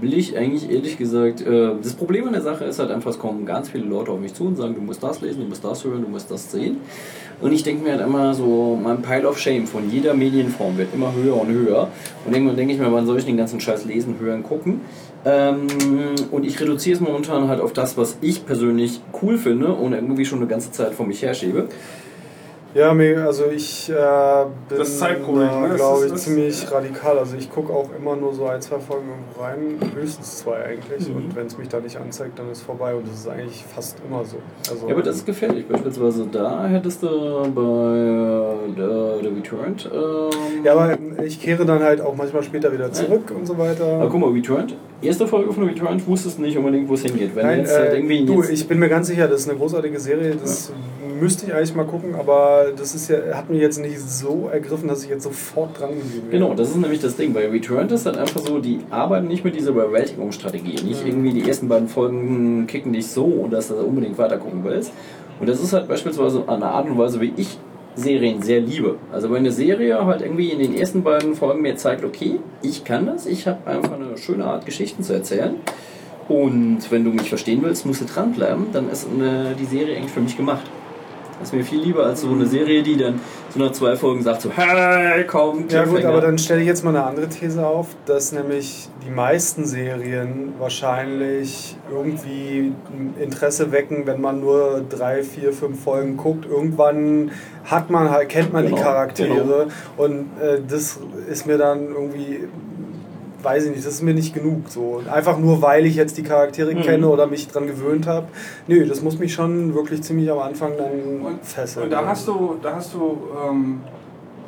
[0.01, 3.19] Will ich eigentlich ehrlich gesagt, äh, das Problem an der Sache ist halt einfach, es
[3.19, 5.65] kommen ganz viele Leute auf mich zu und sagen, du musst das lesen, du musst
[5.65, 6.78] das hören, du musst das sehen.
[7.40, 10.93] Und ich denke mir halt immer so, mein Pile of Shame von jeder Medienform wird
[10.93, 11.89] immer höher und höher.
[12.27, 14.81] Und irgendwann denke ich mir, wann soll ich den ganzen Scheiß lesen, hören, gucken?
[15.24, 15.66] Ähm,
[16.31, 20.24] und ich reduziere es momentan halt auf das, was ich persönlich cool finde und irgendwie
[20.24, 21.69] schon eine ganze Zeit vor mich herschiebe.
[22.74, 23.92] Ja, mir- also ich äh,
[24.68, 25.74] bin, Das Zeitproblem, ne?
[25.74, 27.18] Glaube ich, ziemlich radikal.
[27.18, 31.08] Also ich gucke auch immer nur so ein, zwei Folgen irgendwo rein, höchstens zwei eigentlich.
[31.08, 31.16] Mhm.
[31.16, 32.94] Und wenn es mich da nicht anzeigt, dann ist vorbei.
[32.94, 34.36] Und das ist eigentlich fast immer so.
[34.70, 35.66] Also, Ja, aber das ist gefährlich.
[35.66, 37.08] Beispielsweise da hättest du
[37.54, 39.90] bei äh, The Returned.
[39.92, 43.94] Ähm, ja, aber ich kehre dann halt auch manchmal später wieder zurück und so weiter.
[43.94, 44.76] aber guck mal, Returned.
[45.00, 47.34] Erste Folge von Returned wusstest nicht unbedingt, wo es hingeht.
[47.34, 49.48] Wenn Nein, jetzt halt äh, irgendwie du, jetzt, ich bin mir ganz sicher, das ist
[49.48, 50.34] eine großartige Serie.
[50.34, 50.72] Das
[51.20, 54.88] müsste ich eigentlich mal gucken, aber das ist ja, hat mich jetzt nicht so ergriffen,
[54.88, 56.40] dass ich jetzt sofort dran geblieben bin.
[56.40, 57.32] Genau, das ist nämlich das Ding.
[57.32, 60.84] Bei Returned ist halt einfach so, die arbeiten nicht mit dieser Überwältigungsstrategie.
[60.84, 61.10] Nicht Mhm.
[61.10, 64.92] irgendwie die ersten beiden Folgen kicken dich so, dass du unbedingt weiter gucken willst.
[65.40, 67.58] Und das ist halt beispielsweise eine Art und Weise, wie ich
[67.94, 68.96] Serien sehr liebe.
[69.12, 72.84] Also wenn eine Serie halt irgendwie in den ersten beiden Folgen mir zeigt, okay, ich
[72.84, 75.54] kann das, ich habe einfach eine schöne Art, Geschichten zu erzählen.
[76.28, 80.12] Und wenn du mich verstehen willst, musst du dranbleiben, dann ist eine, die Serie eigentlich
[80.12, 80.62] für mich gemacht.
[81.39, 83.20] Das ist mir viel lieber als so eine Serie, die dann
[83.51, 86.85] so nach zwei Folgen sagt so, hey, komm, Ja gut, aber dann stelle ich jetzt
[86.85, 92.73] mal eine andere These auf, dass nämlich die meisten Serien wahrscheinlich irgendwie
[93.20, 96.44] Interesse wecken, wenn man nur drei, vier, fünf Folgen guckt.
[96.44, 97.31] Irgendwann
[97.65, 100.98] hat man halt, kennt man Genau, die Charaktere und äh, das
[101.31, 102.48] ist mir dann irgendwie
[103.43, 104.69] weiß ich nicht, das ist mir nicht genug.
[104.69, 105.02] So.
[105.10, 106.82] Einfach nur, weil ich jetzt die Charaktere Mhm.
[106.82, 108.27] kenne oder mich dran gewöhnt habe.
[108.66, 111.85] Nö, das muss mich schon wirklich ziemlich am Anfang dann fesseln.
[111.85, 113.81] Und da hast du, da hast du ähm,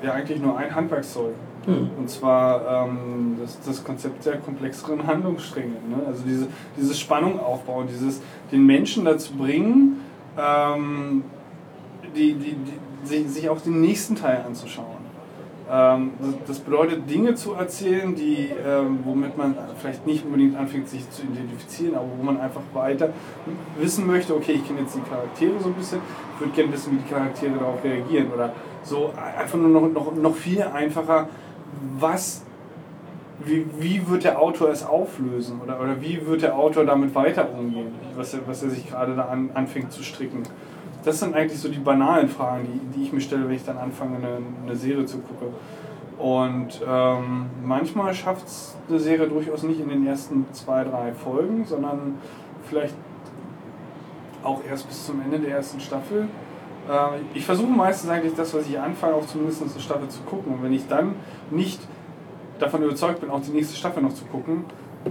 [0.02, 1.34] ja eigentlich nur ein Handwerkszeug.
[1.66, 1.90] Hm.
[1.98, 5.74] Und zwar ähm, das, das Konzept der komplexeren Handlungsstränge.
[5.88, 6.06] Ne?
[6.06, 6.46] Also diese,
[6.76, 10.00] diese Spannung aufbauen, dieses den Menschen dazu bringen,
[10.38, 11.22] ähm,
[12.16, 14.99] die, die, die, sich, sich auch den nächsten Teil anzuschauen.
[15.72, 16.12] Ähm,
[16.48, 21.22] das, bedeutet, Dinge zu erzählen, die, ähm, womit man vielleicht nicht unbedingt anfängt, sich zu
[21.22, 23.10] identifizieren, aber wo man einfach weiter
[23.78, 26.00] wissen möchte, okay, ich kenne jetzt die Charaktere so ein bisschen,
[26.34, 28.32] ich würde gerne wissen, wie die Charaktere darauf reagieren.
[28.32, 28.52] Oder
[28.82, 31.28] so einfach nur noch, noch, noch viel einfacher,
[31.98, 32.42] was,
[33.44, 35.60] wie, wie wird der Autor es auflösen?
[35.62, 39.14] Oder, oder wie wird der Autor damit weiter umgehen, was er, was er sich gerade
[39.14, 40.42] da an, anfängt zu stricken?
[41.04, 43.78] Das sind eigentlich so die banalen Fragen, die, die ich mir stelle, wenn ich dann
[43.78, 45.48] anfange, eine, eine Serie zu gucken.
[46.18, 51.64] Und ähm, manchmal schafft es eine Serie durchaus nicht in den ersten zwei, drei Folgen,
[51.64, 52.16] sondern
[52.68, 52.94] vielleicht
[54.42, 56.28] auch erst bis zum Ende der ersten Staffel.
[56.88, 60.52] Äh, ich versuche meistens eigentlich das, was ich anfange, auch zumindest eine Staffel zu gucken.
[60.52, 61.14] Und wenn ich dann
[61.50, 61.80] nicht
[62.58, 64.64] davon überzeugt bin, auch die nächste Staffel noch zu gucken,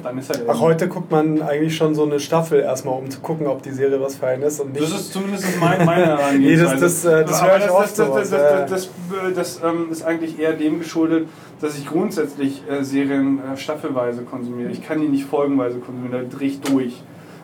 [0.04, 3.20] dann ist halt Ach, heute guckt man eigentlich schon so eine Staffel erstmal, um zu
[3.22, 4.60] gucken, ob die Serie was für einen ist.
[4.60, 6.04] Und nicht Das ist zumindest mein, meine
[6.38, 6.80] nee, das, Herangehensweise.
[6.80, 8.90] das, äh, das höre ich oft das, sowas, das, das, das,
[9.36, 11.28] das, das ähm, ist eigentlich eher dem geschuldet,
[11.60, 14.70] dass ich grundsätzlich äh, Serien äh, staffelweise konsumiere.
[14.70, 17.02] Ich kann die nicht folgenweise konsumieren, da drehe ich durch.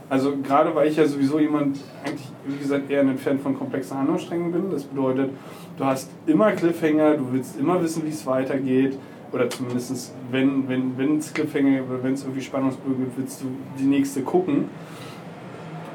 [0.08, 3.98] Also gerade weil ich ja sowieso jemand, eigentlich wie gesagt eher ein Fan von komplexen
[3.98, 4.70] Handlungssträngen bin.
[4.72, 5.32] Das bedeutet,
[5.78, 9.00] du hast immer Cliffhanger, du willst immer wissen, wie es weitergeht.
[9.36, 13.48] Oder zumindest, wenn wenn wenn es Cliffhanger oder wenn es irgendwie Spannungsbögen gibt, willst du
[13.78, 14.70] die nächste gucken.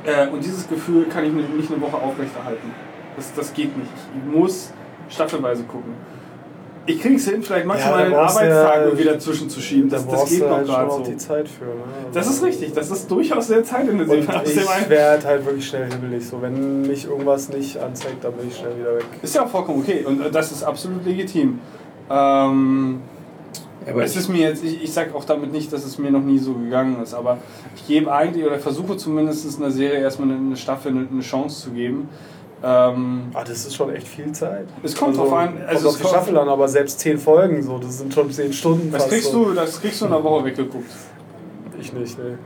[0.05, 2.71] Äh, und dieses Gefühl kann ich nicht eine Woche aufrechterhalten.
[3.17, 3.91] Das, das geht nicht.
[4.15, 4.73] Ich muss
[5.09, 5.95] staffelweise gucken.
[6.85, 8.45] Ich kriege es hin, vielleicht maximal da einen Arbeitstag
[8.77, 9.89] ja- irgendwie dazwischen zu schieben.
[9.89, 11.03] Das, da das geht noch halt gerade so.
[11.03, 11.65] die Zeit für.
[11.65, 11.71] Ne?
[12.13, 14.29] Das ist richtig, das ist durchaus sehr zeitintensiv.
[14.45, 16.27] Ich werde halt wirklich schnell hibbelig.
[16.27, 19.05] So, wenn mich irgendwas nicht anzeigt, dann bin ich schnell wieder weg.
[19.23, 21.59] Ist ja auch vollkommen okay und äh, das ist absolut legitim.
[22.11, 23.01] Ähm,
[23.89, 26.23] aber es ist mir jetzt, ich, ich sage auch damit nicht, dass es mir noch
[26.23, 27.39] nie so gegangen ist, aber
[27.77, 32.09] ich gebe eigentlich oder versuche zumindest einer Serie erstmal eine, Staffel eine, Chance zu geben.
[32.63, 34.67] Ähm, Ah, das ist schon echt viel Zeit.
[34.83, 37.17] Es kommt drauf an, also kommt es auf die kommt- Staffel an, aber selbst zehn
[37.19, 38.91] Folgen, so, das sind schon zehn Stunden.
[38.93, 39.45] das fast kriegst so.
[39.47, 40.91] du, das kriegst du in einer Woche weggeguckt.
[41.81, 42.39] Ich nicht, ne.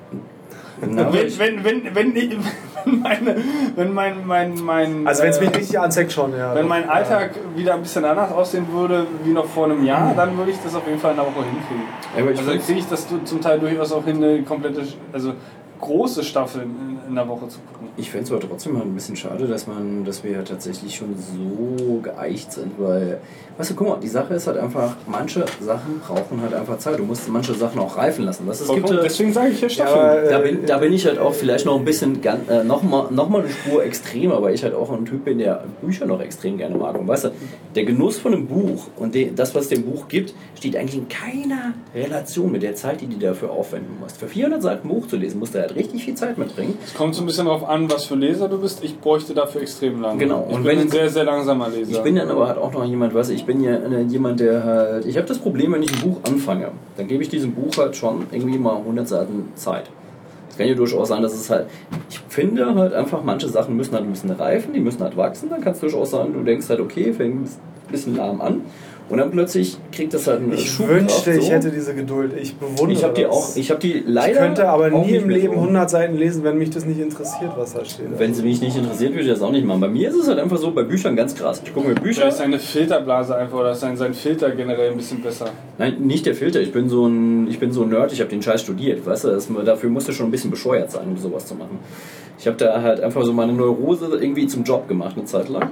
[0.81, 2.37] Na, wenn, wenn, wenn, wenn, ich-
[2.85, 3.37] wenn, meine,
[3.77, 6.55] wenn mein, mein, mein Also wenn es äh, mich richtig anzeigt, schon, ja.
[6.55, 10.37] Wenn mein Alltag wieder ein bisschen anders aussehen würde, wie noch vor einem Jahr, dann
[10.37, 11.85] würde ich das auf jeden Fall in einer Woche hinkriegen.
[12.19, 14.83] aber ich Also kriege ich das du- zum Teil durchaus auch hin, eine komplette,
[15.13, 15.33] also
[15.81, 17.89] große Staffeln in, in der Woche zu gucken.
[17.97, 20.95] Ich fände es aber trotzdem mal ein bisschen schade, dass man, dass wir ja tatsächlich
[20.95, 23.21] schon so geeicht sind, weil,
[23.59, 26.99] weißt du, guck mal, die Sache ist halt einfach, manche Sachen brauchen halt einfach Zeit.
[26.99, 28.45] Du musst manche Sachen auch reifen lassen.
[28.47, 29.99] Was, es gibt, Deswegen sage ich ja Staffeln.
[29.99, 32.83] aber, da, äh, bin, da bin ich halt auch vielleicht noch ein bisschen, äh, noch,
[32.83, 36.07] mal, noch mal eine Spur extremer, weil ich halt auch ein Typ bin, der Bücher
[36.07, 36.99] noch extrem gerne mag.
[36.99, 37.31] Und weißt du,
[37.75, 41.09] der Genuss von einem Buch und de, das, was dem Buch gibt, steht eigentlich in
[41.09, 44.17] keiner Relation mit der Zeit, die du dafür aufwenden musst.
[44.17, 46.79] Für 400 Seiten Buch zu lesen, musst du halt richtig viel Zeit mitbringen.
[46.85, 48.83] Es kommt so ein bisschen darauf an, was für Leser du bist.
[48.85, 50.19] Ich bräuchte dafür extrem lange.
[50.19, 50.47] Genau.
[50.49, 51.93] Ich Und bin wenn- ein sehr, sehr langsamer Leser.
[51.93, 54.65] Ich bin dann aber halt auch noch jemand, was ich bin ja äh, jemand, der
[54.65, 55.05] halt.
[55.07, 57.97] Ich habe das Problem, wenn ich ein Buch anfange, dann gebe ich diesem Buch halt
[57.97, 59.91] schon irgendwie mal 100 Seiten Zeit.
[60.51, 61.67] Es kann ja durchaus sein, dass es halt.
[62.09, 65.51] Ich finde halt einfach, manche Sachen müssen halt ein bisschen reifen, die müssen halt wachsen.
[65.51, 67.51] Dann kann es durchaus sein, du denkst halt, okay, fängt ein
[67.91, 68.61] bisschen lahm an.
[69.11, 71.53] Und dann plötzlich kriegt das halt einen Ich Schubkraft wünschte, ich so.
[71.53, 72.33] hätte diese Geduld.
[72.41, 73.33] Ich bewundere Ich habe die das.
[73.33, 73.57] auch.
[73.57, 74.33] Ich habe die leider.
[74.33, 75.61] Ich könnte aber nie im Leben so.
[75.61, 78.07] 100 Seiten lesen, wenn mich das nicht interessiert, was da steht.
[78.19, 79.83] Wenn sie mich nicht interessiert, würde ich das auch nicht machen.
[79.83, 81.61] Bei mir ist es halt einfach so, bei Büchern ganz krass.
[81.63, 82.23] Ich gucke mir Bücher.
[82.23, 85.47] Vielleicht ist seine Filterblase einfach oder ist sein, sein Filter generell ein bisschen besser.
[85.77, 86.63] Nein, nicht der Filter.
[86.63, 89.05] Ich bin so ein, ich bin so ein Nerd, ich habe den Scheiß studiert.
[89.05, 91.79] Weißt du, das, dafür musst du schon ein bisschen bescheuert sein, um sowas zu machen.
[92.39, 95.69] Ich habe da halt einfach so meine Neurose irgendwie zum Job gemacht, eine Zeit lang.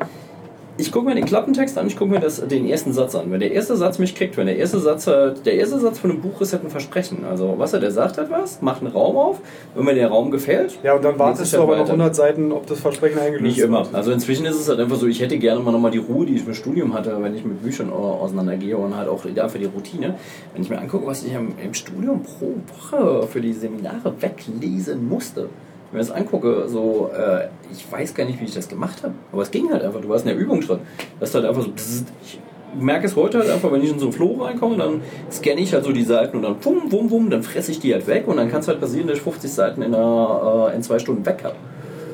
[0.79, 3.31] Ich gucke mir den Klappentext an, ich gucke mir das, den ersten Satz an.
[3.31, 6.11] Wenn der erste Satz mich kriegt, wenn der erste Satz halt, der erste Satz von
[6.11, 7.25] einem Buch ist halt ein Versprechen.
[7.29, 9.41] Also, was er, der sagt halt was, macht einen Raum auf.
[9.75, 11.93] Wenn mir der Raum gefällt, Ja, und dann wartest du es aber halt noch weiter.
[11.93, 13.81] 100 Seiten, ob das Versprechen eingelöst Nicht immer.
[13.85, 13.95] wird.
[13.95, 16.37] Also inzwischen ist es halt einfach so, ich hätte gerne mal nochmal die Ruhe, die
[16.37, 19.67] ich im Studium hatte, wenn ich mit Büchern au- auseinandergehe und halt auch dafür die
[19.67, 20.15] Routine.
[20.55, 22.55] Wenn ich mir angucke, was ich im, im Studium pro
[22.97, 25.49] Woche für die Seminare weglesen musste.
[25.93, 29.03] Wenn ich mir das angucke, so, äh, ich weiß gar nicht, wie ich das gemacht
[29.03, 29.15] habe.
[29.31, 30.79] Aber es ging halt einfach, du warst in der Übung drin.
[31.21, 32.41] Das ist halt einfach so, ich
[32.81, 35.75] merke es heute halt einfach, wenn ich in so einen Flow reinkomme, dann scanne ich
[35.75, 38.27] halt so die Seiten und dann wum, wum, wum, dann fresse ich die halt weg
[38.27, 40.99] und dann kann es halt passieren, dass ich 50 Seiten in, einer, äh, in zwei
[40.99, 41.57] Stunden weg habe.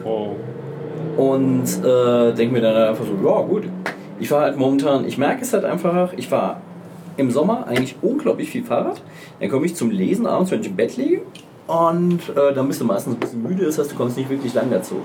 [0.03, 0.35] Wow.
[1.17, 3.65] Und äh, denke mir dann einfach so, ja gut,
[4.19, 6.57] ich fahre halt momentan, ich merke es halt einfach, ich fahre
[7.17, 9.03] im Sommer eigentlich unglaublich viel Fahrrad.
[9.41, 11.23] Dann komme ich zum Lesen abends, wenn ich im Bett liege.
[11.69, 14.55] Und äh, dann bist du meistens ein bisschen müde, das heißt, du kommst nicht wirklich
[14.55, 14.97] lang dazu.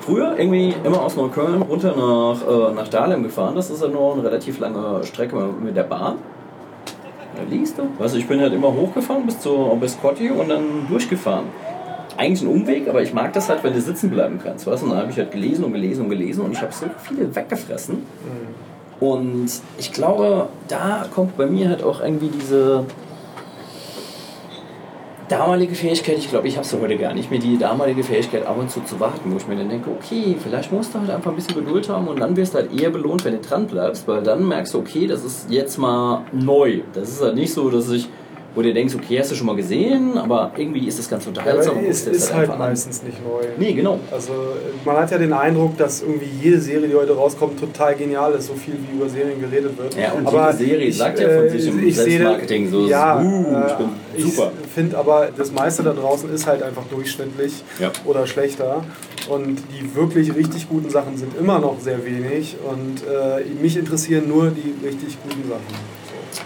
[0.00, 3.56] Früher irgendwie immer aus Neukölln runter nach, äh, nach Dahlem gefahren.
[3.56, 6.18] Das ist ja nur eine relativ lange Strecke mit der Bahn.
[7.36, 7.82] Da liegst du.
[7.98, 11.46] Du, ich bin halt immer hochgefahren bis zur bis und dann durchgefahren.
[12.16, 14.66] Eigentlich ein Umweg, aber ich mag das halt, wenn du sitzen bleiben kannst.
[14.66, 16.72] Weißt du, und dann habe ich halt gelesen und gelesen und gelesen und ich habe
[16.72, 18.06] so viele weggefressen.
[19.00, 22.84] Und ich glaube, da kommt bei mir halt auch irgendwie diese
[25.32, 28.58] damalige Fähigkeit, ich glaube, ich habe sie heute gar nicht mehr, die damalige Fähigkeit ab
[28.58, 31.30] und zu zu warten, wo ich mir dann denke, okay, vielleicht musst du halt einfach
[31.30, 34.06] ein bisschen Geduld haben und dann wirst du halt eher belohnt, wenn du dran bleibst,
[34.06, 36.80] weil dann merkst du, okay, das ist jetzt mal neu.
[36.92, 38.08] Das ist halt nicht so, dass ich,
[38.54, 41.28] wo du denkst, okay, hast du schon mal gesehen, aber irgendwie ist das ganz Ja,
[41.30, 41.78] unterhaltsam.
[41.78, 42.58] und es das ist halt an.
[42.58, 43.40] meistens nicht neu.
[43.58, 43.98] Nee, genau.
[44.10, 44.32] Also
[44.84, 48.48] man hat ja den Eindruck, dass irgendwie jede Serie, die heute rauskommt, total genial ist,
[48.48, 49.96] so viel wie über Serien geredet wird.
[49.96, 52.70] Ja, und aber jede Serie ich, sagt ja von äh, sich im ich sehe- Selbstmarketing
[52.70, 54.52] so, ja, uh, ich bin äh, super.
[54.64, 57.90] Ich finde aber, das meiste da draußen ist halt einfach durchschnittlich Ja.
[58.04, 58.84] oder schlechter.
[59.28, 62.56] Und die wirklich richtig guten Sachen sind immer noch sehr wenig.
[62.68, 66.01] Und äh, mich interessieren nur die richtig guten Sachen.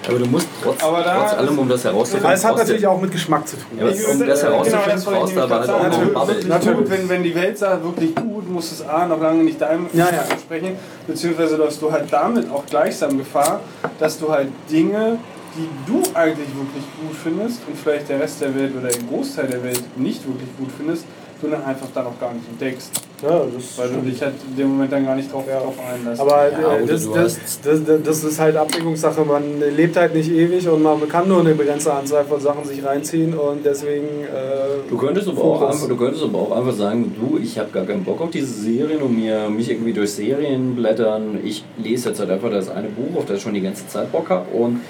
[0.09, 2.87] Aber du musst trotz, Aber da- trotz allem, um das herauszufinden, Aber es hat natürlich
[2.87, 3.79] auch mit Geschmack zu tun.
[3.79, 6.07] Ja, um das äh, herauszufinden, genau, brauchst du aber halt auch noch eine.
[6.07, 6.75] Bubble.
[6.75, 9.87] Gut, wenn, wenn die Welt sagt, wirklich gut, muss es A noch lange nicht deinem
[9.93, 10.23] Ja, ja.
[10.31, 10.77] entsprechen,
[11.07, 13.61] beziehungsweise dass du halt damit auch gleichsam Gefahr,
[13.99, 15.19] dass du halt Dinge,
[15.57, 19.47] die du eigentlich wirklich gut findest und vielleicht der Rest der Welt oder der Großteil
[19.47, 21.05] der Welt nicht wirklich gut findest,
[21.41, 22.91] du dann einfach dann auch gar nicht entdeckst.
[23.23, 26.21] Ja, das Weil du dich halt in dem Moment dann gar nicht drauf, drauf einlässt.
[26.21, 29.25] Aber Ja, äh, das, das, das, das, das ist halt Abwägungssache.
[29.25, 32.85] Man lebt halt nicht ewig und man kann nur eine begrenzte Anzahl von Sachen sich
[32.85, 34.07] reinziehen und deswegen.
[34.07, 37.71] Äh, Du könntest, aber auch einfach, du könntest aber auch einfach sagen, du, ich habe
[37.71, 41.39] gar keinen Bock auf diese Serien und mir mich irgendwie durch Serien blättern.
[41.43, 44.13] Ich lese jetzt halt einfach das eine Buch, auf das ich schon die ganze Zeit
[44.13, 44.81] Bock habe und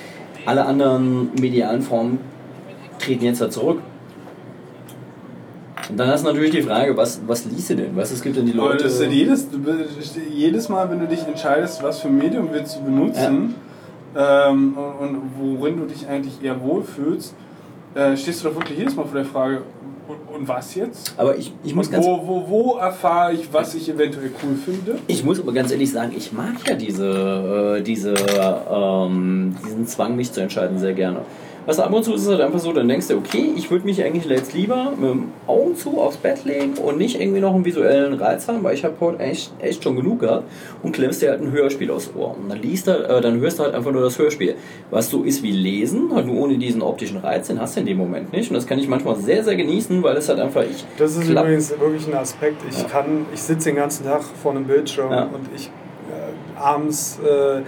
[0.47, 2.19] alle anderen medialen Formen
[2.99, 3.79] treten jetzt halt zurück.
[5.89, 7.97] Und dann hast du natürlich die Frage, was, was liest du denn?
[7.97, 8.85] Was es gibt denn die Leute...
[8.85, 9.47] das ist jedes,
[10.33, 13.55] jedes Mal, wenn du dich entscheidest, was für Medium willst du benutzen
[14.17, 17.35] ähm, und, und worin du dich eigentlich eher wohlfühlst,
[17.95, 19.63] äh, stehst du doch wirklich jedes Mal vor der Frage,
[20.09, 21.15] und, und was jetzt?
[21.17, 24.55] aber ich, ich muss Und ganz wo, wo, wo erfahre ich, was ich eventuell cool
[24.55, 25.01] finde?
[25.09, 28.15] Ich muss aber ganz ehrlich sagen, ich mag ja diese, äh, diese,
[28.71, 31.23] ähm, diesen Zwang, mich zu entscheiden, sehr gerne.
[31.67, 33.71] Weißt du, ab und zu ist es halt einfach so, dann denkst du, okay, ich
[33.73, 37.41] würde mich eigentlich jetzt lieber mit dem Augen zu aufs Bett legen und nicht irgendwie
[37.41, 40.45] noch einen visuellen Reiz haben, weil ich habe heute echt, echt schon genug gehabt
[40.85, 42.37] und klemmst dir halt ein Hörspiel aufs Ohr.
[42.41, 44.55] Und dann, liest du, äh, dann hörst du halt einfach nur das Hörspiel.
[44.93, 47.87] Was so ist wie Lesen, halt nur ohne diesen optischen Reiz, den hast du in
[47.87, 48.49] dem Moment nicht.
[48.49, 51.29] Und das kann ich manchmal sehr, sehr genießen, weil es halt einfach, ich Das ist
[51.29, 52.63] klapp- übrigens wirklich ein Aspekt.
[52.71, 52.85] Ich Ja.
[52.89, 55.23] kann, ich sitze den ganzen Tag vor einem Bildschirm Ja.
[55.25, 57.63] und ich äh, abends, äh,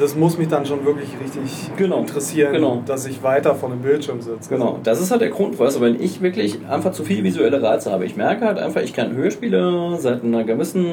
[0.00, 2.82] das muss mich dann schon wirklich richtig interessieren, genau.
[2.86, 4.48] dass ich weiter vor einem Bildschirm sitze.
[4.48, 7.62] Genau, das ist halt der Grund, weißt du, wenn ich wirklich einfach zu viele visuelle
[7.62, 8.04] Reize habe.
[8.06, 10.86] Ich merke halt einfach, ich kann Hörspiele seit einer gewissen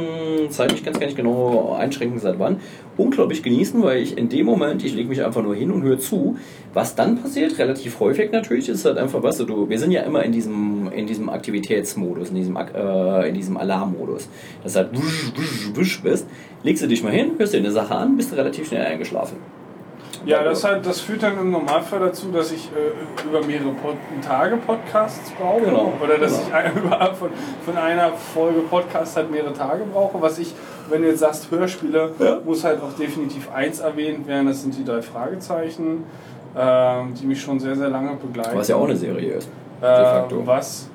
[0.50, 2.58] Zeit, ich kann es gar nicht genau einschränken, seit wann,
[2.98, 6.00] unglaublich genießen, weil ich in dem Moment, ich lege mich einfach nur hin und höre
[6.00, 6.38] zu.
[6.74, 10.02] Was dann passiert, relativ häufig natürlich, ist halt einfach, weißt du, du wir sind ja
[10.02, 14.30] immer in diesem, in diesem Aktivitätsmodus, in diesem, äh, in diesem Alarmmodus.
[14.64, 16.28] Das heißt, wusch, wusch, wusch bist,
[16.64, 19.38] legst du dich mal hin, hörst dir eine Sache an, bist du relativ schnell eingeschlafen.
[20.26, 23.96] Ja, das, halt, das führt dann im Normalfall dazu, dass ich äh, über mehrere Pod
[24.26, 25.62] Tage Podcasts brauche.
[25.62, 26.48] Genau, Oder dass genau.
[26.48, 27.30] ich ein- über, von,
[27.64, 30.20] von einer Folge Podcast halt mehrere Tage brauche.
[30.22, 30.54] Was ich,
[30.90, 32.12] wenn du jetzt sagst Hörspiele,
[32.46, 34.48] muss halt auch definitiv eins erwähnt werden.
[34.48, 36.04] Das sind die drei Fragezeichen,
[36.58, 38.58] ähm, die mich schon sehr, sehr lange begleiten.
[38.58, 39.50] Was ja auch eine Serie ist.
[39.82, 40.42] Äh, De facto.
[40.46, 40.90] was,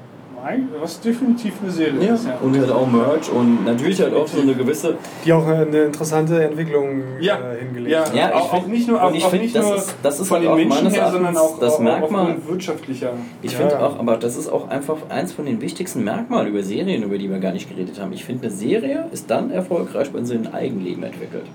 [0.81, 2.27] was definitiv eine Serie Ja, ist.
[2.27, 2.39] Ja.
[2.43, 4.97] und halt auch Merch und natürlich halt auch so eine gewisse.
[5.25, 7.39] Die auch eine interessante Entwicklung Ja.
[7.53, 8.05] äh, hingelegt Ja.
[8.15, 9.95] Ja, ich auch, find- auch nicht nur, auch, ich auch find, nicht das nur ist-
[10.03, 13.13] das ist von halt den auch Menschen meines her, sondern auch, das auch Merkmal- wirtschaftlicher.
[13.43, 13.87] Ich Ja, finde ja.
[13.87, 17.31] auch, aber das ist auch einfach eins von den wichtigsten Merkmalen über Serien, über die
[17.31, 18.13] wir gar nicht geredet haben.
[18.13, 21.47] Ich finde, eine Serie ist dann erfolgreich, wenn sie ein Eigenleben entwickelt.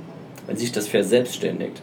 [0.47, 1.81] Wenn sich das verselbstständigt.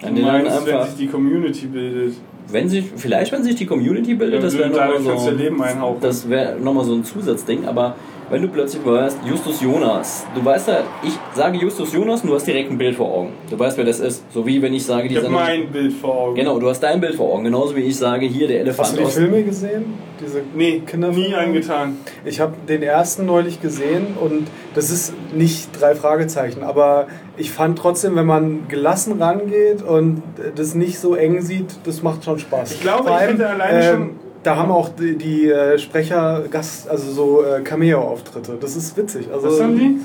[0.00, 2.14] Wenn Du meinst, wenn einfach, sich die Community bildet.
[2.48, 6.56] Wenn sich, vielleicht wenn sich die Community bildet, Ja, das wäre nochmal so, das wäre
[6.60, 7.96] nochmal so ein Zusatzding, aber
[8.30, 12.34] wenn du plötzlich weißt, Justus Jonas, du weißt ja, ich sage Justus Jonas und du
[12.34, 13.32] hast direkt ein Bild vor Augen.
[13.50, 14.24] Du weißt, wer das ist.
[14.32, 16.34] So wie wenn ich sage, die Ich habe Sendung- mein Bild vor Augen.
[16.36, 18.92] Genau, du hast dein Bild vor Augen, genauso wie ich sage, hier der Elefant Hast
[18.94, 19.84] du die aus Filme gesehen?
[20.24, 21.28] Diese Nee, Kinderfilme?
[21.28, 21.98] nie angetan.
[22.24, 27.78] Ich habe den ersten neulich gesehen und das ist nicht drei Fragezeichen, aber ich fand
[27.78, 30.22] trotzdem, wenn man gelassen rangeht und
[30.54, 32.72] das nicht so eng sieht, das macht schon Spaß.
[32.74, 34.10] Ich glaube, Vor ich allem, hätte alleine schon-
[34.44, 38.56] Da haben auch die, die äh, Sprecher Gast, also so äh, Cameo-Auftritte.
[38.60, 39.28] Das ist witzig.
[39.32, 39.96] Also, Was haben die?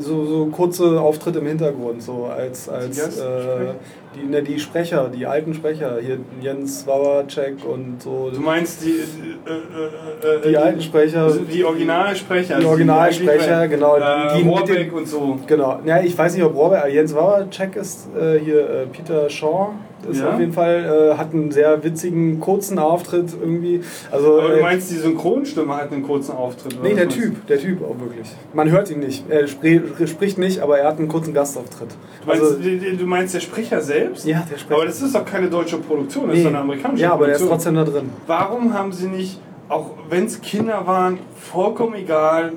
[0.00, 3.74] So, so kurze Auftritte im Hintergrund, so als, als Gast- äh,
[4.16, 8.30] die, ne, die Sprecher, die alten Sprecher, hier Jens Wawacek und so.
[8.32, 11.24] Du meinst die, äh, äh, äh, Die alten Sprecher.
[11.24, 12.58] also die Originalsprecher.
[12.60, 13.96] Die Originalsprecher, eigentlich, genau.
[13.98, 15.38] Äh, die den- und so.
[15.46, 15.78] Genau.
[15.84, 19.72] Ja, ich weiß nicht, ob äh, Jens Wawacek ist äh, hier Peter Shaw.
[20.10, 20.32] Ist Ja.
[20.34, 23.80] auf jeden Fall, äh, hat einen sehr witzigen, kurzen Auftritt irgendwie.
[24.10, 26.74] Also, Aber du äh, meinst, die Synchronstimme hat einen kurzen Auftritt?
[26.78, 27.08] oder nee, der?
[27.08, 28.28] Typ, der Typ auch wirklich.
[28.52, 29.24] Man hört ihn nicht.
[29.30, 31.90] Er spricht nicht, aber er hat einen kurzen Gastauftritt.
[32.22, 34.26] Du meinst, Also, du meinst der Sprecher selbst?
[34.26, 34.72] ja, der spricht.
[34.72, 36.38] Aber das ist doch keine deutsche Produktion, das Nee.
[36.40, 37.74] ist doch eine amerikanische ja, aber der ist Produktion.
[37.74, 38.10] trotzdem da drin.
[38.26, 42.52] Warum haben sie nicht, auch wenn es Kinder waren, vollkommen egal,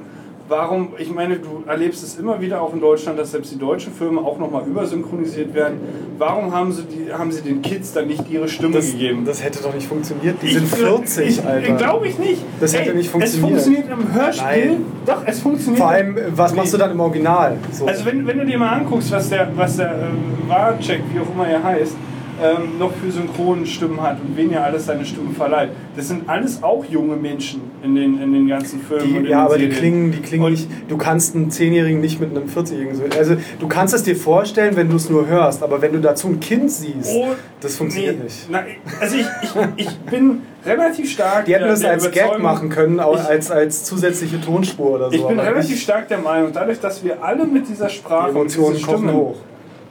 [0.49, 3.94] warum, ich meine, du erlebst es immer wieder auch in Deutschland, dass selbst die deutschen
[3.94, 5.80] Filme auch nochmal übersynchronisiert werden.
[6.18, 9.24] Warum haben sie, die, haben sie den Kids dann nicht ihre Stimme Das, gegeben?
[9.26, 10.38] das hätte doch nicht funktioniert.
[10.41, 11.74] Die Ich- sind 40, ich, Alter.
[11.76, 12.41] Glaube ich nicht.
[12.60, 13.52] Das hätte nicht Es funktioniert.
[13.61, 14.45] funktioniert im Hörspiel.
[14.68, 14.86] Nein.
[15.06, 15.80] Doch, es funktioniert.
[15.80, 17.57] Vor allem, was machst du dann im Original?
[17.72, 17.86] So.
[17.86, 21.34] Also wenn, wenn du dir mal anguckst, was der, was der äh, Warcheck, wie auch
[21.34, 21.95] immer er heißt,
[22.44, 25.70] ähm, noch für Synchronstimmen hat und wen ja alles seine Stimmen verleiht.
[25.96, 29.18] Das sind alles auch junge Menschen in den, in den ganzen Filmen.
[29.18, 29.80] und Die, ja, aber die Serien.
[29.80, 30.68] klingen, die klingen Und- nicht.
[30.88, 33.04] Du kannst einen Zehnjährigen nicht mit einem 40-Jährigen so.
[33.18, 36.28] Also du kannst es dir vorstellen, wenn du es nur hörst, aber wenn du dazu
[36.28, 37.28] ein Kind siehst, Oh,
[37.62, 38.48] das funktioniert nee, nicht.
[38.50, 38.64] Na,
[39.00, 41.46] also ich, ich, ich bin relativ stark.
[41.46, 45.16] Die hätten das als Gag machen können, auch als, als zusätzliche Tonspur oder so.
[45.16, 48.36] Ich bin relativ stark der Meinung, dadurch, dass wir alle mit dieser die Sprache und
[48.36, 49.36] Emotionen kochen Stimmen hoch.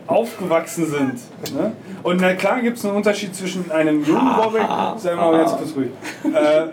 [0.07, 1.55] Aufgewachsen sind.
[1.55, 1.73] Ne?
[2.03, 4.67] Und na klar gibt es einen Unterschied zwischen einem jungen Rohrbeck,
[4.99, 5.89] sei mal ganz kurz ruhig.
[6.25, 6.67] Äh,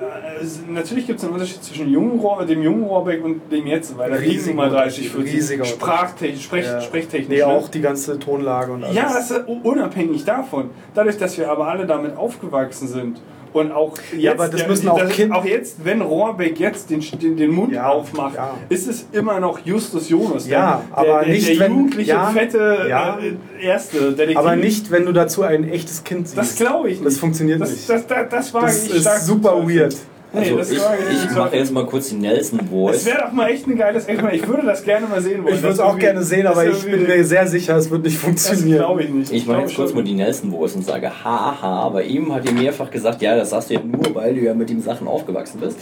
[0.70, 4.12] natürlich gibt es einen Unterschied zwischen jungen Rohr, dem jungen Rohrbeck und dem jetzt, weil
[4.12, 6.82] da liegen mal 30, 40 riesiger Sprachtechnisch, Sprech, Ja.
[6.82, 7.30] Sprechtechnisch.
[7.30, 7.48] Nee, ne?
[7.48, 8.96] auch die ganze Tonlage und alles.
[8.96, 10.70] Ja, das ist unabhängig davon.
[10.94, 13.22] Dadurch, dass wir aber alle damit aufgewachsen sind.
[13.54, 17.02] Und auch jetzt, Ja, aber das müssen auch das- auch jetzt, wenn Rohrbeck jetzt den,
[17.22, 18.56] den, den Mund Ja, aufmacht, ja.
[18.70, 20.48] ist es immer noch Justus Jonas.
[20.48, 23.20] Ja, der, aber der, nicht, der wenn- jugendliche, ja, fette ja.
[23.20, 24.38] äh, erste Detektiv.
[24.38, 26.38] aber nicht, wenn du dazu ein echtes Kind siehst.
[26.38, 27.06] Das glaube ich nicht.
[27.06, 27.88] Das funktioniert das, nicht.
[27.90, 29.96] Das, das, das wage Das ist super weird.
[30.36, 33.06] Also das ich, ich, mache jetzt mal kurz die Nelson Voice.
[33.06, 34.42] wäre doch mal echt ein geiles Experiment.
[34.42, 35.54] Ich würde das gerne mal sehen wollen.
[35.54, 37.92] Ich würde es Das auch gerne sehen, das aber ich bin mir sehr sicher, es
[37.92, 38.80] wird nicht Das funktionieren.
[38.80, 39.32] glaube ich nicht.
[39.32, 42.52] Ich mache jetzt kurz mal die Nelson Voice und sage haha, aber eben hat ihr
[42.54, 45.60] mehrfach gesagt, ja, das sagst du ja nur, weil du ja mit den Sachen aufgewachsen
[45.60, 45.78] bist.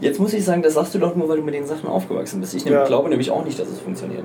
[0.00, 2.40] Jetzt muss ich sagen, das sagst du doch nur, weil du mit den Sachen aufgewachsen
[2.40, 2.54] bist.
[2.54, 2.84] Ich Ja.
[2.84, 4.24] glaube nämlich auch nicht, dass es funktioniert.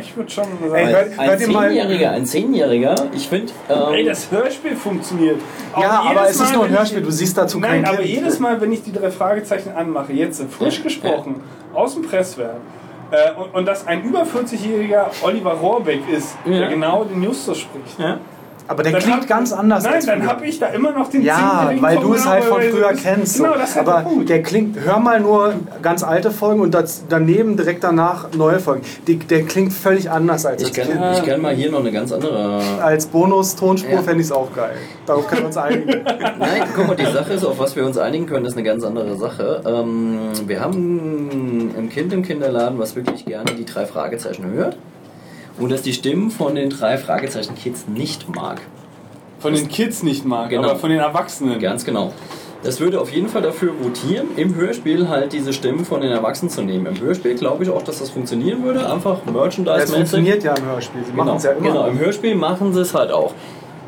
[0.00, 0.74] Ich würde schon sagen.
[0.74, 1.40] Ey, hört, ein hört.
[1.40, 3.52] Zehnjähriger, ein Zehnjähriger, ich finde.
[3.68, 5.40] Ähm, Ey, das Hörspiel funktioniert.
[5.72, 7.84] Auch Ja, aber es ist Mal, nur ein Hörspiel, ich- du siehst dazu Nein, kein
[7.86, 8.08] aber Kind.
[8.08, 11.42] jedes Mal, wenn ich die drei Fragezeichen anmache, jetzt frisch gesprochen,
[11.74, 12.56] aus dem Presswerk,
[13.10, 16.58] äh, und, und dass ein über 40-jähriger Oliver Rohrbeck ist, Ja.
[16.60, 17.98] der genau den Justus spricht.
[17.98, 18.18] ja.
[18.70, 21.08] Aber der Dann klingt hab- ganz anders Nein, als dann habe ich da immer noch
[21.08, 23.36] den Ja, weil du es halt von früher kennst.
[23.36, 23.44] so.
[23.44, 24.28] Genau, das ist halt Aber der Punkt.
[24.28, 28.82] der klingt, hör mal nur ganz alte Folgen und das, daneben direkt danach neue Folgen.
[29.06, 31.90] Die, der klingt völlig anders als Ich das kann, ich kann mal hier noch eine
[31.92, 32.60] ganz andere.
[32.82, 34.02] Als Bonus-Tonspur Ja.
[34.02, 34.76] fände ich es auch geil.
[35.06, 35.88] Darauf können wir uns einigen.
[36.38, 38.84] Nein, guck mal, die Sache ist, auf was wir uns einigen können, ist eine ganz
[38.84, 39.62] andere Sache.
[39.66, 44.76] Ähm, wir haben ein Kind im Kinderladen, was wirklich gerne die drei Fragezeichen hört.
[45.58, 48.60] Und das die Stimmen von den drei Fragezeichen Kids nicht mag.
[49.40, 50.68] Von den Kids nicht mag, Genau.
[50.70, 51.58] aber von den Erwachsenen.
[51.60, 52.12] Ganz genau.
[52.64, 56.50] Das würde auf jeden Fall dafür votieren, im Hörspiel halt diese Stimmen von den Erwachsenen
[56.50, 56.86] zu nehmen.
[56.86, 58.80] Im Hörspiel glaube ich auch, dass das funktionieren würde.
[58.92, 59.94] Einfach Das Merchandise-mäßig.
[59.94, 61.02] funktioniert ja im Hörspiel.
[61.04, 61.68] Sie machen Genau, es ja immer.
[61.68, 63.32] genau, im Hörspiel machen sie es halt auch.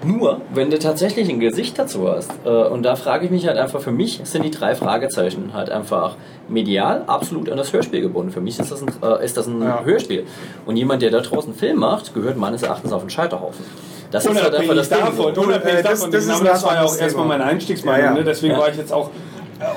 [0.03, 3.59] Nur, wenn du tatsächlich ein Gesicht dazu hast, äh, und da frage ich mich halt
[3.59, 6.17] einfach, für mich sind die drei Fragezeichen halt einfach
[6.49, 8.31] medial absolut an das Hörspiel gebunden.
[8.33, 9.83] Für mich ist das ein, äh, ist das ein Ja.
[9.85, 10.25] Hörspiel.
[10.65, 13.65] Und jemand, der da draußen Film macht, gehört meines Erachtens auf den Scheiterhaufen.
[14.11, 14.99] Das ist halt einfach Unabhängig das Ding.
[15.01, 15.41] davon, so.
[15.43, 18.11] unabhängig Äh, das- davon, das ist genau, das war ja auch erstmal meine Einstiegsmeinung, Ja,
[18.13, 18.15] ja.
[18.17, 18.25] ne?
[18.25, 18.61] deswegen Ja.
[18.61, 19.11] war ich jetzt auch,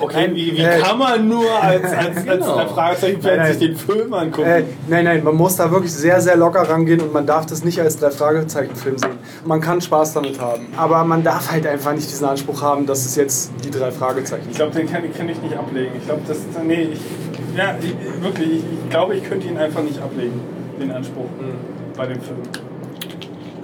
[0.02, 2.56] okay, wie, wie Äh, kann man nur als, als, als, Genau.
[2.56, 3.54] als Fragezeichen Nein, nein.
[3.54, 4.48] sich den Film angucken?
[4.48, 7.64] Äh, nein, nein, man muss da wirklich sehr, sehr locker rangehen und man darf das
[7.64, 9.18] nicht als drei Fragezeichen-Film sehen.
[9.46, 13.06] Man kann Spaß damit haben, aber man darf halt einfach nicht diesen Anspruch haben, dass
[13.06, 14.72] es jetzt die drei Fragezeichen Ich sind.
[14.72, 15.92] glaube, den kann, kann ich nicht ablegen.
[15.98, 17.00] Ich glaube, das nee, ich,
[17.58, 20.40] ja, ich, wirklich, ich, ich glaube, ich könnte ihn einfach nicht ablegen,
[20.80, 21.26] den Anspruch
[21.98, 22.38] bei dem Film.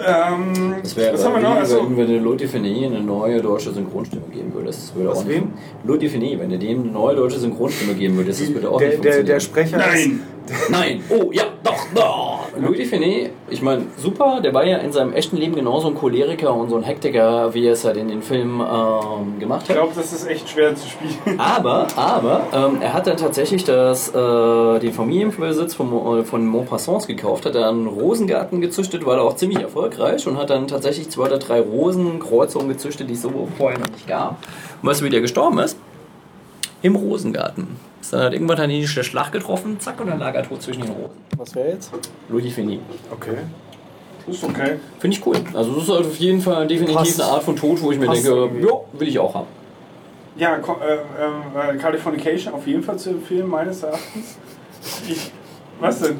[0.05, 1.55] Ähm, Das wäre was haben wir noch?
[1.57, 4.83] Achso, wenn, wenn du Finet eine neue deutsche Synchronstimme geben würdest.
[4.89, 5.35] Das würde Was auch nicht.
[5.37, 5.53] wem?
[5.83, 8.89] Lodi Finet, wenn du dem eine neue deutsche Synchronstimme geben würdest, das würde auch Der,
[8.89, 9.25] nicht der, funktionieren.
[9.27, 10.21] der Sprecher nein!
[10.71, 12.39] Nein, oh ja, doch, doch.
[12.59, 16.51] Louis Finet, ich meine, super, der war ja in seinem echten Leben genauso ein Choleriker
[16.55, 19.75] und so ein Hektiker, wie er es halt in den Filmen ähm, gemacht Ich hat.
[19.77, 21.13] glaube, das ist echt schwer zu spielen.
[21.39, 27.05] Aber, aber, ähm, er hat dann tatsächlich das, äh, den Familienbesitz von, äh, von Maupassants
[27.05, 29.88] gekauft, hat dann einen Rosengarten gezüchtet, war da auch ziemlich erfolgreich
[30.27, 34.07] und hat dann tatsächlich zwei oder drei Rosenkreuzungen gezüchtet, die es so vorher noch nicht
[34.07, 34.37] gab.
[34.81, 35.77] Und weißt du, wie der gestorben ist?
[36.81, 37.67] Im Rosengarten.
[38.01, 40.61] Ist dann halt irgendwann dann in die Schlacht getroffen, zack, und dann lag er tot
[40.61, 41.17] zwischen den Rosen.
[41.37, 41.91] Was wäre jetzt?
[42.29, 42.79] Louis Finet.
[43.11, 43.37] Okay.
[44.27, 44.77] Ist okay.
[44.99, 45.35] Finde ich cool.
[45.53, 47.21] Also das ist halt auf jeden Fall definitiv Passt.
[47.21, 48.67] eine Art von Tod, wo ich mir Passt denke, irgendwie.
[48.67, 49.47] ja, will ich auch haben.
[50.37, 54.37] Ja, äh, äh, Californication auf jeden Fall zu empfehlen, meines Erachtens.
[55.07, 55.31] Ich,
[55.79, 56.19] was denn?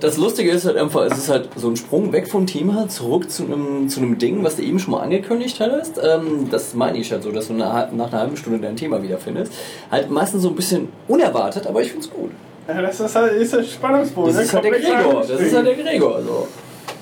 [0.00, 3.28] Das Lustige ist halt einfach, es ist halt so ein Sprung weg vom Thema, zurück
[3.28, 6.00] zu einem, zu einem Ding, was du eben schon mal angekündigt hattest.
[6.02, 9.02] Ähm, das meine ich halt so, dass du nach, nach einer halben Stunde dein Thema
[9.02, 9.52] wiederfindest.
[9.90, 12.30] Halt meistens so ein bisschen unerwartet, aber ich finde es gut.
[12.68, 14.28] Ja, das ist halt ist der Spannungsbogen.
[14.28, 14.42] Das ne?
[14.42, 15.24] ist halt der Gregor.
[15.26, 16.16] Das ist halt der Gregor.
[16.16, 16.48] Also.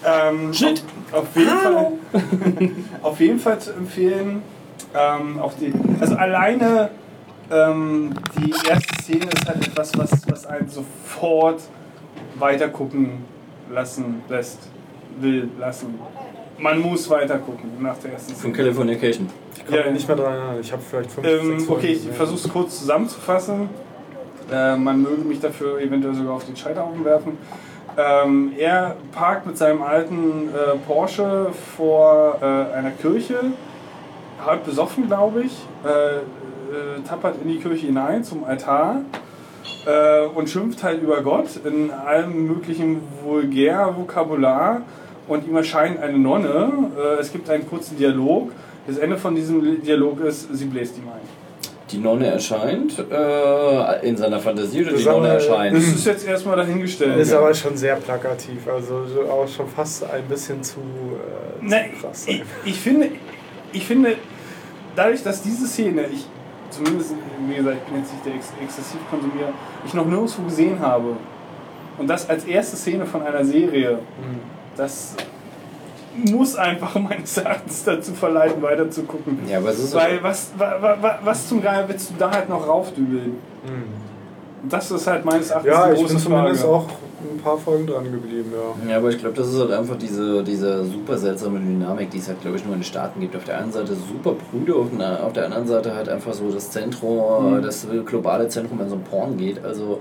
[0.04, 0.82] Ähm, Shit.
[1.12, 1.92] Auf, auf, jeden Fall,
[3.02, 4.42] auf jeden Fall zu empfehlen.
[4.94, 6.90] Ähm, auch die, also alleine
[7.50, 11.60] ähm, die erste Szene ist halt etwas, was, was einen sofort
[12.38, 13.24] weitergucken
[13.70, 14.60] lassen lässt,
[15.20, 15.98] will lassen.
[16.58, 18.52] Man muss weitergucken nach der ersten Von.
[18.52, 19.28] Californication.
[19.56, 19.90] Ich kann Ja.
[19.90, 20.60] nicht mehr dran.
[20.60, 23.68] Ich habe vielleicht fünf, Ähm, sechs okay, ich versuche es kurz zusammenzufassen.
[24.50, 27.38] Äh, man möge mich dafür eventuell sogar auf den Scheiterhaufen werfen.
[27.96, 33.36] Ähm, er parkt mit seinem alten äh, Porsche vor äh, einer Kirche,
[34.44, 35.52] halb besoffen, glaube ich,
[35.84, 36.20] äh, äh,
[37.06, 39.02] tappert in die Kirche hinein zum Altar
[39.86, 44.82] äh, und schimpft halt über Gott in allem möglichen Vulgär-Vokabular
[45.28, 46.90] und ihm erscheint eine Nonne.
[46.96, 48.52] Äh, es gibt einen kurzen Dialog.
[48.86, 51.42] Das Ende von diesem Dialog ist, sie bläst ihm ein.
[51.90, 55.76] Die Nonne erscheint äh, in seiner Fantasie oder die Nonne erscheint?
[55.76, 57.18] Das ist jetzt erstmal dahingestellt.
[57.18, 60.80] Ist aber schon sehr plakativ, also so auch schon fast ein bisschen zu,
[61.60, 62.24] äh, zu krass.
[62.26, 63.08] ich, ich, finde,
[63.72, 64.16] ich finde,
[64.96, 66.26] dadurch, dass diese Szene, ich
[66.72, 67.14] zumindest,
[67.46, 69.52] wie gesagt, ich bin jetzt nicht der Ex Exzessivkonsumierer,
[69.84, 71.16] ich noch nirgendwo gesehen habe
[71.98, 73.98] und das als erste Szene von einer Serie,
[74.76, 75.14] das
[76.14, 79.38] muss einfach meines Erachtens dazu verleiten, weiter zu gucken.
[79.48, 82.48] Ja, aber ist Weil was, wa, wa, wa, was zum Geier willst du da halt
[82.48, 83.36] noch raufdübeln?
[83.64, 84.11] Und
[84.68, 86.74] Das ist halt meines Erachtens Ja, die ich bin zumindest Frage.
[86.74, 86.86] auch
[87.34, 88.90] ein paar Folgen dran geblieben, ja.
[88.90, 92.28] Ja, aber ich glaube, das ist halt einfach diese, diese super seltsame Dynamik, die es
[92.28, 93.34] halt, glaube ich, nur in den Staaten gibt.
[93.36, 96.50] Auf der einen Seite super prüde, auf, der- auf der anderen Seite halt einfach so
[96.50, 97.62] das Zentrum, Mhm.
[97.62, 99.64] das globale Zentrum, wenn so ein Porn geht.
[99.64, 99.98] Also.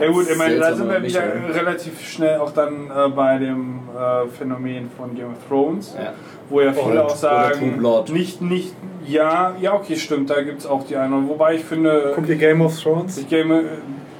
[0.00, 1.22] Ja gut, ich meine, da sind wir wieder
[1.54, 6.12] relativ schnell auch dann äh, bei dem äh, Phänomen von Game of Thrones, Ja.
[6.48, 7.82] wo ja viele auch sagen,
[8.12, 8.74] nicht, nicht,
[9.06, 11.28] ja, ja okay, stimmt, da gibt es auch die eine.
[11.28, 13.18] Wobei ich finde, Guckt ihr Game of Thrones?
[13.18, 13.62] ich game, äh,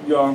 [0.08, 0.30] ja,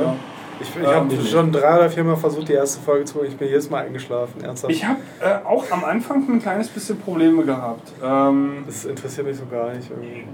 [0.00, 0.16] ja.
[0.60, 3.30] Ich, ich habe Ähm, schon drei oder vier Mal versucht, die erste Folge zu gucken.
[3.30, 4.44] Ich bin jedes Mal eingeschlafen.
[4.44, 4.72] Ernsthaft.
[4.72, 7.90] Ich habe äh, auch am Anfang ein kleines bisschen Probleme gehabt.
[8.04, 10.24] Ähm, das interessiert mich so gar nicht irgendwie.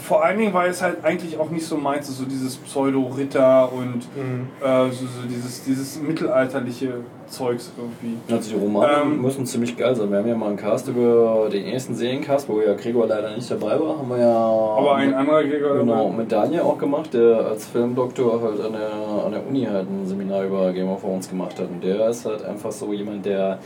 [0.00, 3.72] Vor allen Dingen, weil es halt eigentlich auch nicht so meins ist, so dieses Pseudo-Ritter
[3.72, 4.48] und Mhm.
[4.62, 6.94] äh, so, so dieses, dieses mittelalterliche
[7.28, 8.16] Zeugs irgendwie.
[8.32, 10.10] Also die Romane Ähm, müssen ziemlich geil sein.
[10.10, 13.50] Wir haben ja mal einen Cast über den ersten Seriencast, wo ja Gregor leider nicht
[13.50, 16.16] dabei war, haben wir ja Aber ein anderer Gregor genau, dabei.
[16.16, 20.06] mit Daniel auch gemacht, der als Filmdoktor halt an der, an der Uni halt ein
[20.06, 21.68] Seminar über Game of Thrones gemacht hat.
[21.68, 23.58] Und der ist halt einfach so jemand, der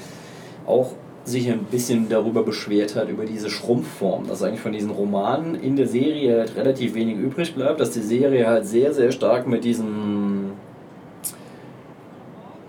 [0.67, 0.93] auch
[1.25, 5.77] sich ein bisschen darüber beschwert hat, über diese Schrumpfform, dass eigentlich von diesen Romanen in
[5.77, 9.63] der Serie halt relativ wenig übrig bleibt, dass die Serie halt sehr, sehr stark mit
[9.65, 10.53] diesem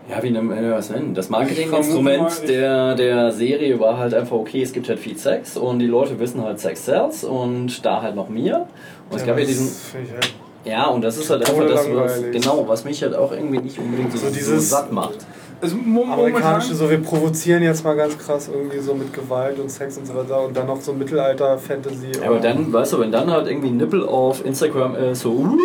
[0.09, 1.13] ja, wie nennt man das nennen?
[1.13, 5.79] Das Marketinginstrument der, der Serie war halt einfach, okay, es gibt halt viel Sex und
[5.79, 8.67] die Leute wissen halt Sex sells und da halt noch mehr.
[9.09, 9.67] Und es gab ja diesen.
[9.93, 10.33] halt
[10.65, 13.79] Ja, und das ist halt einfach das, was, genau, was mich halt auch irgendwie nicht
[13.79, 15.25] unbedingt so, So so dieses- satt macht.
[15.63, 19.97] Also, amerikanische, so wir provozieren jetzt mal ganz krass irgendwie so mit Gewalt und Sex
[19.97, 22.19] und so weiter und dann noch so Mittelalter-Fantasy.
[22.19, 25.57] Ja, aber dann, weißt du, wenn dann halt irgendwie ein Nippel auf Instagram ist, so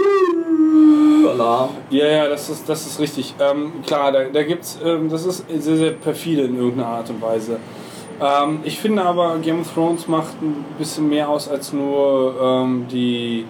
[1.29, 1.71] Alarm.
[1.91, 3.35] Ja, ja, das ist, das ist richtig.
[3.41, 7.21] Ähm, klar, da, da gibt's, ähm, das ist sehr, sehr perfide in irgendeiner Art und
[7.21, 7.59] Weise.
[8.21, 12.87] Ähm, ich finde aber, Game of Thrones macht ein bisschen mehr aus als nur ähm,
[12.89, 13.47] die,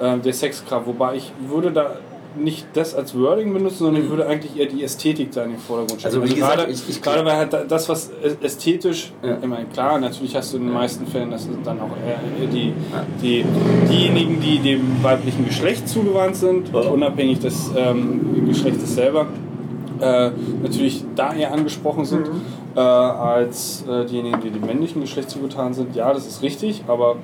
[0.00, 0.86] ähm, der Sexkraft.
[0.86, 1.96] Wobei ich würde da
[2.36, 5.58] nicht das als Wording benutzen, sondern ich würde eigentlich eher die Ästhetik da in den
[5.58, 6.14] Vordergrund stellen.
[6.16, 6.22] Mhm.
[6.22, 8.10] Also wie gesagt, gerade, ich- ich- gerade weil halt da- das, was
[8.42, 9.38] ästhetisch, Ja.
[9.40, 12.18] ich meine, klar, natürlich hast du in den meisten Fällen, das sind dann auch eher
[12.48, 12.72] die,
[13.22, 13.44] die,
[13.90, 19.26] diejenigen, die dem weiblichen Geschlecht zugewandt sind, unabhängig des ähm, Geschlechtes selber,
[20.00, 20.30] äh,
[20.62, 22.28] natürlich da eher angesprochen sind,
[22.76, 25.96] äh, als äh, diejenigen, die dem männlichen Geschlecht zugetan sind.
[25.96, 27.16] Ja, das ist richtig, aber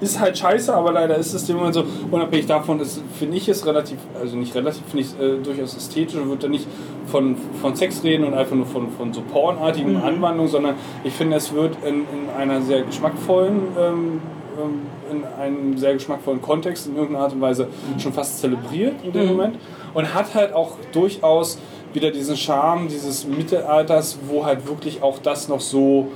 [0.00, 3.48] ist halt scheiße, aber leider ist es im Moment so, unabhängig davon ist, finde ich
[3.48, 6.66] es relativ, also nicht relativ, finde ich es äh, durchaus ästhetisch und würde da nicht
[7.06, 11.36] von, von Sex reden und einfach nur von, von so pornartigen Anwandlungen, sondern ich finde,
[11.36, 14.20] es wird in, in einer sehr geschmackvollen, ähm,
[14.60, 17.68] ähm, in einem sehr geschmackvollen Kontext in irgendeiner Art und Weise
[17.98, 19.56] schon fast zelebriert in dem Moment
[19.94, 21.58] und hat halt auch durchaus
[21.92, 26.08] wieder diesen Charme dieses Mittelalters, wo halt wirklich auch das noch so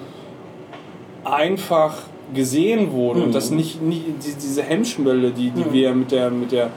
[1.25, 1.95] einfach
[2.35, 6.53] gesehen wurde und das nicht, nicht die, diese Hemmschwelle, die, die wir mit der, mit
[6.53, 6.71] der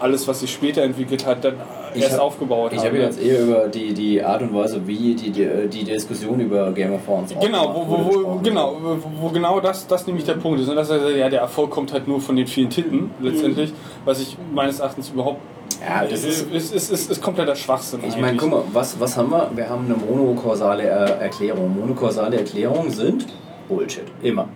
[0.00, 1.54] alles, was sich später entwickelt hat, dann
[1.94, 2.86] Ich erst hab- aufgebaut Ich haben.
[2.88, 6.72] habe jetzt eher über die, die Art und Weise, wie die, die, die Diskussion über
[6.72, 10.34] Game of Thrones Genau, wo, wo, wo, genau, wo, wo genau das, das nämlich der
[10.34, 10.68] Punkt ist.
[10.68, 13.72] Und das ist ja, der Erfolg kommt halt nur von den vielen Titten letztendlich,
[14.04, 15.40] was ich meines Erachtens überhaupt.
[15.80, 18.00] Ja, das ist- ist, ist, ist, ist kompletter Schwachsinn.
[18.06, 19.50] Ich meine, guck mal, was, was haben wir?
[19.54, 21.76] Wir haben eine monokausale Er- Erklärung.
[21.78, 23.26] Monokausale Erklärungen sind
[23.68, 24.04] Bullshit.
[24.22, 24.48] Immer.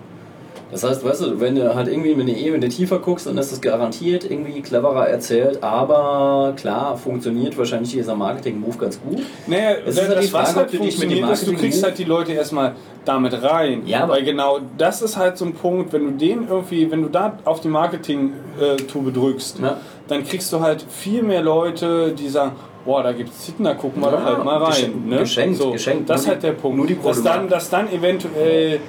[0.70, 3.52] Das heißt, weißt du, wenn du halt irgendwie mit wenn du tiefer guckst, dann ist
[3.52, 9.22] es garantiert irgendwie cleverer erzählt, aber klar, funktioniert wahrscheinlich dieser Marketing-Move ganz gut.
[9.46, 11.82] Naja, Es das, ist halt die was Frage, halt mit dem funktioniert ist, du kriegst
[11.84, 13.82] halt die Leute erstmal damit rein.
[13.86, 17.02] Ja, aber- Weil genau das ist halt so ein Punkt, wenn du den irgendwie, wenn
[17.02, 19.76] du da auf die Marketing-Tube drückst, Ja.
[20.08, 22.52] dann kriegst du halt viel mehr Leute, die sagen,
[22.84, 24.70] boah, da gibt's Titten, da gucken wir Ja, doch halt mal rein.
[24.72, 25.18] geschenkt, ne?
[25.18, 26.10] geschenkt, so, geschenkt.
[26.10, 26.76] Das ist halt der Punkt.
[26.76, 28.80] nur die dass, dann, dass dann eventuell,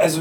[0.00, 0.20] also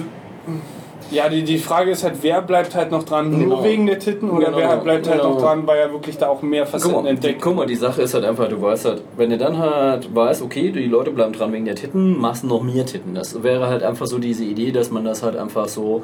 [1.11, 3.63] ja, die, die Frage ist halt, wer bleibt halt noch dran, nur Genau.
[3.63, 5.33] wegen der Titten oder Genau, wer bleibt halt genau.
[5.33, 7.41] noch dran, weil er wirklich da auch mehr Guck Facetten mal, die, entdeckt.
[7.41, 10.43] guck mal, die Sache ist halt einfach, du weißt halt, wenn du dann halt weißt,
[10.43, 13.15] okay, die Leute bleiben dran wegen der Titten, machst du noch mehr Titten.
[13.15, 16.03] Das wäre halt einfach so diese Idee, dass man das halt einfach so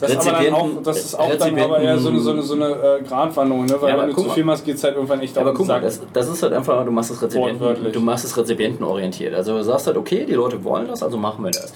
[0.00, 2.54] Das, aber dann auch, das ist auch dann aber eher so eine, so eine, so
[2.54, 3.74] eine äh, Gratwanderung, ne?
[3.78, 4.34] weil Ja, wenn du guck zu mal.
[4.36, 5.82] viel machst, geht es halt irgendwann echt aber auf den guck mal, Sack.
[6.14, 9.34] das, das ist halt einfach, du machst es Rezipienten, du machst es rezipientenorientiert.
[9.34, 11.74] Also du sagst halt, okay, die Leute wollen das, also machen wir das.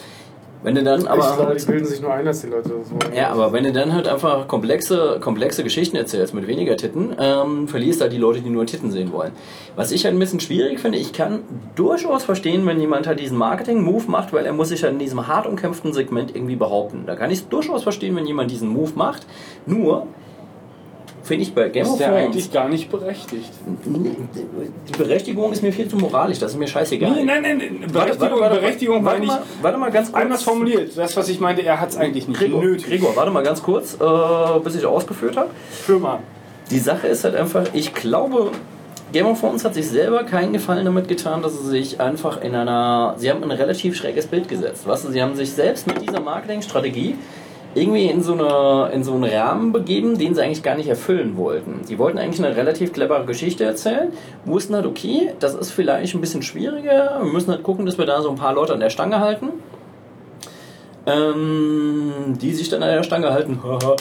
[0.63, 2.91] Wenn du dann aber ich glaube, die bilden sich nur ein, dass die Leute das
[2.91, 3.15] wollen.
[3.15, 7.67] ja, aber wenn du dann halt einfach komplexe, komplexe Geschichten erzählst mit weniger Titten, ähm,
[7.67, 9.33] verlierst halt die Leute, die nur Titten sehen wollen.
[9.77, 11.41] Was ich halt ein bisschen schwierig finde, ich kann
[11.77, 15.27] durchaus verstehen, wenn jemand halt diesen Marketing-Move macht, weil er muss sich halt in diesem
[15.27, 17.05] hart umkämpften Segment irgendwie behaupten.
[17.07, 19.27] Da kann ich es durchaus verstehen, wenn jemand diesen Move macht.
[19.65, 20.07] Nur
[21.23, 23.51] finde ich bei Game ist of Thrones eigentlich gar nicht berechtigt.
[23.67, 27.11] die Berechtigung ist mir viel zu moralisch, das ist mir scheißegal.
[27.11, 30.23] Nee, nein, nein, nein, Berechtigung, warte, Berechtigung warte, mal, warte mal ganz kurz.
[30.23, 30.97] anders formuliert.
[30.97, 32.87] Das, was ich meinte, er hat es eigentlich nicht Gregor, nötig.
[32.87, 35.51] Gregor, warte mal ganz kurz, äh, bis ich ausgeführt habe.
[35.71, 36.21] Firma.
[36.71, 38.53] Die Sache ist halt einfach, ich glaube,
[39.13, 42.55] Game of Thrones hat sich selber keinen Gefallen damit getan, dass sie sich einfach in
[42.55, 43.15] einer.
[43.19, 44.85] Sie haben ein relativ schräges Bild gesetzt.
[44.87, 47.17] Du, sie haben sich selbst mit dieser Marketingstrategie
[47.75, 51.37] irgendwie in so, eine, in so einen Rahmen begeben, den sie eigentlich gar nicht erfüllen
[51.37, 51.85] wollten.
[51.85, 54.13] Sie wollten eigentlich eine relativ clevere Geschichte erzählen,
[54.45, 58.07] wussten halt, okay, das ist vielleicht ein bisschen schwieriger, wir müssen halt gucken, dass wir
[58.07, 59.49] da so ein paar Leute an der Stange halten.
[61.07, 63.59] Ähm, die sich dann an der Stange halten.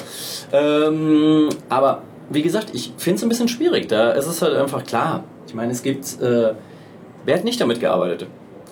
[0.52, 3.88] ähm, aber wie gesagt, ich finde es ein bisschen schwierig.
[3.88, 5.24] Da ist es halt einfach klar.
[5.48, 6.22] Ich meine, es gibt.
[6.22, 6.54] Äh,
[7.26, 8.28] wer hat nicht damit gearbeitet?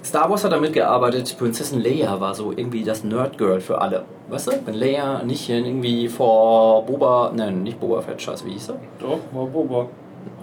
[0.08, 4.06] Star Wars hat damit gearbeitet, Prinzessin Leia war so irgendwie das Nerd-Girl für alle.
[4.30, 4.52] Weißt du?
[4.64, 7.34] Wenn Leia nicht irgendwie vor Boba.
[7.36, 8.80] Nein, nicht Boba Fett, scheiße, wie hieß er?
[9.00, 9.88] Doch, war Boba.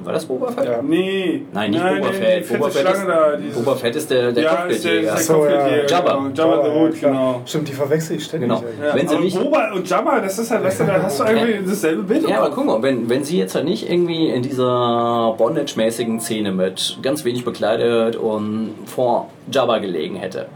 [0.02, 0.64] War das Boba Fett?
[0.66, 0.82] Ja.
[0.82, 1.42] Nee.
[1.52, 2.38] Nein, nicht Nein, Boba nee, Fett.
[2.40, 4.84] die fette Boba, Fett Schlange ist, da, dieses- Boba Fett ist der, der Ja, ist
[4.84, 5.14] der, Kopfgeldjäger.
[5.18, 5.50] ist der So, ja.
[5.52, 6.14] Kopfgeldjäger, Jabba.
[6.14, 6.30] genau.
[6.34, 7.10] Jabba the Hutt, klar.
[7.12, 7.40] genau.
[7.46, 8.48] Stimmt, die verwechsel ich ständig.
[8.48, 8.60] Genau.
[8.80, 8.86] ey.
[8.88, 11.20] Ja, Wenn sie aber nicht- Boba und Jabba, das ist halt, weißt du, da hast
[11.20, 12.28] du irgendwie dasselbe Bild.
[12.28, 16.52] Ja, aber guck mal, wenn, wenn sie jetzt halt nicht irgendwie in dieser Bondage-mäßigen Szene
[16.52, 20.46] mit ganz wenig bekleidet und vor Jabba gelegen hätte.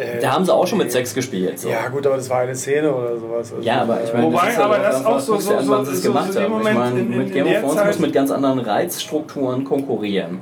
[0.00, 1.58] Äh, Da haben sie auch schon mit Sex gespielt.
[1.58, 1.68] So.
[1.68, 3.52] Ja, gut, aber das war eine Szene oder sowas.
[3.52, 5.40] Also, Ja, aber ich meine, Wobei, das ist halt aber auch das auch so- an,
[5.64, 6.58] so- sie es so- so gemacht in dem haben.
[6.66, 10.40] Ich meine, in- in- mit in Game of Thrones muss mit ganz anderen Reizstrukturen konkurrieren.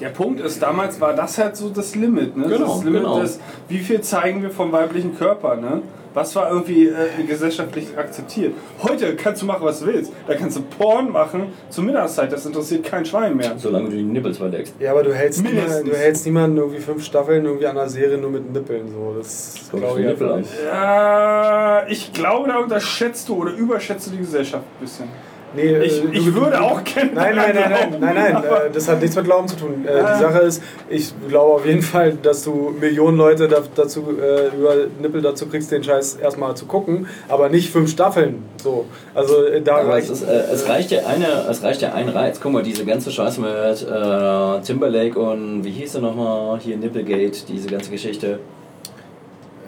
[0.00, 2.36] Der Punkt ist, damals war das halt so das Limit.
[2.36, 2.48] Ne?
[2.48, 3.20] Genau, das Limit genau.
[3.20, 5.56] ist, wie viel zeigen wir vom weiblichen Körper.
[5.56, 5.82] Ne?
[6.12, 8.54] Was war irgendwie äh, gesellschaftlich akzeptiert?
[8.82, 10.12] Heute kannst du machen, was du willst.
[10.26, 12.32] Da kannst du Porn machen zur Mittagszeit.
[12.32, 13.52] Das interessiert kein Schwein mehr.
[13.56, 14.74] Solange du die Nippels verdeckst.
[14.80, 15.90] Ja, aber du hältst, niemand, Mindestens.
[15.90, 18.88] du hältst niemanden irgendwie fünf Staffeln irgendwie an einer Serie nur mit Nippeln.
[18.88, 19.14] So.
[19.18, 20.40] Das glaube ich Nippel an.
[20.40, 20.50] nicht.
[20.64, 25.08] Ja, ich glaube, da unterschätzt du oder überschätzt du die Gesellschaft ein bisschen.
[25.54, 27.10] Nee, äh, Ich, du- ich du- würde du- auch kennen.
[27.14, 29.84] Nein, nein, nein, nein, nein, nein, äh, das hat nichts mit Glauben zu tun.
[29.84, 29.98] Äh.
[30.14, 34.56] Die Sache ist, ich glaube auf jeden Fall, dass du Millionen Leute da, dazu, äh,
[34.56, 38.44] über Nippel dazu kriegst, den Scheiß erstmal zu gucken, aber nicht fünf Staffeln.
[38.62, 38.84] So.
[39.14, 41.94] Also äh, da Aber reicht es, ist, äh, es, reicht ja eine, es reicht ja
[41.94, 42.38] ein Reiz.
[42.40, 46.58] Guck mal, diese ganze Scheiße mit äh, Timberlake und wie hieß er nochmal?
[46.60, 48.38] Hier Nipplegate, diese ganze Geschichte.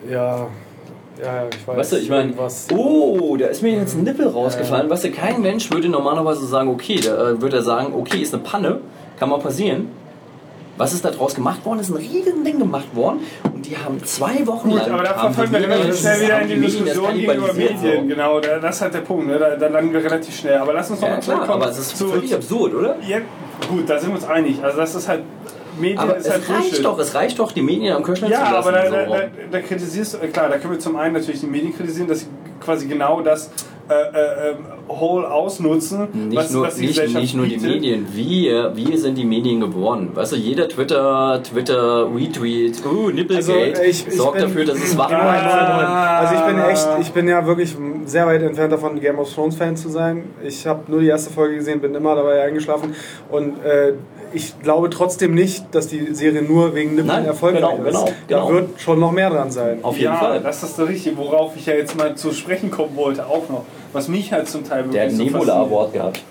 [0.09, 0.47] Ja,
[1.23, 1.76] ja, ich weiß.
[1.76, 2.33] Weißt du, ich meine,
[2.75, 4.91] oh, da ist mir jetzt ein Nippel rausgefallen.
[4.91, 8.34] Weißt du, kein Mensch würde normalerweise sagen, okay, da äh, würde er sagen, okay, ist
[8.34, 8.81] eine Panne,
[9.18, 9.89] kann mal passieren.
[10.78, 11.81] Was ist da draus gemacht worden?
[11.81, 13.20] Ist ein riesen Ding gemacht worden
[13.55, 14.91] und die haben zwei Wochen Gut, lang.
[14.92, 18.09] aber da verfolgen wir relativ schnell wieder in die das Diskussion gegenüber Medien.
[18.09, 19.26] Genau, da- das ist halt der Punkt.
[19.26, 19.39] Ne?
[19.39, 20.57] Da, da landen wir relativ schnell.
[20.57, 22.97] Aber lass uns noch Ja, mal klar, zurückkommen aber es ist völlig absurd, oder?
[23.07, 23.18] Ja,
[23.68, 24.57] gut, da sind wir uns einig.
[24.65, 25.20] Also das ist halt
[25.81, 26.84] Medien Aber ist es halt reicht Bullshit.
[26.84, 28.68] doch, es reicht doch, die Medien am Köchner Ja, zu lassen.
[28.68, 28.92] aber da, so.
[28.97, 31.75] da, da, da kritisierst du, äh, klar, da können wir zum einen natürlich die Medien
[31.76, 32.26] kritisieren, dass sie
[32.60, 33.51] quasi genau das
[33.89, 37.57] äh, äh, ähm, Whole ausnutzen, Nicht, was, nur, was die nicht, Gesellschaft nicht nur die
[37.57, 37.68] bietet.
[37.70, 40.10] Medien, wir, wir sind die Medien geworden.
[40.15, 44.76] Weißt du, jeder Twitter, Twitter, Retweet, uh, Nipplegate, Also, ich- ich sorgt bin- dafür, dass
[44.78, 45.10] es wach.
[45.10, 46.18] Ah.
[46.20, 47.76] Also ich bin echt, ich bin ja wirklich
[48.07, 50.25] sehr weit entfernt davon, Game of Thrones Fan zu sein.
[50.44, 52.94] Ich habe nur die erste Folge gesehen, bin immer dabei eingeschlafen
[53.31, 53.94] und äh,
[54.33, 57.93] ich glaube trotzdem nicht, dass die Serie nur wegen Nippeln Nein, erfolgreich genau, ist.
[57.93, 58.52] genau, Da genau.
[58.52, 59.78] wird schon noch mehr dran sein.
[59.83, 60.41] Auf jeden ja, Fall.
[60.41, 63.65] das ist das Richtige, worauf ich ja jetzt mal zu sprechen kommen wollte, auch noch.
[63.93, 65.61] Was mich halt zum Teil wirklich Der hat so Nebula.
[65.61, 66.23] Award gehabt.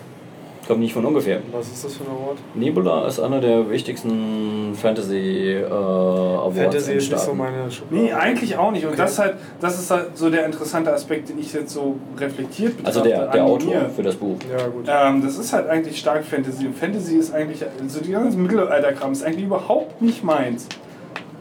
[0.66, 1.40] Kommt nicht von ungefähr.
[1.50, 2.38] Was ist das für ein Award?
[2.54, 8.04] Nebula ist einer der wichtigsten Fantasy äh, Awards Fantasy ist nicht so meine Schublade.
[8.04, 8.86] Nee, eigentlich auch nicht.
[8.86, 12.76] Und das, halt, das ist halt so der interessante Aspekt, den ich jetzt so reflektiert
[12.76, 13.00] betrachte.
[13.00, 13.90] Also der, der Autor mir.
[13.90, 14.36] für das Buch.
[14.56, 14.84] Ja, gut.
[14.88, 16.66] Ähm, das ist halt eigentlich stark Fantasy.
[16.66, 20.68] Und Fantasy ist eigentlich, so die ganze Mittelalterkram ist eigentlich überhaupt nicht meins.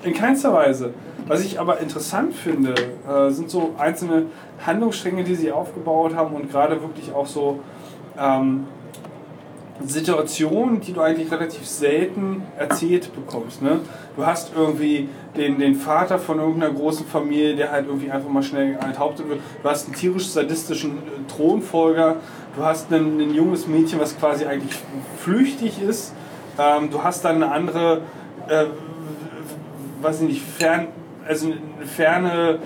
[0.03, 0.93] In keinster Weise.
[1.27, 2.73] Was ich aber interessant finde,
[3.07, 4.25] äh, sind so einzelne
[4.65, 7.59] Handlungsstränge, die sie aufgebaut haben und gerade wirklich auch so
[8.19, 8.65] ähm,
[9.87, 13.61] Situationen, die du eigentlich relativ selten erzählt bekommst.
[13.61, 13.79] Ne?
[14.15, 18.43] Du hast irgendwie den, den Vater von irgendeiner großen Familie, der halt irgendwie einfach mal
[18.43, 19.39] schnell enthauptet wird.
[19.61, 22.17] Du hast einen tierisch-sadistischen äh, Thronfolger.
[22.55, 24.77] Du hast ein, ein junges Mädchen, was quasi eigentlich
[25.17, 26.13] flüchtig ist.
[26.59, 28.01] Ähm, du hast dann eine andere,
[28.47, 28.65] äh,
[30.01, 30.87] weiß ich nicht, fern,
[31.27, 32.59] also eine ferne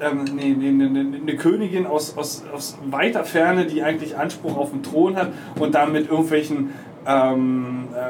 [0.00, 4.70] ähm, nee, nee, nee, eine Königin aus, aus, aus weiter Ferne, die eigentlich Anspruch auf
[4.70, 6.70] den Thron hat und dann mit irgendwelchen,
[7.06, 8.02] ähm, äh, äh,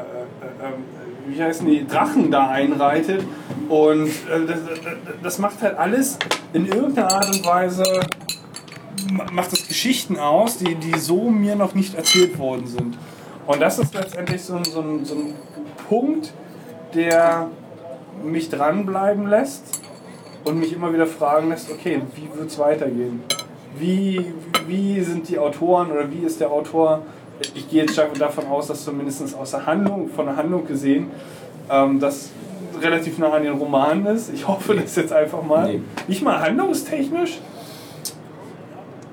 [0.69, 0.73] äh,
[1.35, 3.23] wie heißen die, Drachen da einreitet.
[3.69, 4.59] Und äh, das,
[5.23, 6.17] das macht halt alles
[6.53, 7.83] in irgendeiner Art und Weise,
[9.11, 12.97] ma- macht es Geschichten aus, die, die so mir noch nicht erzählt worden sind.
[13.47, 15.33] Und das ist letztendlich so, ein- so, ein, so ein
[15.89, 16.31] Punkt,
[16.93, 17.47] der
[18.23, 19.80] mich dranbleiben lässt
[20.43, 23.21] und mich immer wieder fragen lässt, okay, wie wird es weitergehen?
[23.77, 24.25] Wie,
[24.67, 27.03] wie sind die Autoren oder wie ist der Autor?
[27.55, 31.07] Ich gehe jetzt stark davon aus, dass zumindest aus der Handlung, von der Handlung gesehen,
[31.69, 32.31] ähm, das
[32.81, 34.33] relativ nah an den Romanen ist.
[34.33, 35.73] Ich hoffe das jetzt einfach mal.
[35.73, 35.81] Nee.
[36.07, 37.39] Nicht mal handlungstechnisch.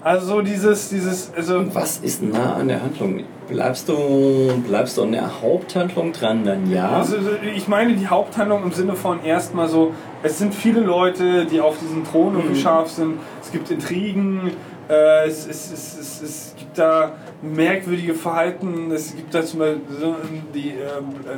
[0.03, 3.25] Also so dieses, dieses, also Was ist nah an der Handlung?
[3.49, 6.91] Bleibst du, bleibst du an der Haupthandlung dran, dann ja.
[6.91, 7.17] Also
[7.57, 11.79] ich meine die Haupthandlung im Sinne von erstmal so, es sind viele Leute, die auf
[11.79, 12.55] diesen Thron Mhm.
[12.55, 14.53] scharf sind, es gibt Intrigen,
[14.91, 19.81] äh, es, es, es, es, es gibt da merkwürdige Verhalten, es gibt da zum Beispiel
[19.99, 20.17] so
[20.55, 20.75] die, äh,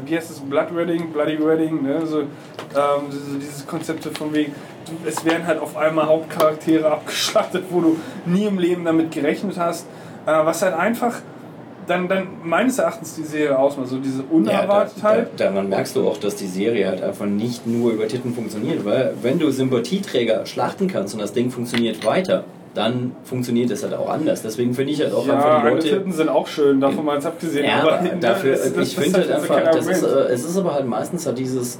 [0.04, 2.06] wie heißt das, Blood Wedding, Bloody Wedding, ne?
[2.06, 2.26] so, ähm,
[3.10, 4.52] so dieses Konzepte von wegen,
[5.06, 9.86] es werden halt auf einmal Hauptcharaktere abgeschlachtet, wo du nie im Leben damit gerechnet hast.
[10.26, 11.14] Äh, was halt einfach
[11.90, 13.88] dann, dann meines Erachtens die Serie ausmacht.
[13.88, 15.28] So diese Ja, da, Unerwartetheit.
[15.36, 18.84] da, daran merkst du auch, dass die Serie halt einfach nicht nur über Titten funktioniert,
[18.84, 23.94] weil wenn du Sympathieträger schlachten kannst und das Ding funktioniert weiter, dann funktioniert es halt
[23.94, 24.42] auch anders.
[24.42, 25.88] Deswegen finde ich halt auch ja, einfach die Leute.
[25.88, 27.64] Titten sind auch schön, davon mal jetzt abgesehen.
[27.66, 30.06] Ja, aber dafür, das- das- ich das finde ist halt also einfach, das ist, äh,
[30.32, 31.78] es ist aber halt meistens halt dieses,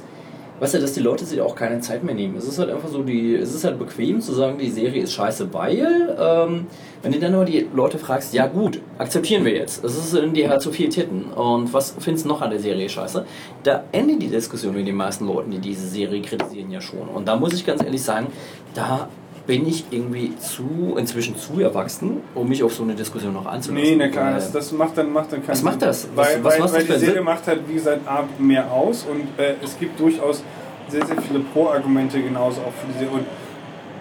[0.61, 2.37] weißt du, dass die Leute sich auch keine Zeit mehr nehmen.
[2.37, 5.13] Es ist halt einfach so, die, es ist halt bequem zu sagen, die Serie ist
[5.13, 6.67] scheiße, weil, ähm,
[7.01, 10.35] wenn du dann aber die Leute fragst, ja gut, akzeptieren wir jetzt, es ist in
[10.35, 13.25] dir halt zu viel Titten und was findest du noch an der Serie scheiße?
[13.63, 17.07] Da endet die Diskussion mit den meisten Leuten, die diese Serie kritisieren, ja schon.
[17.07, 18.27] Und da muss ich ganz ehrlich sagen,
[18.75, 19.09] da
[19.47, 23.89] bin ich irgendwie zu, inzwischen zu erwachsen, um mich auf so eine Diskussion noch anzulassen.
[23.89, 26.07] Nee, na klar, Weil- das, das macht dann, macht dann keinen Was macht das?
[26.15, 28.71] Was- weil was weil, macht weil das die Serie macht halt, wie gesagt, A, mehr
[28.71, 30.43] aus und äh, es gibt durchaus
[30.89, 33.13] sehr, sehr viele Pro-Argumente genauso auch für die Serie.
[33.13, 33.25] Und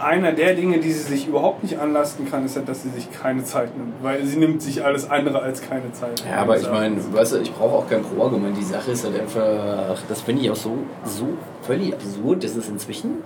[0.00, 3.10] einer der Dinge, die sie sich überhaupt nicht anlasten kann, ist halt, dass sie sich
[3.12, 3.94] keine Zeit nimmt.
[4.02, 6.22] Weil sie nimmt sich alles andere als keine Zeit.
[6.28, 8.56] Ja, aber ich meine, weißt du, ich brauche auch kein Pro-Argument.
[8.56, 11.28] Die Sache ist halt einfach, das finde ich auch so, so
[11.62, 13.18] völlig absurd, dass es inzwischen,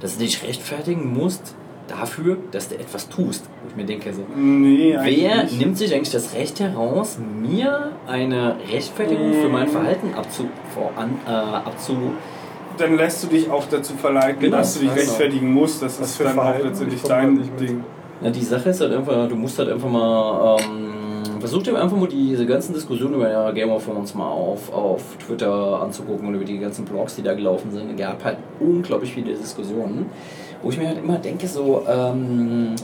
[0.00, 1.54] dass du dich rechtfertigen musst
[1.88, 3.44] dafür, dass du etwas tust.
[3.62, 5.58] Wo ich mir denke, so, Nee, wer nicht.
[5.58, 11.10] nimmt sich eigentlich das Recht heraus, mir eine Rechtfertigung für mein Verhalten abzu, vor, an,
[11.26, 11.96] äh, abzu
[12.76, 14.58] Dann lässt du dich auch dazu verleiten, Genau.
[14.58, 15.00] dass du dich Genau.
[15.00, 15.82] rechtfertigen musst.
[15.82, 16.68] Das Was ist für dann auch Verhalten?
[16.68, 17.24] letztendlich Ich komm grad
[17.58, 17.66] dein.
[17.66, 17.84] Ding.
[18.20, 20.90] Na, die Sache ist halt einfach, du musst halt einfach mal, ähm,
[21.40, 25.80] versuch dir einfach mal diese ganzen Diskussionen über Game of Thrones mal auf, auf Twitter
[25.82, 27.90] anzugucken und über die ganzen Blogs, die da gelaufen sind.
[27.90, 30.06] Es gab halt unglaublich viele Diskussionen,
[30.62, 32.74] wo ich mir halt immer denke, so, ähm,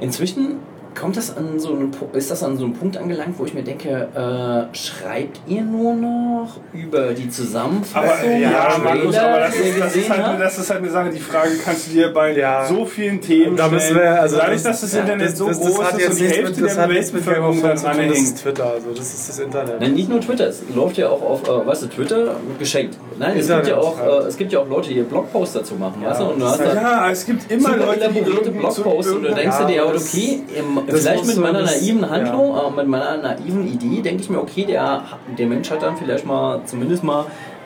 [0.00, 0.56] inzwischen
[0.98, 3.62] kommt das an so einen, ist das an so einem Punkt angelangt, wo ich mir
[3.62, 8.28] denke, äh, schreibt ihr nur noch über die Zusammenfassung?
[8.28, 10.40] Aber, ja, Markus, aber das ist, das, ist halt, habt?
[10.40, 12.66] das ist halt eine Sache, die Frage kannst du dir bei Ja.
[12.66, 13.94] so vielen Themen Da stellen.
[13.96, 16.70] wir, also Dadurch, dass das Internet das- so das, groß ist und die Hälfte mit,
[16.70, 19.80] das der Weltbevölkerung daran tun, das ist Twitter, also das ist das Internet.
[19.80, 22.96] Nein, nicht nur Twitter, es läuft ja auch auf, äh, weißt du, Twitter geschenkt.
[23.22, 25.74] Nein, es gibt, ja auch, äh, es gibt ja auch Leute, die hier Blogposts dazu
[25.76, 26.24] machen, weißt du?
[26.24, 29.66] Und du hast da Ja, es gibt immer Leute, die Blogposts und du denkst irgendeiner-
[29.66, 32.68] dir, ja, okay, im, das vielleicht mit meiner das- naiven Handlung, ja.
[32.68, 35.02] äh, mit meiner naiven Idee, denke ich mir, okay, der,
[35.38, 37.24] der Mensch hat dann vielleicht mal zumindest mal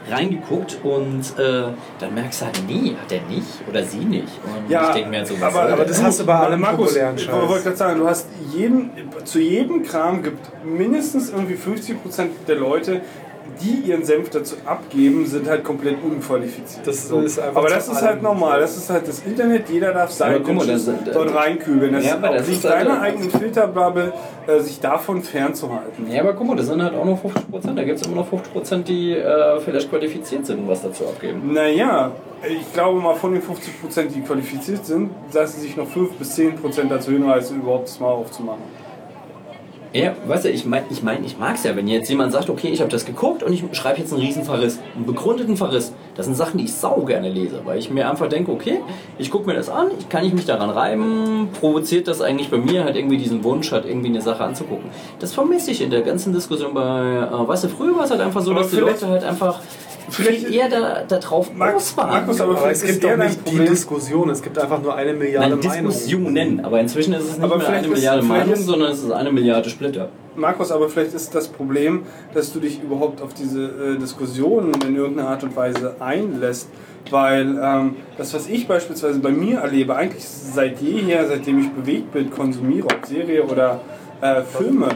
[0.08, 1.64] reingeguckt und äh,
[1.98, 4.28] dann merkst du halt, nee, hat er nicht oder sie nicht.
[4.44, 6.00] Und Ja, ich denke mir halt so, was aber, aber das?
[6.00, 7.48] hast du bei allem Markus, populären ich Scheiß.
[7.48, 8.90] wollte gerade sagen, du hast jeden,
[9.24, 13.00] zu jedem Kram gibt mindestens irgendwie 50% der Leute,
[13.60, 16.86] die ihren Senf dazu abgeben, sind halt komplett unqualifiziert.
[16.86, 20.10] Das ist einfach aber das ist halt normal, das ist halt das Internet, jeder darf
[20.10, 21.92] sein Aber guck mal, das- das- dort reinkügeln.
[21.92, 24.12] Das Ja, ist aber auch das nicht ist halt- deiner eigenen Filterbubble,
[24.46, 26.10] äh, sich davon fernzuhalten.
[26.10, 27.78] Ja, aber guck mal, das sind halt auch noch 50 Prozent.
[27.78, 31.04] Da gibt es immer noch 50 Prozent, die äh, vielleicht qualifiziert sind und was dazu
[31.04, 31.52] abgeben.
[31.52, 32.12] Naja,
[32.48, 36.90] ich glaube mal von den 50%, die qualifiziert sind, lassen sich noch 5 bis 10%
[36.90, 38.62] dazu hinreißen, überhaupt das mal aufzumachen.
[40.04, 42.50] Ja, weißt du, ich meine, ich, mein, ich mag es ja, wenn jetzt jemand sagt,
[42.50, 45.92] okay, ich habe das geguckt und ich schreibe jetzt einen riesen Verriss, einen begründeten Verriss.
[46.14, 48.80] Das sind Sachen, die ich sau gerne lese, weil ich mir einfach denke, okay,
[49.18, 52.58] ich gucke mir das an, ich, kann ich mich daran reiben, provoziert das eigentlich bei
[52.58, 54.90] mir halt irgendwie diesen Wunsch, halt irgendwie eine Sache anzugucken.
[55.18, 58.20] Das vermisse ich in der ganzen Diskussion bei, äh, weißt du, früher war es halt
[58.20, 59.60] einfach so, Aber dass die Leute halt einfach
[60.10, 61.58] viel eher da, da drauf waren.
[61.58, 62.12] Markus, aber
[62.52, 63.58] Aber vielleicht es ist gibt eher doch nicht die.
[63.58, 65.88] Diskussion, es gibt einfach nur eine Milliarde Nein, Meinungen.
[65.90, 68.66] Diskussionen, aber inzwischen ist es nicht Aber mehr vielleicht eine ist- Milliarde vielleicht Meinung, ist-
[68.66, 70.08] sondern es ist eine Milliarde Splitter.
[70.36, 72.02] Markus, aber vielleicht ist das Problem,
[72.34, 76.68] dass du dich überhaupt auf diese äh, Diskussionen in irgendeiner Art und Weise einlässt.
[77.08, 82.32] Weil ähm, das, was ich beispielsweise bei mir erlebe, eigentlich seit jeher, seitdem ich Bewegtbild
[82.32, 83.80] konsumiere, ob Serie oder
[84.20, 84.88] äh, Filme,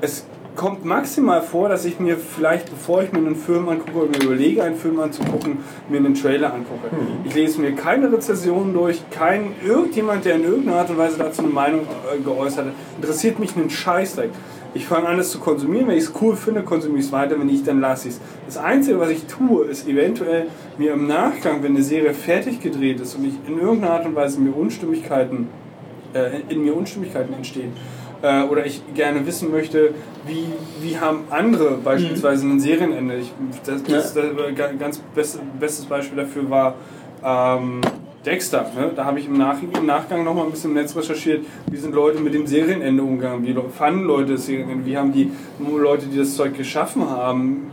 [0.00, 0.26] es
[0.60, 4.24] kommt maximal vor, dass ich mir vielleicht, bevor ich mir einen Film angucke oder mir
[4.26, 5.56] überlege, einen Film anzugucken,
[5.88, 6.90] mir einen Trailer angucke.
[7.24, 11.40] Ich lese mir keine Rezensionen durch, kein irgendjemand, der in irgendeiner Art und Weise dazu
[11.40, 14.28] eine Meinung äh, geäußert hat, interessiert mich einen Scheißdreck.
[14.74, 15.88] Ich fange an, es zu konsumieren.
[15.88, 17.40] Wenn ich es cool finde, konsumiere ich es weiter.
[17.40, 18.20] Wenn nicht, dann lasse ich es.
[18.44, 23.00] Das Einzige, was ich tue, ist eventuell mir im Nachgang, wenn eine Serie fertig gedreht
[23.00, 25.48] ist und ich in irgendeiner Art und Weise mir Unstimmigkeiten,
[26.12, 27.72] äh, in mir Unstimmigkeiten entstehen,
[28.22, 29.94] äh, oder ich gerne wissen möchte,
[30.26, 30.46] wie,
[30.80, 33.16] wie haben andere beispielsweise ein Serienende.
[33.16, 33.32] Ich,
[33.64, 36.74] das, das, das, das ganz best, bestes Beispiel dafür war
[37.24, 37.80] ähm,
[38.24, 38.66] Dexter.
[38.76, 38.90] Ne?
[38.94, 41.94] Da habe ich im, Nach im Nachgang nochmal ein bisschen im Netz recherchiert, wie sind
[41.94, 46.18] Leute mit dem Serienende umgegangen, wie fanden Leute das Serienende, wie haben die Leute, die
[46.18, 47.70] das Zeug geschaffen haben,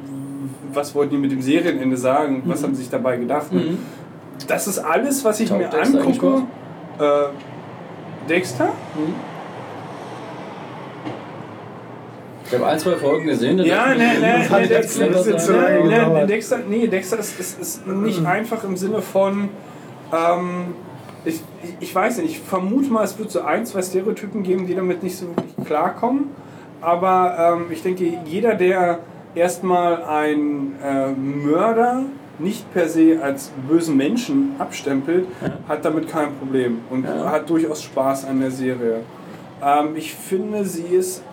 [0.74, 3.52] was wollten die mit dem Serienende sagen, was haben sie sich dabei gedacht.
[3.52, 3.60] Ne?
[3.60, 3.78] Mhm.
[4.48, 6.44] Das ist alles, was ich Taugt mir Dexter angucke.
[7.00, 8.70] Äh, Dexter?
[12.48, 13.60] Ich habe ein, zwei Folgen gesehen.
[13.60, 15.88] Ja, nee, nee, nee, Dexter, sein.
[15.88, 16.26] nee.
[16.26, 19.50] Dexter, nee, Dexter ist, ist, ist nicht einfach im Sinne von,
[20.14, 20.76] ähm,
[21.26, 21.42] ich,
[21.82, 25.04] ich, weiß nicht, ich vermute mal, es wird so ein, zwei Stereotypen geben, die damit
[25.04, 26.30] nicht so wirklich klarkommen.
[26.80, 29.00] Aber ähm, ich denke, jeder, der
[29.36, 32.04] erstmal einen äh, Mörder
[32.40, 35.28] nicht per se als bösen Menschen abstempelt,
[35.68, 39.02] hat damit kein Problem und hat durchaus Spaß an der Serie.
[39.62, 41.24] Ähm, ich finde, sie ist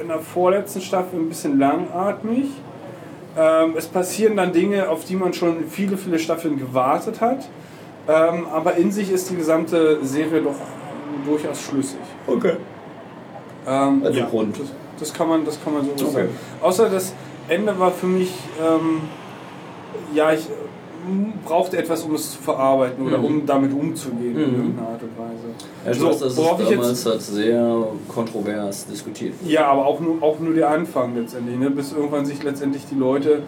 [0.00, 2.46] in der vorletzten Staffel ein bisschen langatmig.
[3.38, 7.48] Ähm, es passieren dann Dinge, auf die man schon viele, viele Staffeln gewartet hat.
[8.08, 10.54] Ähm, aber in sich ist die gesamte Serie doch
[11.26, 11.98] durchaus schlüssig.
[12.26, 12.54] Okay.
[13.66, 14.58] Ähm, Also ja, rund.
[14.58, 14.66] Das,
[14.98, 16.12] das, kann man, das kann man so Okay.
[16.14, 16.28] sagen.
[16.60, 17.12] Außer das
[17.48, 19.02] Ende war für mich, ähm,
[20.14, 20.52] ja, ich äh,
[21.44, 23.24] brauchte etwas, um es zu verarbeiten oder Mhm.
[23.24, 24.56] um damit umzugehen in Mhm.
[24.56, 25.54] irgendeiner Art und Weise.
[25.86, 29.34] Ja, So, weiß, das worauf ist ich jetzt- damals halt sehr kontrovers diskutiert.
[29.46, 31.70] Ja, aber auch nur, auch nur der Anfang letztendlich, ne?
[31.70, 33.42] bis irgendwann sich letztendlich die Leute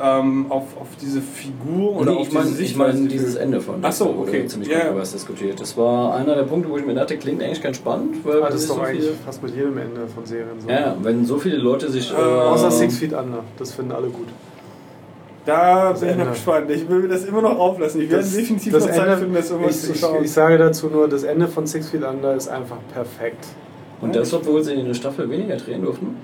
[0.00, 3.34] ähm, auf, auf diese Figur oder Nee, auf ich meine diese ich mein Sichtweise- dieses
[3.34, 4.46] Ende von Ach so, okay.
[4.46, 4.84] ziemlich Ja, ja.
[4.84, 5.60] kontrovers diskutiert.
[5.60, 8.24] Das war einer der Punkte, wo ich mir dachte, klingt eigentlich ganz spannend.
[8.24, 10.68] Weil Ah, das ist doch so eigentlich viele, fast mit jedem Ende von Serien so.
[10.68, 12.12] ja, ja, wenn so viele Leute sich...
[12.12, 13.42] Äh, äh, außer Six Feet Under.
[13.58, 14.28] Das finden alle gut.
[15.48, 16.70] Da Das bin ich noch gespannt.
[16.70, 18.02] Ich will mir das immer noch auflassen.
[18.02, 20.24] Ich werde Das- definitiv das noch Zeit Ende- finden, das irgendwas ich, zu ich, schauen.
[20.24, 23.46] ich sage dazu nur, das Ende von Six Feet Under ist einfach perfekt.
[24.00, 26.16] Und das, obwohl sie eine Staffel weniger drehen durften?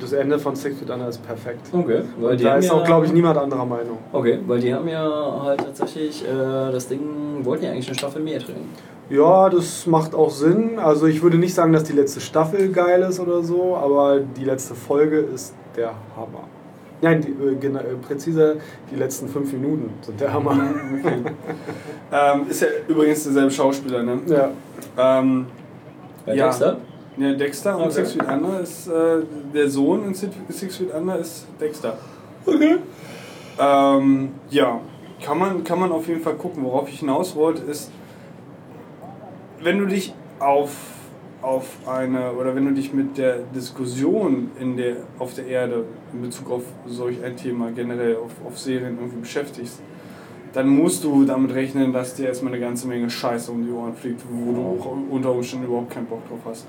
[0.00, 1.60] Das Ende von Six Feet Under ist perfekt.
[1.72, 3.98] Okay, weil Und die da haben ist ja, auch, glaube ich, niemand anderer Meinung.
[4.12, 7.00] Okay, weil die haben ja halt tatsächlich äh, das Ding,
[7.42, 8.68] wollten ja eigentlich eine Staffel mehr drehen.
[9.10, 10.78] Ja, das macht auch Sinn.
[10.78, 14.44] Also ich würde nicht sagen, dass die letzte Staffel geil ist oder so, aber die
[14.44, 16.48] letzte Folge ist der Hammer.
[17.04, 18.54] Nein, die, äh, gena- äh, präziser,
[18.90, 20.56] die letzten fünf Minuten sind der Hammer.
[22.12, 24.20] Ähm, ist ja übrigens derselbe Schauspieler, ne?
[24.26, 24.50] Ja.
[24.96, 25.46] Ähm,
[26.24, 26.46] Bei ja.
[26.46, 26.78] Dexter?
[27.18, 27.92] Ja, Dexter und Okay.
[27.92, 29.18] Six Feet Under ist äh,
[29.54, 31.98] der Sohn in Six Six Feet Under ist Dexter.
[32.46, 32.76] Okay.
[33.58, 34.80] Ähm, ja,
[35.22, 36.64] kann man, kann man auf jeden Fall gucken.
[36.64, 37.90] Worauf ich hinaus wollte, ist,
[39.62, 40.70] wenn du dich auf,
[41.44, 46.22] auf eine oder wenn du dich mit der Diskussion in der, auf der Erde in
[46.22, 49.80] Bezug auf solch ein Thema generell auf, auf Serien irgendwie beschäftigst,
[50.54, 53.94] dann musst du damit rechnen, dass dir erstmal eine ganze Menge Scheiße um die Ohren
[53.94, 56.66] fliegt, wo du auch unter Umständen überhaupt keinen Bock drauf hast.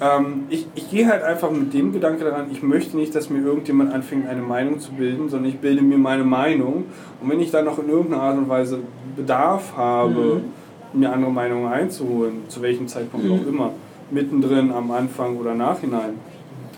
[0.00, 3.40] Ähm, ich, ich gehe halt einfach mit dem Gedanke daran, ich möchte nicht, dass mir
[3.42, 6.84] irgendjemand anfängt, eine Meinung zu bilden, sondern ich bilde mir meine Meinung.
[7.20, 8.78] Und wenn ich dann noch in irgendeiner Art und Weise
[9.14, 10.40] Bedarf habe,
[10.94, 13.32] mir andere Meinungen einzuholen, zu welchem Zeitpunkt Mhm.
[13.32, 13.72] auch immer,
[14.12, 16.14] mittendrin, am Anfang oder nachhinein,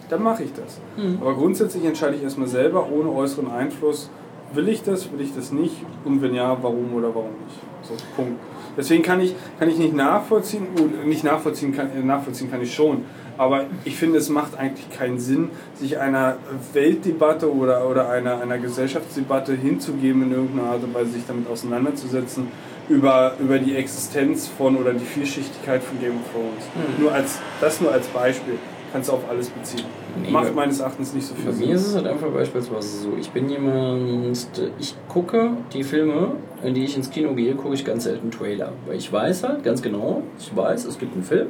[0.09, 0.81] dann mache ich das.
[0.97, 1.19] Mhm.
[1.21, 4.11] Aber grundsätzlich entscheide ich erstmal selber, ohne äußeren Einfluss,
[4.55, 7.59] will ich das, will ich das nicht und wenn ja, warum oder warum nicht.
[7.83, 8.39] So, Punkt.
[8.77, 10.67] Deswegen kann ich, kann ich nicht nachvollziehen,
[11.05, 13.05] nicht nachvollziehen kann, äh, nachvollziehen kann ich schon,
[13.39, 16.37] aber ich finde, es macht eigentlich keinen Sinn, sich einer
[16.73, 22.49] Weltdebatte oder, oder einer, einer Gesellschaftsdebatte hinzugeben in irgendeiner Art und Weise, sich damit auseinanderzusetzen,
[22.93, 26.65] über, über die Existenz von oder die Vielschichtigkeit von Game of Thrones.
[26.99, 27.03] Mhm.
[27.05, 28.55] Nur als, das nur als Beispiel.
[28.93, 29.87] Kannst du auf alles beziehen.
[30.21, 31.69] Nee, Macht meines Erachtens nicht so viel Bei Sinn.
[31.69, 34.47] mir ist es halt einfach beispielsweise so, ich bin jemand,
[34.79, 38.73] ich gucke die Filme, in die ich ins Kino gehe, gucke ich ganz selten Trailer.
[38.87, 41.49] Weil ich weiß halt ganz genau, ich weiß, es gibt einen Film,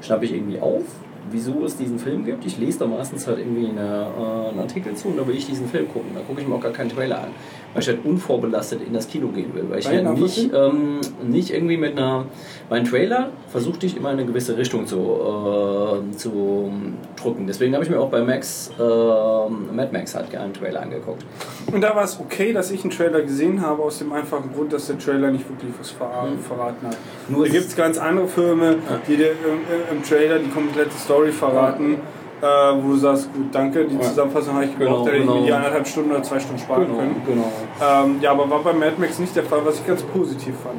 [0.00, 0.84] schnappe ich irgendwie auf,
[1.32, 2.46] wieso es diesen Film gibt.
[2.46, 5.46] Ich lese da meistens halt irgendwie eine, äh, einen Artikel zu und da will ich
[5.46, 6.10] diesen Film gucken.
[6.14, 7.28] Da gucke ich mir auch gar keinen Trailer an,
[7.74, 9.64] weil ich halt unvorbelastet in das Kino gehen will.
[9.68, 12.24] Weil ich halt nicht, ähm, nicht irgendwie mit einer.
[12.70, 16.72] Mein Trailer versuchte ich immer in eine gewisse Richtung zu, äh, zu
[17.20, 17.46] drücken.
[17.46, 21.24] Deswegen habe ich mir auch bei Max, äh, Mad Max halt einen Trailer angeguckt.
[21.72, 24.72] Und da war es okay, dass ich einen Trailer gesehen habe, aus dem einfachen Grund,
[24.72, 26.38] dass der Trailer nicht wirklich was ver Mhm.
[26.38, 26.96] verraten hat.
[27.28, 28.76] Nur da gibt es ganz andere Filme,
[29.08, 31.96] die dir im, im Trailer die komplette Story verraten,
[32.44, 33.98] äh, wo du sagst, gut, danke, die.
[34.00, 35.44] Zusammenfassung habe ich Genau, gebraucht, hätte ich mir genau.
[35.46, 37.16] die anderthalb Stunden oder zwei Stunden sparen können.
[37.26, 37.50] genau.
[37.82, 40.76] Ähm, ja, aber war bei Mad Max nicht der Fall, was ich ganz positiv fand.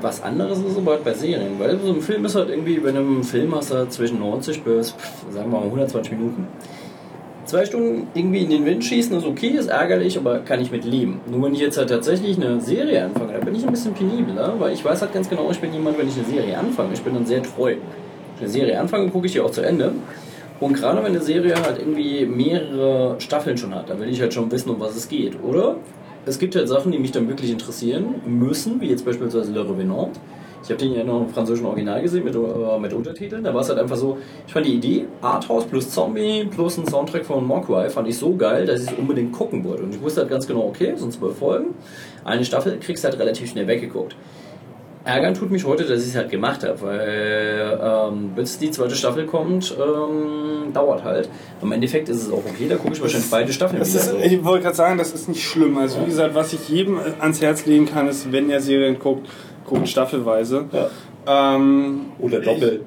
[0.00, 2.88] Was anderes ist aber halt bei Serien, weil so ein Film ist halt irgendwie, bei
[2.88, 4.94] einem Film hast du halt zwischen 90 bis,
[5.30, 6.46] sagen wir mal, 120 Minuten.
[7.44, 10.84] Zwei Stunden irgendwie in den Wind schießen ist okay, ist ärgerlich, aber kann ich mit
[10.84, 11.20] leben.
[11.26, 14.54] Nur wenn ich jetzt halt tatsächlich eine Serie anfange, da bin ich ein bisschen penibler,
[14.58, 17.02] weil ich weiß halt ganz genau, ich bin jemand, wenn ich eine Serie anfange, ich
[17.02, 17.72] bin dann sehr treu.
[17.74, 17.78] Wenn
[18.36, 19.92] ich eine Serie anfange, gucke ich die auch zu Ende.
[20.62, 24.32] Und gerade wenn eine Serie halt irgendwie mehrere Staffeln schon hat, dann will ich halt
[24.32, 25.42] schon wissen, um was es geht.
[25.42, 25.74] Oder
[26.24, 30.20] es gibt halt Sachen, die mich dann wirklich interessieren müssen, wie jetzt beispielsweise Le Revenant.
[30.62, 33.42] Ich habe den ja noch im französischen Original gesehen mit, äh, mit Untertiteln.
[33.42, 36.86] Da war es halt einfach so, ich fand die Idee, Arthouse plus Zombie plus ein
[36.86, 39.82] Soundtrack von Mogwai fand ich so geil, dass ich es unbedingt gucken wollte.
[39.82, 41.74] Und ich wusste halt ganz genau, okay, sind zwölf Folgen.
[42.22, 44.14] Eine Staffel kriegst du halt relativ schnell weggeguckt.
[45.04, 48.94] Ärgern tut mich heute, dass ich es halt gemacht habe, weil ähm, bis die zweite
[48.94, 51.28] Staffel kommt, ähm, dauert halt.
[51.60, 54.00] Im Endeffekt ist es auch okay, da gucke ich wahrscheinlich beide Staffeln Das wieder.
[54.00, 54.16] ist, so.
[54.36, 55.76] ich wollte gerade sagen, das ist nicht schlimm.
[55.78, 59.28] Also wie gesagt, was ich jedem ans Herz legen kann, ist, wenn er Serien guckt,
[59.66, 60.66] guckt staffelweise.
[61.26, 62.82] Ähm, Oder doppelt.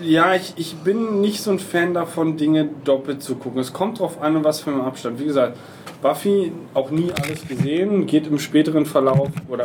[0.00, 3.60] Ich, ja, ich, ich bin nicht so ein Fan davon, Dinge doppelt zu gucken.
[3.60, 5.20] Es kommt drauf an, was für einen Abstand.
[5.20, 5.56] Wie gesagt,
[6.02, 9.64] Buffy auch nie alles gesehen, geht im späteren Verlauf oder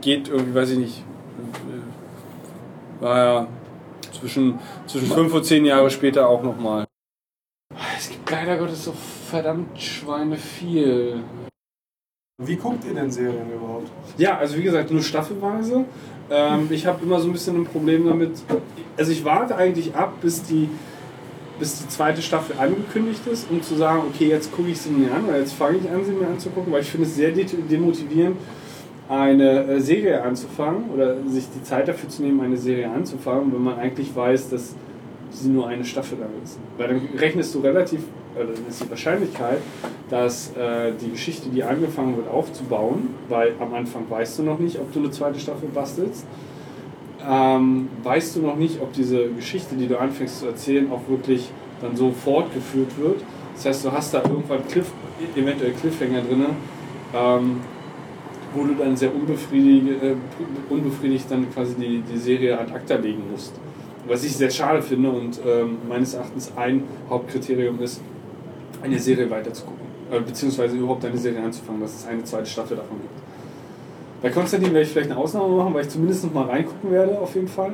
[0.00, 1.04] geht irgendwie, weiß ich nicht,
[3.00, 3.46] äh, war ja
[4.18, 6.84] zwischen, zwischen fünf und zehn Jahre später auch nochmal.
[7.96, 8.92] Es gibt leider Gottes so
[9.28, 11.20] verdammt Schweine viel.
[12.42, 13.88] Wie guckt ihr denn Serien überhaupt?
[14.18, 15.84] Ja, also wie gesagt, nur staffelweise.
[16.30, 18.42] Ähm, ich habe immer so ein bisschen ein Problem damit.
[18.96, 20.68] Also ich warte eigentlich ab, bis die,
[21.58, 25.12] bis die zweite Staffel angekündigt ist, um zu sagen, okay, jetzt gucke ich sie mir
[25.12, 27.44] an oder jetzt fange ich an, sie mir anzugucken, weil ich finde es sehr de-
[27.44, 28.36] demotivierend,
[29.08, 33.62] eine äh, Serie anzufangen oder sich die Zeit dafür zu nehmen, eine Serie anzufangen, wenn
[33.62, 34.74] man eigentlich weiß, dass
[35.30, 36.58] sie nur eine Staffel lang ist.
[36.78, 38.00] Weil dann rechnest du relativ,
[38.34, 39.58] oder dann ist die Wahrscheinlichkeit,
[40.08, 44.78] dass äh, die Geschichte, die angefangen wird aufzubauen, weil am Anfang weißt du noch nicht,
[44.78, 46.24] ob du eine zweite Staffel bastelst,
[47.28, 51.50] ähm, weißt du noch nicht, ob diese Geschichte, die du anfängst zu erzählen, auch wirklich
[51.80, 53.22] dann so fortgeführt wird.
[53.54, 54.90] Das heißt, du hast da irgendwann Cliff,
[55.34, 56.46] eventuell Cliffhanger drin,
[57.14, 57.60] ähm,
[58.54, 60.14] wo du dann sehr unbefriedigt, äh,
[60.70, 63.52] unbefriedigt dann quasi die, die Serie ad acta legen musst.
[64.06, 68.00] Was ich sehr schade finde und ähm, meines Erachtens ein Hauptkriterium ist,
[68.82, 69.84] eine Serie weiterzugucken.
[70.10, 73.14] Äh, beziehungsweise überhaupt eine Serie anzufangen, dass es eine zweite Staffel davon gibt.
[74.22, 77.18] Bei Konstantin werde ich vielleicht eine Ausnahme machen, weil ich zumindest noch mal reingucken werde,
[77.18, 77.72] auf jeden Fall.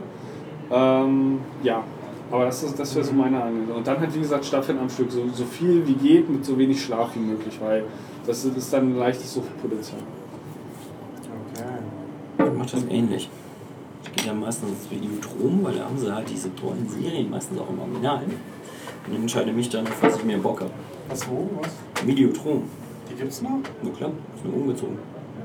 [0.73, 1.85] Ähm, ja,
[2.31, 3.79] aber das, das wäre so meine Anwendung.
[3.79, 6.57] Und dann halt, wie gesagt, Staffeln am Stück, so, so viel wie geht, mit so
[6.57, 7.85] wenig Schlaf wie möglich, weil
[8.27, 10.01] das ist dann ein leichtes Suchtpotenzial.
[12.63, 13.31] Ich mache das ähnlich.
[14.05, 17.59] Ich gehe ja meistens ins Videotron, weil da haben sie halt diese tollen Serien, meistens
[17.59, 18.21] auch im Original.
[19.07, 20.71] Und entscheide mich dann, auf was ich mehr Bock habe.
[21.09, 22.07] Was, wo, was?
[22.07, 22.65] Videotron.
[23.11, 23.61] Die gibt's noch?
[23.83, 24.99] Na klar, ist nur umgezogen.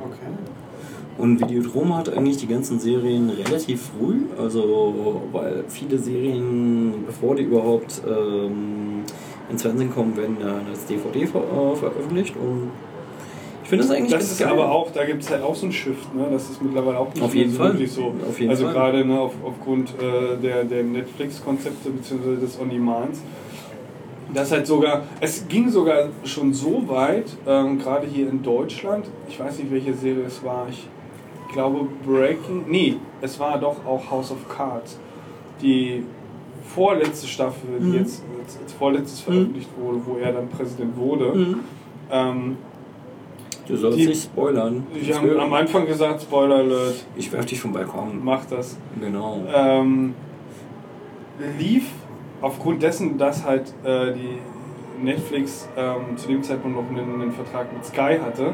[0.03, 0.27] Okay.
[1.17, 7.43] Und Videotron hat eigentlich die ganzen Serien relativ früh, also weil viele Serien, bevor die
[7.43, 9.03] überhaupt ähm,
[9.49, 12.35] ins Fernsehen kommen, werden dann als DVD ver äh, veröffentlicht.
[12.35, 12.71] Und
[13.65, 14.47] ich finde das eigentlich Das ist geil.
[14.49, 16.27] aber auch, da gibt es halt auch so einen Shift, ne?
[16.31, 17.73] Das ist mittlerweile auch nicht Auf mehr jeden so Fall.
[17.73, 18.13] wirklich so.
[18.29, 18.73] Auf jeden also Fall.
[18.73, 22.35] gerade ne, auf, aufgrund äh, der, der Netflix-Konzepte bzw.
[22.39, 23.21] des On-Demands.
[24.33, 29.39] Das halt sogar, es ging sogar schon so weit, ähm, gerade hier in Deutschland, ich
[29.39, 30.87] weiß nicht welche Serie es war, ich
[31.53, 34.99] glaube Breaking, nee, es war doch auch House of Cards.
[35.61, 36.03] Die
[36.73, 37.93] vorletzte Staffel, die Mhm.
[37.99, 38.23] jetzt
[38.63, 41.33] als, vorletztes veröffentlicht wurde, wo er dann Präsident wurde.
[41.33, 41.59] Mhm.
[42.11, 42.57] Ähm,
[43.67, 44.85] Du sollst die- nicht spoilern.
[44.93, 47.05] wir haben am Anfang gesagt, Spoiler Alert.
[47.15, 48.21] Ich werf dich vom Balkon.
[48.23, 48.77] Mach das.
[48.99, 49.41] Genau.
[49.53, 50.13] Ähm,
[51.57, 51.85] lief
[52.41, 54.37] aufgrund dessen, dass halt äh, die
[55.03, 58.53] Netflix ähm, zu dem Zeitpunkt noch einen, einen Vertrag mit Sky hatte,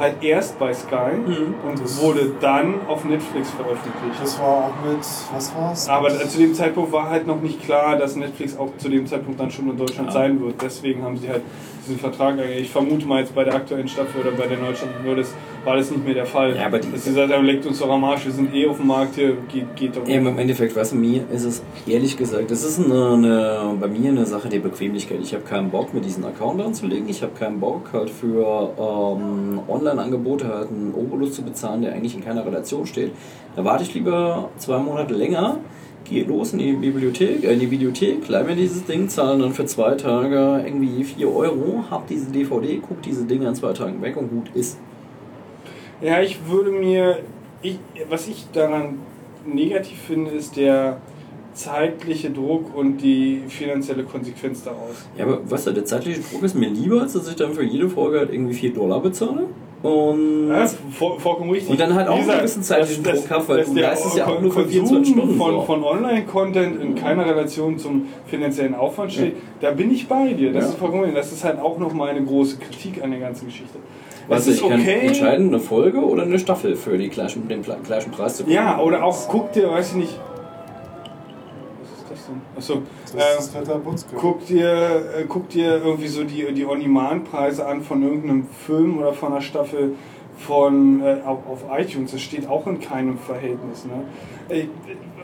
[0.00, 1.12] halt erst bei Sky
[1.64, 4.20] und wurde dann auf Netflix veröffentlicht.
[4.20, 5.88] Das war auch mit, was war's?
[5.88, 9.06] Aber äh, zu dem Zeitpunkt war halt noch nicht klar, dass Netflix auch zu dem
[9.06, 10.12] Zeitpunkt dann schon in Deutschland Ja.
[10.14, 10.60] sein wird.
[10.60, 11.42] Deswegen haben sie halt
[11.86, 12.30] diesen Vertrag.
[12.32, 12.58] eingegangen.
[12.58, 15.32] Ich vermute mal jetzt bei der aktuellen Staffel oder bei der neuen Staffel war das,
[15.64, 16.56] war das nicht mehr der Fall.
[16.56, 18.66] Ja, aber die- Dass sie gesagt haben, leckt uns doch am Arsch, wir sind eh
[18.66, 20.06] auf dem Markt hier, geht, geht doch.
[20.08, 24.10] Eben im Endeffekt, was mir ist es ehrlich gesagt, das ist eine, eine, bei mir
[24.10, 25.18] eine Sache der Bequemlichkeit.
[25.22, 27.08] Ich habe keinen Bock, mir diesen Account anzulegen.
[27.08, 32.14] Ich habe keinen Bock, halt für ähm, Online-Angebote halt einen Obolus zu bezahlen, der eigentlich
[32.14, 33.12] in keiner Relation steht.
[33.54, 35.58] Da warte ich lieber zwei Monate länger,
[36.08, 39.52] gehe los in die Bibliothek, äh, in die Videothek, leih mir dieses Ding, zahle dann
[39.52, 44.00] für zwei Tage irgendwie 4 Euro, hab diese DVD, guck diese Dinge an zwei Tagen
[44.02, 44.78] weg und gut ist.
[46.00, 47.20] Ja, ich würde mir,
[47.62, 47.78] ich,
[48.08, 48.98] was ich daran
[49.46, 50.98] negativ finde, ist der
[51.54, 55.06] zeitliche Druck und die finanzielle Konsequenz daraus.
[55.16, 57.88] Ja, aber was der zeitliche Druck ist mir lieber, als dass ich dann für jede
[57.88, 59.46] Folge halt irgendwie 4 Dollar bezahle.
[59.82, 61.70] Und, Ja, voll, vollkommen richtig.
[61.70, 64.40] und dann halt auch ein bisschen zeitlichen Druck habe, weil dass du leistest ja auch
[64.40, 64.70] nur für Konsum
[65.04, 65.36] 24 Stunden.
[65.36, 65.60] Von, so.
[65.62, 70.52] von Online-Content in keiner Relation zum finanziellen Aufwand steht, da bin ich bei dir.
[70.52, 70.70] Das Ja.
[70.70, 71.18] ist vollkommen richtig.
[71.20, 73.78] Das ist halt auch nochmal eine große Kritik an der ganzen Geschichte.
[74.28, 75.06] Was ich kann okay.
[75.06, 78.56] entscheiden, eine Folge oder eine Staffel für die gleichen, den gleichen Preis zu bekommen.
[78.66, 80.20] Ja, oder auch guck dir, weiß ich nicht.
[82.56, 82.82] Achso.
[83.04, 84.16] Das ist das Wetterbutzke.
[84.16, 84.68] Guck dir,
[85.16, 89.40] äh, guck dir irgendwie so die, die On-Demand-Preise an von irgendeinem Film oder von einer
[89.40, 89.94] Staffel
[90.36, 92.12] von, äh, auf, iTunes.
[92.12, 93.86] Das steht auch in keinem Verhältnis.
[93.86, 94.68] Ne?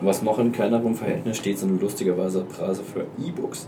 [0.01, 3.67] Was noch in kleinerem Verhältnis steht, sind lustigerweise Preise für E-Books.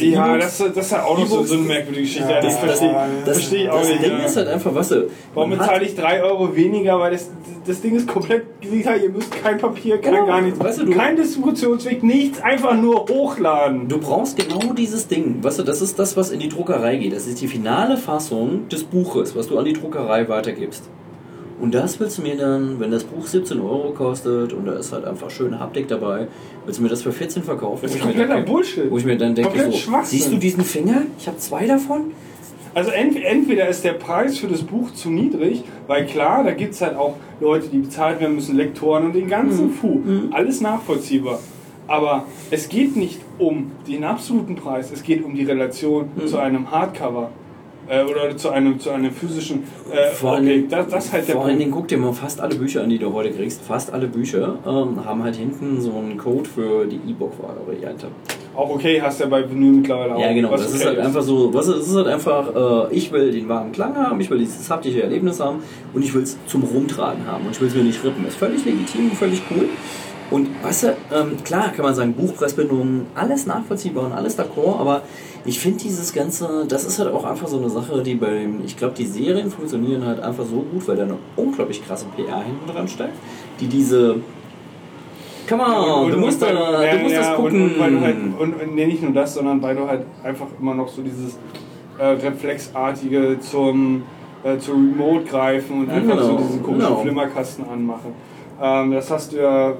[0.00, 2.30] Ja, das, das ist halt auch noch so, so eine merkwürdige Geschichte.
[2.30, 4.02] Ja, das das, verstehe das, verstehe ich auch das nicht.
[4.04, 4.24] Ding ja.
[4.24, 5.08] ist halt einfach, was du.
[5.34, 6.98] Warum bezahle ich 3 Euro weniger?
[6.98, 7.30] Weil das,
[7.66, 9.00] das Ding ist komplett digital.
[9.02, 10.26] Ihr müsst kein Papier, kein Genau.
[10.26, 10.58] gar nichts.
[10.60, 12.40] Weißt du, du- kein Distributionsweg, nichts.
[12.42, 13.88] Einfach nur hochladen.
[13.88, 15.42] Du brauchst genau dieses Ding.
[15.42, 17.12] Weißt du, das ist das, was in die Druckerei geht.
[17.14, 20.84] Das ist die finale Fassung des Buches, was du an die Druckerei weitergibst.
[21.64, 24.92] Und das willst du mir dann, wenn das Buch 17 Euro kostet und da ist
[24.92, 26.28] halt einfach schöne Haptik dabei,
[26.66, 27.80] willst du mir das für 14 verkaufen?
[27.84, 28.90] Das ist kompletter Bullshit.
[28.90, 31.04] Wo ich mir dann denke, so, siehst du diesen Finger?
[31.18, 32.10] Ich habe zwei davon.
[32.74, 36.74] Also ent, entweder ist der Preis für das Buch zu niedrig, weil klar, da gibt
[36.74, 40.02] es halt auch Leute, die bezahlt werden müssen, Lektoren und den ganzen Fu.
[40.32, 41.38] Alles nachvollziehbar.
[41.86, 46.70] Aber es geht nicht um den absoluten Preis, es geht um die Relation zu einem
[46.70, 47.30] Hardcover.
[47.88, 49.64] Äh, oder zu einem, zu einem physischen.
[49.92, 51.62] Äh, Vor allen okay, Dingen- das, das ist halt der Vor allen Punkt.
[51.62, 53.62] Dingen guck dir mal fast alle Bücher an, die du heute kriegst.
[53.62, 58.06] Fast alle Bücher ähm, haben halt hinten so einen Code für die E-Book-Variante.
[58.54, 60.20] Auch okay, hast du ja bei Vinyl mittlerweile auch.
[60.20, 60.52] Ja, genau.
[60.52, 63.48] Das ist okay halt einfach so, was ist, ist halt einfach, äh, ich will den
[63.48, 65.58] warmen Klang haben, ich will dieses haptische Erlebnis haben
[65.92, 68.26] und ich will es zum Rumtragen haben und ich will es mir nicht rippen.
[68.26, 69.68] Ist völlig legitim völlig cool.
[70.34, 75.02] Und weißt du, ähm, klar kann man sagen, Buchpressbindungen, alles nachvollziehbar und alles d'accord, aber
[75.44, 78.76] ich finde dieses Ganze, das ist halt auch einfach so eine Sache, die beim, ich
[78.76, 82.66] glaube, die Serien funktionieren halt einfach so gut, weil da eine unglaublich krasse PR hinten
[82.66, 83.14] dran steckt,
[83.60, 84.16] die diese
[85.48, 87.62] Come on, du musst, weil da, ja, du musst ja, das gucken.
[87.62, 90.02] Und, und, weil du halt, und, und nee, nicht nur das, sondern weil du halt
[90.24, 91.38] einfach immer noch so dieses
[91.96, 94.02] äh, Reflexartige zum,
[94.42, 97.02] äh, zur Remote greifen und einfach so Genau, diesen komischen genau.
[97.02, 98.14] Flimmerkasten anmachen.
[98.60, 99.74] Ähm, das hast du ja,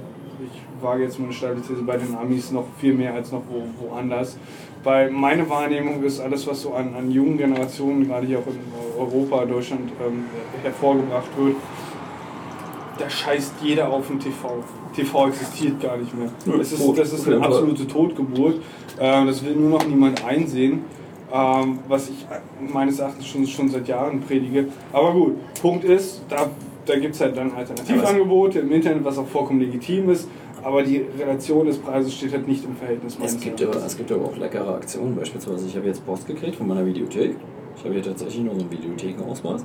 [0.84, 3.88] wage jetzt mal eine steile These, bei den Amis noch viel mehr als noch wo,
[3.88, 4.38] woanders.
[4.84, 8.60] Weil meine Wahrnehmung ist, alles, was so an, an jungen Generationen, gerade hier auch in
[8.98, 10.24] Europa, Deutschland, ähm,
[10.62, 11.56] hervorgebracht wird,
[12.98, 14.62] da scheißt jeder auf den TV.
[14.94, 16.28] TV existiert gar nicht mehr.
[16.58, 18.60] Das ist, das ist eine absolute Totgeburt.
[19.00, 20.84] Ähm, das will nur noch niemand einsehen.
[21.32, 24.68] Ähm, was ich äh, meines Erachtens schon, schon seit Jahren predige.
[24.92, 26.48] Aber gut, Punkt ist, da,
[26.86, 30.28] da gibt es halt dann Alternativangebote im Internet, was auch vollkommen legitim ist.
[30.64, 33.18] Aber die Relation des Preises steht halt nicht im Verhältnis.
[33.22, 35.14] Es gibt, aber, es gibt aber auch leckere Aktionen.
[35.14, 37.36] Beispielsweise, ich habe jetzt Post gekriegt von meiner Videothek.
[37.76, 39.62] Ich habe hier tatsächlich nur so einen Videothekenausweis.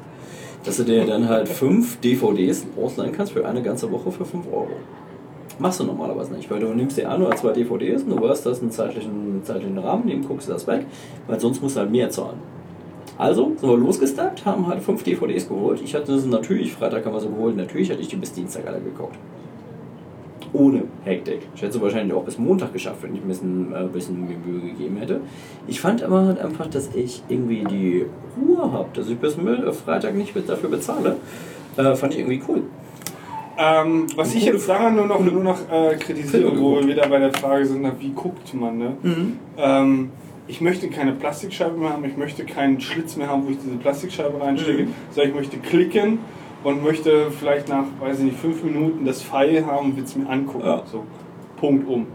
[0.65, 4.45] Dass du dir dann halt fünf DVDs ausleihen kannst für eine ganze Woche für 5
[4.51, 4.67] Euro.
[5.57, 8.45] Machst du normalerweise nicht, weil du nimmst dir ein oder zwei DVDs und du weißt,
[8.45, 10.85] das ist einen zeitlichen, zeitlichen Rahmen, den guckst du das weg,
[11.27, 12.39] weil sonst musst du halt mehr zahlen.
[13.17, 15.81] Also sind wir losgesteppt, haben halt fünf DVDs geholt.
[15.81, 18.67] Ich hatte das natürlich, Freitag haben wir so geholt, natürlich hatte ich die bis Dienstag
[18.67, 19.17] alle gekauft
[20.53, 21.39] ohne Hektik.
[21.55, 24.37] Ich hätte es wahrscheinlich auch bis Montag geschafft, wenn ich ein bisschen, äh, bisschen mir
[24.37, 25.21] Mühe gegeben hätte.
[25.67, 28.05] Ich fand aber halt einfach, dass ich irgendwie die
[28.39, 31.17] Ruhe habe, dass ich bis äh, Freitag nicht dafür bezahle.
[31.77, 32.63] Äh, fand ich irgendwie cool.
[33.61, 37.19] Ähm, was ich jetzt daran nur noch, nur noch äh, kritisiere, wo wir wieder bei
[37.19, 38.93] der Frage sind, wie guckt man, ne?
[39.57, 40.11] Ähm,
[40.47, 43.75] ich möchte keine Plastikscheibe mehr haben, ich möchte keinen Schlitz mehr haben, wo ich diese
[43.75, 44.93] Plastikscheibe reinstecke, Mhm.
[45.11, 46.19] sondern ich möchte klicken
[46.63, 50.15] und möchte vielleicht nach, weiß ich nicht, fünf Minuten das Pfeil haben und will es
[50.15, 50.65] mir angucken.
[50.65, 50.83] Ja.
[50.91, 51.03] So,
[51.57, 52.07] Punkt um.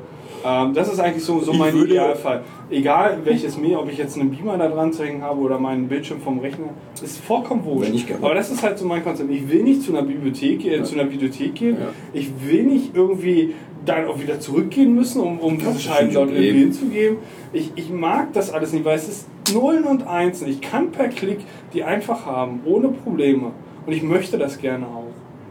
[0.45, 2.43] Ähm, das ist eigentlich so, so mein Idealfall.
[2.71, 5.89] Egal welches mir, ob ich jetzt einen Beamer da dran zu hängen habe oder meinen
[5.89, 6.69] Bildschirm vom Rechner,
[7.03, 8.23] ist vollkommen gerne.
[8.23, 9.31] Aber das ist halt so mein Konzept.
[9.31, 11.79] Ich will nicht zu einer Bibliothek, äh, zu einer Bibliothek gehen.
[11.81, 11.89] Ja.
[12.13, 13.55] Ich will nicht irgendwie
[13.87, 17.19] dann auch wieder zurückgehen müssen, um, um Das schon dort irgendwie hinzugeben.
[17.53, 20.49] Ich, ich mag das alles nicht, weil es ist Nullen und Einsen.
[20.49, 21.39] Ich kann per Klick
[21.73, 23.53] die einfach haben, ohne Probleme.
[23.87, 25.05] Und ich möchte das gerne auch.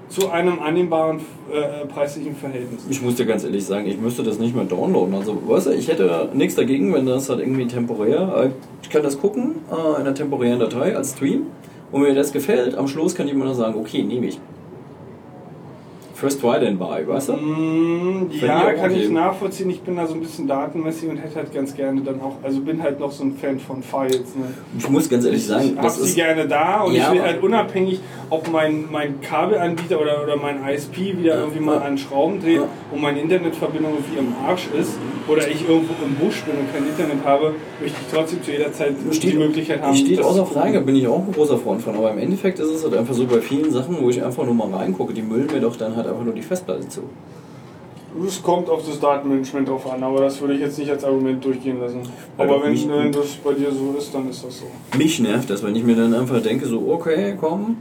[0.09, 1.21] Zu einem annehmbaren
[1.51, 2.81] äh, preislichen Verhältnis.
[2.89, 5.15] Ich muss dir ganz ehrlich sagen, ich müsste das nicht mehr downloaden.
[5.15, 8.33] Also, weißt du, ich hätte nichts dagegen, wenn das halt irgendwie temporär.
[8.43, 8.49] äh,
[8.83, 11.47] Ich kann das gucken äh, in einer temporären Datei als Stream.
[11.91, 14.39] Und wenn mir das gefällt, am Schluss kann ich immer noch sagen, okay, nehme ich.
[16.23, 17.33] First then buy, weißt du?
[17.33, 19.69] Mm, ja, kann ich nachvollziehen.
[19.69, 22.61] Ich bin da so ein bisschen datenmäßig und hätte halt ganz gerne dann auch, also
[22.61, 24.33] bin halt noch so ein Fan von Files.
[24.33, 24.53] Ne?
[24.77, 26.15] Ich muss ganz ehrlich sagen, ich hab das sie ist.
[26.15, 30.65] gerne da und Ja, ich will halt unabhängig, ob mein, mein Kabelanbieter oder, oder mein
[30.65, 32.61] ISP wieder irgendwie mal an Schrauben dreht
[32.91, 34.93] und meine Internetverbindung irgendwie im Arsch ist
[35.27, 38.71] oder ich irgendwo im Busch bin und kein Internet habe, möchte ich trotzdem zu jeder
[38.71, 39.95] Zeit die Möglichkeit haben.
[39.95, 41.95] Steht außer Frage, bin ich auch ein großer Freund von.
[41.95, 44.53] Aber im Endeffekt ist es halt einfach so bei vielen Sachen, wo ich einfach nur
[44.53, 47.01] mal reingucke, die müllen mir doch dann halt einfach nur die Festplatte zu.
[48.27, 51.43] Es kommt auf das Datenmanagement drauf an, aber das würde ich jetzt nicht als Argument
[51.43, 52.01] durchgehen lassen.
[52.37, 54.65] Aber doch, wenn, wenn das bei dir so ist, dann ist das so.
[54.95, 57.77] Mich nervt das, wenn ich mir dann einfach denke, so, okay, komm.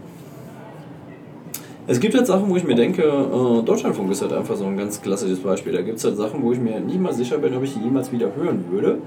[1.88, 4.76] Es gibt halt Sachen, wo ich mir denke, äh, Deutschlandfunk ist halt einfach so ein
[4.76, 5.72] ganz klassisches Beispiel.
[5.72, 7.80] Da gibt es halt Sachen, wo ich mir nicht mal sicher bin, ob ich die
[7.80, 8.98] jemals wieder hören würde.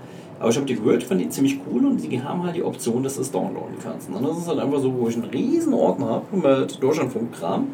[0.42, 3.02] Aber ich habe die gehört, fand die ziemlich cool und die haben halt die Option,
[3.02, 4.10] dass du es downloaden kannst.
[4.10, 7.68] Und das ist halt einfach so, wo ich einen riesen Ordner habe mit Deutschlandfunk-Kram.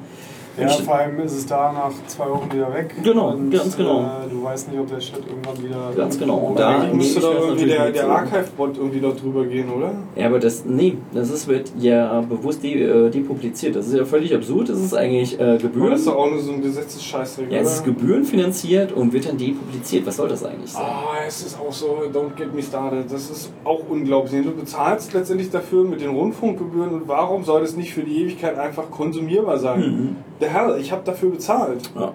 [0.59, 2.93] Ja, vor allem ist es da nach zwei Wochen wieder weg.
[3.03, 4.01] Genau, und, ganz genau.
[4.01, 5.91] Äh, du weißt nicht, ob der Shit irgendwann wieder.
[5.95, 6.37] Ganz genau.
[6.37, 8.09] Und Da müsste ich das irgendwie der, der.
[8.09, 9.91] Archive-Bot irgendwie noch drüber gehen, oder?
[10.15, 13.75] Ja, aber das, nee, das ist, wird ja bewusst de, äh, depubliziert.
[13.75, 14.69] Das ist ja völlig absurd.
[14.69, 15.91] Das ist eigentlich äh, Aber Gebühren.
[15.91, 19.37] das ist doch auch nur so ein Gesetzesscheißdreck, Ja, es ist gebührenfinanziert und wird dann
[19.37, 20.05] depubliziert.
[20.05, 20.83] Was soll das eigentlich sein?
[20.83, 23.11] Ah, es ist auch so, don't get me started.
[23.11, 24.43] Das ist auch unglaublich.
[24.43, 28.57] Du bezahlst letztendlich dafür mit den Rundfunkgebühren und warum soll das nicht für die Ewigkeit
[28.57, 29.79] einfach konsumierbar sein?
[29.79, 30.15] Mhm.
[30.41, 31.89] Der Herr, ich habe dafür bezahlt.
[31.95, 32.13] Ja.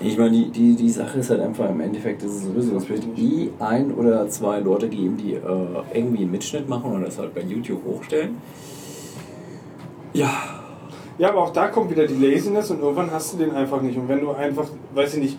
[0.00, 2.88] Ich meine, die, die, die Sache ist halt einfach im Endeffekt, das ist sowieso, es
[2.88, 5.40] wird nie ein oder zwei Leute geben, die äh,
[5.92, 8.36] irgendwie einen Mitschnitt machen und das halt bei YouTube hochstellen.
[10.12, 10.32] Ja,
[11.16, 13.96] Ja, aber auch da kommt wieder die Laziness und irgendwann hast du den einfach nicht.
[13.96, 15.38] Und wenn du einfach, weiß ich nicht,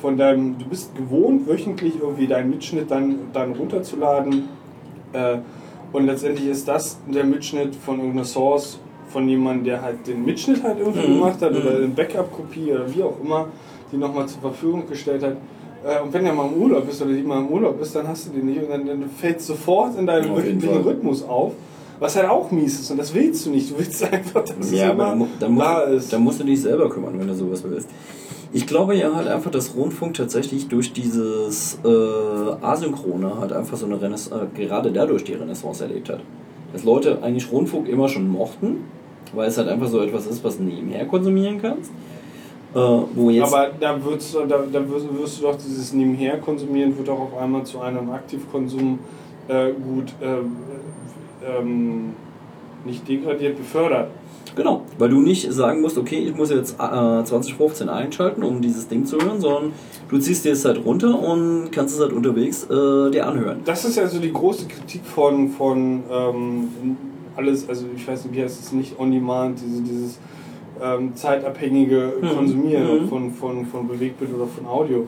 [0.00, 4.48] von deinem, du bist gewohnt, wöchentlich irgendwie deinen Mitschnitt dann, dann runterzuladen
[5.12, 5.38] äh,
[5.92, 8.78] und letztendlich ist das der Mitschnitt von irgendeiner Source
[9.16, 11.14] von jemandem, der halt den Mitschnitt halt irgendwie Mhm.
[11.14, 11.76] gemacht hat oder Mhm.
[11.76, 13.46] eine Backup-Kopie oder wie auch immer,
[13.90, 15.36] die nochmal zur Verfügung gestellt hat.
[15.86, 18.06] Äh, Und wenn der mal im Urlaub ist oder die mal im Urlaub ist, dann
[18.06, 20.82] hast du den nicht und dann, dann fällt sofort in deinem Fall.
[20.84, 21.52] Rhythmus auf.
[21.98, 23.70] Was halt auch mies ist und das willst du nicht.
[23.70, 26.12] Du willst einfach, dass ja es aber immer da, mu- da, mu- da ist.
[26.12, 27.88] da musst du dich selber kümmern, wenn du sowas willst.
[28.52, 31.88] Ich glaube ja halt einfach, dass Rundfunk tatsächlich durch dieses äh,
[32.60, 36.20] Asynchrone halt einfach so eine Renaissance, äh, gerade dadurch die Renaissance erlebt hat.
[36.72, 38.84] Dass Leute eigentlich Rundfunk immer schon mochten,
[39.34, 41.90] weil es halt einfach so etwas ist, was du nebenher konsumieren kannst.
[42.74, 42.78] Äh,
[43.14, 47.08] wo jetzt Aber da, wird's, da, da wirst, wirst du doch dieses Nebenher konsumieren, wird
[47.08, 48.98] auch auf einmal zu einem Aktivkonsum
[49.48, 52.12] äh, gut äh, ähm,
[52.84, 54.08] nicht degradiert, befördert.
[54.54, 58.88] Genau, weil du nicht sagen musst, okay, ich muss jetzt äh, 2015 einschalten, um dieses
[58.88, 59.72] Ding zu hören, sondern
[60.08, 63.60] du ziehst dir es halt runter und kannst es halt unterwegs äh, dir anhören.
[63.64, 66.68] Das ist ja so die große Kritik von, von ähm,
[67.36, 70.18] alles, also ich weiß nicht, wie heißt es, nicht on demand, diese, dieses
[70.82, 72.28] ähm, zeitabhängige Mhm.
[72.28, 73.08] Konsumieren Mhm.
[73.08, 75.06] von, von, von Bewegtbild oder von Audio.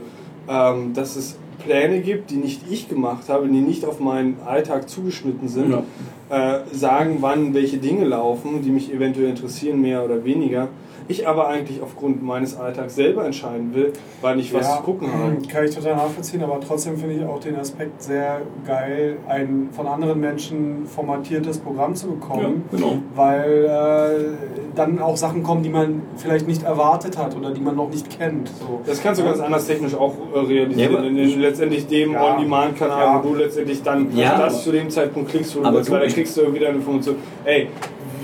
[0.49, 4.89] Ähm, dass es Pläne gibt, die nicht ich gemacht habe, die nicht auf meinen Alltag
[4.89, 5.83] zugeschnitten sind, Ja.
[6.31, 10.69] äh, sagen, wann welche Dinge laufen, die mich eventuell interessieren, mehr oder weniger.
[11.11, 15.09] Ich aber eigentlich aufgrund meines Alltags selber entscheiden will, wann ich was Ja, zu gucken
[15.13, 15.37] habe.
[15.51, 19.87] Kann ich total nachvollziehen, aber trotzdem finde ich auch den Aspekt sehr geil, ein von
[19.87, 22.65] anderen Menschen formatiertes Programm zu bekommen.
[22.73, 22.93] Ja, genau.
[23.15, 27.75] Weil äh, dann auch Sachen kommen, die man vielleicht nicht erwartet hat oder die man
[27.75, 28.49] noch nicht kennt.
[28.49, 28.81] So.
[28.85, 30.93] Das kannst du ganz anders technisch auch äh, realisieren.
[30.93, 32.35] Ja, aber- in, in letztendlich dem Ja.
[32.35, 33.25] On-Demand-Kanal, Ja.
[33.25, 36.07] wo du letztendlich dann Ja, das aber- zu dem Zeitpunkt klickst, wo du weil da
[36.07, 37.17] kriegst du wieder eine Information.
[37.47, 37.69] Ey,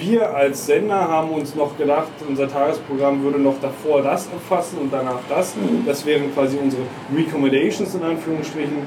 [0.06, 4.92] wir als Sender haben uns noch gedacht, unser Tagesprogramm würde noch davor das erfassen und
[4.92, 5.56] danach das.
[5.56, 5.84] Mhm.
[5.86, 6.82] Das wären quasi unsere
[7.14, 8.78] Recommendations in Anführungsstrichen.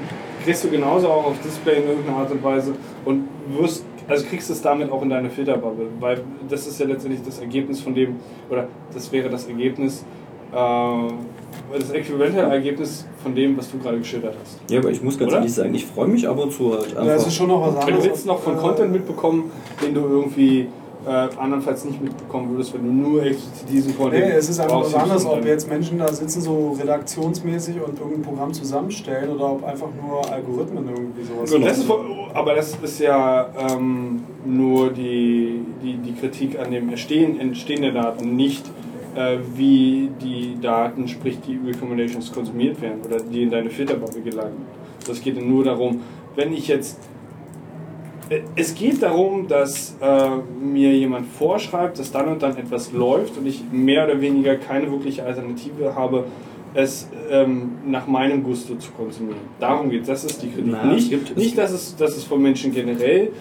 [0.44, 2.74] Kriegst du genauso auch auf Display in irgendeiner Art und Weise
[3.04, 6.86] und wirst also kriegst du es damit auch in deine Filterbubble, weil das ist ja
[6.86, 8.16] letztendlich das Ergebnis von dem,
[8.48, 10.02] oder das wäre das Ergebnis,
[10.50, 14.58] äh, das äquivalente Ergebnis von dem, was du gerade geschildert hast.
[14.70, 15.40] Ja, aber ich muss ganz Oder?
[15.40, 17.04] ehrlich sagen, ich freue mich ab und zu halt einfach.
[17.04, 18.04] Ja, es ist schon noch was Wenn anderes.
[18.04, 19.50] du jetzt noch von äh, Content mitbekommen,
[19.84, 20.68] den du irgendwie
[21.08, 24.82] äh, andernfalls nicht mitbekommen würdest, wenn du nur explizit diesen Content Nee, es ist einfach
[24.84, 29.64] was anderes, ob jetzt Menschen da sitzen, so redaktionsmäßig und irgendein Programm zusammenstellen oder ob
[29.64, 31.66] einfach nur Algorithmen irgendwie sowas Genau.
[31.66, 32.04] Das ist, voll-
[32.34, 37.92] aber das ist ja ähm, nur die, die, die Kritik an dem Erstehen, Entstehen der
[37.92, 38.66] Daten, nicht
[39.16, 44.66] äh, wie die Daten, sprich die Recommendations konsumiert werden oder die in deine Filterbubble gelangen.
[45.06, 46.00] Das geht nur darum,
[46.36, 46.98] wenn ich jetzt
[48.56, 50.28] es geht darum, dass äh,
[50.62, 54.90] mir jemand vorschreibt, dass dann und dann etwas läuft und ich mehr oder weniger keine
[54.90, 56.24] wirkliche Alternative habe,
[56.74, 59.40] es ähm, nach meinem Gusto zu konsumieren.
[59.58, 60.08] Darum geht es.
[60.08, 60.70] Das ist die Kritik.
[60.70, 63.32] Na, nicht, es nicht dass, es, dass es von Menschen generell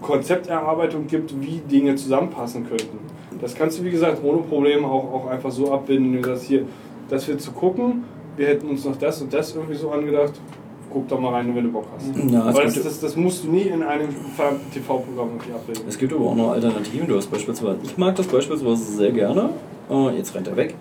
[0.00, 2.98] Konzepterarbeitung gibt, wie Dinge zusammenpassen könnten.
[3.40, 6.14] Das kannst du, wie gesagt, ohne Probleme auch, auch einfach so abbilden.
[6.14, 6.64] Du sagst hier,
[7.08, 8.04] das wird zu gucken,
[8.36, 10.32] wir hätten uns noch das und das irgendwie so angedacht.
[10.92, 12.06] Guck doch mal rein, wenn du Bock hast.
[12.32, 14.08] Ja, es Aber das, das, das musst du nie in einem
[14.74, 15.84] TV-Programm irgendwie abbilden.
[15.88, 17.06] Es gibt aber auch noch Alternativen.
[17.06, 19.50] Du hast beispielsweise, ich mag das beispielsweise sehr gerne.
[19.88, 20.74] Äh, jetzt rennt er weg.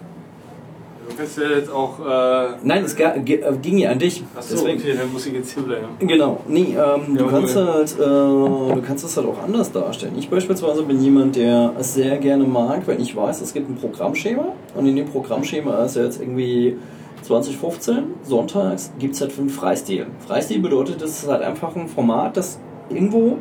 [1.10, 2.00] Du kannst ja jetzt auch.
[2.00, 3.22] Äh, Nein, es äh,
[3.62, 4.24] ging ja an dich.
[4.36, 4.80] Achso, Deswegen.
[4.80, 5.88] okay, dann muss ich jetzt hier bleiben.
[6.00, 7.32] Genau, nee, ähm, du, Jawohl.
[7.32, 10.14] kannst halt, äh, du kannst es halt auch anders darstellen.
[10.18, 13.76] Ich beispielsweise bin jemand, der es sehr gerne mag, wenn ich weiß, es gibt ein
[13.76, 16.78] Programmschema und in dem Programmschema ist ja jetzt irgendwie
[17.24, 20.08] 2015, sonntags, gibt es halt fünf Freistil.
[20.28, 23.38] Freistil bedeutet, das ist halt einfach ein Format, das irgendwo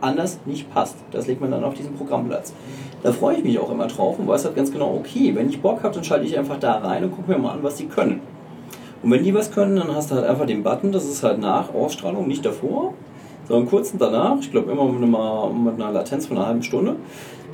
[0.00, 0.96] anders nicht passt.
[1.10, 2.52] Das legt man dann auf diesen Programmplatz.
[3.02, 5.60] Da freue ich mich auch immer drauf und weiß halt ganz genau, okay, wenn ich
[5.60, 7.86] Bock habe, dann schalte ich einfach da rein und gucke mir mal an, was die
[7.86, 8.20] können.
[9.02, 11.38] Und wenn die was können, dann hast du halt einfach den Button, das ist halt
[11.38, 12.94] nach Ausstrahlung, nicht davor.
[13.48, 16.96] Sondern kurz danach, ich glaube immer mit einer, mit einer Latenz von einer halben Stunde,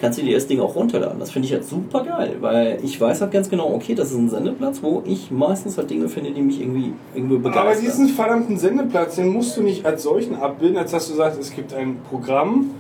[0.01, 1.21] kannst du dir das Ding auch runterladen.
[1.21, 4.17] Das finde ich halt super geil, weil ich weiß halt ganz genau, okay, das ist
[4.19, 7.67] ein Sendeplatz, wo ich meistens halt Dinge finde, die mich irgendwie, irgendwie begeistern.
[7.69, 11.39] Aber diesen verdammten Sendeplatz, den musst du nicht als solchen abbilden, als dass du sagst,
[11.41, 12.71] es gibt ein Programm,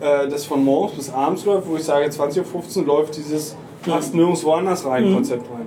[0.00, 4.14] äh, das von morgens bis abends läuft, wo ich sage, 20.15 Uhr läuft dieses passt
[4.14, 5.14] nirgendwo anders rein Mhm.
[5.14, 5.66] Konzept rein.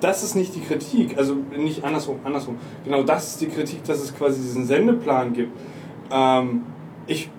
[0.00, 2.56] Das ist nicht die Kritik, also nicht andersrum, andersrum.
[2.84, 5.52] Genau das ist die Kritik, dass es quasi diesen Sendeplan gibt.
[6.12, 6.62] Ähm,
[7.06, 7.30] ich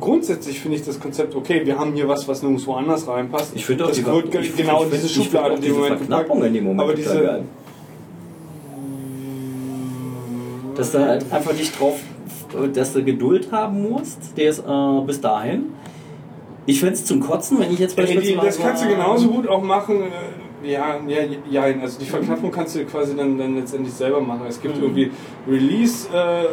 [0.00, 1.64] grundsätzlich finde ich das Konzept okay.
[1.64, 3.52] Wir haben hier was, was nirgendwo anders reinpasst.
[3.54, 6.44] Ich finde auch das die- wird ich- genau ich diese Schublade in dem Moment Verknappung
[6.44, 7.44] in dem Moment Aber diese geil.
[10.76, 12.00] Dass du halt einfach nicht drauf,
[12.72, 15.64] dass du Geduld haben musst, der ist äh, bis dahin.
[16.66, 18.46] Ich fände es zum Kotzen, wenn ich jetzt Ey, beispielsweise...
[18.46, 20.02] das kannst du genauso gut auch machen.
[20.02, 21.18] äh, Ja, ja,
[21.50, 24.42] ja, also die Verknappung kannst du quasi dann, dann letztendlich selber machen.
[24.48, 24.82] Es gibt Mhm.
[24.82, 25.10] irgendwie
[25.48, 26.48] Release äh, ähm,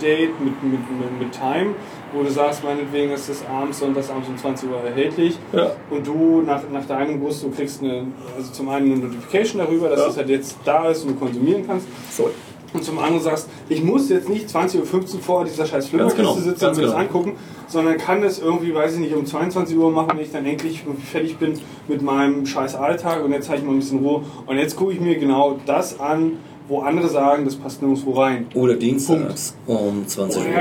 [0.00, 1.74] Date mit, mit, mit, mit Time,
[2.12, 5.38] wo du sagst, meinetwegen ist das abends, sonntags abends um 20 Uhr erhältlich.
[5.52, 5.72] Ja.
[5.90, 9.88] Und du nach, nach deinem Gusto du kriegst eine, also zum einen eine Notification darüber,
[9.88, 10.08] dass Ja.
[10.08, 11.86] es halt jetzt da ist und du konsumieren kannst.
[12.10, 12.30] So.
[12.74, 16.34] Und zum anderen sagst, ich muss jetzt nicht 20.15 Uhr vor dieser scheiß Flimmerkiste genau,
[16.34, 17.02] sitzen und mir das genau.
[17.02, 17.32] angucken,
[17.66, 20.84] sondern kann es irgendwie, weiß ich nicht, um 22 Uhr machen, wenn ich dann endlich
[21.10, 24.22] fertig bin mit meinem scheiß Alltag und jetzt habe ich mal ein bisschen Ruhe.
[24.44, 26.32] Und jetzt gucke ich mir genau das an,
[26.68, 28.46] wo andere sagen, das passt nirgendwo rein.
[28.54, 30.52] Oder dienstags um 20 Uhr.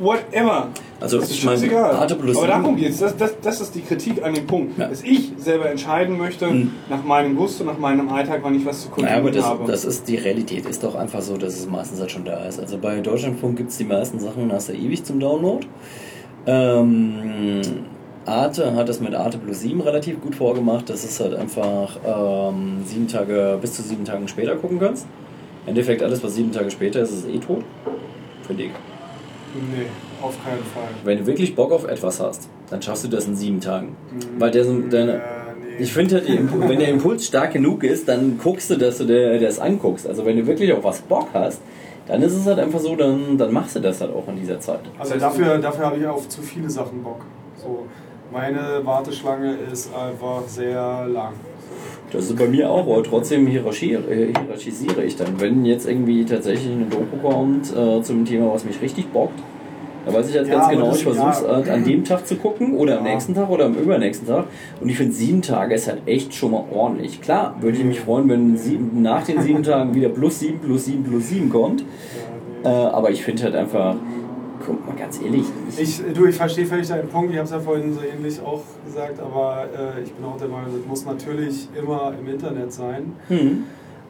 [0.00, 0.68] Whatever.
[1.00, 1.90] Also das ist ich meine, scheißegal.
[1.96, 2.98] Arte plus Aber darum geht's.
[3.00, 4.88] Das, das, das ist die Kritik an dem Punkt, Ja.
[4.88, 6.72] dass ich selber entscheiden möchte, Mhm.
[6.88, 9.70] nach meinem Gusto, nach meinem Alltag, wann ich was zu Naja, konsumieren aber das, habe.
[9.72, 12.60] das ist die Realität, ist doch einfach so, dass es meistens halt schon da ist.
[12.60, 15.66] Also bei Deutschlandfunk gibt es die meisten Sachen, hast du ewig zum Download.
[16.46, 17.60] Ähm,
[18.24, 22.78] Arte hat das mit Arte plus 7 relativ gut vorgemacht, dass es halt einfach ähm,
[22.84, 25.06] sieben Tage, bis zu sieben Tagen später gucken kannst.
[25.66, 27.64] Im Endeffekt alles, was sieben Tage später ist, ist eh tot.
[28.46, 28.70] Finde ich.
[29.54, 29.86] Nee,
[30.22, 30.88] auf keinen Fall.
[31.04, 33.96] Wenn du wirklich Bock auf etwas hast, dann schaffst du das in sieben Tagen.
[34.38, 35.20] Weil der, so- deine,
[35.78, 38.98] ich finde, halt, die Impu- wenn der Impuls stark genug ist, dann guckst du, dass
[38.98, 40.06] du dir das anguckst.
[40.06, 41.60] Also wenn du wirklich auf was Bock hast,
[42.06, 44.60] dann ist es halt einfach so, dann, dann machst du das halt auch in dieser
[44.60, 44.80] Zeit.
[44.98, 47.22] Also dafür, dafür habe ich auf zu viele Sachen Bock.
[47.60, 47.86] So,
[48.32, 51.32] meine Warteschlange ist einfach sehr lang.
[52.16, 55.38] Das ist bei mir auch, aber trotzdem äh, hierarchisiere ich dann.
[55.38, 59.38] Wenn jetzt irgendwie tatsächlich eine Doku kommt äh, zum Thema, was mich richtig bockt,
[60.06, 61.48] dann weiß ich halt Ja, ganz genau, ich versuche es ja.
[61.48, 63.12] halt an dem Tag zu gucken oder am Ja.
[63.12, 64.46] nächsten Tag oder am übernächsten Tag.
[64.80, 67.20] Und ich finde, sieben Tage ist halt echt schon mal ordentlich.
[67.20, 70.86] Klar, würde ich mich freuen, wenn sieben, nach den sieben Tagen wieder plus sieben, plus
[70.86, 71.84] sieben, plus sieben kommt.
[72.64, 73.96] Äh, aber ich finde halt einfach,
[74.66, 77.52] guck mal ganz ehrlich, ich, Ich, du, ich verstehe völlig deinen Punkt, ich habe es
[77.52, 81.04] ja vorhin so ähnlich auch gesagt, aber äh, ich bin auch der Meinung, das muss
[81.04, 83.14] natürlich immer im Internet sein.
[83.28, 83.64] hm,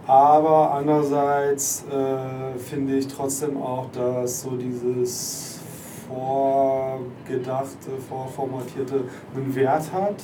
[0.07, 5.61] Aber andererseits äh, finde ich trotzdem auch, dass so dieses
[6.09, 9.05] vorgedachte, vorformatierte
[9.35, 10.23] einen Wert hat.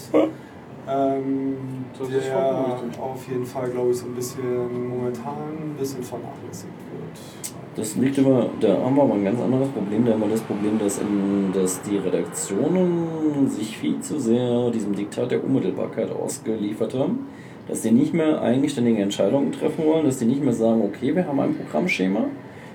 [0.89, 1.57] Ähm,
[2.01, 7.62] der auf jeden Fall, glaube ich, so ein bisschen momentan ein bisschen vernachlässigt wird.
[7.75, 10.05] Das liegt immer, da haben wir aber ein ganz anderes Problem.
[10.05, 14.95] Da haben wir das Problem, dass, in, dass die Redaktionen sich viel zu sehr diesem
[14.95, 17.29] Diktat der Unmittelbarkeit ausgeliefert haben.
[17.69, 21.27] Dass die nicht mehr eigenständige Entscheidungen treffen wollen, dass die nicht mehr sagen, okay, wir
[21.27, 22.27] haben ein Programmschema,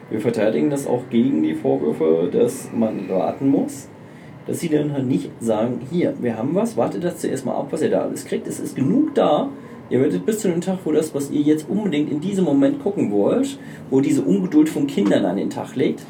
[0.10, 3.90] wir verteidigen das auch gegen die Vorwürfe, dass man warten muss.
[4.48, 7.68] Dass sie dann halt nicht sagen, hier, wir haben was, wartet das zuerst mal ab,
[7.70, 8.48] was ihr da alles kriegt.
[8.48, 9.50] Es ist genug da.
[9.90, 12.82] Ihr werdet bis zu dem Tag, wo das, was ihr jetzt unbedingt in diesem Moment
[12.84, 13.58] gucken wollt,
[13.90, 16.02] wo diese Ungeduld von Kindern an den Tag legt.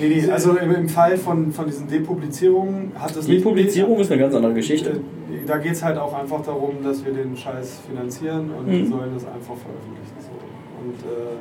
[0.00, 3.28] Nee, nee, also im, Fall von, von diesen Depublizierungen hat nicht.
[3.28, 4.90] Depublizierung ist eine ganz andere Geschichte.
[4.90, 8.72] Äh, Da geht es halt auch einfach darum, dass wir den Scheiß finanzieren und Mhm.
[8.72, 10.14] wir sollen das einfach veröffentlichen.
[10.20, 10.30] So.
[10.84, 11.34] Und äh,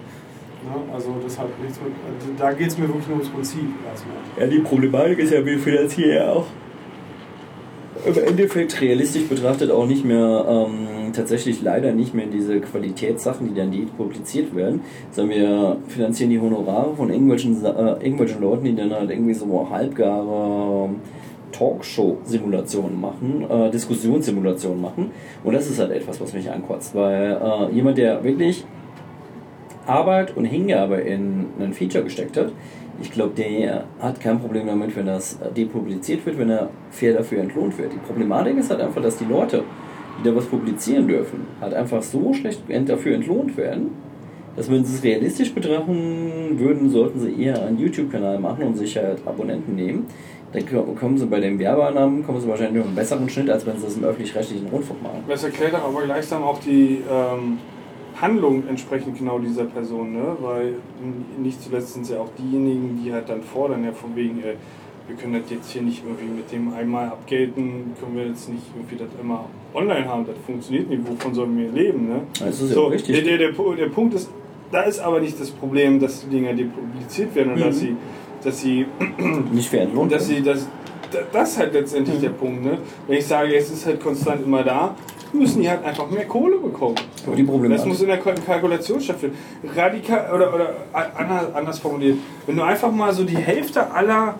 [0.88, 1.92] ne, also das hat nichts mit.
[2.08, 4.16] Also da geht es mir wirklich nur ums Prinzip erstmal.
[4.40, 6.46] Ja, die Problematik ist ja, wir finanzieren ja auch
[8.06, 13.56] im Endeffekt realistisch betrachtet auch nicht mehr, ähm, tatsächlich leider nicht mehr diese Qualitätssachen, die
[13.56, 18.76] dann die publiziert werden, sondern wir finanzieren die Honorare von irgendwelchen, äh, irgendwelchen Leuten, die
[18.76, 20.90] dann halt irgendwie so halbgare
[21.52, 25.12] Talkshow-Simulationen machen, äh, Diskussionssimulationen machen.
[25.44, 28.66] Und das ist halt etwas, was mich ankotzt, weil äh, jemand, der wirklich
[29.86, 32.52] Arbeit und Hingabe in ein Feature gesteckt hat,
[33.02, 37.42] ich glaube, der hat kein Problem damit, wenn das depubliziert wird, wenn er fair dafür
[37.42, 37.94] entlohnt wird.
[37.94, 39.64] Die Problematik ist halt einfach, dass die Leute,
[40.20, 43.92] die da was publizieren dürfen, halt einfach so schlecht dafür entlohnt werden,
[44.56, 48.98] dass wenn sie es realistisch betrachten würden, sollten sie eher einen YouTube-Kanal machen und sich
[48.98, 50.08] halt Abonnenten nehmen.
[50.52, 50.64] Dann
[50.96, 53.84] kommen sie bei den Werbeeinnahmen, kommen sie wahrscheinlich noch einen besseren Schnitt, als wenn sie
[53.84, 55.24] das im öffentlich-rechtlichen Rundfunk machen.
[55.28, 57.60] Das erklärt aber gleichsam auch die ähm,
[58.22, 60.36] Handlung entsprechend genau dieser Person, ne?
[60.42, 60.76] weil
[61.42, 64.54] nicht zuletzt sind es ja auch diejenigen, die halt dann fordern, ja von wegen, äh,
[65.08, 68.64] wir können das jetzt hier nicht irgendwie mit dem einmal abgelten, können wir jetzt nicht
[68.76, 72.08] irgendwie das immer online haben, das funktioniert nicht, wovon sollen wir leben?
[72.10, 72.22] Ne?
[72.40, 73.16] Das ist ja so, auch richtig.
[73.24, 74.30] Der, der, der, der Punkt ist,
[74.72, 77.64] da ist aber nicht das Problem, dass die Dinger depubliziert werden und Mhm.
[77.64, 77.96] dass sie,
[78.44, 78.86] dass sie
[79.54, 80.44] Nicht entlohnt dass werden.
[80.44, 80.68] sie das,
[81.12, 82.66] da- das ist halt letztendlich der Punkt.
[82.66, 82.78] Ne?
[83.08, 84.94] Wenn ich sage, es ist halt konstant immer da,
[85.34, 86.96] müssen die halt einfach mehr Kohle bekommen.
[87.26, 89.38] Aber die Problematik- Das muss in der Kalk- Kalkulation stattfinden.
[89.76, 94.36] Radikal oder, oder anders, anders formuliert, wenn du einfach mal so die Hälfte aller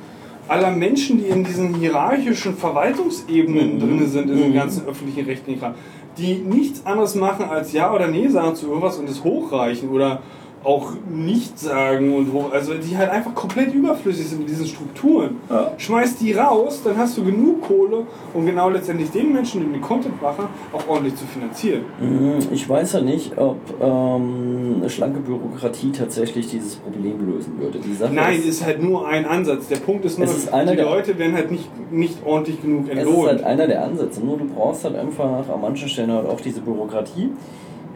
[0.50, 3.80] aller Menschen, die in diesen hierarchischen Verwaltungsebenen Mhm.
[3.80, 4.56] drin sind, in den Mhm.
[4.56, 5.74] ganzen öffentlichen Kram,
[6.18, 10.22] die nichts anderes machen als Ja oder Nee sagen zu irgendwas und es hochreichen oder
[10.68, 15.38] auch nicht sagen und hoch, also die halt einfach komplett überflüssig sind in diesen Strukturen.
[15.78, 19.82] Schmeiß die raus, dann hast du genug Kohle, um genau letztendlich den Menschen, die den
[19.82, 21.84] Content machen, auch ordentlich zu finanzieren.
[22.02, 27.80] Mm, Ich weiß ja nicht, ob ähm, eine schlanke Bürokratie tatsächlich dieses Problem lösen würde.
[27.80, 29.70] Die Sache Nein, ist, ist halt nur ein Ansatz.
[29.70, 32.98] Der Punkt ist nur, ist die Leute werden halt nicht, nicht ordentlich genug es ist
[33.00, 33.28] entlohnt.
[33.30, 34.20] halt einer der Ansätze.
[34.20, 37.30] Nur du brauchst halt einfach an manchen Stellen halt auch diese Bürokratie.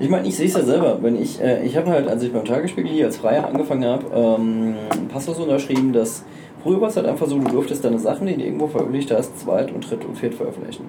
[0.01, 0.97] Ich meine, ich sehe es ja selber.
[1.01, 4.05] Wenn ich, äh, ich habe halt, als ich beim Tagesspiegel hier als Freier angefangen habe,
[4.13, 4.75] ähm,
[5.09, 6.23] Passus unterschrieben, dass
[6.63, 9.39] früher war es halt einfach so, du durftest deine Sachen, die du irgendwo veröffentlicht hast,
[9.39, 10.85] zweit und dritt und viert veröffentlichen.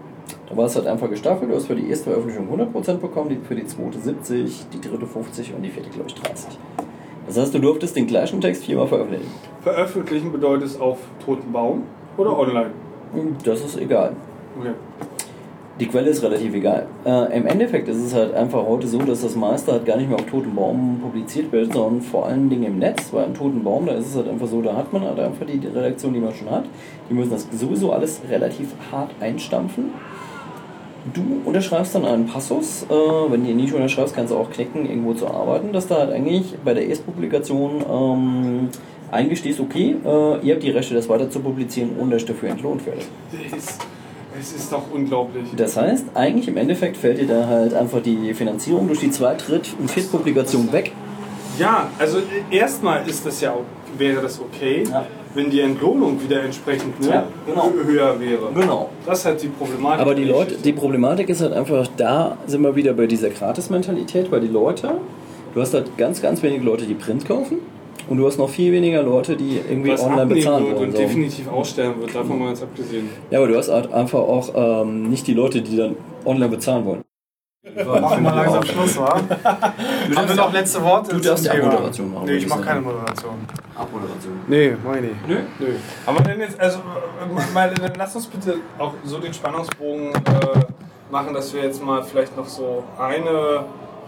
[0.48, 1.50] Da war es halt einfach gestaffelt.
[1.50, 5.06] Du hast für die erste Veröffentlichung 100% bekommen, die, für die zweite 70, die dritte
[5.06, 6.58] 50 und die vierte, glaube ich, 30.
[7.26, 9.30] Das heißt, du durftest den gleichen Text viermal veröffentlichen.
[9.60, 11.82] Veröffentlichen bedeutet es auf toten Baum
[12.16, 12.70] oder online?
[13.44, 14.16] Das ist egal.
[14.58, 14.72] Okay.
[15.80, 16.86] Die Quelle ist relativ egal.
[17.06, 20.08] Äh, Im Endeffekt ist es halt einfach heute so, dass das meiste halt gar nicht
[20.08, 23.64] mehr auf toten Baum publiziert wird, sondern vor allen Dingen im Netz, weil im toten
[23.64, 26.20] Baum, da ist es halt einfach so, da hat man halt einfach die Redaktion, die
[26.20, 26.64] man schon hat.
[27.08, 29.86] Die müssen das sowieso alles relativ hart einstampfen.
[31.14, 34.86] Du unterschreibst dann einen Passus, äh, wenn du ihn nicht unterschreibst, kannst du auch knicken,
[34.86, 38.68] irgendwo zu arbeiten, dass du halt eigentlich bei der Erstpublikation ähm,
[39.10, 42.84] eingestehst, okay, äh, ihr habt die Rechte, das weiter zu publizieren, ohne dass dafür entlohnt
[42.86, 43.00] werde.
[44.42, 45.44] Es, es ist doch unglaublich.
[45.56, 49.46] Das heißt, eigentlich im Endeffekt fällt dir da halt einfach die Finanzierung durch die Zweit-,
[49.48, 50.92] Dritt- und Viertpublikation weg.
[51.58, 52.18] Ja, also
[52.50, 53.54] erstmal ist das ja
[53.98, 54.84] wäre das okay,
[55.34, 57.66] wenn die Entlohnung wieder entsprechend ne, Ja, genau.
[57.68, 58.48] hö- höher wäre.
[58.54, 58.88] Genau.
[59.04, 60.00] Das ist halt die Problematik.
[60.00, 64.32] Aber die Leute, die Problematik ist halt einfach, da sind wir wieder bei dieser Gratis-Mentalität,
[64.32, 64.92] weil die Leute,
[65.54, 67.58] du hast halt ganz, ganz wenige Leute, die Print kaufen
[68.08, 70.88] und du hast noch viel weniger Leute, die irgendwie was online bezahlen wird wollen.
[70.90, 70.98] und So.
[71.02, 73.08] definitiv aussterben wird, davon mal jetzt abgesehen.
[73.30, 76.84] Ja, aber du hast halt einfach auch ähm, nicht die Leute, die dann online bezahlen
[76.84, 77.02] wollen.
[77.84, 79.14] Machen wir langsam Schluss, wa?
[79.44, 81.14] Haben wir noch letzte Worte?
[81.14, 81.66] Du darfst ja Thema?
[81.72, 83.34] Moderation machen, Nee, ich mach keine Moderation.
[83.76, 84.32] Abmoderation.
[84.48, 85.28] Nee, mach ich nicht.
[85.28, 85.36] Nö?
[85.60, 85.66] Nö.
[86.04, 90.12] Aber denn jetzt, also, äh, mal, dann lass uns bitte auch so den Spannungsbogen äh,
[91.12, 93.64] machen, dass wir jetzt mal vielleicht noch so eine,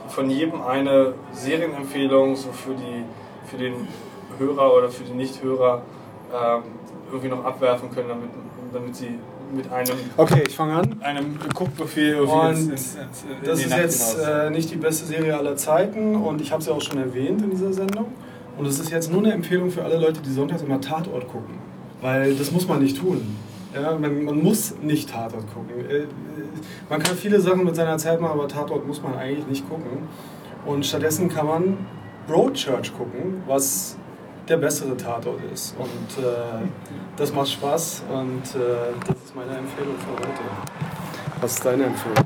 [0.09, 3.05] von jedem eine Serienempfehlung so für, die,
[3.47, 3.75] für den
[4.39, 5.83] Hörer oder für die Nicht-Hörer
[6.33, 6.63] ähm,
[7.11, 8.31] irgendwie noch abwerfen können, damit,
[8.73, 9.19] damit sie
[9.55, 10.97] mit einem, Okay, ich fange an.
[11.03, 15.07] einem Guckbefehl Und ins- ins- ins- in das ist Nacht jetzt äh, nicht die beste
[15.07, 18.07] Serie aller Zeiten und ich habe sie auch schon erwähnt in dieser Sendung.
[18.59, 21.55] Und es ist jetzt nur eine Empfehlung für alle Leute, die sonntags immer Tatort gucken.
[22.01, 23.37] Weil das muss man nicht tun.
[23.75, 25.89] Ja, man, man muss nicht Tatort gucken.
[25.89, 26.07] Äh, äh,
[26.89, 30.09] Man kann viele Sachen mit seiner Zeit machen, aber Tatort muss man eigentlich nicht gucken.
[30.67, 31.79] Und stattdessen kann man
[32.27, 33.97] Broadchurch gucken, was
[34.49, 35.75] der bessere Tatort ist.
[35.79, 36.27] Und äh,
[37.17, 40.41] das macht Spaß und äh, das ist meine Empfehlung für heute.
[41.41, 42.17] Was ist deine Empfehlung?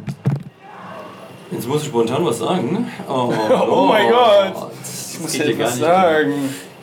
[1.51, 2.87] Jetzt muss ich spontan was sagen.
[3.09, 3.33] Oh,
[3.71, 4.69] Oh mein Gott!
[4.81, 5.79] Das Ich muss ja gar nicht.
[5.79, 6.33] sagen.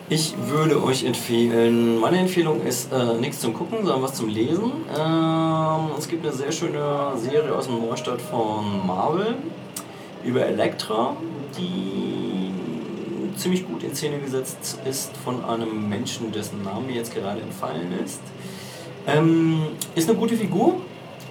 [0.08, 4.72] Ich würde euch empfehlen, meine Empfehlung ist äh, nichts zum Gucken, sondern was zum Lesen.
[4.96, 9.36] Ähm, es gibt eine sehr schöne Serie aus dem Neustart von Marvel
[10.24, 11.16] über Elektra,
[11.58, 12.35] die
[13.36, 18.22] ziemlich gut in Szene gesetzt ist von einem Menschen, dessen Name jetzt gerade entfallen ist.
[19.08, 20.82] Ähm, ist eine gute Figur,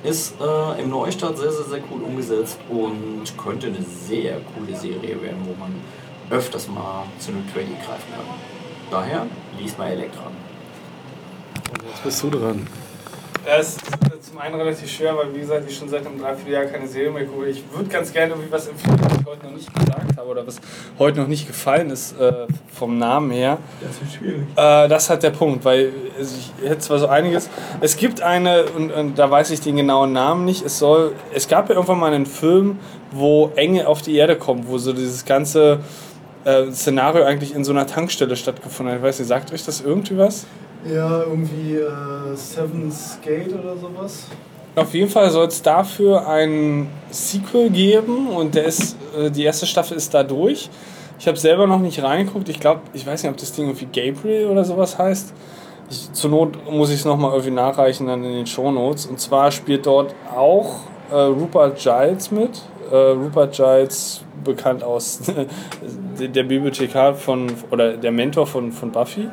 [0.03, 5.21] ist äh, im Neustart sehr, sehr, sehr cool umgesetzt und könnte eine sehr coole Serie
[5.21, 5.75] werden, wo man
[6.31, 8.27] öfters mal zu einem Trading greifen kann.
[8.91, 9.27] Daher
[9.59, 10.31] liest mal Elektra.
[11.89, 12.67] Jetzt bist du dran.
[13.47, 13.81] Es ist
[14.31, 17.25] zum einen relativ schwer, weil wie gesagt, ich schon seit einem Dreivierteljahr keine Serie mehr
[17.25, 17.47] gucke.
[17.47, 20.47] Ich würde ganz gerne irgendwie was empfehlen, was ich heute noch nicht gesagt habe oder
[20.47, 20.61] was
[20.99, 23.59] heute noch nicht gefallen ist äh, vom Namen her.
[23.81, 24.43] Das ist schwierig.
[24.57, 27.51] Äh, das ist halt der Punkt, weil ich hätte zwar so einiges.
[27.81, 31.47] Es gibt eine, und, und da weiß ich den genauen Namen nicht, es soll, es
[31.47, 32.79] gab ja irgendwann mal einen Film,
[33.13, 35.81] wo Engel auf die Erde kommen, wo so dieses ganze
[36.45, 39.01] äh, Szenario eigentlich in so einer Tankstelle stattgefunden hat.
[39.01, 40.47] Ich weiß nicht, sagt euch das irgendwie was?
[40.85, 44.27] Ja, irgendwie äh, Seven's Gate oder sowas.
[44.77, 49.67] Auf jeden Fall soll es dafür ein Sequel geben und der ist, äh, die erste
[49.67, 50.69] Staffel ist da durch.
[51.19, 52.49] Ich habe selber noch nicht reingeguckt.
[52.49, 55.33] Ich glaube, ich weiß nicht, ob das Ding irgendwie Gabriel oder sowas heißt.
[55.91, 59.07] Ich, zur Not muss ich es nochmal irgendwie nachreichen dann in den Shownotes.
[59.07, 60.81] Und zwar spielt dort auch
[61.11, 62.61] äh, Rupert Giles mit.
[62.91, 65.21] Äh, Rupert Giles, bekannt aus
[66.19, 69.29] der Bibliothekar von, oder der Mentor von, von Buffy.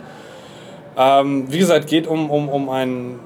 [0.98, 3.20] Ähm, wie gesagt, geht um, um, um ein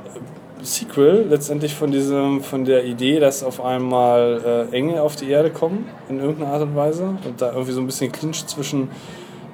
[0.61, 5.49] Sequel letztendlich von diesem, von der Idee, dass auf einmal äh, Engel auf die Erde
[5.49, 8.89] kommen in irgendeiner Art und Weise und da irgendwie so ein bisschen Clinch zwischen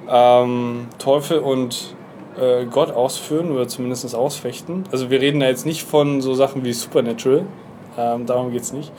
[0.08, 1.94] ähm, Teufel und
[2.40, 4.84] äh, Gott ausführen oder zumindest ausfechten.
[4.90, 7.44] Also wir reden da jetzt nicht von so Sachen wie Supernatural,
[7.98, 8.90] ähm, darum geht es nicht.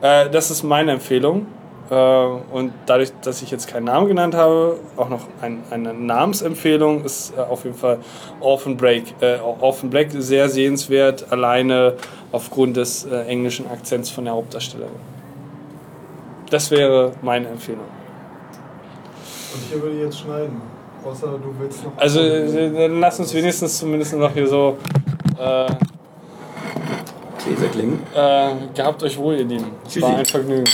[0.00, 1.46] Äh, das ist meine Empfehlung.
[1.90, 7.04] Äh, und dadurch, dass ich jetzt keinen Namen genannt habe, auch noch ein, eine Namensempfehlung
[7.04, 7.98] ist äh, auf jeden Fall
[8.40, 9.14] Orphan Break.
[9.20, 11.94] Äh, Orphan Black sehr sehenswert, alleine
[12.32, 14.94] aufgrund des äh, englischen Akzents von der Hauptdarstellerin.
[16.48, 17.84] Das wäre meine Empfehlung.
[19.54, 20.60] Und hier würde ich jetzt schneiden.
[21.04, 21.92] Außer du willst noch.
[21.96, 24.76] Also äh, dann lass uns wenigstens zumindest noch hier so
[25.38, 25.66] äh,
[27.42, 28.00] Gläser klingen.
[28.14, 29.72] äh, gehabt euch wohl, ihr Lieben.
[29.86, 30.68] Es war ein Vergnügen.